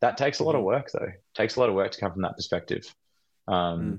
that 0.00 0.16
takes 0.16 0.38
a 0.38 0.44
lot 0.44 0.54
of 0.54 0.60
mm-hmm. 0.60 0.66
work 0.66 0.90
though 0.92 1.06
it 1.06 1.20
takes 1.34 1.56
a 1.56 1.60
lot 1.60 1.68
of 1.68 1.74
work 1.74 1.90
to 1.90 1.98
come 1.98 2.12
from 2.12 2.22
that 2.22 2.36
perspective 2.36 2.94
um, 3.48 3.80
mm. 3.82 3.98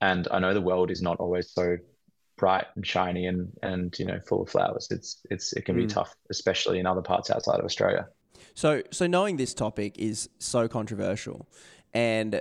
and 0.00 0.28
i 0.30 0.38
know 0.38 0.54
the 0.54 0.60
world 0.60 0.90
is 0.90 1.02
not 1.02 1.18
always 1.18 1.50
so 1.50 1.76
bright 2.36 2.66
and 2.74 2.86
shiny 2.86 3.26
and 3.26 3.52
and 3.62 3.96
you 3.98 4.04
know 4.04 4.18
full 4.26 4.42
of 4.42 4.48
flowers 4.48 4.88
it's 4.90 5.20
it's 5.30 5.52
it 5.52 5.64
can 5.64 5.76
be 5.76 5.84
mm. 5.84 5.88
tough 5.88 6.14
especially 6.30 6.78
in 6.78 6.86
other 6.86 7.02
parts 7.02 7.30
outside 7.30 7.58
of 7.58 7.64
australia 7.64 8.06
so 8.54 8.82
so 8.90 9.06
knowing 9.06 9.36
this 9.36 9.54
topic 9.54 9.98
is 9.98 10.28
so 10.38 10.66
controversial 10.68 11.48
and 11.92 12.40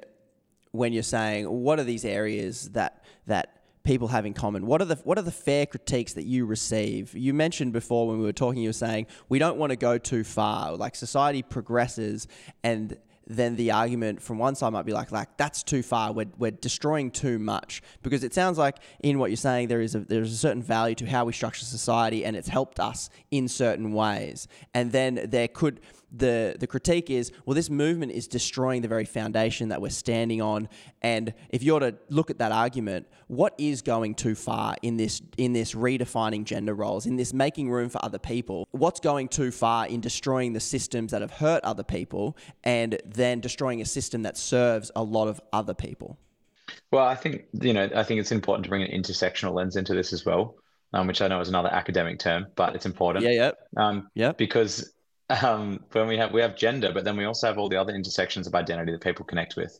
when 0.72 0.93
you're 0.93 1.04
saying 1.04 1.45
what 1.45 1.80
are 1.80 1.84
these 1.84 2.06
areas 2.06 2.70
that 2.72 3.04
that 3.28 3.64
people 3.84 4.08
have 4.08 4.26
in 4.26 4.34
common? 4.34 4.66
What 4.66 4.82
are 4.82 4.86
the 4.86 4.95
what 5.04 5.18
are 5.18 5.24
the 5.24 5.32
fair 5.32 5.66
critiques 5.66 6.14
that 6.14 6.24
you 6.24 6.45
receive? 6.45 7.16
You 7.16 7.34
mentioned 7.34 7.74
before 7.74 8.08
when 8.08 8.18
we 8.18 8.24
were 8.24 8.34
talking, 8.34 8.62
you 8.62 8.70
were 8.70 8.74
saying 8.74 9.08
we 9.30 9.39
don't 9.39 9.58
want 9.58 9.72
to 9.72 9.76
go 9.76 9.97
too 9.97 10.24
far. 10.24 10.76
Like 10.76 10.95
society 10.95 11.41
progresses, 11.41 12.28
and 12.64 12.97
then 13.36 13.55
the 13.55 13.71
argument 13.71 14.21
from 14.21 14.38
one 14.38 14.55
side 14.55 14.71
might 14.73 14.86
be 14.86 14.93
like, 14.93 15.11
like 15.11 15.36
that's 15.38 15.63
too 15.63 15.84
far. 15.84 16.11
We're, 16.11 16.27
we're 16.38 16.51
destroying 16.51 17.11
too 17.11 17.39
much 17.39 17.81
because 18.01 18.23
it 18.23 18.34
sounds 18.34 18.57
like 18.57 18.77
in 19.01 19.19
what 19.19 19.29
you're 19.29 19.38
saying 19.38 19.67
there 19.67 19.81
is 19.81 19.95
a 19.95 19.99
there's 19.99 20.31
a 20.31 20.38
certain 20.38 20.61
value 20.61 20.95
to 20.95 21.05
how 21.05 21.25
we 21.25 21.34
structure 21.34 21.65
society, 21.65 22.25
and 22.25 22.36
it's 22.36 22.49
helped 22.49 22.79
us 22.79 23.09
in 23.31 23.47
certain 23.47 23.93
ways. 23.93 24.47
And 24.73 24.91
then 24.91 25.25
there 25.25 25.47
could 25.47 25.81
the 26.14 26.55
the 26.59 26.68
critique 26.68 27.09
is 27.09 27.32
well 27.45 27.55
this 27.55 27.70
movement 27.70 28.11
is 28.11 28.28
destroying 28.28 28.82
the 28.82 28.88
very 28.88 29.05
foundation 29.05 29.70
that 29.70 29.82
we're 29.82 29.89
standing 29.89 30.41
on 30.41 30.70
and 31.01 31.34
if 31.49 31.64
you're 31.64 31.80
to 31.80 31.95
look 32.09 32.30
at 32.30 32.38
that 32.38 32.51
argument 32.51 33.07
what 33.28 33.55
is 33.57 33.82
going 33.82 34.14
too 34.14 34.36
far 34.36 34.76
in 34.84 34.95
this 34.95 35.22
in 35.38 35.53
this 35.53 35.74
redefining 35.74 36.43
gender 36.43 36.76
roles 36.76 37.07
in 37.07 37.16
this 37.16 37.34
making 37.34 37.70
room 37.70 37.89
for 37.89 38.03
other 38.05 38.20
people 38.20 38.68
what's 38.72 38.99
going 38.99 39.28
too 39.28 39.49
far 39.49 39.88
in 39.88 39.99
destroying 39.99 40.53
the 40.53 40.59
systems 40.59 41.11
that 41.11 41.22
have 41.22 41.32
hurt 41.32 41.64
other 41.64 41.84
people 41.84 42.38
and 42.64 43.01
then 43.05 43.39
destroying 43.39 43.82
a 43.82 43.86
system 43.86 44.22
that 44.22 44.38
serves 44.38 44.91
a 44.95 45.03
lot 45.03 45.28
of 45.28 45.41
other 45.51 45.74
people 45.74 46.18
well 46.91 47.05
i 47.05 47.16
think 47.16 47.45
you 47.53 47.74
know 47.74 47.89
i 47.95 48.03
think 48.03 48.20
it's 48.20 48.32
important 48.32 48.64
to 48.64 48.70
bring 48.70 48.84
an 48.84 48.91
intersectional 48.91 49.53
lens 49.53 49.76
into 49.76 49.95
this 49.95 50.14
as 50.14 50.26
well 50.26 50.55
um, 50.95 51.07
which 51.07 51.24
I 51.24 51.28
know 51.28 51.39
is 51.39 51.49
another 51.49 51.70
academic 51.70 52.20
term, 52.20 52.45
but 52.55 52.76
it's 52.76 52.86
important. 52.86 53.26
Yeah, 53.26 53.32
yeah. 53.32 53.51
Um, 53.84 54.11
yeah. 54.14 54.32
Because 54.34 54.93
um, 55.30 55.80
when 55.91 56.07
we 56.07 56.17
have 56.17 56.34
we 56.34 56.41
have 56.41 56.55
gender, 56.55 56.91
but 56.93 57.03
then 57.03 57.17
we 57.17 57.26
also 57.26 57.47
have 57.47 57.57
all 57.57 57.69
the 57.69 57.78
other 57.78 57.93
intersections 57.93 58.47
of 58.47 58.55
identity 58.55 58.91
that 58.91 59.01
people 59.01 59.26
connect 59.26 59.55
with. 59.55 59.80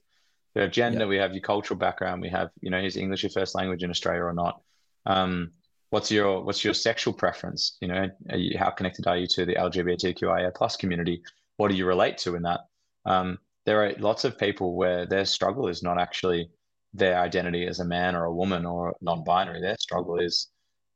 We 0.56 0.62
have 0.62 0.72
gender, 0.72 1.02
yeah. 1.02 1.06
we 1.08 1.18
have 1.18 1.34
your 1.34 1.42
cultural 1.42 1.78
background, 1.78 2.22
we 2.22 2.30
have 2.30 2.50
you 2.62 2.70
know 2.70 2.80
is 2.80 2.98
English 2.98 3.24
your 3.24 3.32
first 3.32 3.56
language 3.56 3.84
in 3.84 3.90
Australia 3.90 4.24
or 4.24 4.34
not? 4.34 4.62
Um, 5.06 5.52
what's 5.90 6.12
your 6.12 6.44
what's 6.44 6.64
your 6.64 6.74
sexual 6.74 7.14
preference? 7.14 7.78
You 7.82 7.88
know, 7.88 8.10
you, 8.34 8.58
how 8.58 8.70
connected 8.70 9.08
are 9.08 9.18
you 9.18 9.28
to 9.28 9.46
the 9.46 9.56
LGBTQIA 9.56 10.54
plus 10.56 10.78
community? 10.78 11.22
What 11.58 11.70
do 11.70 11.76
you 11.76 11.86
relate 11.86 12.18
to 12.20 12.36
in 12.36 12.44
that? 12.44 12.62
Um, 13.06 13.38
there 13.66 13.86
are 13.86 13.94
lots 14.00 14.26
of 14.26 14.38
people 14.38 14.76
where 14.76 15.06
their 15.06 15.26
struggle 15.26 15.68
is 15.68 15.84
not 15.84 16.00
actually 16.00 16.50
their 16.94 17.20
identity 17.20 17.66
as 17.66 17.80
a 17.80 17.86
man 17.86 18.16
or 18.16 18.26
a 18.26 18.34
woman 18.34 18.66
or 18.66 18.96
non-binary. 19.02 19.62
Their 19.62 19.78
struggle 19.80 20.18
is 20.18 20.48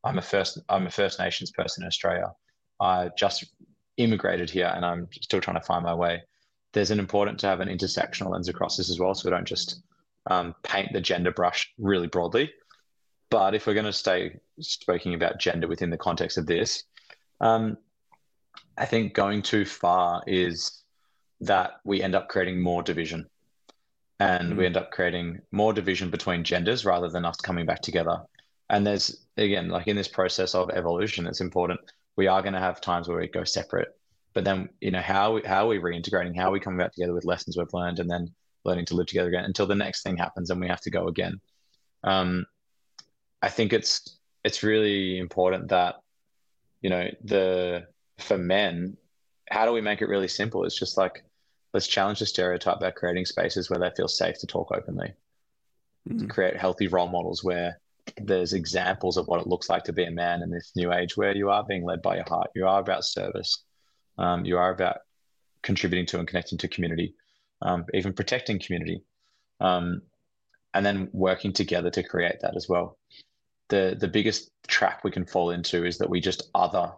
I'm 0.03 0.17
a 0.17 0.21
first 0.21 0.59
I'm 0.69 0.87
a 0.87 0.91
First 0.91 1.19
Nations 1.19 1.51
person 1.51 1.83
in 1.83 1.87
Australia. 1.87 2.31
I 2.79 3.09
just 3.17 3.45
immigrated 3.97 4.49
here 4.49 4.71
and 4.73 4.85
I'm 4.85 5.07
still 5.21 5.41
trying 5.41 5.59
to 5.59 5.65
find 5.65 5.83
my 5.83 5.93
way. 5.93 6.23
There's 6.73 6.91
an 6.91 6.99
important 6.99 7.39
to 7.39 7.47
have 7.47 7.59
an 7.59 7.69
intersectional 7.69 8.31
lens 8.31 8.49
across 8.49 8.77
this 8.77 8.89
as 8.89 8.99
well, 8.99 9.13
so 9.13 9.27
we 9.27 9.35
don't 9.35 9.47
just 9.47 9.81
um, 10.27 10.53
paint 10.63 10.93
the 10.93 11.01
gender 11.01 11.31
brush 11.31 11.73
really 11.77 12.07
broadly. 12.07 12.51
But 13.29 13.55
if 13.55 13.67
we're 13.67 13.73
going 13.73 13.85
to 13.85 13.93
stay 13.93 14.39
speaking 14.59 15.13
about 15.13 15.39
gender 15.39 15.67
within 15.67 15.89
the 15.89 15.97
context 15.97 16.37
of 16.37 16.45
this, 16.45 16.83
um, 17.41 17.77
I 18.77 18.85
think 18.85 19.13
going 19.13 19.41
too 19.41 19.65
far 19.65 20.23
is 20.27 20.83
that 21.41 21.71
we 21.83 22.01
end 22.01 22.15
up 22.15 22.29
creating 22.29 22.61
more 22.61 22.83
division. 22.83 23.27
And 24.19 24.53
mm. 24.53 24.57
we 24.57 24.65
end 24.65 24.77
up 24.77 24.91
creating 24.91 25.41
more 25.51 25.73
division 25.73 26.09
between 26.09 26.43
genders 26.43 26.85
rather 26.85 27.09
than 27.09 27.25
us 27.25 27.37
coming 27.37 27.65
back 27.65 27.81
together. 27.81 28.21
And 28.69 28.85
there's, 28.85 29.25
again, 29.37 29.69
like 29.69 29.87
in 29.87 29.95
this 29.95 30.07
process 30.07 30.55
of 30.55 30.69
evolution, 30.71 31.27
it's 31.27 31.41
important 31.41 31.79
we 32.17 32.27
are 32.27 32.41
going 32.41 32.53
to 32.53 32.59
have 32.59 32.81
times 32.81 33.07
where 33.07 33.19
we 33.19 33.27
go 33.27 33.43
separate. 33.43 33.89
But 34.33 34.43
then, 34.43 34.69
you 34.81 34.91
know, 34.91 35.01
how 35.01 35.39
how 35.45 35.65
are 35.65 35.67
we 35.67 35.79
reintegrating? 35.79 36.35
How 36.35 36.49
are 36.49 36.51
we 36.51 36.59
coming 36.59 36.79
back 36.79 36.93
together 36.93 37.13
with 37.13 37.25
lessons 37.25 37.57
we've 37.57 37.73
learned, 37.73 37.99
and 37.99 38.09
then 38.09 38.33
learning 38.67 38.85
to 38.85 38.95
live 38.95 39.07
together 39.07 39.29
again 39.29 39.45
until 39.45 39.65
the 39.65 39.75
next 39.75 40.03
thing 40.03 40.17
happens 40.17 40.49
and 40.49 40.59
we 40.59 40.67
have 40.67 40.81
to 40.81 40.91
go 40.91 41.07
again. 41.07 41.39
Um, 42.03 42.45
I 43.41 43.49
think 43.49 43.73
it's 43.73 44.17
it's 44.43 44.61
really 44.61 45.17
important 45.17 45.69
that 45.69 45.95
you 46.81 46.89
know 46.89 47.07
the 47.23 47.87
for 48.19 48.37
men, 48.37 48.97
how 49.49 49.65
do 49.65 49.71
we 49.71 49.81
make 49.81 50.01
it 50.01 50.09
really 50.09 50.27
simple? 50.27 50.65
It's 50.65 50.77
just 50.77 50.97
like 50.97 51.23
let's 51.73 51.87
challenge 51.87 52.19
the 52.19 52.25
stereotype 52.25 52.79
by 52.79 52.91
creating 52.91 53.25
spaces 53.25 53.69
where 53.69 53.79
they 53.79 53.91
feel 53.95 54.07
safe 54.07 54.39
to 54.39 54.47
talk 54.47 54.71
openly, 54.71 55.13
mm-hmm. 56.07 56.19
to 56.19 56.27
create 56.27 56.57
healthy 56.57 56.87
role 56.87 57.07
models 57.07 57.43
where 57.43 57.79
there's 58.21 58.53
examples 58.53 59.17
of 59.17 59.27
what 59.27 59.41
it 59.41 59.47
looks 59.47 59.69
like 59.69 59.83
to 59.85 59.93
be 59.93 60.05
a 60.05 60.11
man 60.11 60.41
in 60.41 60.49
this 60.49 60.71
new 60.75 60.93
age 60.93 61.17
where 61.17 61.35
you 61.35 61.49
are 61.49 61.63
being 61.63 61.83
led 61.83 62.01
by 62.01 62.15
your 62.15 62.25
heart. 62.25 62.49
You 62.55 62.67
are 62.67 62.79
about 62.79 63.05
service. 63.05 63.63
Um, 64.17 64.45
you 64.45 64.57
are 64.57 64.71
about 64.71 64.99
contributing 65.63 66.05
to 66.07 66.19
and 66.19 66.27
connecting 66.27 66.57
to 66.59 66.67
community, 66.67 67.15
um, 67.61 67.85
even 67.93 68.13
protecting 68.13 68.59
community, 68.59 69.03
um, 69.59 70.01
and 70.73 70.85
then 70.85 71.09
working 71.11 71.53
together 71.53 71.89
to 71.91 72.03
create 72.03 72.39
that 72.41 72.55
as 72.55 72.67
well. 72.67 72.97
The 73.69 73.97
the 73.99 74.07
biggest 74.07 74.51
trap 74.67 75.03
we 75.03 75.11
can 75.11 75.25
fall 75.25 75.51
into 75.51 75.85
is 75.85 75.97
that 75.97 76.09
we 76.09 76.19
just 76.21 76.49
other 76.55 76.91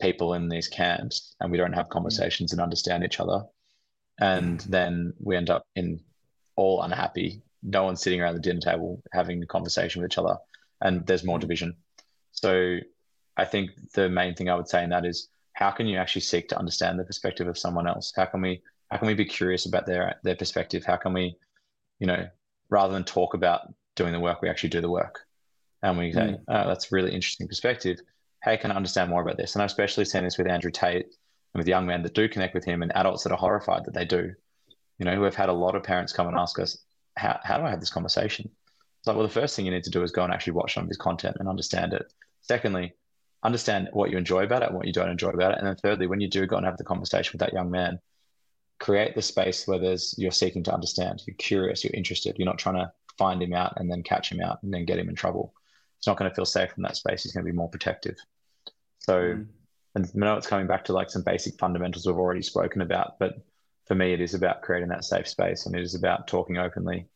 people 0.00 0.34
in 0.34 0.48
these 0.48 0.68
camps 0.68 1.36
and 1.40 1.50
we 1.50 1.58
don't 1.58 1.72
have 1.72 1.88
conversations 1.88 2.52
and 2.52 2.60
understand 2.60 3.04
each 3.04 3.20
other, 3.20 3.44
and 4.18 4.60
then 4.60 5.12
we 5.22 5.36
end 5.36 5.50
up 5.50 5.62
in 5.76 6.00
all 6.56 6.82
unhappy 6.82 7.42
no 7.62 7.84
one's 7.84 8.00
sitting 8.00 8.20
around 8.20 8.34
the 8.34 8.40
dinner 8.40 8.60
table 8.60 9.02
having 9.12 9.42
a 9.42 9.46
conversation 9.46 10.02
with 10.02 10.10
each 10.10 10.18
other 10.18 10.36
and 10.80 11.06
there's 11.06 11.24
more 11.24 11.38
mm. 11.38 11.42
division. 11.42 11.76
So 12.32 12.78
i 13.36 13.44
think 13.44 13.70
the 13.94 14.08
main 14.08 14.34
thing 14.34 14.50
i 14.50 14.54
would 14.54 14.68
say 14.68 14.82
in 14.82 14.90
that 14.90 15.06
is 15.06 15.28
how 15.60 15.70
can 15.70 15.86
you 15.86 15.98
actually 15.98 16.22
seek 16.22 16.48
to 16.48 16.58
understand 16.58 16.98
the 16.98 17.04
perspective 17.04 17.46
of 17.46 17.58
someone 17.58 17.86
else? 17.86 18.12
How 18.16 18.24
can 18.24 18.40
we 18.40 18.62
how 18.90 18.96
can 18.96 19.06
we 19.06 19.14
be 19.14 19.26
curious 19.26 19.66
about 19.66 19.86
their 19.86 20.16
their 20.24 20.34
perspective? 20.34 20.84
How 20.84 20.96
can 20.96 21.12
we 21.12 21.36
you 21.98 22.06
know 22.06 22.26
rather 22.70 22.92
than 22.92 23.04
talk 23.04 23.34
about 23.34 23.72
doing 23.94 24.12
the 24.12 24.20
work 24.20 24.40
we 24.40 24.48
actually 24.48 24.70
do 24.70 24.80
the 24.80 24.90
work? 24.90 25.20
And 25.82 25.98
we 25.98 26.12
say 26.12 26.20
mm. 26.20 26.40
oh, 26.48 26.66
that's 26.66 26.90
a 26.90 26.94
really 26.94 27.14
interesting 27.14 27.46
perspective. 27.46 28.00
How 28.40 28.56
can 28.56 28.72
i 28.72 28.74
understand 28.74 29.10
more 29.10 29.22
about 29.22 29.36
this? 29.36 29.54
And 29.54 29.62
i've 29.62 29.70
especially 29.70 30.06
seen 30.06 30.24
this 30.24 30.38
with 30.38 30.48
andrew 30.48 30.70
tate 30.70 31.04
and 31.52 31.60
with 31.60 31.68
young 31.68 31.86
men 31.86 32.02
that 32.02 32.14
do 32.14 32.28
connect 32.28 32.54
with 32.54 32.64
him 32.64 32.82
and 32.82 32.96
adults 32.96 33.22
that 33.24 33.32
are 33.32 33.38
horrified 33.38 33.84
that 33.84 33.94
they 33.94 34.06
do. 34.06 34.32
You 34.98 35.04
know 35.04 35.20
we've 35.20 35.34
had 35.34 35.50
a 35.50 35.60
lot 35.64 35.74
of 35.74 35.82
parents 35.82 36.12
come 36.12 36.26
and 36.26 36.38
ask 36.38 36.58
us 36.58 36.78
how, 37.20 37.38
how 37.44 37.58
do 37.58 37.64
I 37.64 37.70
have 37.70 37.80
this 37.80 37.90
conversation? 37.90 38.50
It's 38.98 39.06
like, 39.06 39.16
well, 39.16 39.26
the 39.26 39.32
first 39.32 39.54
thing 39.54 39.64
you 39.64 39.72
need 39.72 39.84
to 39.84 39.90
do 39.90 40.02
is 40.02 40.10
go 40.10 40.24
and 40.24 40.32
actually 40.32 40.54
watch 40.54 40.74
some 40.74 40.84
of 40.84 40.88
his 40.88 40.96
content 40.96 41.36
and 41.38 41.48
understand 41.48 41.92
it. 41.92 42.12
Secondly, 42.40 42.94
understand 43.42 43.88
what 43.92 44.10
you 44.10 44.18
enjoy 44.18 44.44
about 44.44 44.62
it 44.62 44.68
and 44.68 44.76
what 44.76 44.86
you 44.86 44.92
don't 44.92 45.10
enjoy 45.10 45.30
about 45.30 45.52
it. 45.52 45.58
And 45.58 45.66
then 45.66 45.76
thirdly, 45.76 46.06
when 46.06 46.20
you 46.20 46.28
do 46.28 46.46
go 46.46 46.56
and 46.56 46.66
have 46.66 46.76
the 46.76 46.84
conversation 46.84 47.32
with 47.32 47.40
that 47.40 47.52
young 47.52 47.70
man, 47.70 47.98
create 48.78 49.14
the 49.14 49.22
space 49.22 49.66
where 49.66 49.78
there's 49.78 50.14
you're 50.18 50.30
seeking 50.30 50.62
to 50.64 50.74
understand. 50.74 51.22
You're 51.26 51.36
curious, 51.36 51.84
you're 51.84 51.94
interested. 51.94 52.36
You're 52.38 52.46
not 52.46 52.58
trying 52.58 52.76
to 52.76 52.92
find 53.18 53.42
him 53.42 53.52
out 53.52 53.74
and 53.76 53.90
then 53.90 54.02
catch 54.02 54.32
him 54.32 54.40
out 54.40 54.62
and 54.62 54.72
then 54.72 54.86
get 54.86 54.98
him 54.98 55.08
in 55.08 55.14
trouble. 55.14 55.54
It's 55.98 56.06
not 56.06 56.16
going 56.16 56.30
to 56.30 56.34
feel 56.34 56.46
safe 56.46 56.70
in 56.76 56.82
that 56.82 56.96
space. 56.96 57.22
He's 57.22 57.32
going 57.32 57.44
to 57.44 57.52
be 57.52 57.56
more 57.56 57.68
protective. 57.68 58.16
So, 58.98 59.14
mm. 59.14 59.46
and 59.94 60.04
I 60.06 60.18
know 60.18 60.36
it's 60.36 60.46
coming 60.46 60.66
back 60.66 60.84
to 60.86 60.94
like 60.94 61.10
some 61.10 61.22
basic 61.22 61.58
fundamentals 61.58 62.06
we've 62.06 62.16
already 62.16 62.42
spoken 62.42 62.80
about, 62.80 63.18
but 63.18 63.34
for 63.90 63.96
me, 63.96 64.12
it 64.12 64.20
is 64.20 64.34
about 64.34 64.62
creating 64.62 64.88
that 64.90 65.04
safe 65.04 65.26
space 65.26 65.66
and 65.66 65.74
it 65.74 65.82
is 65.82 65.96
about 65.96 66.28
talking 66.28 66.58
openly. 66.58 67.08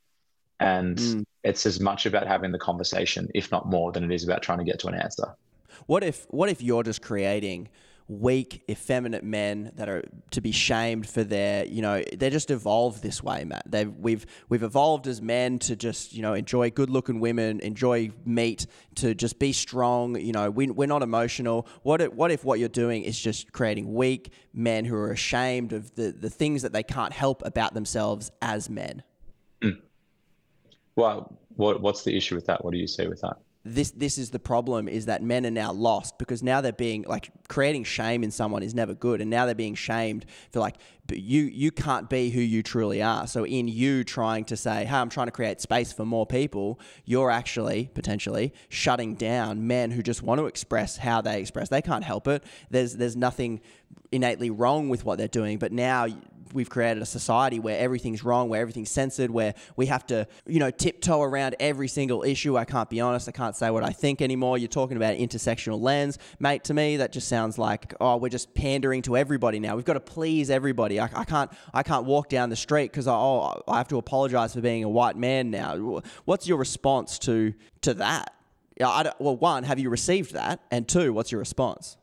And 0.58 0.98
mm. 0.98 1.24
it's 1.44 1.66
as 1.66 1.78
much 1.78 2.04
about 2.04 2.26
having 2.26 2.50
the 2.50 2.58
conversation, 2.58 3.28
if 3.32 3.52
not 3.52 3.70
more, 3.70 3.92
than 3.92 4.02
it 4.02 4.12
is 4.12 4.24
about 4.24 4.42
trying 4.42 4.58
to 4.58 4.64
get 4.64 4.80
to 4.80 4.88
an 4.88 4.94
answer. 4.96 5.36
What 5.86 6.02
if 6.02 6.26
what 6.30 6.48
if 6.48 6.60
you're 6.60 6.82
just 6.82 7.00
creating 7.00 7.68
weak, 8.06 8.62
effeminate 8.70 9.24
men 9.24 9.72
that 9.76 9.88
are 9.88 10.04
to 10.30 10.42
be 10.42 10.52
shamed 10.52 11.08
for 11.08 11.24
their, 11.24 11.64
you 11.64 11.80
know, 11.80 12.02
they're 12.14 12.28
just 12.28 12.50
evolved 12.50 13.02
this 13.02 13.22
way, 13.22 13.44
Matt. 13.44 13.62
They've 13.66 13.90
we've 13.96 14.26
we've 14.50 14.62
evolved 14.62 15.06
as 15.06 15.22
men 15.22 15.58
to 15.60 15.74
just, 15.74 16.12
you 16.12 16.20
know, 16.20 16.34
enjoy 16.34 16.70
good-looking 16.70 17.18
women, 17.18 17.60
enjoy 17.60 18.10
meat, 18.26 18.66
to 18.96 19.14
just 19.14 19.38
be 19.38 19.52
strong. 19.52 20.20
You 20.20 20.32
know, 20.32 20.50
we, 20.50 20.66
we're 20.66 20.86
not 20.86 21.02
emotional. 21.02 21.66
What 21.82 22.02
if, 22.02 22.12
what 22.12 22.30
if 22.30 22.44
what 22.44 22.58
you're 22.58 22.68
doing 22.68 23.04
is 23.04 23.18
just 23.18 23.52
creating 23.52 23.94
weak 23.94 24.32
men 24.52 24.84
who 24.84 24.96
are 24.96 25.10
ashamed 25.10 25.72
of 25.72 25.94
the 25.94 26.12
the 26.12 26.30
things 26.30 26.60
that 26.60 26.74
they 26.74 26.82
can't 26.82 27.12
help 27.12 27.42
about 27.46 27.72
themselves 27.72 28.30
as 28.42 28.68
men? 28.68 29.02
Mm. 29.62 29.80
Well, 30.94 31.38
what 31.56 31.80
what's 31.80 32.04
the 32.04 32.14
issue 32.14 32.34
with 32.34 32.44
that? 32.46 32.62
What 32.62 32.72
do 32.72 32.78
you 32.78 32.86
say 32.86 33.06
with 33.06 33.22
that? 33.22 33.38
This 33.64 33.92
this 33.92 34.18
is 34.18 34.30
the 34.30 34.38
problem 34.38 34.88
is 34.88 35.06
that 35.06 35.22
men 35.22 35.46
are 35.46 35.50
now 35.50 35.72
lost 35.72 36.18
because 36.18 36.42
now 36.42 36.60
they're 36.60 36.72
being 36.72 37.02
like 37.08 37.30
creating 37.48 37.82
shame 37.84 38.22
in 38.22 38.30
someone 38.30 38.62
is 38.62 38.74
never 38.74 38.92
good. 38.94 39.22
And 39.22 39.30
now 39.30 39.46
they're 39.46 39.54
being 39.54 39.74
shamed 39.74 40.26
for 40.52 40.60
like 40.60 40.76
you 41.10 41.44
you 41.44 41.70
can't 41.70 42.10
be 42.10 42.28
who 42.28 42.40
you 42.40 42.62
truly 42.62 43.02
are. 43.02 43.26
So 43.26 43.46
in 43.46 43.66
you 43.66 44.04
trying 44.04 44.44
to 44.46 44.56
say 44.56 44.84
hey 44.84 44.94
I'm 44.94 45.08
trying 45.08 45.28
to 45.28 45.32
create 45.32 45.62
space 45.62 45.92
for 45.92 46.04
more 46.04 46.26
people 46.26 46.78
you're 47.06 47.30
actually 47.30 47.90
potentially 47.94 48.52
shutting 48.68 49.14
down 49.14 49.66
men 49.66 49.90
who 49.90 50.02
just 50.02 50.22
want 50.22 50.40
to 50.40 50.46
express 50.46 50.98
how 50.98 51.22
they 51.22 51.40
express. 51.40 51.70
They 51.70 51.82
can't 51.82 52.04
help 52.04 52.28
it. 52.28 52.44
There's 52.70 52.96
there's 52.96 53.16
nothing 53.16 53.62
innately 54.12 54.50
wrong 54.50 54.90
with 54.90 55.04
what 55.04 55.16
they're 55.16 55.26
doing 55.26 55.58
but 55.58 55.72
now 55.72 56.06
we've 56.54 56.70
created 56.70 57.02
a 57.02 57.06
society 57.06 57.58
where 57.58 57.78
everything's 57.78 58.24
wrong, 58.24 58.48
where 58.48 58.60
everything's 58.60 58.90
censored, 58.90 59.30
where 59.30 59.54
we 59.76 59.86
have 59.86 60.06
to, 60.06 60.26
you 60.46 60.60
know, 60.60 60.70
tiptoe 60.70 61.20
around 61.20 61.56
every 61.60 61.88
single 61.88 62.22
issue. 62.22 62.56
I 62.56 62.64
can't 62.64 62.88
be 62.88 63.00
honest. 63.00 63.28
I 63.28 63.32
can't 63.32 63.56
say 63.56 63.70
what 63.70 63.84
I 63.84 63.90
think 63.90 64.22
anymore. 64.22 64.56
You're 64.56 64.68
talking 64.68 64.96
about 64.96 65.16
intersectional 65.16 65.80
lens, 65.80 66.18
mate. 66.38 66.64
To 66.64 66.74
me, 66.74 66.96
that 66.98 67.12
just 67.12 67.28
sounds 67.28 67.58
like 67.58 67.92
oh, 68.00 68.16
we're 68.16 68.28
just 68.28 68.54
pandering 68.54 69.02
to 69.02 69.16
everybody 69.16 69.58
now. 69.60 69.76
We've 69.76 69.84
got 69.84 69.94
to 69.94 70.00
please 70.00 70.48
everybody. 70.48 71.00
I, 71.00 71.10
I 71.14 71.24
can't 71.24 71.50
I 71.74 71.82
can't 71.82 72.06
walk 72.06 72.28
down 72.28 72.48
the 72.48 72.56
street 72.56 72.90
because 72.90 73.08
oh, 73.08 73.62
I 73.68 73.76
have 73.76 73.88
to 73.88 73.98
apologize 73.98 74.54
for 74.54 74.60
being 74.60 74.84
a 74.84 74.88
white 74.88 75.16
man 75.16 75.50
now. 75.50 76.00
What's 76.24 76.46
your 76.46 76.58
response 76.58 77.18
to 77.20 77.52
to 77.82 77.94
that? 77.94 78.32
I 78.80 79.12
well, 79.18 79.36
one, 79.36 79.64
have 79.64 79.78
you 79.78 79.90
received 79.90 80.34
that? 80.34 80.60
And 80.70 80.88
two, 80.88 81.12
what's 81.12 81.32
your 81.32 81.40
response? 81.40 81.96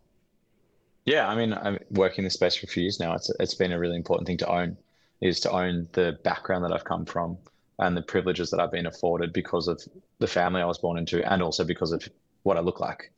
Yeah, 1.06 1.28
I 1.28 1.36
mean, 1.36 1.54
I'm 1.54 1.80
working 1.90 2.20
in 2.20 2.24
this 2.26 2.36
space 2.36 2.56
for 2.56 2.66
a 2.66 2.70
few 2.70 2.84
years 2.84 3.00
now. 3.00 3.16
It's 3.16 3.32
it's 3.40 3.56
been 3.56 3.72
a 3.72 3.80
really 3.80 3.96
important 3.96 4.28
thing 4.28 4.38
to 4.38 4.50
own, 4.50 4.78
is 5.20 5.40
to 5.42 5.52
own 5.52 5.88
the 5.94 6.20
background 6.24 6.64
that 6.64 6.72
I've 6.72 6.84
come 6.84 7.06
from 7.06 7.38
and 7.80 7.98
the 7.98 8.02
privileges 8.04 8.52
that 8.52 8.60
I've 8.60 8.72
been 8.72 8.86
afforded 8.86 9.34
because 9.34 9.68
of 9.68 9.82
the 10.20 10.28
family 10.28 10.62
I 10.62 10.66
was 10.66 10.78
born 10.78 11.00
into, 11.00 11.28
and 11.32 11.42
also 11.42 11.64
because 11.64 11.92
of 11.92 12.08
what 12.44 12.58
I 12.58 12.60
look 12.60 12.80
like. 12.80 13.12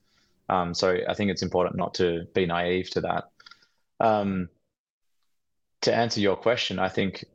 Um, 0.49 0.73
so 0.73 0.97
I 1.07 1.13
think 1.13 1.31
it's 1.31 1.41
important 1.41 1.75
not 1.75 1.93
to 1.95 2.25
be 2.33 2.45
naive 2.45 2.89
to 2.91 3.01
that. 3.01 3.29
Um, 3.99 4.49
to 5.81 5.93
answer 5.93 6.21
your 6.21 6.37
question, 6.37 6.79
I 6.79 6.87
think 6.87 7.25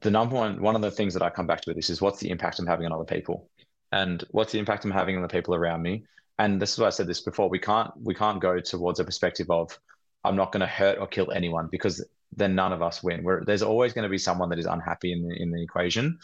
the 0.00 0.10
number 0.10 0.34
one 0.34 0.62
one 0.62 0.76
of 0.76 0.82
the 0.82 0.90
things 0.90 1.12
that 1.12 1.22
I 1.22 1.28
come 1.28 1.46
back 1.46 1.60
to 1.60 1.70
with 1.70 1.76
this 1.76 1.90
is 1.90 2.00
what's 2.00 2.20
the 2.20 2.30
impact 2.30 2.58
I'm 2.58 2.66
having 2.66 2.86
on 2.86 2.92
other 2.92 3.04
people, 3.04 3.50
and 3.92 4.24
what's 4.30 4.52
the 4.52 4.58
impact 4.58 4.86
I'm 4.86 4.90
having 4.90 5.16
on 5.16 5.22
the 5.22 5.28
people 5.28 5.54
around 5.54 5.82
me. 5.82 6.04
And 6.38 6.62
this 6.62 6.72
is 6.72 6.78
why 6.78 6.86
I 6.86 6.90
said 6.90 7.06
this 7.06 7.20
before. 7.20 7.50
We 7.50 7.58
can't 7.58 7.90
we 8.02 8.14
can't 8.14 8.40
go 8.40 8.60
towards 8.60 8.98
a 8.98 9.04
perspective 9.04 9.50
of 9.50 9.78
I'm 10.24 10.36
not 10.36 10.52
going 10.52 10.60
to 10.60 10.66
hurt 10.66 10.98
or 10.98 11.06
kill 11.06 11.30
anyone 11.32 11.68
because 11.70 12.04
then 12.36 12.54
none 12.54 12.72
of 12.72 12.82
us 12.82 13.02
win. 13.02 13.22
We're, 13.22 13.44
there's 13.44 13.62
always 13.62 13.92
going 13.92 14.04
to 14.04 14.08
be 14.08 14.18
someone 14.18 14.48
that 14.50 14.58
is 14.58 14.66
unhappy 14.66 15.12
in 15.12 15.26
the, 15.26 15.34
in 15.34 15.50
the 15.50 15.62
equation, 15.62 16.18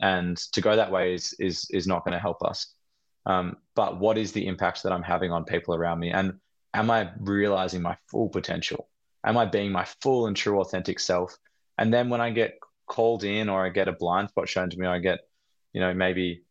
and 0.00 0.36
to 0.36 0.60
go 0.60 0.76
that 0.76 0.92
way 0.92 1.14
is 1.14 1.34
is 1.38 1.68
is 1.70 1.86
not 1.86 2.04
going 2.04 2.12
to 2.12 2.18
help 2.18 2.42
us. 2.42 2.74
Um, 3.26 3.56
but 3.74 3.98
what 3.98 4.16
is 4.16 4.32
the 4.32 4.46
impact 4.46 4.82
that 4.82 4.92
I'm 4.92 5.02
having 5.02 5.32
on 5.32 5.44
people 5.44 5.74
around 5.74 5.98
me, 5.98 6.10
and 6.10 6.34
am 6.74 6.90
I 6.90 7.10
realizing 7.18 7.82
my 7.82 7.96
full 8.10 8.28
potential? 8.28 8.88
Am 9.24 9.36
I 9.36 9.44
being 9.44 9.72
my 9.72 9.84
full 10.00 10.26
and 10.26 10.36
true 10.36 10.60
authentic 10.60 10.98
self? 11.00 11.36
And 11.76 11.92
then 11.92 12.08
when 12.08 12.20
I 12.20 12.30
get 12.30 12.58
called 12.86 13.24
in 13.24 13.48
or 13.48 13.64
I 13.64 13.68
get 13.68 13.88
a 13.88 13.92
blind 13.92 14.30
spot 14.30 14.48
shown 14.48 14.70
to 14.70 14.78
me, 14.78 14.86
or 14.86 14.90
I 14.90 14.98
get, 14.98 15.20
you 15.72 15.80
know, 15.80 15.92
maybe 15.92 16.42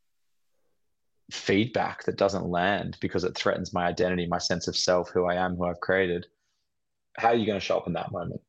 feedback 1.31 2.03
that 2.03 2.17
doesn't 2.17 2.45
land 2.45 2.97
because 3.01 3.23
it 3.23 3.35
threatens 3.35 3.73
my 3.73 3.85
identity, 3.85 4.27
my 4.27 4.37
sense 4.37 4.67
of 4.67 4.75
self, 4.75 5.09
who 5.09 5.25
I 5.25 5.35
am, 5.35 5.55
who 5.55 5.65
I've 5.65 5.79
created 5.79 6.27
how 7.19 7.29
are 7.29 7.35
you 7.35 7.45
going 7.45 7.59
to 7.59 7.65
show 7.65 7.77
up 7.77 7.87
in 7.87 7.93
that 7.93 8.11
moment? 8.11 8.41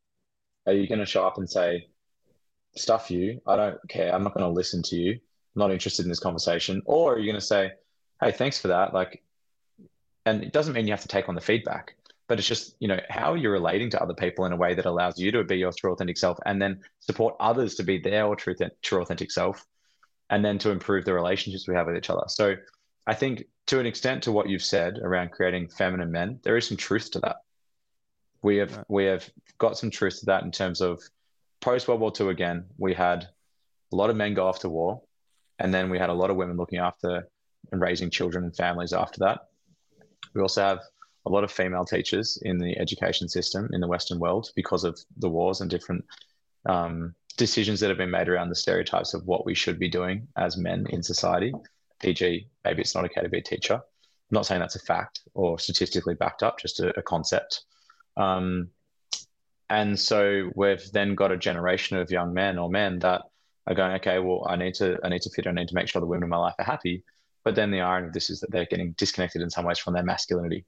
Are 0.67 0.73
you 0.73 0.87
going 0.87 1.01
to 1.01 1.07
show 1.07 1.27
up 1.27 1.39
and 1.39 1.49
say, 1.49 1.89
stuff 2.77 3.11
you, 3.11 3.41
I 3.47 3.57
don't 3.57 3.79
care, 3.89 4.15
I'm 4.15 4.23
not 4.23 4.35
going 4.35 4.47
to 4.47 4.53
listen 4.53 4.83
to 4.85 4.97
you, 4.97 5.13
I'm 5.13 5.59
not 5.59 5.73
interested 5.73 6.05
in 6.05 6.09
this 6.09 6.21
conversation? 6.21 6.83
Or 6.85 7.15
are 7.15 7.19
you 7.19 7.27
going 7.27 7.41
to 7.41 7.47
say, 7.47 7.73
hey, 8.21 8.33
thanks 8.33 8.61
for 8.61 8.69
that? 8.69 8.95
Like, 8.95 9.23
and 10.25 10.45
it 10.45 10.53
doesn't 10.53 10.75
mean 10.75 10.87
you 10.87 10.93
have 10.93 11.03
to 11.03 11.09
take 11.09 11.29
on 11.29 11.35
the 11.35 11.41
feedback, 11.41 11.97
but 12.29 12.39
it's 12.39 12.47
just, 12.47 12.77
you 12.79 12.87
know, 12.87 13.01
how 13.09 13.33
are 13.33 13.37
you're 13.37 13.53
relating 13.53 13.91
to 13.91 14.03
other 14.03 14.15
people 14.15 14.45
in 14.45 14.53
a 14.53 14.57
way 14.57 14.75
that 14.75 14.87
allows 14.87 15.19
you 15.19 15.33
to 15.33 15.43
be 15.43 15.59
your 15.59 15.73
true 15.73 15.93
authentic 15.93 16.17
self 16.17 16.39
and 16.47 16.63
then 16.63 16.81
support 17.01 17.35
others 17.41 17.75
to 17.77 17.83
be 17.83 17.99
their 17.99 18.33
true, 18.37 18.55
true 18.83 19.03
authentic 19.03 19.33
self 19.33 19.67
and 20.29 20.45
then 20.45 20.59
to 20.59 20.71
improve 20.71 21.05
the 21.05 21.13
relationships 21.13 21.67
we 21.67 21.75
have 21.75 21.87
with 21.87 21.97
each 21.97 22.11
other. 22.11 22.25
So 22.29 22.55
I 23.07 23.15
think 23.15 23.45
to 23.67 23.81
an 23.81 23.87
extent 23.87 24.23
to 24.25 24.33
what 24.33 24.49
you've 24.49 24.63
said 24.63 24.99
around 24.99 25.33
creating 25.33 25.71
feminine 25.71 26.13
men, 26.13 26.39
there 26.45 26.57
is 26.57 26.69
some 26.69 26.77
truth 26.77 27.11
to 27.13 27.21
that 27.21 27.37
we 28.43 28.57
have 28.57 28.77
right. 28.77 28.87
we 28.89 29.05
have 29.05 29.29
got 29.59 29.77
some 29.79 29.91
truth 29.91 30.21
to 30.21 30.27
that 30.27 30.45
in 30.45 30.51
terms 30.51 30.81
of 30.81 31.03
post 31.61 31.89
World 31.89 32.01
War 32.01 32.13
II. 32.19 32.29
Again, 32.29 32.65
we 32.79 32.95
had 32.95 33.29
a 33.93 33.97
lot 33.97 34.11
of 34.11 34.17
men 34.17 34.35
go 34.35 34.47
off 34.47 34.61
to 34.61 34.69
war, 34.69 35.03
and 35.59 35.73
then 35.73 35.91
we 35.91 35.99
had 35.99 36.11
a 36.11 36.15
lot 36.15 36.31
of 36.31 36.37
women 36.37 36.57
looking 36.57 36.79
after 36.79 37.29
and 37.73 37.81
raising 37.81 38.11
children 38.11 38.45
and 38.45 38.57
families 38.57 38.93
after 38.93 39.19
that. 39.21 39.41
We 40.35 40.41
also 40.41 40.63
have 40.63 40.81
a 41.27 41.31
lot 41.31 41.45
of 41.45 41.53
female 41.53 41.85
teachers 41.85 42.39
in 42.43 42.59
the 42.59 42.79
education 42.79 43.29
system 43.29 43.69
in 43.73 43.81
the 43.81 43.89
Western 43.89 44.19
world 44.19 44.51
because 44.57 44.85
of 44.85 44.99
the 45.19 45.29
wars 45.29 45.61
and 45.61 45.71
different 45.71 46.05
um, 46.67 47.15
decisions 47.37 47.81
that 47.81 47.89
have 47.89 47.99
been 47.99 48.11
made 48.11 48.29
around 48.29 48.49
the 48.49 48.55
stereotypes 48.55 49.15
of 49.15 49.27
what 49.27 49.45
we 49.45 49.55
should 49.55 49.79
be 49.79 49.89
doing 49.89 50.27
as 50.37 50.57
men 50.57 50.87
in 50.91 51.03
society. 51.03 51.53
E.g., 52.03 52.47
maybe 52.65 52.81
it's 52.81 52.95
not 52.95 53.05
okay 53.05 53.21
to 53.21 53.29
be 53.29 53.39
a 53.39 53.43
teacher. 53.43 53.75
I'm 53.75 54.35
not 54.35 54.47
saying 54.47 54.61
that's 54.61 54.77
a 54.77 54.81
fact 54.81 55.21
or 55.35 55.59
statistically 55.59 56.15
backed 56.15 56.43
up, 56.43 56.59
just 56.59 56.81
a, 56.81 56.99
a 56.99 57.03
concept. 57.03 57.65
Um, 58.17 58.69
and 59.69 59.99
so 59.99 60.51
we've 60.55 60.91
then 60.93 61.15
got 61.15 61.33
a 61.33 61.37
generation 61.37 61.97
of 61.97 62.11
young 62.11 62.35
men 62.35 62.59
or 62.59 62.69
men 62.69 62.99
that 63.01 63.23
are 63.67 63.75
going, 63.75 63.93
okay, 63.93 64.19
well, 64.19 64.47
I 64.49 64.57
need 64.57 64.75
to, 64.75 64.99
I 65.05 65.09
need 65.09 65.23
to 65.23 65.31
fit, 65.31 65.47
I 65.47 65.53
need 65.53 65.69
to 65.69 65.75
make 65.75 65.89
sure 65.89 66.01
the 66.01 66.07
women 66.07 66.25
in 66.25 66.31
my 66.31 66.39
life 66.39 66.55
are 66.59 66.65
happy. 66.65 67.05
But 67.45 67.55
then 67.55 67.71
the 67.71 67.81
irony 67.81 68.09
of 68.09 68.13
this 68.13 68.31
is 68.31 68.41
that 68.41 68.51
they're 68.51 68.67
getting 68.67 68.93
disconnected 68.93 69.43
in 69.43 69.51
some 69.51 69.65
ways 69.65 69.79
from 69.79 69.95
their 69.95 70.03
masculinity. 70.03 70.65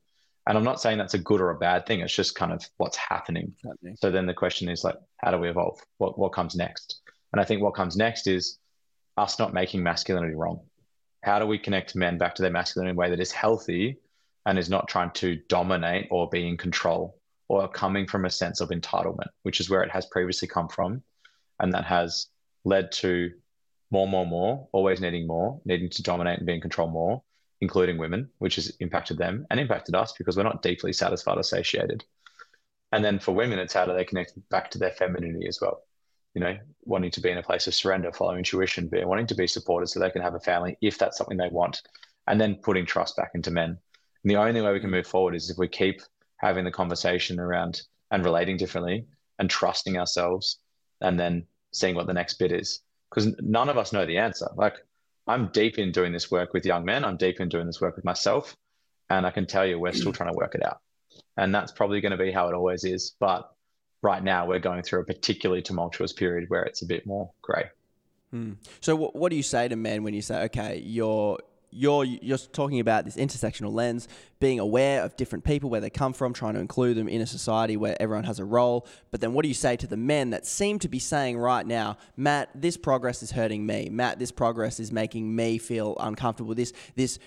And 0.47 0.59
I'm 0.59 0.65
not 0.65 0.81
saying 0.81 0.99
that's 0.99 1.15
a 1.15 1.19
good 1.19 1.41
or 1.41 1.51
a 1.51 1.59
bad 1.59 1.87
thing. 1.87 2.01
It's 2.01 2.15
just 2.15 2.35
kind 2.35 2.53
of 2.53 2.65
what's 2.77 2.97
happening. 2.97 3.55
happening. 3.65 3.97
So 3.97 4.11
then 4.11 4.27
the 4.27 4.35
question 4.35 4.69
is 4.69 4.83
like, 4.83 4.97
how 5.19 5.31
do 5.31 5.39
we 5.39 5.49
evolve? 5.49 5.81
What 5.99 6.19
what 6.19 6.33
comes 6.33 6.57
next? 6.57 7.01
And 7.33 7.41
I 7.41 7.45
think 7.45 7.63
what 7.63 7.75
comes 7.75 7.97
next 7.97 8.27
is 8.27 8.59
us 9.17 9.39
not 9.39 9.53
making 9.53 9.83
masculinity 9.83 10.35
wrong. 10.35 10.61
How 11.23 11.39
do 11.39 11.47
we 11.47 11.59
connect 11.59 11.95
men 11.95 12.19
back 12.19 12.35
to 12.37 12.43
their 12.43 12.51
masculinity 12.51 12.91
in 12.91 12.97
a 12.97 12.99
way 12.99 13.11
that 13.11 13.21
is 13.21 13.31
healthy 13.31 13.99
and 14.45 14.59
is 14.59 14.69
not 14.69 14.89
trying 14.89 15.13
to 15.13 15.37
dominate 15.49 16.09
or 16.11 16.29
be 16.29 16.47
in 16.49 16.57
control? 16.57 17.17
Or 17.53 17.69
coming 17.69 18.07
from 18.07 18.25
a 18.25 18.31
sense 18.31 18.63
of 18.63 18.71
entitlement, 18.71 19.29
which 19.43 19.61
is 19.61 19.69
where 19.69 19.83
it 19.83 19.91
has 19.91 20.07
previously 20.07 20.49
come 20.49 20.69
from. 20.69 21.03
And 21.61 21.71
that 21.75 21.85
has 21.85 22.29
led 22.65 22.91
to 22.93 23.31
more, 23.91 24.09
more, 24.09 24.25
more, 24.25 24.67
always 24.73 25.03
needing 25.03 25.27
more, 25.27 25.61
needing 25.67 25.91
to 25.91 26.03
dominate 26.03 26.39
and 26.39 26.47
be 26.47 26.55
in 26.55 26.63
control 26.63 26.89
more, 26.89 27.23
including 27.61 27.99
women, 27.99 28.31
which 28.39 28.55
has 28.55 28.71
impacted 28.81 29.19
them 29.19 29.47
and 29.51 29.61
impacted 29.61 29.95
us 29.95 30.15
because 30.17 30.35
we're 30.35 30.45
not 30.45 30.63
deeply 30.63 30.95
satisfied 30.95 31.37
or 31.37 31.43
satiated. 31.43 32.03
And 32.91 33.05
then 33.05 33.19
for 33.19 33.33
women, 33.33 33.59
it's 33.59 33.75
how 33.75 33.85
do 33.85 33.93
they 33.93 34.07
connect 34.07 34.33
back 34.49 34.71
to 34.71 34.79
their 34.79 34.93
femininity 34.93 35.47
as 35.47 35.61
well? 35.61 35.83
You 36.33 36.41
know, 36.41 36.57
wanting 36.85 37.11
to 37.11 37.21
be 37.21 37.29
in 37.29 37.37
a 37.37 37.43
place 37.43 37.67
of 37.67 37.75
surrender, 37.75 38.13
follow 38.13 38.35
intuition, 38.35 38.89
be, 38.89 39.05
wanting 39.05 39.27
to 39.27 39.35
be 39.35 39.47
supported 39.47 39.89
so 39.89 40.01
they 40.01 40.09
can 40.09 40.23
have 40.23 40.35
a 40.35 40.41
family 40.41 40.79
if 40.81 40.97
that's 40.97 41.19
something 41.19 41.37
they 41.37 41.51
want, 41.51 41.83
and 42.27 42.41
then 42.41 42.55
putting 42.55 42.87
trust 42.87 43.15
back 43.19 43.33
into 43.35 43.51
men. 43.51 43.77
And 44.25 44.31
the 44.31 44.37
only 44.37 44.63
way 44.63 44.73
we 44.73 44.81
can 44.81 44.91
move 44.91 45.07
forward 45.07 45.35
is 45.35 45.51
if 45.51 45.59
we 45.59 45.69
keep 45.69 46.01
having 46.43 46.65
the 46.65 46.71
conversation 46.71 47.39
around 47.39 47.83
and 48.11 48.25
relating 48.25 48.57
differently 48.57 49.07
and 49.39 49.49
trusting 49.49 49.97
ourselves 49.97 50.59
and 51.01 51.19
then 51.19 51.47
seeing 51.73 51.95
what 51.95 52.07
the 52.07 52.13
next 52.13 52.35
bit 52.35 52.53
is. 52.53 52.81
Because 53.11 53.35
none 53.41 53.69
of 53.69 53.79
us 53.79 53.93
know 53.93 54.05
the 54.05 54.19
answer. 54.19 54.49
Like 54.57 54.77
i'm 55.29 55.51
deep 55.53 55.79
in 55.79 55.93
doing 55.93 56.13
this 56.13 56.31
work 56.31 56.53
with 56.53 56.67
young 56.67 56.85
men. 56.85 57.05
I'm 57.05 57.17
deep 57.17 57.41
in 57.41 57.49
doing 57.49 57.67
this 57.67 57.81
work 57.81 57.97
with 57.97 58.05
myself. 58.05 58.57
And 59.09 59.27
i 59.27 59.31
can 59.31 59.47
tell 59.47 59.67
you 59.67 59.79
we're 59.79 59.93
still 59.93 60.13
trying 60.13 60.33
to 60.33 60.37
work 60.37 60.55
it 60.55 60.65
out. 60.65 60.81
And 61.37 61.55
that's 61.55 61.73
probably 61.73 62.01
going 62.01 62.13
to 62.13 62.19
be 62.19 62.33
how 62.33 62.49
it 62.49 62.55
always 62.55 62.85
is. 62.85 63.15
But 63.21 63.53
right 64.03 64.23
now 64.23 64.47
we're 64.47 64.59
going 64.59 64.83
through 64.83 65.01
a 65.01 65.05
particularly 65.05 65.63
tumultuous 65.63 66.13
period 66.13 66.51
where 66.51 66.65
it's 66.65 66.83
a 66.83 66.87
bit 66.87 67.07
more 67.07 67.31
gray 67.41 67.71
hmm. 68.31 68.53
so 68.81 68.95
what, 68.95 69.15
what 69.15 69.31
do 69.31 69.37
you 69.37 69.43
say 69.43 69.69
to 69.69 69.77
men 69.77 70.03
when 70.03 70.13
you 70.13 70.23
say 70.23 70.43
okay 70.43 70.83
you're 70.85 71.39
you're 71.73 72.05
you're 72.05 72.39
talking 72.39 72.81
about 72.81 73.05
this 73.05 73.17
intersectional 73.17 73.73
lens, 73.73 74.07
being 74.39 74.61
aware 74.61 75.03
of 75.03 75.17
different 75.17 75.45
people 75.45 75.71
where 75.71 75.81
they 75.81 75.91
come 75.91 76.13
from, 76.13 76.33
trying 76.33 76.55
to 76.55 76.61
include 76.61 76.97
them 76.97 77.09
in 77.09 77.21
a 77.21 77.27
society 77.27 77.77
where 77.77 78.01
everyone 78.01 78.25
has 78.25 78.39
a 78.39 78.45
role. 78.45 78.87
But 79.11 79.21
then, 79.21 79.33
what 79.33 79.43
do 79.43 79.49
you 79.49 79.55
say 79.55 79.77
to 79.77 79.87
the 79.87 79.97
men 79.97 80.31
that 80.31 80.47
seem 80.47 80.79
to 80.81 80.89
be 80.89 80.99
saying 80.99 81.39
right 81.39 81.67
now, 81.67 81.97
Matt, 82.17 82.51
this 82.55 82.77
progress 82.77 83.23
is 83.23 83.33
hurting 83.33 83.65
me. 83.65 83.89
Matt, 83.91 84.19
this 84.19 84.31
progress 84.31 84.79
is 84.79 84.93
making 84.93 85.35
me 85.35 85.59
feel 85.59 85.97
uncomfortable. 85.99 86.55
This 86.55 86.73
this 86.95 87.19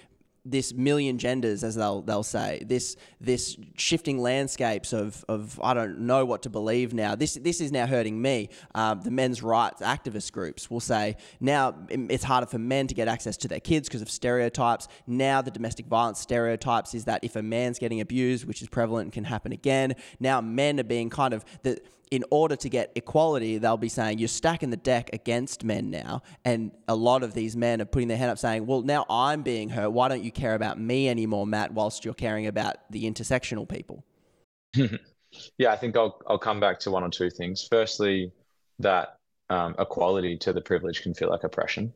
this 0.45 0.73
million 0.73 1.17
genders, 1.17 1.63
as 1.63 1.75
they'll 1.75 2.01
they'll 2.01 2.23
say, 2.23 2.63
this 2.65 2.95
this 3.19 3.57
shifting 3.75 4.19
landscapes 4.19 4.93
of, 4.93 5.25
of 5.27 5.59
I 5.61 5.73
don't 5.73 5.99
know 6.01 6.23
what 6.25 6.43
to 6.43 6.49
believe 6.49 6.93
now. 6.93 7.15
This 7.15 7.33
this 7.33 7.59
is 7.59 7.71
now 7.71 7.87
hurting 7.87 8.21
me. 8.21 8.49
Um, 8.75 9.01
the 9.01 9.11
men's 9.11 9.41
rights 9.41 9.81
activist 9.81 10.31
groups 10.31 10.69
will 10.69 10.79
say 10.79 11.17
now 11.39 11.75
it's 11.89 12.23
harder 12.23 12.45
for 12.45 12.59
men 12.59 12.87
to 12.87 12.93
get 12.93 13.07
access 13.07 13.35
to 13.37 13.47
their 13.47 13.59
kids 13.59 13.89
because 13.89 14.03
of 14.03 14.09
stereotypes. 14.09 14.87
Now 15.07 15.41
the 15.41 15.51
domestic 15.51 15.87
violence 15.87 16.19
stereotypes 16.19 16.93
is 16.93 17.05
that 17.05 17.23
if 17.23 17.35
a 17.35 17.41
man's 17.41 17.79
getting 17.79 17.99
abused, 17.99 18.45
which 18.45 18.61
is 18.61 18.69
prevalent 18.69 19.05
and 19.05 19.13
can 19.13 19.23
happen 19.23 19.51
again, 19.51 19.95
now 20.19 20.41
men 20.41 20.79
are 20.79 20.83
being 20.83 21.09
kind 21.09 21.33
of 21.33 21.43
the 21.63 21.81
in 22.11 22.23
order 22.29 22.55
to 22.55 22.69
get 22.69 22.91
equality, 22.95 23.57
they'll 23.57 23.77
be 23.77 23.89
saying 23.89 24.19
you're 24.19 24.27
stacking 24.27 24.69
the 24.69 24.77
deck 24.77 25.09
against 25.13 25.63
men 25.63 25.89
now. 25.89 26.21
And 26.43 26.71
a 26.87 26.95
lot 26.95 27.23
of 27.23 27.33
these 27.33 27.55
men 27.55 27.81
are 27.81 27.85
putting 27.85 28.07
their 28.07 28.17
hand 28.17 28.31
up 28.31 28.37
saying, 28.37 28.65
well, 28.65 28.81
now 28.81 29.05
I'm 29.09 29.41
being 29.41 29.69
hurt. 29.69 29.89
Why 29.89 30.07
don't 30.07 30.23
you 30.23 30.31
care 30.31 30.55
about 30.55 30.79
me 30.79 31.09
anymore, 31.09 31.47
Matt, 31.47 31.73
whilst 31.73 32.05
you're 32.05 32.13
caring 32.13 32.47
about 32.47 32.77
the 32.91 33.05
intersectional 33.05 33.67
people? 33.67 34.03
yeah, 35.57 35.71
I 35.71 35.75
think 35.77 35.97
I'll, 35.97 36.21
I'll 36.27 36.37
come 36.37 36.59
back 36.59 36.79
to 36.81 36.91
one 36.91 37.03
or 37.03 37.09
two 37.09 37.29
things. 37.29 37.67
Firstly, 37.69 38.31
that 38.79 39.17
um, 39.49 39.75
equality 39.79 40.37
to 40.37 40.53
the 40.53 40.61
privilege 40.61 41.01
can 41.01 41.13
feel 41.13 41.29
like 41.29 41.43
oppression, 41.43 41.93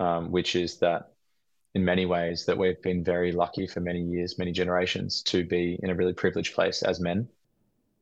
um, 0.00 0.30
which 0.30 0.56
is 0.56 0.78
that 0.78 1.12
in 1.74 1.84
many 1.84 2.06
ways 2.06 2.44
that 2.46 2.58
we've 2.58 2.80
been 2.82 3.02
very 3.02 3.32
lucky 3.32 3.66
for 3.66 3.80
many 3.80 4.00
years, 4.00 4.38
many 4.38 4.52
generations 4.52 5.22
to 5.22 5.44
be 5.44 5.78
in 5.82 5.90
a 5.90 5.94
really 5.94 6.12
privileged 6.12 6.54
place 6.54 6.82
as 6.82 7.00
men 7.00 7.28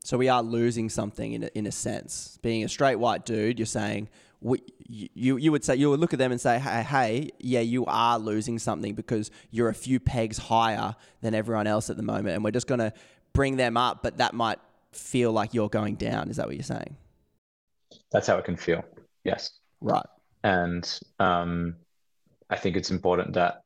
so 0.03 0.17
we 0.17 0.29
are 0.29 0.43
losing 0.43 0.89
something 0.89 1.33
in 1.33 1.45
a, 1.45 1.51
in 1.55 1.67
a 1.67 1.73
sense. 1.73 2.39
Being 2.43 2.65
a 2.65 2.69
straight 2.69 2.97
white 2.97 3.25
dude, 3.27 3.59
you're 3.59 3.67
saying 3.67 4.09
we, 4.41 4.63
you 4.89 5.37
you 5.37 5.53
would 5.53 5.65
say 5.65 5.77
you 5.77 5.91
would 5.91 6.01
look 6.01 6.13
at 6.13 6.19
them 6.19 6.33
and 6.33 6.41
say, 6.41 6.59
hey, 6.59 6.83
hey, 6.83 7.31
yeah, 7.39 7.61
you 7.61 7.85
are 7.87 8.19
losing 8.19 8.59
something 8.59 8.95
because 8.95 9.31
you're 9.51 9.69
a 9.69 9.75
few 9.75 10.01
pegs 10.01 10.39
higher 10.39 10.95
than 11.21 11.35
everyone 11.35 11.67
else 11.67 11.91
at 11.91 11.97
the 11.97 12.03
moment, 12.03 12.35
and 12.35 12.45
we're 12.45 12.51
just 12.51 12.67
going 12.67 12.81
to 12.81 12.93
bring 13.33 13.57
them 13.57 13.77
up, 13.77 14.03
but 14.03 14.19
that 14.19 14.35
might 14.35 14.59
feel 14.93 15.33
like 15.33 15.55
you're 15.55 15.69
going 15.69 15.95
down. 15.95 16.31
Is 16.31 16.37
that 16.37 16.47
what 16.47 16.57
you're 16.57 16.63
saying? 16.65 16.97
That's 18.11 18.27
how 18.27 18.39
it 18.39 18.45
can 18.45 18.57
feel. 18.57 18.83
Yes. 19.25 19.51
Right. 19.81 20.07
And 20.43 21.01
um, 21.19 21.77
I 22.49 22.57
think 22.57 22.77
it's 22.77 22.91
important 22.91 23.35
that 23.35 23.63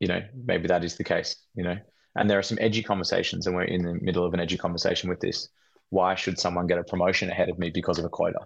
you 0.00 0.08
know 0.08 0.22
maybe 0.34 0.66
that 0.68 0.82
is 0.82 0.96
the 0.96 1.04
case. 1.04 1.36
You 1.54 1.64
know, 1.64 1.76
and 2.16 2.30
there 2.30 2.38
are 2.38 2.42
some 2.42 2.58
edgy 2.60 2.82
conversations, 2.82 3.46
and 3.46 3.54
we're 3.54 3.64
in 3.64 3.82
the 3.82 3.94
middle 3.94 4.24
of 4.24 4.32
an 4.32 4.40
edgy 4.40 4.56
conversation 4.56 5.10
with 5.10 5.20
this 5.20 5.48
why 5.94 6.16
should 6.16 6.40
someone 6.40 6.66
get 6.66 6.78
a 6.78 6.84
promotion 6.84 7.30
ahead 7.30 7.48
of 7.48 7.56
me 7.56 7.70
because 7.70 8.00
of 8.00 8.04
a 8.04 8.08
quota? 8.08 8.40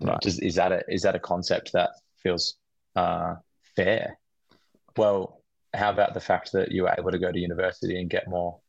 Right. 0.00 0.20
Does, 0.20 0.38
is 0.38 0.56
that 0.56 0.70
a 0.70 0.82
is 0.86 1.02
that 1.02 1.14
a 1.14 1.18
concept 1.18 1.72
that 1.72 1.90
feels 2.22 2.56
uh, 2.94 3.36
fair? 3.74 4.18
Well, 4.96 5.40
how 5.72 5.90
about 5.90 6.12
the 6.12 6.20
fact 6.20 6.52
that 6.52 6.70
you 6.70 6.82
were 6.82 6.94
able 6.96 7.10
to 7.10 7.18
go 7.18 7.32
to 7.32 7.38
university 7.38 7.98
and 7.98 8.10
get 8.10 8.28
more 8.28 8.60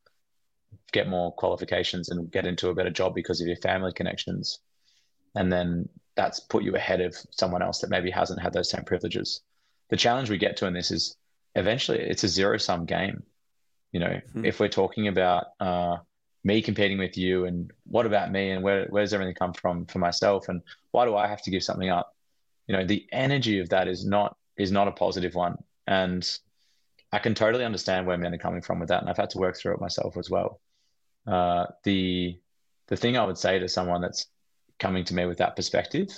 get 0.93 1.09
more 1.09 1.33
qualifications 1.33 2.09
and 2.09 2.31
get 2.31 2.45
into 2.45 2.69
a 2.69 2.73
better 2.73 2.89
job 2.89 3.13
because 3.13 3.41
of 3.41 3.47
your 3.47 3.57
family 3.57 3.91
connections, 3.91 4.59
and 5.35 5.51
then 5.51 5.89
that's 6.15 6.39
put 6.39 6.63
you 6.63 6.75
ahead 6.75 7.01
of 7.01 7.17
someone 7.31 7.61
else 7.61 7.79
that 7.79 7.89
maybe 7.89 8.11
hasn't 8.11 8.41
had 8.41 8.53
those 8.53 8.69
same 8.69 8.85
privileges. 8.85 9.41
The 9.89 9.97
challenge 9.97 10.29
we 10.29 10.37
get 10.37 10.55
to 10.57 10.67
in 10.67 10.73
this 10.73 10.89
is 10.89 11.17
eventually 11.53 11.99
it's 11.99 12.23
a 12.23 12.29
zero 12.29 12.57
sum 12.57 12.85
game. 12.85 13.23
You 13.91 13.99
know, 13.99 14.21
hmm. 14.31 14.45
if 14.45 14.61
we're 14.61 14.69
talking 14.81 15.09
about 15.09 15.47
uh, 15.59 15.97
me 16.43 16.61
competing 16.61 16.97
with 16.97 17.17
you 17.17 17.45
and 17.45 17.71
what 17.85 18.05
about 18.05 18.31
me 18.31 18.51
and 18.51 18.63
where, 18.63 18.85
where 18.87 19.03
does 19.03 19.13
everything 19.13 19.35
come 19.35 19.53
from 19.53 19.85
for 19.85 19.99
myself 19.99 20.49
and 20.49 20.61
why 20.91 21.05
do 21.05 21.15
I 21.15 21.27
have 21.27 21.41
to 21.43 21.51
give 21.51 21.63
something 21.63 21.89
up? 21.89 22.15
You 22.67 22.75
know, 22.75 22.85
the 22.85 23.07
energy 23.11 23.59
of 23.59 23.69
that 23.69 23.87
is 23.87 24.05
not 24.05 24.35
is 24.57 24.71
not 24.71 24.87
a 24.87 24.91
positive 24.91 25.35
one. 25.35 25.57
And 25.87 26.27
I 27.11 27.19
can 27.19 27.35
totally 27.35 27.65
understand 27.65 28.05
where 28.05 28.17
men 28.17 28.33
are 28.33 28.37
coming 28.39 28.61
from 28.61 28.79
with 28.79 28.89
that. 28.89 29.01
And 29.01 29.09
I've 29.09 29.17
had 29.17 29.29
to 29.31 29.37
work 29.37 29.57
through 29.57 29.75
it 29.75 29.81
myself 29.81 30.17
as 30.17 30.29
well. 30.29 30.59
Uh, 31.25 31.65
the 31.83 32.39
the 32.87 32.97
thing 32.97 33.17
I 33.17 33.25
would 33.25 33.37
say 33.37 33.59
to 33.59 33.67
someone 33.67 34.01
that's 34.01 34.27
coming 34.79 35.05
to 35.05 35.15
me 35.15 35.25
with 35.25 35.37
that 35.37 35.55
perspective 35.55 36.09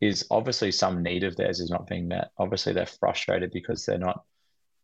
is 0.00 0.26
obviously 0.30 0.72
some 0.72 1.02
need 1.02 1.24
of 1.24 1.36
theirs 1.36 1.60
is 1.60 1.70
not 1.70 1.86
being 1.86 2.08
met. 2.08 2.30
Obviously 2.36 2.72
they're 2.72 2.86
frustrated 2.86 3.52
because 3.52 3.86
they're 3.86 3.98
not 3.98 4.24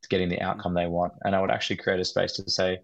getting 0.09 0.29
the 0.29 0.41
outcome 0.41 0.75
they 0.75 0.87
want. 0.87 1.13
And 1.23 1.35
I 1.35 1.41
would 1.41 1.51
actually 1.51 1.77
create 1.77 2.01
a 2.01 2.05
space 2.05 2.33
to 2.35 2.49
say, 2.49 2.79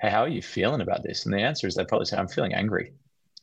hey, 0.00 0.10
how 0.10 0.22
are 0.22 0.28
you 0.28 0.42
feeling 0.42 0.80
about 0.80 1.02
this? 1.02 1.24
And 1.24 1.34
the 1.34 1.40
answer 1.40 1.66
is 1.66 1.74
they'd 1.74 1.88
probably 1.88 2.06
say, 2.06 2.16
I'm 2.16 2.28
feeling 2.28 2.54
angry. 2.54 2.92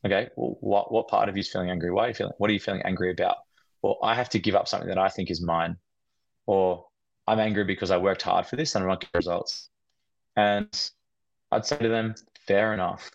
Okay, 0.05 0.29
well, 0.35 0.57
what, 0.61 0.91
what 0.91 1.07
part 1.07 1.29
of 1.29 1.35
you 1.35 1.41
is 1.41 1.49
feeling 1.51 1.69
angry? 1.69 1.91
Why 1.91 2.05
are 2.05 2.07
you 2.09 2.13
feeling, 2.13 2.33
what 2.37 2.49
are 2.49 2.53
you 2.53 2.59
feeling 2.59 2.81
angry 2.83 3.11
about? 3.11 3.37
Well, 3.81 3.97
I 4.03 4.15
have 4.15 4.29
to 4.29 4.39
give 4.39 4.55
up 4.55 4.67
something 4.67 4.89
that 4.89 4.97
I 4.97 5.09
think 5.09 5.29
is 5.29 5.41
mine. 5.41 5.77
Or 6.47 6.85
I'm 7.27 7.39
angry 7.39 7.63
because 7.63 7.91
I 7.91 7.97
worked 7.97 8.23
hard 8.23 8.45
for 8.45 8.55
this 8.55 8.75
and 8.75 8.83
I'm 8.83 8.89
not 8.89 9.01
getting 9.01 9.11
results. 9.17 9.69
And 10.35 10.91
I'd 11.51 11.65
say 11.65 11.77
to 11.77 11.89
them, 11.89 12.15
fair 12.47 12.73
enough, 12.73 13.11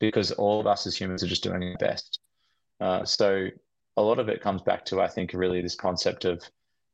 because 0.00 0.32
all 0.32 0.60
of 0.60 0.66
us 0.66 0.86
as 0.86 0.96
humans 0.96 1.22
are 1.22 1.28
just 1.28 1.42
doing 1.42 1.62
our 1.62 1.76
best. 1.78 2.20
Uh, 2.80 3.04
so 3.04 3.48
a 3.96 4.02
lot 4.02 4.18
of 4.18 4.28
it 4.28 4.42
comes 4.42 4.62
back 4.62 4.84
to, 4.86 5.00
I 5.00 5.08
think, 5.08 5.32
really 5.32 5.60
this 5.60 5.74
concept 5.74 6.24
of 6.24 6.42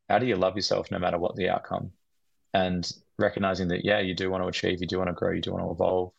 how 0.09 0.19
do 0.19 0.27
you 0.27 0.37
love 0.37 0.57
yourself 0.57 0.91
no 0.91 0.99
matter 0.99 1.19
what 1.19 1.37
the 1.37 1.49
outcome? 1.49 1.91
And 2.53 2.91
recognizing 3.19 3.69
that 3.69 3.85
yeah 3.85 4.01
you 4.01 4.15
do 4.15 4.31
want 4.31 4.43
to 4.43 4.49
achieve 4.49 4.81
you 4.81 4.87
do 4.87 4.99
want 4.99 5.09
to 5.09 5.15
grow 5.15 5.31
you 5.31 5.41
do 5.41 5.53
want 5.53 5.65
to 5.65 5.71
evolve 5.71 6.13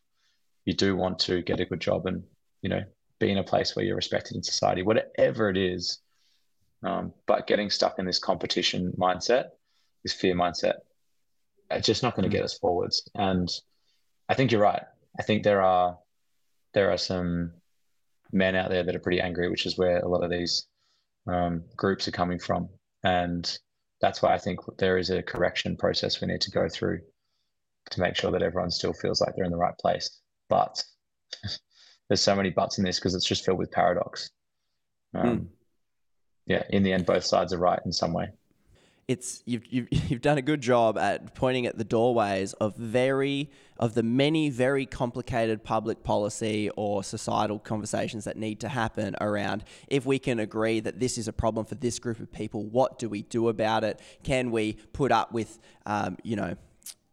you 0.66 0.74
do 0.74 0.96
want 0.96 1.20
to 1.20 1.42
get 1.42 1.60
a 1.60 1.66
good 1.66 1.80
job 1.80 2.06
and 2.06 2.24
you 2.62 2.70
know 2.70 2.84
be 3.20 3.32
in 3.32 3.38
a 3.38 3.44
place 3.44 3.76
where 3.76 3.86
you're 3.86 3.96
respected 3.96 4.36
in 4.36 4.44
society 4.44 4.82
whatever 4.82 5.50
it 5.50 5.58
is. 5.58 6.00
Um, 6.84 7.14
but 7.26 7.48
getting 7.48 7.70
stuck 7.70 7.98
in 7.98 8.06
this 8.06 8.20
competition 8.20 8.94
mindset 8.98 9.50
this 10.04 10.14
fear 10.14 10.36
mindset 10.36 10.76
it's 11.72 11.88
just 11.88 12.04
not 12.04 12.16
going 12.16 12.30
to 12.30 12.36
get 12.36 12.44
us 12.44 12.58
forwards. 12.58 13.10
And 13.16 13.50
i 14.30 14.34
think 14.34 14.52
you're 14.52 14.62
right. 14.62 14.84
I 15.20 15.24
think 15.24 15.44
there 15.44 15.62
are 15.62 15.98
there 16.74 16.92
are 16.92 16.98
some 16.98 17.54
men 18.32 18.56
out 18.56 18.70
there 18.70 18.84
that 18.84 18.96
are 18.96 19.00
pretty 19.00 19.22
angry 19.22 19.50
which 19.50 19.66
is 19.66 19.78
where 19.78 20.00
a 20.00 20.08
lot 20.08 20.24
of 20.24 20.30
these 20.30 20.68
um, 21.28 21.64
groups 21.76 22.08
are 22.08 22.12
coming 22.12 22.40
from. 22.40 22.70
And 23.04 23.58
that's 24.02 24.22
why 24.22 24.34
I 24.34 24.38
think 24.38 24.60
there 24.78 24.98
is 24.98 25.10
a 25.10 25.24
correction 25.24 25.76
process 25.78 26.22
we 26.22 26.28
need 26.28 26.42
to 26.42 26.52
go 26.52 26.68
through 26.70 27.02
to 27.92 28.02
make 28.02 28.16
sure 28.16 28.32
that 28.32 28.44
everyone 28.44 28.72
still 28.72 28.94
feels 28.94 29.22
like 29.22 29.36
they're 29.36 29.46
in 29.46 29.52
the 29.52 29.58
right 29.58 29.78
place. 29.80 30.22
But 30.50 30.84
there's 32.10 32.22
so 32.22 32.36
many 32.36 32.50
buts 32.50 32.78
in 32.78 32.84
this 32.84 33.00
because 33.00 33.16
it's 33.16 33.26
just 33.26 33.46
filled 33.46 33.60
with 33.60 33.72
paradox. 33.72 34.30
Um, 35.14 35.40
mm. 35.40 35.48
Yeah, 36.48 36.64
in 36.70 36.84
the 36.84 36.94
end, 36.94 37.06
both 37.06 37.24
sides 37.24 37.54
are 37.54 37.58
right 37.58 37.80
in 37.86 37.92
some 37.92 38.14
way 38.14 38.28
it's 39.08 39.44
you've, 39.46 39.66
you've 39.68 39.88
you've 40.10 40.22
done 40.22 40.38
a 40.38 40.42
good 40.42 40.62
job 40.62 40.98
at 40.98 41.36
pointing 41.36 41.66
at 41.66 41.78
the 41.78 41.84
doorways 41.84 42.54
of 42.54 42.76
very 42.76 43.50
of 43.78 43.94
the 43.94 44.04
many 44.04 44.50
very 44.50 44.86
complicated 44.86 45.64
public 45.64 46.04
policy 46.04 46.70
or 46.78 47.04
societal 47.04 47.60
conversations 47.60 48.24
that 48.24 48.38
need 48.38 48.60
to 48.60 48.70
happen 48.70 49.16
around 49.20 49.64
if 49.88 50.06
we 50.06 50.18
can 50.18 50.40
agree 50.40 50.80
that 50.80 51.00
this 51.00 51.18
is 51.18 51.28
a 51.28 51.34
problem 51.34 51.66
for 51.66 51.76
this 51.76 52.00
group 52.00 52.20
of 52.20 52.32
people 52.32 52.64
what 52.64 52.98
do 52.98 53.10
we 53.10 53.22
do 53.24 53.50
about 53.50 53.84
it? 53.84 54.00
Can 54.24 54.52
we 54.52 54.74
put 54.94 55.12
up 55.12 55.32
with 55.32 55.60
um, 55.86 56.18
you 56.24 56.36
know 56.36 56.56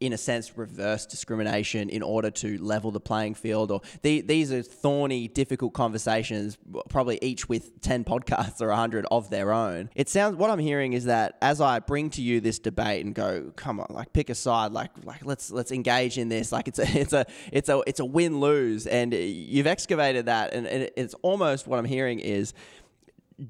in 0.03 0.12
a 0.12 0.19
sense, 0.19 0.59
reverse 0.59 1.07
discrimination 1.07 1.89
in 1.89 2.03
order 2.03 2.31
to 2.31 2.59
level 2.59 2.91
the 2.91 3.01
playing 3.01 3.35
field? 3.35 3.70
Or 3.70 3.81
the, 4.03 4.20
these 4.20 4.53
are 4.53 4.62
thorny, 4.62 5.29
difficult 5.29 5.74
conversations, 5.74 6.59
probably 6.89 7.20
each 7.23 7.49
with 7.49 7.81
10 7.81 8.05
podcasts 8.12 8.61
or 8.61 8.69
100 8.69 9.07
of 9.11 9.31
their 9.31 9.53
own. 9.53 9.91
It 9.95 10.09
sounds, 10.09 10.37
what 10.37 10.51
I'm 10.51 10.59
hearing 10.59 10.93
is 10.93 11.05
that 11.05 11.39
as 11.41 11.61
I 11.61 11.79
bring 11.79 12.11
to 12.11 12.23
you 12.23 12.41
this 12.41 12.59
debate 12.59 13.05
and 13.05 13.15
go, 13.15 13.53
come 13.55 13.79
on, 13.79 13.87
like 13.91 14.12
pick 14.12 14.29
a 14.29 14.35
side, 14.35 14.73
like, 14.73 14.91
like 15.05 15.24
let's, 15.24 15.53
let's 15.53 15.70
engage 15.70 16.19
in 16.19 16.29
this. 16.29 16.51
Like 16.51 16.66
it's 16.66 16.81
a, 16.81 16.83
it's 17.01 17.12
a, 17.12 17.24
it's 17.53 17.69
a, 17.69 17.83
it's 17.87 18.01
a 18.01 18.05
win 18.05 18.41
lose. 18.41 18.87
And 18.89 19.15
you've 19.15 19.69
excavated 19.69 20.27
that. 20.27 20.53
And, 20.53 20.66
and 20.66 20.91
it's 20.97 21.15
almost 21.23 21.69
what 21.69 21.79
I'm 21.79 21.85
hearing 21.85 22.19
is, 22.19 22.55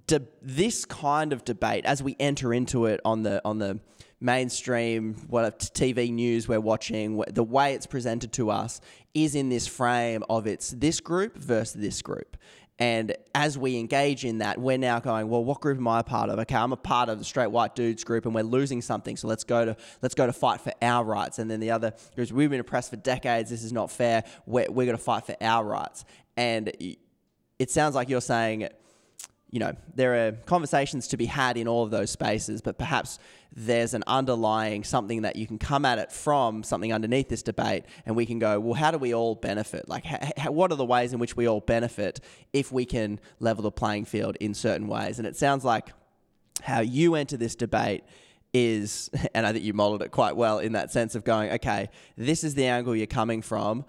De- 0.06 0.22
this 0.40 0.86
kind 0.86 1.34
of 1.34 1.44
debate 1.44 1.84
as 1.84 2.02
we 2.02 2.16
enter 2.18 2.54
into 2.54 2.86
it 2.86 3.00
on 3.04 3.24
the 3.24 3.42
on 3.44 3.58
the 3.58 3.78
mainstream 4.22 5.14
what 5.28 5.58
TV 5.74 6.12
news 6.12 6.48
we're 6.48 6.60
watching, 6.60 7.22
the 7.28 7.42
way 7.42 7.74
it's 7.74 7.86
presented 7.86 8.32
to 8.34 8.50
us 8.50 8.80
is 9.14 9.34
in 9.34 9.48
this 9.48 9.66
frame 9.66 10.22
of 10.30 10.46
it's 10.46 10.70
this 10.70 11.00
group 11.00 11.36
versus 11.36 11.80
this 11.80 12.00
group. 12.00 12.36
And 12.78 13.14
as 13.34 13.58
we 13.58 13.78
engage 13.78 14.24
in 14.24 14.38
that, 14.38 14.58
we're 14.58 14.78
now 14.78 14.98
going, 14.98 15.28
well, 15.28 15.44
what 15.44 15.60
group 15.60 15.78
am 15.78 15.86
I 15.86 16.00
a 16.00 16.02
part 16.02 16.30
of? 16.30 16.38
Okay, 16.40 16.56
I'm 16.56 16.72
a 16.72 16.76
part 16.76 17.08
of 17.08 17.18
the 17.18 17.24
straight 17.24 17.50
white 17.50 17.76
dudes 17.76 18.02
group, 18.02 18.24
and 18.24 18.34
we're 18.34 18.42
losing 18.42 18.80
something. 18.80 19.16
So 19.16 19.28
let's 19.28 19.44
go 19.44 19.64
to 19.64 19.76
let's 20.00 20.14
go 20.14 20.26
to 20.26 20.32
fight 20.32 20.60
for 20.60 20.72
our 20.80 21.04
rights. 21.04 21.38
And 21.38 21.50
then 21.50 21.60
the 21.60 21.70
other 21.70 21.92
groups, 22.14 22.32
we've 22.32 22.50
been 22.50 22.60
oppressed 22.60 22.90
for 22.90 22.96
decades. 22.96 23.50
This 23.50 23.62
is 23.62 23.72
not 23.72 23.90
fair. 23.90 24.24
We're, 24.46 24.70
we're 24.70 24.86
going 24.86 24.96
to 24.96 25.02
fight 25.02 25.26
for 25.26 25.36
our 25.40 25.64
rights. 25.64 26.04
And 26.36 26.72
it 27.58 27.70
sounds 27.70 27.94
like 27.94 28.08
you're 28.08 28.20
saying 28.20 28.68
you 29.52 29.58
know, 29.58 29.74
there 29.94 30.26
are 30.26 30.32
conversations 30.32 31.06
to 31.08 31.18
be 31.18 31.26
had 31.26 31.58
in 31.58 31.68
all 31.68 31.84
of 31.84 31.90
those 31.90 32.10
spaces, 32.10 32.62
but 32.62 32.78
perhaps 32.78 33.18
there's 33.54 33.92
an 33.92 34.02
underlying 34.06 34.82
something 34.82 35.22
that 35.22 35.36
you 35.36 35.46
can 35.46 35.58
come 35.58 35.84
at 35.84 35.98
it 35.98 36.10
from 36.10 36.64
something 36.64 36.90
underneath 36.90 37.28
this 37.28 37.42
debate, 37.42 37.84
and 38.06 38.16
we 38.16 38.24
can 38.24 38.38
go, 38.38 38.58
well, 38.58 38.72
how 38.72 38.90
do 38.90 38.96
we 38.96 39.12
all 39.12 39.34
benefit? 39.34 39.90
Like, 39.90 40.06
what 40.48 40.72
are 40.72 40.76
the 40.76 40.86
ways 40.86 41.12
in 41.12 41.18
which 41.18 41.36
we 41.36 41.46
all 41.46 41.60
benefit 41.60 42.20
if 42.54 42.72
we 42.72 42.86
can 42.86 43.20
level 43.40 43.62
the 43.62 43.70
playing 43.70 44.06
field 44.06 44.38
in 44.40 44.54
certain 44.54 44.88
ways? 44.88 45.18
And 45.18 45.28
it 45.28 45.36
sounds 45.36 45.66
like 45.66 45.90
how 46.62 46.80
you 46.80 47.14
enter 47.14 47.36
this 47.36 47.54
debate 47.54 48.04
is, 48.54 49.10
and 49.34 49.46
I 49.46 49.52
think 49.52 49.66
you 49.66 49.74
modeled 49.74 50.00
it 50.00 50.12
quite 50.12 50.34
well 50.34 50.60
in 50.60 50.72
that 50.72 50.90
sense 50.90 51.14
of 51.14 51.24
going, 51.24 51.50
okay, 51.52 51.90
this 52.16 52.42
is 52.42 52.54
the 52.54 52.68
angle 52.68 52.96
you're 52.96 53.06
coming 53.06 53.42
from 53.42 53.84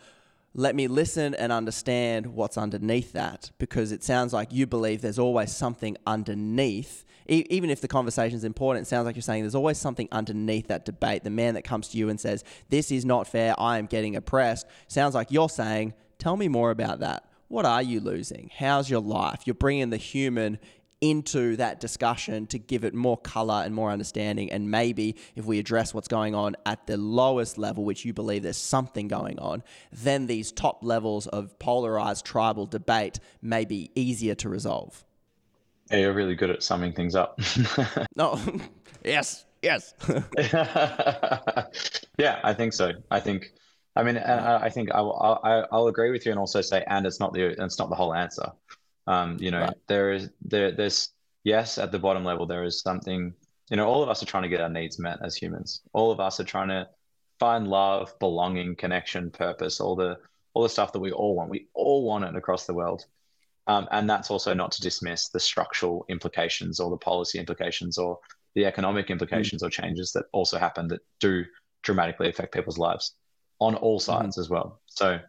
let 0.56 0.76
me 0.76 0.88
listen 0.88 1.34
and 1.34 1.52
understand 1.52 2.28
what's 2.28 2.58
underneath 2.58 3.14
that 3.14 3.52
because 3.58 3.92
it 3.92 4.04
sounds 4.04 4.34
like 4.34 4.54
you 4.54 4.68
believe 4.68 5.02
there's 5.02 5.20
always 5.20 5.52
something 5.52 5.98
underneath. 6.06 7.06
Even 7.28 7.70
if 7.70 7.82
the 7.82 7.88
conversation 7.88 8.38
is 8.38 8.44
important 8.44 8.86
it 8.86 8.90
sounds 8.90 9.06
like 9.06 9.16
you're 9.16 9.24
saying 9.24 9.44
there's 9.44 9.56
always 9.56 9.78
something 9.78 10.08
underneath 10.12 10.68
that 10.68 10.86
debate. 10.86 11.24
The 11.24 11.30
man 11.30 11.56
that 11.56 11.64
comes 11.64 11.88
to 11.90 11.98
you 11.98 12.10
and 12.10 12.20
says 12.20 12.44
this 12.70 12.92
is 12.92 13.06
not 13.06 13.28
fair 13.28 13.56
i 13.58 13.78
am 13.78 13.86
getting 13.86 14.16
oppressed 14.16 14.68
sounds 14.88 15.16
like 15.16 15.32
you're 15.32 15.50
saying 15.50 15.94
tell 16.20 16.38
me 16.38 16.48
more 16.48 16.72
about 16.72 17.00
that. 17.00 17.26
What 17.48 17.66
are 17.66 17.82
you 17.82 18.00
losing? 18.00 18.50
How's 18.58 18.90
your 18.90 19.02
life? 19.02 19.42
You're 19.46 19.54
bringing 19.54 19.90
the 19.90 19.98
human 19.98 20.60
into 21.04 21.58
that 21.58 21.82
discussion 21.82 22.48
to 22.48 22.58
give 22.58 22.86
it 22.86 22.94
more 22.94 23.18
color 23.18 23.62
and 23.66 23.76
more 23.76 23.92
understanding. 23.92 24.50
And 24.50 24.72
maybe 24.72 25.18
if 25.36 25.44
we 25.44 25.60
address 25.60 25.94
what's 25.94 26.08
going 26.08 26.34
on 26.34 26.56
at 26.66 26.88
the 26.88 26.96
lowest 26.96 27.58
level, 27.58 27.84
which 27.84 28.06
you 28.06 28.14
believe 28.14 28.44
there's 28.44 28.56
something 28.56 29.10
going 29.10 29.38
on, 29.38 29.64
then 29.92 30.28
these 30.28 30.54
top 30.54 30.82
levels 30.82 31.28
of 31.28 31.60
polarized 31.60 32.26
tribal 32.26 32.66
debate 32.66 33.20
may 33.42 33.66
be 33.66 33.92
easier 33.96 34.34
to 34.36 34.48
resolve. 34.48 35.04
Yeah, 35.92 35.98
you're 35.98 36.14
really 36.14 36.36
good 36.36 36.50
at 36.50 36.64
summing 36.64 36.94
things 36.94 37.16
up. 37.16 37.38
no, 38.16 38.40
yes, 39.04 39.44
yes. 39.62 39.94
yeah, 42.18 42.40
I 42.46 42.54
think 42.54 42.72
so. 42.72 42.94
I 43.12 43.20
think. 43.20 43.52
I 43.96 44.02
mean, 44.02 44.18
I 44.18 44.70
think 44.70 44.90
I, 44.92 45.02
I, 45.02 45.66
I'll 45.72 45.86
agree 45.86 46.10
with 46.10 46.26
you, 46.26 46.32
and 46.32 46.40
also 46.40 46.62
say, 46.62 46.84
and 46.88 47.06
it's 47.06 47.20
not 47.20 47.32
the 47.32 47.62
it's 47.62 47.78
not 47.78 47.90
the 47.90 47.96
whole 47.96 48.16
answer. 48.16 48.52
Um, 49.08 49.38
you 49.40 49.52
know, 49.52 49.62
right. 49.62 49.78
there 49.88 50.14
is 50.14 50.30
there 50.42 50.72
there's 50.72 51.10
yes, 51.44 51.78
at 51.78 51.92
the 51.92 52.00
bottom 52.00 52.24
level 52.24 52.46
there 52.46 52.64
is 52.64 52.82
something. 52.82 53.34
You 53.70 53.78
know, 53.78 53.88
all 53.88 54.04
of 54.04 54.10
us 54.10 54.22
are 54.22 54.26
trying 54.26 54.44
to 54.44 54.50
get 54.50 54.62
our 54.62 54.70
needs 54.70 55.00
met 55.00 55.20
as 55.24 55.36
humans. 55.36 55.82
All 55.94 56.12
of 56.12 56.20
us 56.20 56.40
are 56.40 56.44
trying 56.44 56.68
to 56.68 56.88
find 57.40 57.68
love, 57.68 58.14
belonging, 58.20 58.76
connection, 58.76 59.32
purpose, 59.32 59.80
all 59.80 59.96
the 59.96 60.18
all 60.54 60.64
the 60.64 60.70
stuff 60.70 60.92
that 60.94 61.00
we 61.00 61.12
all 61.12 61.36
want. 61.36 61.50
We 61.50 61.68
all 61.74 62.06
want 62.06 62.26
it 62.26 62.36
across 62.36 62.66
the 62.66 62.74
world. 62.74 63.06
Um, 63.68 63.88
and 63.92 64.10
that's 64.10 64.30
also 64.30 64.54
not 64.54 64.72
to 64.74 64.82
dismiss 64.82 65.30
the 65.30 65.40
structural 65.40 66.06
implications 66.10 66.80
or 66.80 66.90
the 66.90 66.98
policy 66.98 67.40
implications 67.40 67.98
or 67.98 68.20
the 68.56 68.66
economic 68.66 69.10
implications 69.10 69.64
mm. 69.64 69.68
or 69.68 69.70
changes 69.70 70.12
that 70.12 70.26
also 70.34 70.60
happen 70.60 70.88
that 70.90 71.02
do 71.20 71.46
dramatically 71.82 72.30
affect 72.30 72.54
people's 72.54 72.78
lives 72.78 73.16
on 73.60 73.76
all 73.76 74.00
sides 74.00 74.38
mm. 74.38 74.42
as 74.42 74.50
well. 74.50 74.82
So 74.86 75.20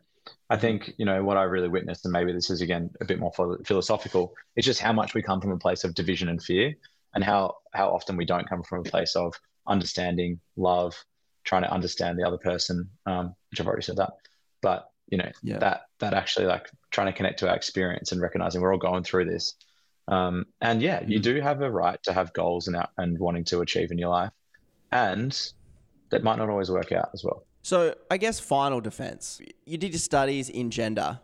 I 0.50 0.56
think 0.56 0.92
you 0.98 1.06
know 1.06 1.24
what 1.24 1.36
I 1.36 1.44
really 1.44 1.68
witnessed, 1.68 2.04
and 2.04 2.12
maybe 2.12 2.32
this 2.32 2.50
is 2.50 2.60
again 2.60 2.90
a 3.00 3.04
bit 3.04 3.18
more 3.18 3.32
philosophical. 3.64 4.34
It's 4.56 4.66
just 4.66 4.80
how 4.80 4.92
much 4.92 5.14
we 5.14 5.22
come 5.22 5.40
from 5.40 5.52
a 5.52 5.58
place 5.58 5.84
of 5.84 5.94
division 5.94 6.28
and 6.28 6.42
fear, 6.42 6.74
and 7.14 7.24
how 7.24 7.56
how 7.72 7.88
often 7.90 8.16
we 8.16 8.24
don't 8.24 8.48
come 8.48 8.62
from 8.62 8.80
a 8.80 8.90
place 8.90 9.16
of 9.16 9.34
understanding, 9.66 10.40
love, 10.56 10.94
trying 11.44 11.62
to 11.62 11.72
understand 11.72 12.18
the 12.18 12.26
other 12.26 12.38
person. 12.38 12.90
Um, 13.06 13.34
which 13.50 13.60
I've 13.60 13.66
already 13.66 13.82
said 13.82 13.96
that, 13.96 14.12
but 14.60 14.90
you 15.08 15.18
know 15.18 15.30
yeah. 15.42 15.58
that 15.58 15.82
that 16.00 16.12
actually 16.12 16.46
like 16.46 16.70
trying 16.90 17.06
to 17.06 17.16
connect 17.16 17.38
to 17.38 17.48
our 17.48 17.56
experience 17.56 18.12
and 18.12 18.20
recognizing 18.20 18.60
we're 18.60 18.72
all 18.72 18.78
going 18.78 19.04
through 19.04 19.24
this. 19.26 19.54
Um, 20.08 20.44
and 20.60 20.82
yeah, 20.82 21.00
you 21.00 21.20
mm-hmm. 21.20 21.22
do 21.22 21.40
have 21.40 21.62
a 21.62 21.70
right 21.70 22.02
to 22.02 22.12
have 22.12 22.34
goals 22.34 22.68
and 22.68 22.76
and 22.98 23.18
wanting 23.18 23.44
to 23.44 23.62
achieve 23.62 23.90
in 23.90 23.98
your 23.98 24.10
life, 24.10 24.32
and 24.92 25.52
that 26.10 26.22
might 26.22 26.36
not 26.36 26.50
always 26.50 26.70
work 26.70 26.92
out 26.92 27.08
as 27.14 27.24
well. 27.24 27.46
So 27.64 27.94
I 28.10 28.18
guess 28.18 28.38
final 28.38 28.82
defense. 28.82 29.40
You 29.64 29.78
did 29.78 29.92
your 29.92 29.98
studies 29.98 30.50
in 30.50 30.70
gender. 30.70 31.18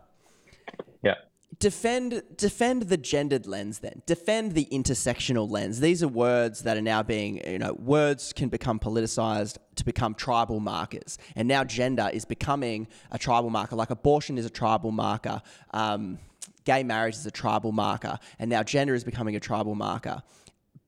Yeah. 1.03 1.13
Defend 1.59 2.23
defend 2.35 2.83
the 2.83 2.97
gendered 2.97 3.45
lens 3.45 3.77
then. 3.77 4.01
Defend 4.07 4.53
the 4.53 4.67
intersectional 4.71 5.47
lens. 5.47 5.79
These 5.79 6.01
are 6.01 6.07
words 6.07 6.63
that 6.63 6.77
are 6.77 6.81
now 6.81 7.03
being, 7.03 7.47
you 7.47 7.59
know, 7.59 7.73
words 7.73 8.33
can 8.33 8.49
become 8.49 8.79
politicized 8.79 9.59
to 9.75 9.85
become 9.85 10.15
tribal 10.15 10.59
markers. 10.59 11.19
And 11.35 11.47
now 11.47 11.63
gender 11.63 12.09
is 12.11 12.25
becoming 12.25 12.87
a 13.11 13.19
tribal 13.19 13.51
marker. 13.51 13.75
Like 13.75 13.91
abortion 13.91 14.39
is 14.39 14.45
a 14.45 14.49
tribal 14.49 14.91
marker. 14.91 15.43
Um, 15.75 16.17
gay 16.65 16.81
marriage 16.81 17.17
is 17.17 17.25
a 17.27 17.31
tribal 17.31 17.71
marker. 17.71 18.17
And 18.39 18.49
now 18.49 18.63
gender 18.63 18.95
is 18.95 19.03
becoming 19.03 19.35
a 19.35 19.39
tribal 19.39 19.75
marker. 19.75 20.23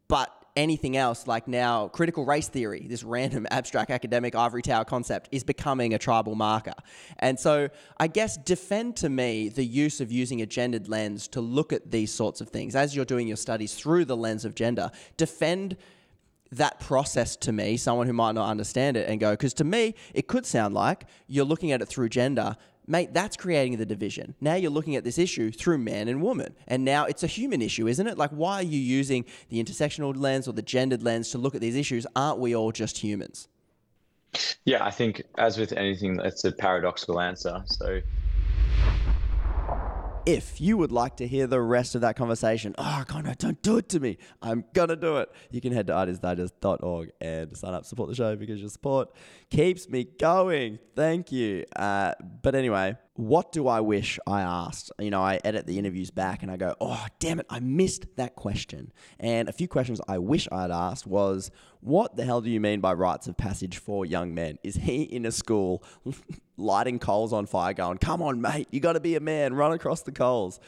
But 0.07 0.31
anything 0.55 0.95
else, 0.97 1.27
like 1.27 1.47
now 1.47 1.87
critical 1.87 2.25
race 2.25 2.47
theory, 2.47 2.85
this 2.87 3.03
random 3.15 3.47
abstract 3.51 3.91
academic 3.91 4.35
ivory 4.35 4.61
tower 4.61 4.85
concept, 4.85 5.29
is 5.31 5.43
becoming 5.43 5.93
a 5.93 5.97
tribal 5.97 6.35
marker. 6.35 6.73
And 7.19 7.39
so 7.39 7.69
I 7.97 8.07
guess 8.07 8.37
defend 8.37 8.95
to 8.97 9.09
me 9.09 9.49
the 9.49 9.65
use 9.65 10.01
of 10.01 10.11
using 10.11 10.41
a 10.41 10.45
gendered 10.45 10.87
lens 10.87 11.27
to 11.29 11.41
look 11.41 11.73
at 11.73 11.91
these 11.91 12.11
sorts 12.11 12.41
of 12.41 12.49
things 12.49 12.75
as 12.75 12.95
you're 12.95 13.05
doing 13.05 13.27
your 13.27 13.37
studies 13.37 13.73
through 13.73 14.05
the 14.05 14.17
lens 14.17 14.45
of 14.45 14.55
gender. 14.55 14.91
Defend 15.17 15.77
that 16.51 16.79
process 16.79 17.35
to 17.35 17.51
me, 17.51 17.77
someone 17.77 18.05
who 18.05 18.13
might 18.13 18.33
not 18.33 18.47
understand 18.47 18.95
it, 18.95 19.09
and 19.09 19.19
go, 19.19 19.31
because 19.31 19.53
to 19.55 19.63
me, 19.63 19.95
it 20.13 20.27
could 20.27 20.45
sound 20.45 20.73
like 20.73 21.05
you're 21.27 21.45
looking 21.45 21.71
at 21.71 21.81
it 21.81 21.87
through 21.87 22.09
gender, 22.09 22.55
mate, 22.87 23.13
that's 23.13 23.37
creating 23.37 23.77
the 23.77 23.85
division. 23.85 24.35
Now 24.41 24.55
you're 24.55 24.71
looking 24.71 24.95
at 24.95 25.03
this 25.03 25.17
issue 25.17 25.51
through 25.51 25.79
man 25.79 26.07
and 26.07 26.21
woman. 26.21 26.55
And 26.67 26.83
now 26.83 27.05
it's 27.05 27.23
a 27.23 27.27
human 27.27 27.61
issue, 27.61 27.87
isn't 27.87 28.07
it? 28.07 28.17
Like, 28.17 28.31
why 28.31 28.55
are 28.55 28.63
you 28.63 28.79
using 28.79 29.25
the 29.49 29.63
intersectional 29.63 30.15
lens 30.15 30.47
or 30.47 30.53
the 30.53 30.61
gendered 30.61 31.03
lens 31.03 31.31
to 31.31 31.37
look 31.37 31.55
at 31.55 31.61
these 31.61 31.75
issues? 31.75 32.05
Aren't 32.15 32.39
we 32.39 32.55
all 32.55 32.71
just 32.71 32.97
humans? 32.97 33.47
Yeah, 34.65 34.83
I 34.83 34.91
think, 34.91 35.23
as 35.37 35.57
with 35.57 35.73
anything, 35.73 36.19
it's 36.23 36.43
a 36.43 36.51
paradoxical 36.51 37.19
answer. 37.19 37.63
So 37.65 37.99
if 40.25 40.61
you 40.61 40.77
would 40.77 40.91
like 40.91 41.17
to 41.17 41.27
hear 41.27 41.47
the 41.47 41.61
rest 41.61 41.95
of 41.95 42.01
that 42.01 42.15
conversation, 42.15 42.73
oh, 42.77 43.03
God, 43.07 43.37
don't 43.37 43.61
do 43.61 43.77
it 43.77 43.89
to 43.89 43.99
me. 43.99 44.17
I'm 44.41 44.63
going 44.73 44.89
to 44.89 44.95
do 44.95 45.17
it. 45.17 45.29
You 45.51 45.61
can 45.61 45.73
head 45.73 45.87
to 45.87 45.93
ideasdigest.org 45.93 47.11
and 47.19 47.57
sign 47.57 47.73
up, 47.73 47.85
support 47.85 48.09
the 48.09 48.15
show 48.15 48.35
because 48.35 48.59
your 48.59 48.69
support 48.69 49.09
keeps 49.49 49.89
me 49.89 50.05
going. 50.19 50.79
Thank 50.95 51.31
you. 51.31 51.65
Uh, 51.75 52.13
but 52.41 52.55
anyway, 52.55 52.95
what 53.15 53.51
do 53.51 53.67
I 53.67 53.79
wish 53.81 54.17
I 54.25 54.41
asked? 54.41 54.91
You 54.99 55.11
know, 55.11 55.21
I 55.21 55.39
edit 55.43 55.67
the 55.67 55.77
interviews 55.77 56.09
back 56.09 56.41
and 56.41 56.51
I 56.51 56.57
go, 56.57 56.75
oh, 56.81 57.05
damn 57.19 57.39
it, 57.39 57.45
I 57.49 57.59
missed 57.59 58.05
that 58.15 58.35
question. 58.35 58.91
And 59.19 59.47
a 59.47 59.53
few 59.53 59.67
questions 59.67 60.01
I 60.07 60.17
wish 60.17 60.47
I 60.51 60.63
had 60.63 60.71
asked 60.71 61.05
was, 61.05 61.51
what 61.81 62.15
the 62.15 62.25
hell 62.25 62.41
do 62.41 62.49
you 62.49 62.59
mean 62.59 62.79
by 62.79 62.93
rites 62.93 63.27
of 63.27 63.37
passage 63.37 63.77
for 63.77 64.05
young 64.05 64.33
men? 64.33 64.57
Is 64.63 64.75
he 64.75 65.03
in 65.03 65.25
a 65.25 65.31
school 65.31 65.83
lighting 66.57 66.97
coals 66.97 67.33
on 67.33 67.45
fire 67.45 67.73
going, 67.73 67.99
come 67.99 68.23
on, 68.23 68.41
mate, 68.41 68.67
you 68.71 68.79
got 68.79 68.93
to 68.93 68.99
be 68.99 69.15
a 69.15 69.19
man, 69.19 69.53
run 69.53 69.73
across 69.73 70.01
the 70.01 70.11
coals? 70.11 70.59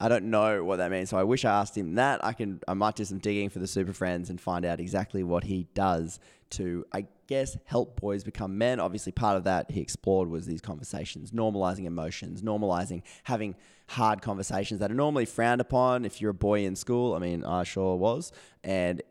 I 0.00 0.08
don't 0.08 0.26
know 0.26 0.62
what 0.64 0.76
that 0.76 0.90
means. 0.90 1.10
So 1.10 1.16
I 1.16 1.24
wish 1.24 1.44
I 1.44 1.58
asked 1.60 1.76
him 1.76 1.94
that. 1.96 2.24
I 2.24 2.32
can 2.32 2.60
I 2.68 2.74
might 2.74 2.94
do 2.94 3.04
some 3.04 3.18
digging 3.18 3.48
for 3.48 3.58
the 3.58 3.66
Super 3.66 3.92
Friends 3.92 4.30
and 4.30 4.40
find 4.40 4.64
out 4.64 4.78
exactly 4.78 5.24
what 5.24 5.42
he 5.42 5.66
does 5.74 6.20
to 6.50 6.84
I 6.92 7.06
guess 7.26 7.56
help 7.64 8.00
boys 8.00 8.24
become 8.24 8.58
men. 8.58 8.80
Obviously 8.80 9.12
part 9.12 9.36
of 9.36 9.44
that 9.44 9.70
he 9.70 9.80
explored 9.80 10.28
was 10.28 10.46
these 10.46 10.60
conversations, 10.60 11.30
normalizing 11.30 11.84
emotions, 11.84 12.42
normalizing 12.42 13.02
having 13.24 13.54
hard 13.88 14.22
conversations 14.22 14.80
that 14.80 14.90
are 14.90 14.94
normally 14.94 15.24
frowned 15.24 15.60
upon 15.60 16.04
if 16.04 16.20
you're 16.20 16.30
a 16.30 16.34
boy 16.34 16.64
in 16.64 16.76
school. 16.76 17.14
I 17.14 17.18
mean, 17.18 17.44
I 17.44 17.64
sure 17.64 17.96
was. 17.96 18.32
And 18.64 19.02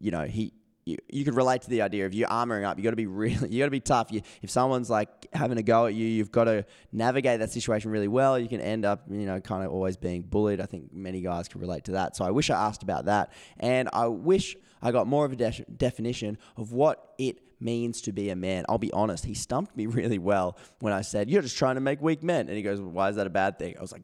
you 0.00 0.10
know, 0.10 0.24
he 0.24 0.52
you, 0.88 0.96
you 1.10 1.24
could 1.24 1.34
relate 1.34 1.62
to 1.62 1.70
the 1.70 1.82
idea 1.82 2.06
of 2.06 2.14
you 2.14 2.26
armoring 2.26 2.64
up. 2.64 2.78
You 2.78 2.84
got 2.84 2.90
to 2.90 2.96
be 2.96 3.06
really, 3.24 3.50
you 3.50 3.58
got 3.58 3.66
to 3.66 3.70
be 3.70 3.80
tough. 3.80 4.10
You, 4.10 4.22
if 4.42 4.50
someone's 4.50 4.88
like 4.88 5.26
having 5.32 5.58
a 5.58 5.62
go 5.62 5.86
at 5.86 5.94
you, 5.94 6.06
you've 6.06 6.32
got 6.32 6.44
to 6.44 6.64
navigate 6.92 7.40
that 7.40 7.50
situation 7.50 7.90
really 7.90 8.08
well. 8.08 8.38
You 8.38 8.48
can 8.48 8.60
end 8.60 8.84
up, 8.84 9.02
you 9.10 9.26
know, 9.26 9.40
kind 9.40 9.64
of 9.64 9.70
always 9.70 9.96
being 9.96 10.22
bullied. 10.22 10.60
I 10.60 10.66
think 10.66 10.92
many 10.92 11.20
guys 11.20 11.48
can 11.48 11.60
relate 11.60 11.84
to 11.84 11.92
that. 11.92 12.16
So 12.16 12.24
I 12.24 12.30
wish 12.30 12.50
I 12.50 12.66
asked 12.66 12.82
about 12.82 13.04
that, 13.04 13.32
and 13.60 13.88
I 13.92 14.06
wish 14.06 14.56
I 14.82 14.92
got 14.92 15.06
more 15.06 15.24
of 15.24 15.32
a 15.32 15.36
de- 15.36 15.64
definition 15.76 16.38
of 16.56 16.72
what 16.72 17.14
it 17.18 17.40
means 17.60 18.00
to 18.02 18.12
be 18.12 18.30
a 18.30 18.36
man. 18.36 18.64
I'll 18.68 18.78
be 18.78 18.92
honest, 18.92 19.24
he 19.24 19.34
stumped 19.34 19.76
me 19.76 19.86
really 20.00 20.18
well 20.18 20.56
when 20.80 20.92
I 20.92 21.02
said, 21.02 21.30
You're 21.30 21.42
just 21.42 21.58
trying 21.58 21.74
to 21.76 21.80
make 21.80 22.00
weak 22.00 22.22
men. 22.22 22.48
And 22.48 22.56
he 22.56 22.62
goes, 22.62 22.80
well, 22.80 22.90
Why 22.90 23.08
is 23.08 23.16
that 23.16 23.26
a 23.26 23.30
bad 23.30 23.58
thing? 23.58 23.76
I 23.76 23.80
was 23.80 23.92
like, 23.92 24.02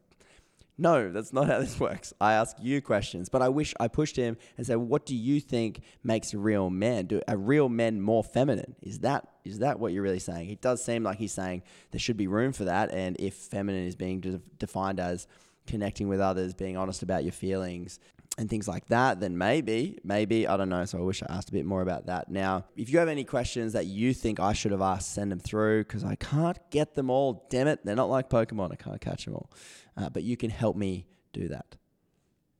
no, 0.76 1.12
that's 1.12 1.32
not 1.32 1.46
how 1.46 1.60
this 1.60 1.78
works. 1.80 2.12
I 2.20 2.34
ask 2.34 2.56
you 2.60 2.82
questions, 2.82 3.28
but 3.28 3.42
I 3.42 3.48
wish 3.48 3.74
I 3.78 3.88
pushed 3.88 4.16
him 4.16 4.36
and 4.56 4.66
said, 4.66 4.76
"What 4.76 5.06
do 5.06 5.14
you 5.14 5.40
think 5.40 5.82
makes 6.02 6.34
a 6.34 6.38
real 6.38 6.70
man? 6.70 7.06
Do 7.06 7.22
a 7.28 7.36
real 7.36 7.68
men 7.68 8.00
more 8.00 8.24
feminine? 8.24 8.74
Is 8.82 9.00
that 9.00 9.28
is 9.44 9.60
that 9.60 9.78
what 9.78 9.92
you're 9.92 10.02
really 10.02 10.18
saying?" 10.18 10.50
It 10.50 10.60
does 10.60 10.84
seem 10.84 11.04
like 11.04 11.18
he's 11.18 11.32
saying 11.32 11.62
there 11.92 12.00
should 12.00 12.16
be 12.16 12.26
room 12.26 12.52
for 12.52 12.64
that, 12.64 12.92
and 12.92 13.16
if 13.20 13.34
feminine 13.34 13.86
is 13.86 13.94
being 13.94 14.20
de- 14.20 14.40
defined 14.58 14.98
as 14.98 15.28
connecting 15.66 16.08
with 16.08 16.20
others, 16.20 16.54
being 16.54 16.76
honest 16.76 17.02
about 17.02 17.22
your 17.22 17.32
feelings, 17.32 17.98
and 18.36 18.50
things 18.50 18.66
like 18.66 18.86
that, 18.86 19.20
then 19.20 19.38
maybe, 19.38 19.98
maybe, 20.02 20.48
I 20.48 20.56
don't 20.56 20.68
know. 20.68 20.84
So 20.84 20.98
I 20.98 21.02
wish 21.02 21.22
I 21.22 21.26
asked 21.28 21.50
a 21.50 21.52
bit 21.52 21.64
more 21.64 21.82
about 21.82 22.06
that. 22.06 22.28
Now, 22.28 22.64
if 22.76 22.90
you 22.90 22.98
have 22.98 23.08
any 23.08 23.22
questions 23.22 23.74
that 23.74 23.86
you 23.86 24.12
think 24.12 24.40
I 24.40 24.52
should 24.52 24.72
have 24.72 24.80
asked, 24.80 25.14
send 25.14 25.30
them 25.30 25.38
through 25.38 25.84
because 25.84 26.02
I 26.02 26.16
can't 26.16 26.58
get 26.70 26.94
them 26.94 27.10
all. 27.10 27.46
Damn 27.48 27.68
it. 27.68 27.84
They're 27.84 27.94
not 27.94 28.10
like 28.10 28.28
Pokemon. 28.28 28.72
I 28.72 28.76
can't 28.76 29.00
catch 29.00 29.24
them 29.24 29.34
all 29.34 29.50
uh, 29.96 30.08
but 30.10 30.22
you 30.22 30.36
can 30.36 30.50
help 30.50 30.76
me 30.76 31.06
do 31.32 31.48
that. 31.48 31.76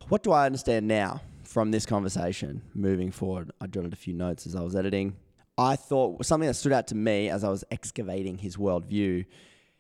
What 0.09 0.23
do 0.23 0.33
I 0.33 0.47
understand 0.47 0.87
now 0.87 1.23
from 1.45 1.71
this 1.71 1.87
conversation 1.87 2.63
moving 2.75 3.11
forward? 3.11 3.51
I 3.61 3.67
jotted 3.67 3.93
a 3.93 3.97
few 3.97 4.15
notes 4.15 4.47
as 4.47 4.55
I 4.55 4.61
was 4.61 4.77
editing. 4.77 5.17
I 5.57 5.77
thought 5.77 6.25
something 6.27 6.47
that 6.47 6.55
stood 6.55 6.73
out 6.73 6.89
to 6.89 6.95
me 6.95 7.31
as 7.31 7.45
I 7.45 7.49
was 7.49 7.65
excavating 7.71 8.39
his 8.39 8.57
worldview. 8.57 9.25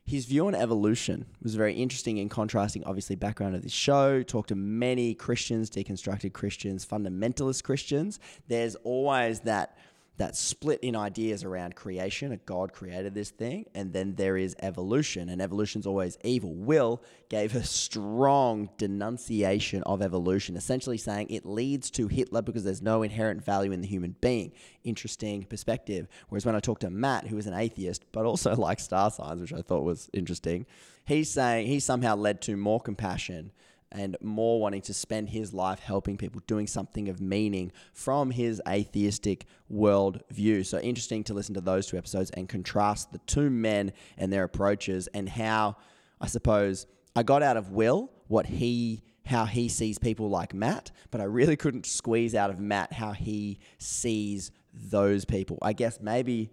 His 0.06 0.26
view 0.26 0.46
on 0.46 0.54
evolution 0.54 1.24
was 1.42 1.54
very 1.54 1.72
interesting 1.72 2.18
in 2.18 2.28
contrasting, 2.28 2.84
obviously, 2.84 3.16
background 3.16 3.56
of 3.56 3.62
this 3.62 3.72
show. 3.72 4.22
Talked 4.22 4.50
to 4.50 4.54
many 4.54 5.14
Christians, 5.14 5.70
deconstructed 5.70 6.34
Christians, 6.34 6.84
fundamentalist 6.84 7.62
Christians. 7.64 8.20
There's 8.46 8.74
always 8.76 9.40
that 9.40 9.78
that 10.16 10.36
split 10.36 10.78
in 10.80 10.94
ideas 10.94 11.42
around 11.42 11.74
creation, 11.74 12.30
a 12.30 12.36
God 12.36 12.72
created 12.72 13.14
this 13.14 13.30
thing, 13.30 13.66
and 13.74 13.92
then 13.92 14.14
there 14.14 14.36
is 14.36 14.54
evolution, 14.62 15.28
and 15.28 15.42
evolution's 15.42 15.86
always 15.86 16.16
evil. 16.22 16.54
Will 16.54 17.02
gave 17.28 17.56
a 17.56 17.64
strong 17.64 18.70
denunciation 18.78 19.82
of 19.82 20.02
evolution, 20.02 20.56
essentially 20.56 20.98
saying 20.98 21.26
it 21.30 21.44
leads 21.44 21.90
to 21.90 22.06
Hitler 22.06 22.42
because 22.42 22.62
there's 22.62 22.82
no 22.82 23.02
inherent 23.02 23.44
value 23.44 23.72
in 23.72 23.80
the 23.80 23.88
human 23.88 24.14
being. 24.20 24.52
Interesting 24.84 25.44
perspective. 25.44 26.06
Whereas 26.28 26.46
when 26.46 26.54
I 26.54 26.60
talked 26.60 26.82
to 26.82 26.90
Matt, 26.90 27.26
who 27.26 27.36
is 27.36 27.48
an 27.48 27.54
atheist, 27.54 28.04
but 28.12 28.24
also 28.24 28.54
likes 28.56 28.84
star 28.84 29.10
signs, 29.10 29.40
which 29.40 29.52
I 29.52 29.62
thought 29.62 29.82
was 29.82 30.10
interesting, 30.12 30.66
he's 31.04 31.30
saying 31.30 31.66
he 31.66 31.80
somehow 31.80 32.14
led 32.14 32.40
to 32.42 32.56
more 32.56 32.80
compassion 32.80 33.50
and 33.94 34.16
more 34.20 34.60
wanting 34.60 34.82
to 34.82 34.94
spend 34.94 35.30
his 35.30 35.54
life 35.54 35.78
helping 35.78 36.16
people, 36.16 36.42
doing 36.46 36.66
something 36.66 37.08
of 37.08 37.20
meaning 37.20 37.72
from 37.92 38.30
his 38.30 38.60
atheistic 38.68 39.46
worldview. 39.72 40.66
So 40.66 40.78
interesting 40.80 41.24
to 41.24 41.34
listen 41.34 41.54
to 41.54 41.60
those 41.60 41.86
two 41.86 41.96
episodes 41.96 42.30
and 42.30 42.48
contrast 42.48 43.12
the 43.12 43.18
two 43.18 43.50
men 43.50 43.92
and 44.18 44.32
their 44.32 44.44
approaches 44.44 45.06
and 45.14 45.28
how, 45.28 45.76
I 46.20 46.26
suppose, 46.26 46.86
I 47.16 47.22
got 47.22 47.42
out 47.42 47.56
of 47.56 47.70
Will 47.70 48.10
what 48.28 48.46
he 48.46 49.02
how 49.26 49.46
he 49.46 49.70
sees 49.70 49.98
people 49.98 50.28
like 50.28 50.52
Matt, 50.52 50.90
but 51.10 51.18
I 51.18 51.24
really 51.24 51.56
couldn't 51.56 51.86
squeeze 51.86 52.34
out 52.34 52.50
of 52.50 52.60
Matt 52.60 52.92
how 52.92 53.12
he 53.12 53.58
sees 53.78 54.50
those 54.74 55.24
people. 55.24 55.58
I 55.62 55.72
guess 55.72 55.98
maybe 56.00 56.50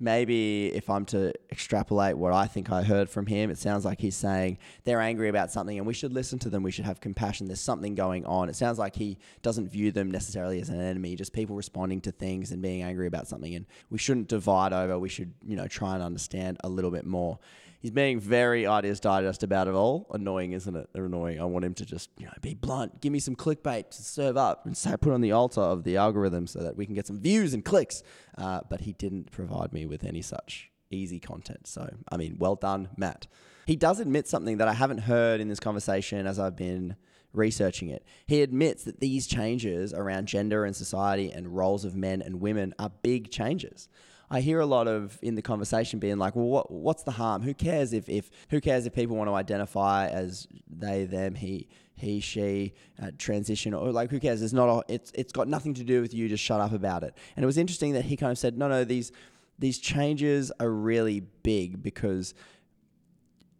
maybe 0.00 0.68
if 0.74 0.88
I'm 0.88 1.04
to 1.06 1.32
extrapolate 1.52 2.16
what 2.16 2.32
I 2.32 2.46
think 2.46 2.72
I 2.72 2.82
heard 2.82 3.10
from 3.10 3.26
him, 3.26 3.50
it 3.50 3.58
sounds 3.58 3.84
like 3.84 4.00
he's 4.00 4.16
saying 4.16 4.58
they're 4.84 5.00
angry 5.00 5.28
about 5.28 5.52
something 5.52 5.76
and 5.76 5.86
we 5.86 5.92
should 5.92 6.12
listen 6.12 6.38
to 6.40 6.50
them. 6.50 6.62
We 6.62 6.70
should 6.70 6.86
have 6.86 7.00
compassion. 7.00 7.46
There's 7.46 7.60
something 7.60 7.94
going 7.94 8.24
on. 8.24 8.48
It 8.48 8.56
sounds 8.56 8.78
like 8.78 8.96
he 8.96 9.18
doesn't 9.42 9.68
view 9.68 9.92
them 9.92 10.10
necessarily 10.10 10.58
as 10.60 10.70
an 10.70 10.80
enemy, 10.80 11.16
just 11.16 11.34
people 11.34 11.54
responding 11.54 12.00
to 12.02 12.12
things 12.12 12.50
and 12.50 12.62
being 12.62 12.82
angry 12.82 13.06
about 13.06 13.28
something. 13.28 13.54
And 13.54 13.66
we 13.90 13.98
shouldn't 13.98 14.28
divide 14.28 14.72
over. 14.72 14.98
We 14.98 15.10
should, 15.10 15.34
you 15.46 15.56
know, 15.56 15.66
try 15.66 15.94
and 15.94 16.02
understand 16.02 16.56
a 16.64 16.68
little 16.68 16.90
bit 16.90 17.04
more 17.04 17.38
he's 17.80 17.90
being 17.90 18.20
very 18.20 18.66
ideas 18.66 19.00
digest 19.00 19.42
about 19.42 19.66
it 19.66 19.74
all. 19.74 20.06
Annoying, 20.12 20.52
isn't 20.52 20.76
it? 20.76 20.88
They're 20.92 21.06
Annoying. 21.06 21.40
I 21.40 21.44
want 21.44 21.64
him 21.64 21.74
to 21.74 21.84
just 21.84 22.10
you 22.18 22.26
know 22.26 22.32
be 22.40 22.54
blunt. 22.54 23.00
Give 23.00 23.12
me 23.12 23.18
some 23.18 23.34
clickbait 23.34 23.90
to 23.90 24.02
serve 24.02 24.36
up 24.36 24.66
and 24.66 24.76
say 24.76 24.96
put 24.96 25.12
on 25.12 25.20
the 25.20 25.32
altar 25.32 25.60
of 25.60 25.82
the 25.82 25.96
algorithm 25.96 26.46
so 26.46 26.60
that 26.60 26.76
we 26.76 26.86
can 26.86 26.94
get 26.94 27.06
some 27.06 27.20
views 27.20 27.52
and 27.54 27.64
clicks. 27.64 28.02
Uh, 28.38 28.60
but 28.68 28.82
he 28.82 28.92
didn't 28.92 29.32
provide 29.32 29.72
me 29.72 29.86
with 29.86 30.04
any 30.04 30.22
such 30.22 30.70
easy 30.90 31.18
content. 31.18 31.66
So 31.66 31.88
I 32.10 32.16
mean, 32.16 32.36
well 32.38 32.54
done, 32.54 32.90
Matt. 32.96 33.26
He 33.66 33.76
does 33.76 34.00
admit 34.00 34.28
something 34.28 34.58
that 34.58 34.68
I 34.68 34.74
haven't 34.74 34.98
heard 34.98 35.40
in 35.40 35.48
this 35.48 35.60
conversation 35.60 36.26
as 36.26 36.38
I've 36.38 36.56
been 36.56 36.96
researching 37.32 37.88
it. 37.88 38.04
He 38.26 38.42
admits 38.42 38.84
that 38.84 39.00
these 39.00 39.26
changes 39.26 39.92
around 39.92 40.26
gender 40.26 40.64
and 40.64 40.74
society 40.74 41.30
and 41.30 41.56
roles 41.56 41.84
of 41.84 41.94
men 41.94 42.22
and 42.22 42.40
women 42.40 42.74
are 42.78 42.90
big 43.02 43.30
changes. 43.30 43.88
I 44.30 44.40
hear 44.40 44.60
a 44.60 44.66
lot 44.66 44.86
of 44.86 45.18
in 45.22 45.34
the 45.34 45.42
conversation 45.42 45.98
being 45.98 46.18
like, 46.18 46.36
well, 46.36 46.46
what 46.46 46.70
what's 46.70 47.02
the 47.02 47.10
harm? 47.10 47.42
Who 47.42 47.52
cares 47.52 47.92
if, 47.92 48.08
if 48.08 48.30
who 48.50 48.60
cares 48.60 48.86
if 48.86 48.94
people 48.94 49.16
want 49.16 49.28
to 49.28 49.34
identify 49.34 50.06
as 50.06 50.46
they, 50.68 51.04
them, 51.04 51.34
he, 51.34 51.68
he, 51.96 52.20
she, 52.20 52.74
uh, 53.02 53.10
transition, 53.18 53.74
or 53.74 53.90
like 53.90 54.10
who 54.10 54.20
cares? 54.20 54.40
It's 54.40 54.52
not. 54.52 54.68
A, 54.68 54.92
it's 54.92 55.10
it's 55.16 55.32
got 55.32 55.48
nothing 55.48 55.74
to 55.74 55.84
do 55.84 56.00
with 56.00 56.14
you. 56.14 56.28
Just 56.28 56.44
shut 56.44 56.60
up 56.60 56.72
about 56.72 57.02
it. 57.02 57.14
And 57.34 57.42
it 57.42 57.46
was 57.46 57.58
interesting 57.58 57.94
that 57.94 58.04
he 58.04 58.16
kind 58.16 58.30
of 58.30 58.38
said, 58.38 58.56
no, 58.56 58.68
no, 58.68 58.84
these 58.84 59.10
these 59.58 59.78
changes 59.78 60.52
are 60.60 60.70
really 60.70 61.20
big 61.42 61.82
because 61.82 62.34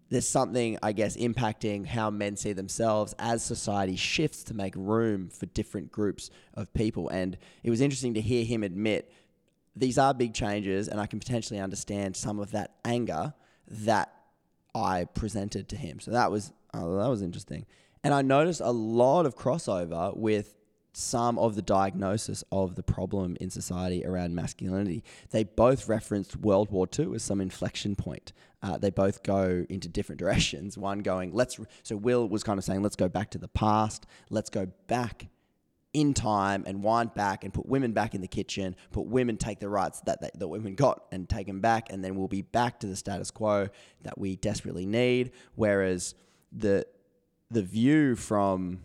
there's 0.09 0.29
something, 0.29 0.79
I 0.83 0.93
guess, 0.93 1.17
impacting 1.17 1.87
how 1.87 2.11
men 2.11 2.37
see 2.37 2.53
themselves 2.53 3.15
as 3.19 3.45
society 3.45 3.97
shifts 3.97 4.43
to 4.45 4.55
make 4.55 4.75
room 4.77 5.29
for 5.29 5.47
different 5.47 5.93
groups 5.93 6.31
of 6.55 6.73
people. 6.75 7.09
And 7.09 7.37
it 7.63 7.71
was 7.71 7.81
interesting 7.81 8.15
to 8.15 8.21
hear 8.21 8.45
him 8.45 8.63
admit 8.63 9.13
these 9.77 9.99
are 9.99 10.13
big 10.13 10.35
changes, 10.35 10.89
and 10.89 11.01
I 11.01 11.07
can 11.07 11.19
potentially 11.19 11.61
understand 11.61 12.17
some 12.17 12.39
of 12.39 12.51
that 12.53 12.73
anger 12.85 13.35
that 13.69 14.13
I 14.75 15.05
presented 15.05 15.69
to 15.71 15.77
him. 15.77 16.01
So 16.01 16.11
that 16.11 16.31
was 16.31 16.53
oh, 16.75 16.99
that 16.99 17.09
was 17.09 17.23
interesting, 17.23 17.67
and 18.03 18.13
I 18.15 18.23
noticed 18.23 18.61
a 18.61 18.71
lot 18.71 19.27
of 19.27 19.37
crossover 19.37 20.17
with 20.17 20.57
some 20.93 21.39
of 21.39 21.55
the 21.55 21.63
diagnosis 21.63 22.43
of 22.51 22.75
the 22.75 22.83
problem 22.83 23.37
in 23.41 23.51
society 23.51 24.05
around 24.05 24.35
masculinity. 24.35 25.05
They 25.31 25.45
both 25.45 25.89
referenced 25.89 26.37
World 26.37 26.71
War 26.71 26.89
II 26.99 27.15
as 27.15 27.23
some 27.23 27.41
inflection 27.41 27.95
point. 27.95 28.33
Uh, 28.63 28.77
they 28.77 28.91
both 28.91 29.23
go 29.23 29.65
into 29.69 29.89
different 29.89 30.19
directions. 30.25 30.77
One 30.77 31.01
going, 31.01 31.33
let's. 31.33 31.59
So 31.83 31.97
Will 31.97 32.29
was 32.29 32.43
kind 32.43 32.59
of 32.59 32.65
saying, 32.65 32.83
let's 32.83 32.97
go 32.97 33.09
back 33.09 33.31
to 33.31 33.39
the 33.39 33.49
past. 33.49 34.07
Let's 34.31 34.51
go 34.51 34.67
back 34.87 35.29
in 35.93 36.15
time 36.15 36.65
and 36.67 36.83
wind 36.83 37.15
back 37.15 37.43
and 37.45 37.53
put 37.53 37.67
women 37.67 37.93
back 37.93 38.15
in 38.15 38.21
the 38.21 38.29
kitchen, 38.29 38.77
put 38.93 39.07
women 39.07 39.37
take 39.37 39.59
the 39.59 39.69
rights 39.69 40.01
that 40.03 40.21
that 40.39 40.49
women 40.49 40.75
got 40.75 41.05
and 41.11 41.29
take 41.29 41.47
them 41.47 41.61
back, 41.61 41.93
and 41.93 42.05
then 42.05 42.15
we'll 42.15 42.29
be 42.29 42.43
back 42.43 42.81
to 42.81 42.87
the 42.87 42.97
status 42.97 43.31
quo 43.31 43.69
that 44.03 44.19
we 44.19 44.37
desperately 44.37 44.87
need. 44.87 45.33
Whereas 45.55 46.15
the 46.53 46.87
the 47.51 47.63
view 47.63 48.15
from 48.15 48.81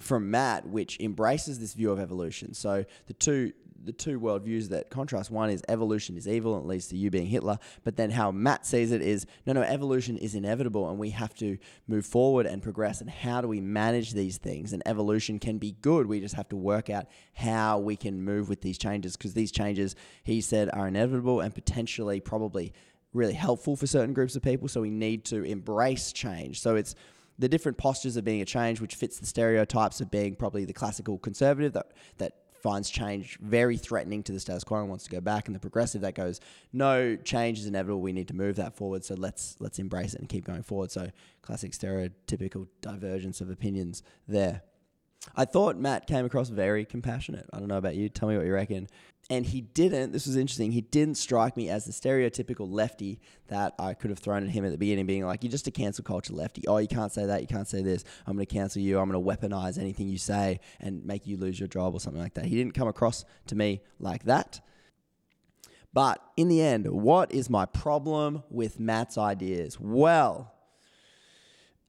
from 0.00 0.30
Matt, 0.30 0.66
which 0.68 0.98
embraces 1.00 1.58
this 1.58 1.74
view 1.74 1.90
of 1.90 2.00
evolution, 2.00 2.54
so 2.54 2.84
the 3.06 3.14
two 3.14 3.52
the 3.82 3.92
two 3.92 4.18
worldviews 4.20 4.68
that 4.68 4.90
contrast. 4.90 5.30
One 5.30 5.50
is 5.50 5.62
evolution 5.68 6.16
is 6.16 6.26
evil 6.26 6.56
and 6.56 6.64
it 6.64 6.68
leads 6.68 6.88
to 6.88 6.96
you 6.96 7.10
being 7.10 7.26
Hitler. 7.26 7.58
But 7.84 7.96
then 7.96 8.10
how 8.10 8.30
Matt 8.30 8.66
sees 8.66 8.92
it 8.92 9.02
is 9.02 9.26
no, 9.46 9.52
no, 9.52 9.62
evolution 9.62 10.16
is 10.18 10.34
inevitable 10.34 10.88
and 10.88 10.98
we 10.98 11.10
have 11.10 11.34
to 11.36 11.58
move 11.86 12.04
forward 12.06 12.46
and 12.46 12.62
progress. 12.62 13.00
And 13.00 13.08
how 13.08 13.40
do 13.40 13.48
we 13.48 13.60
manage 13.60 14.12
these 14.12 14.38
things? 14.38 14.72
And 14.72 14.82
evolution 14.86 15.38
can 15.38 15.58
be 15.58 15.72
good. 15.80 16.06
We 16.06 16.20
just 16.20 16.34
have 16.34 16.48
to 16.50 16.56
work 16.56 16.90
out 16.90 17.06
how 17.34 17.78
we 17.78 17.96
can 17.96 18.22
move 18.22 18.48
with 18.48 18.60
these 18.60 18.78
changes 18.78 19.16
because 19.16 19.34
these 19.34 19.52
changes, 19.52 19.94
he 20.24 20.40
said, 20.40 20.70
are 20.72 20.88
inevitable 20.88 21.40
and 21.40 21.54
potentially 21.54 22.20
probably 22.20 22.72
really 23.12 23.34
helpful 23.34 23.76
for 23.76 23.86
certain 23.86 24.12
groups 24.12 24.36
of 24.36 24.42
people. 24.42 24.68
So 24.68 24.80
we 24.80 24.90
need 24.90 25.24
to 25.26 25.42
embrace 25.44 26.12
change. 26.12 26.60
So 26.60 26.76
it's 26.76 26.94
the 27.38 27.48
different 27.48 27.78
postures 27.78 28.16
of 28.16 28.24
being 28.24 28.42
a 28.42 28.44
change, 28.44 28.80
which 28.80 28.96
fits 28.96 29.18
the 29.18 29.26
stereotypes 29.26 30.00
of 30.00 30.10
being 30.10 30.34
probably 30.34 30.64
the 30.64 30.72
classical 30.72 31.18
conservative 31.18 31.72
that 31.72 31.92
that 32.18 32.32
finds 32.62 32.90
change 32.90 33.38
very 33.40 33.76
threatening 33.76 34.22
to 34.24 34.32
the 34.32 34.40
status 34.40 34.64
quo 34.64 34.80
and 34.80 34.88
wants 34.88 35.04
to 35.04 35.10
go 35.10 35.20
back, 35.20 35.46
and 35.46 35.54
the 35.54 35.60
progressive 35.60 36.00
that 36.02 36.14
goes, 36.14 36.40
no, 36.72 37.16
change 37.16 37.58
is 37.58 37.66
inevitable. 37.66 38.00
We 38.00 38.12
need 38.12 38.28
to 38.28 38.34
move 38.34 38.56
that 38.56 38.76
forward. 38.76 39.04
So 39.04 39.14
let's 39.14 39.56
let's 39.60 39.78
embrace 39.78 40.14
it 40.14 40.20
and 40.20 40.28
keep 40.28 40.44
going 40.44 40.62
forward. 40.62 40.90
So 40.90 41.10
classic 41.42 41.72
stereotypical 41.72 42.68
divergence 42.80 43.40
of 43.40 43.50
opinions 43.50 44.02
there. 44.26 44.62
I 45.36 45.44
thought 45.44 45.76
Matt 45.76 46.06
came 46.06 46.24
across 46.24 46.48
very 46.48 46.84
compassionate. 46.84 47.48
I 47.52 47.58
don't 47.58 47.68
know 47.68 47.78
about 47.78 47.96
you. 47.96 48.08
Tell 48.08 48.28
me 48.28 48.36
what 48.36 48.46
you 48.46 48.52
reckon. 48.52 48.88
And 49.30 49.44
he 49.44 49.60
didn't, 49.60 50.12
this 50.12 50.26
was 50.26 50.36
interesting, 50.36 50.72
he 50.72 50.80
didn't 50.80 51.16
strike 51.16 51.54
me 51.54 51.68
as 51.68 51.84
the 51.84 51.92
stereotypical 51.92 52.66
lefty 52.70 53.20
that 53.48 53.74
I 53.78 53.92
could 53.92 54.08
have 54.08 54.18
thrown 54.20 54.42
at 54.42 54.48
him 54.48 54.64
at 54.64 54.70
the 54.70 54.78
beginning, 54.78 55.04
being 55.04 55.26
like, 55.26 55.42
you're 55.42 55.50
just 55.50 55.66
a 55.66 55.70
cancel 55.70 56.02
culture 56.02 56.32
lefty. 56.32 56.66
Oh, 56.66 56.78
you 56.78 56.88
can't 56.88 57.12
say 57.12 57.26
that. 57.26 57.42
You 57.42 57.46
can't 57.46 57.68
say 57.68 57.82
this. 57.82 58.04
I'm 58.26 58.36
going 58.36 58.46
to 58.46 58.54
cancel 58.54 58.80
you. 58.80 58.98
I'm 58.98 59.10
going 59.10 59.22
to 59.22 59.46
weaponize 59.46 59.76
anything 59.76 60.08
you 60.08 60.16
say 60.16 60.60
and 60.80 61.04
make 61.04 61.26
you 61.26 61.36
lose 61.36 61.60
your 61.60 61.68
job 61.68 61.94
or 61.94 62.00
something 62.00 62.22
like 62.22 62.34
that. 62.34 62.46
He 62.46 62.56
didn't 62.56 62.72
come 62.72 62.88
across 62.88 63.26
to 63.48 63.54
me 63.54 63.82
like 63.98 64.24
that. 64.24 64.60
But 65.92 66.22
in 66.38 66.48
the 66.48 66.62
end, 66.62 66.86
what 66.86 67.30
is 67.30 67.50
my 67.50 67.66
problem 67.66 68.44
with 68.48 68.80
Matt's 68.80 69.18
ideas? 69.18 69.78
Well, 69.78 70.54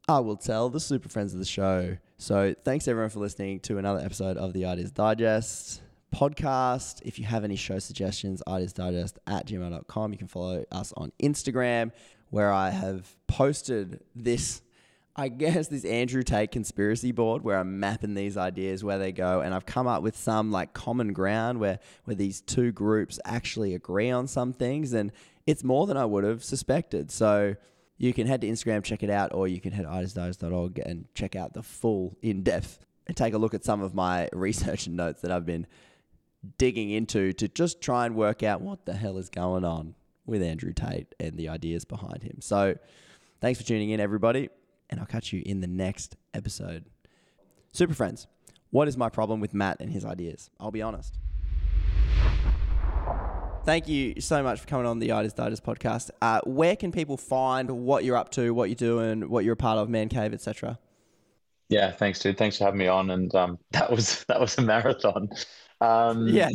I 0.09 0.19
will 0.19 0.37
tell 0.37 0.69
the 0.69 0.81
super 0.81 1.07
friends 1.07 1.31
of 1.33 1.39
the 1.39 1.45
show. 1.45 1.97
So 2.21 2.53
thanks 2.65 2.89
everyone 2.89 3.11
for 3.11 3.19
listening 3.19 3.61
to 3.61 3.77
another 3.77 4.01
episode 4.01 4.35
of 4.35 4.51
the 4.51 4.65
Ideas 4.65 4.91
Digest 4.91 5.81
podcast. 6.13 7.01
If 7.05 7.17
you 7.17 7.23
have 7.23 7.45
any 7.45 7.55
show 7.55 7.79
suggestions, 7.79 8.43
ideasdigest 8.45 9.13
at 9.25 9.47
gmail.com. 9.47 10.11
You 10.11 10.17
can 10.17 10.27
follow 10.27 10.65
us 10.69 10.91
on 10.97 11.13
Instagram 11.23 11.93
where 12.29 12.51
I 12.51 12.71
have 12.71 13.15
posted 13.27 14.01
this, 14.17 14.61
I 15.15 15.29
guess, 15.29 15.69
this 15.69 15.85
Andrew 15.85 16.21
Tate 16.21 16.51
conspiracy 16.51 17.13
board 17.13 17.41
where 17.45 17.57
I'm 17.57 17.79
mapping 17.79 18.15
these 18.15 18.35
ideas 18.35 18.83
where 18.83 18.97
they 18.97 19.13
go. 19.13 19.39
And 19.39 19.53
I've 19.53 19.65
come 19.65 19.87
up 19.87 20.03
with 20.03 20.17
some 20.17 20.51
like 20.51 20.73
common 20.73 21.13
ground 21.13 21.61
where, 21.61 21.79
where 22.03 22.15
these 22.15 22.41
two 22.41 22.73
groups 22.73 23.17
actually 23.23 23.73
agree 23.75 24.11
on 24.11 24.27
some 24.27 24.51
things. 24.51 24.91
And 24.91 25.13
it's 25.47 25.63
more 25.63 25.87
than 25.87 25.95
I 25.95 26.03
would 26.03 26.25
have 26.25 26.43
suspected. 26.43 27.11
So 27.11 27.55
you 27.99 28.13
can 28.13 28.25
head 28.25 28.41
to 28.41 28.47
Instagram, 28.47 28.81
check 28.81 29.03
it 29.03 29.09
out, 29.09 29.33
or 29.33 29.47
you 29.47 29.59
can 29.59 29.73
head 29.73 29.83
to 29.83 29.89
ideasdigest.org 29.89 30.79
and 30.79 31.05
check 31.13 31.35
out 31.35 31.53
the 31.53 31.61
full 31.61 32.17
in 32.21 32.43
depth 32.43 32.79
and 33.05 33.15
take 33.15 33.33
a 33.33 33.37
look 33.37 33.53
at 33.53 33.63
some 33.63 33.81
of 33.81 33.93
my 33.93 34.29
research 34.33 34.87
and 34.87 34.95
notes 34.95 35.21
that 35.21 35.31
I've 35.31 35.45
been 35.45 35.67
digging 36.57 36.89
into 36.89 37.33
to 37.33 37.49
just 37.49 37.81
try 37.81 38.05
and 38.05 38.15
work 38.15 38.41
out 38.41 38.61
what 38.61 38.85
the 38.85 38.93
hell 38.93 39.17
is 39.17 39.29
going 39.29 39.65
on 39.65 39.95
with 40.25 40.41
Andrew 40.41 40.71
Tate 40.71 41.13
and 41.19 41.37
the 41.37 41.49
ideas 41.49 41.83
behind 41.83 42.23
him. 42.23 42.37
So, 42.39 42.75
thanks 43.41 43.59
for 43.59 43.67
tuning 43.67 43.89
in, 43.89 43.99
everybody, 43.99 44.49
and 44.89 45.01
I'll 45.01 45.05
catch 45.05 45.33
you 45.33 45.43
in 45.45 45.59
the 45.59 45.67
next 45.67 46.15
episode. 46.33 46.85
Super 47.73 47.93
friends, 47.93 48.27
what 48.69 48.87
is 48.87 48.95
my 48.95 49.09
problem 49.09 49.41
with 49.41 49.53
Matt 49.53 49.81
and 49.81 49.91
his 49.91 50.05
ideas? 50.05 50.49
I'll 50.57 50.71
be 50.71 50.81
honest. 50.81 51.17
Thank 53.69 53.87
you 53.87 54.19
so 54.19 54.41
much 54.41 54.59
for 54.59 54.65
coming 54.65 54.87
on 54.87 54.97
the 54.97 55.11
Ideas 55.11 55.33
Digest 55.33 55.63
podcast. 55.63 56.09
Uh, 56.23 56.41
where 56.43 56.75
can 56.75 56.91
people 56.91 57.17
find 57.17 57.69
what 57.69 58.03
you're 58.03 58.17
up 58.17 58.31
to, 58.31 58.51
what 58.51 58.67
you're 58.67 58.75
doing, 58.75 59.29
what 59.29 59.45
you're 59.45 59.53
a 59.53 59.55
part 59.55 59.77
of, 59.77 59.89
Man 59.89 60.09
Cave, 60.09 60.33
etc.? 60.33 60.79
Yeah, 61.67 61.91
thanks, 61.91 62.17
dude. 62.17 62.35
Thanks 62.35 62.57
for 62.57 62.63
having 62.63 62.79
me 62.79 62.87
on. 62.87 63.11
And 63.11 63.35
um, 63.35 63.59
that 63.73 63.91
was 63.91 64.25
that 64.27 64.39
was 64.39 64.57
a 64.57 64.63
marathon. 64.63 65.29
Um, 65.81 66.29
yeah, 66.29 66.49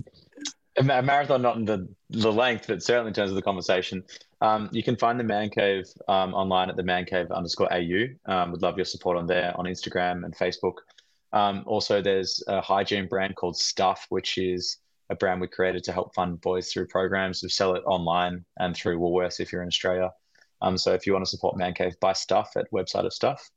a 0.77 0.83
marathon, 0.83 1.41
not 1.41 1.55
in 1.55 1.65
the 1.65 1.89
the 2.11 2.33
length, 2.33 2.67
but 2.67 2.83
certainly 2.83 3.11
in 3.11 3.15
terms 3.15 3.31
of 3.31 3.37
the 3.37 3.43
conversation. 3.43 4.03
Um, 4.41 4.69
you 4.73 4.83
can 4.83 4.97
find 4.97 5.21
the 5.21 5.23
Man 5.23 5.51
Cave 5.51 5.85
um, 6.09 6.35
online 6.35 6.69
at 6.69 6.75
the 6.75 6.83
Man 6.83 7.05
Cave 7.05 7.31
underscore 7.31 7.73
AU. 7.73 8.07
Um, 8.27 8.51
would 8.51 8.63
love 8.63 8.77
your 8.77 8.87
support 8.87 9.17
on 9.19 9.29
there 9.29 9.55
on 9.57 9.67
Instagram 9.67 10.25
and 10.25 10.37
Facebook. 10.37 10.79
Um, 11.33 11.63
also, 11.65 12.03
there's 12.03 12.43
a 12.49 12.61
hygiene 12.61 13.07
brand 13.07 13.37
called 13.37 13.57
Stuff, 13.57 14.05
which 14.09 14.37
is 14.37 14.79
a 15.11 15.15
brand 15.15 15.41
we 15.41 15.49
created 15.49 15.85
to 15.85 15.93
help 15.93 16.15
fund 16.15 16.41
boys 16.41 16.73
through 16.73 16.87
programs. 16.89 17.43
We 17.43 17.49
sell 17.49 17.75
it 17.75 17.83
online 17.87 18.45
and 18.59 18.75
through 18.75 18.99
Woolworths 18.99 19.41
if 19.41 19.53
you're 19.53 19.63
in 19.63 19.69
Australia. 19.69 20.11
Um, 20.63 20.79
so 20.79 20.93
if 20.93 21.07
you 21.07 21.13
want 21.13 21.25
to 21.25 21.31
support 21.31 21.57
Man 21.57 21.75
Cave, 21.75 21.95
buy 22.01 22.15
stuff 22.15 22.53
at 22.57 22.71
website 22.73 23.05
of 23.05 23.13
stuff. 23.13 23.51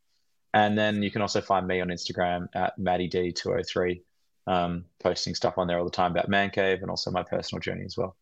And 0.54 0.78
then 0.78 1.04
you 1.04 1.12
can 1.12 1.22
also 1.22 1.42
find 1.42 1.68
me 1.68 1.82
on 1.82 1.90
Instagram 1.90 2.48
at 2.56 2.78
MattyD203, 2.80 4.02
um, 4.48 4.86
posting 5.00 5.36
stuff 5.36 5.58
on 5.58 5.68
there 5.68 5.78
all 5.78 5.86
the 5.86 5.92
time 5.92 6.12
about 6.12 6.30
Man 6.30 6.50
Cave 6.50 6.82
and 6.82 6.90
also 6.90 7.12
my 7.12 7.24
personal 7.24 7.60
journey 7.60 7.86
as 7.86 7.98
well. 7.98 8.16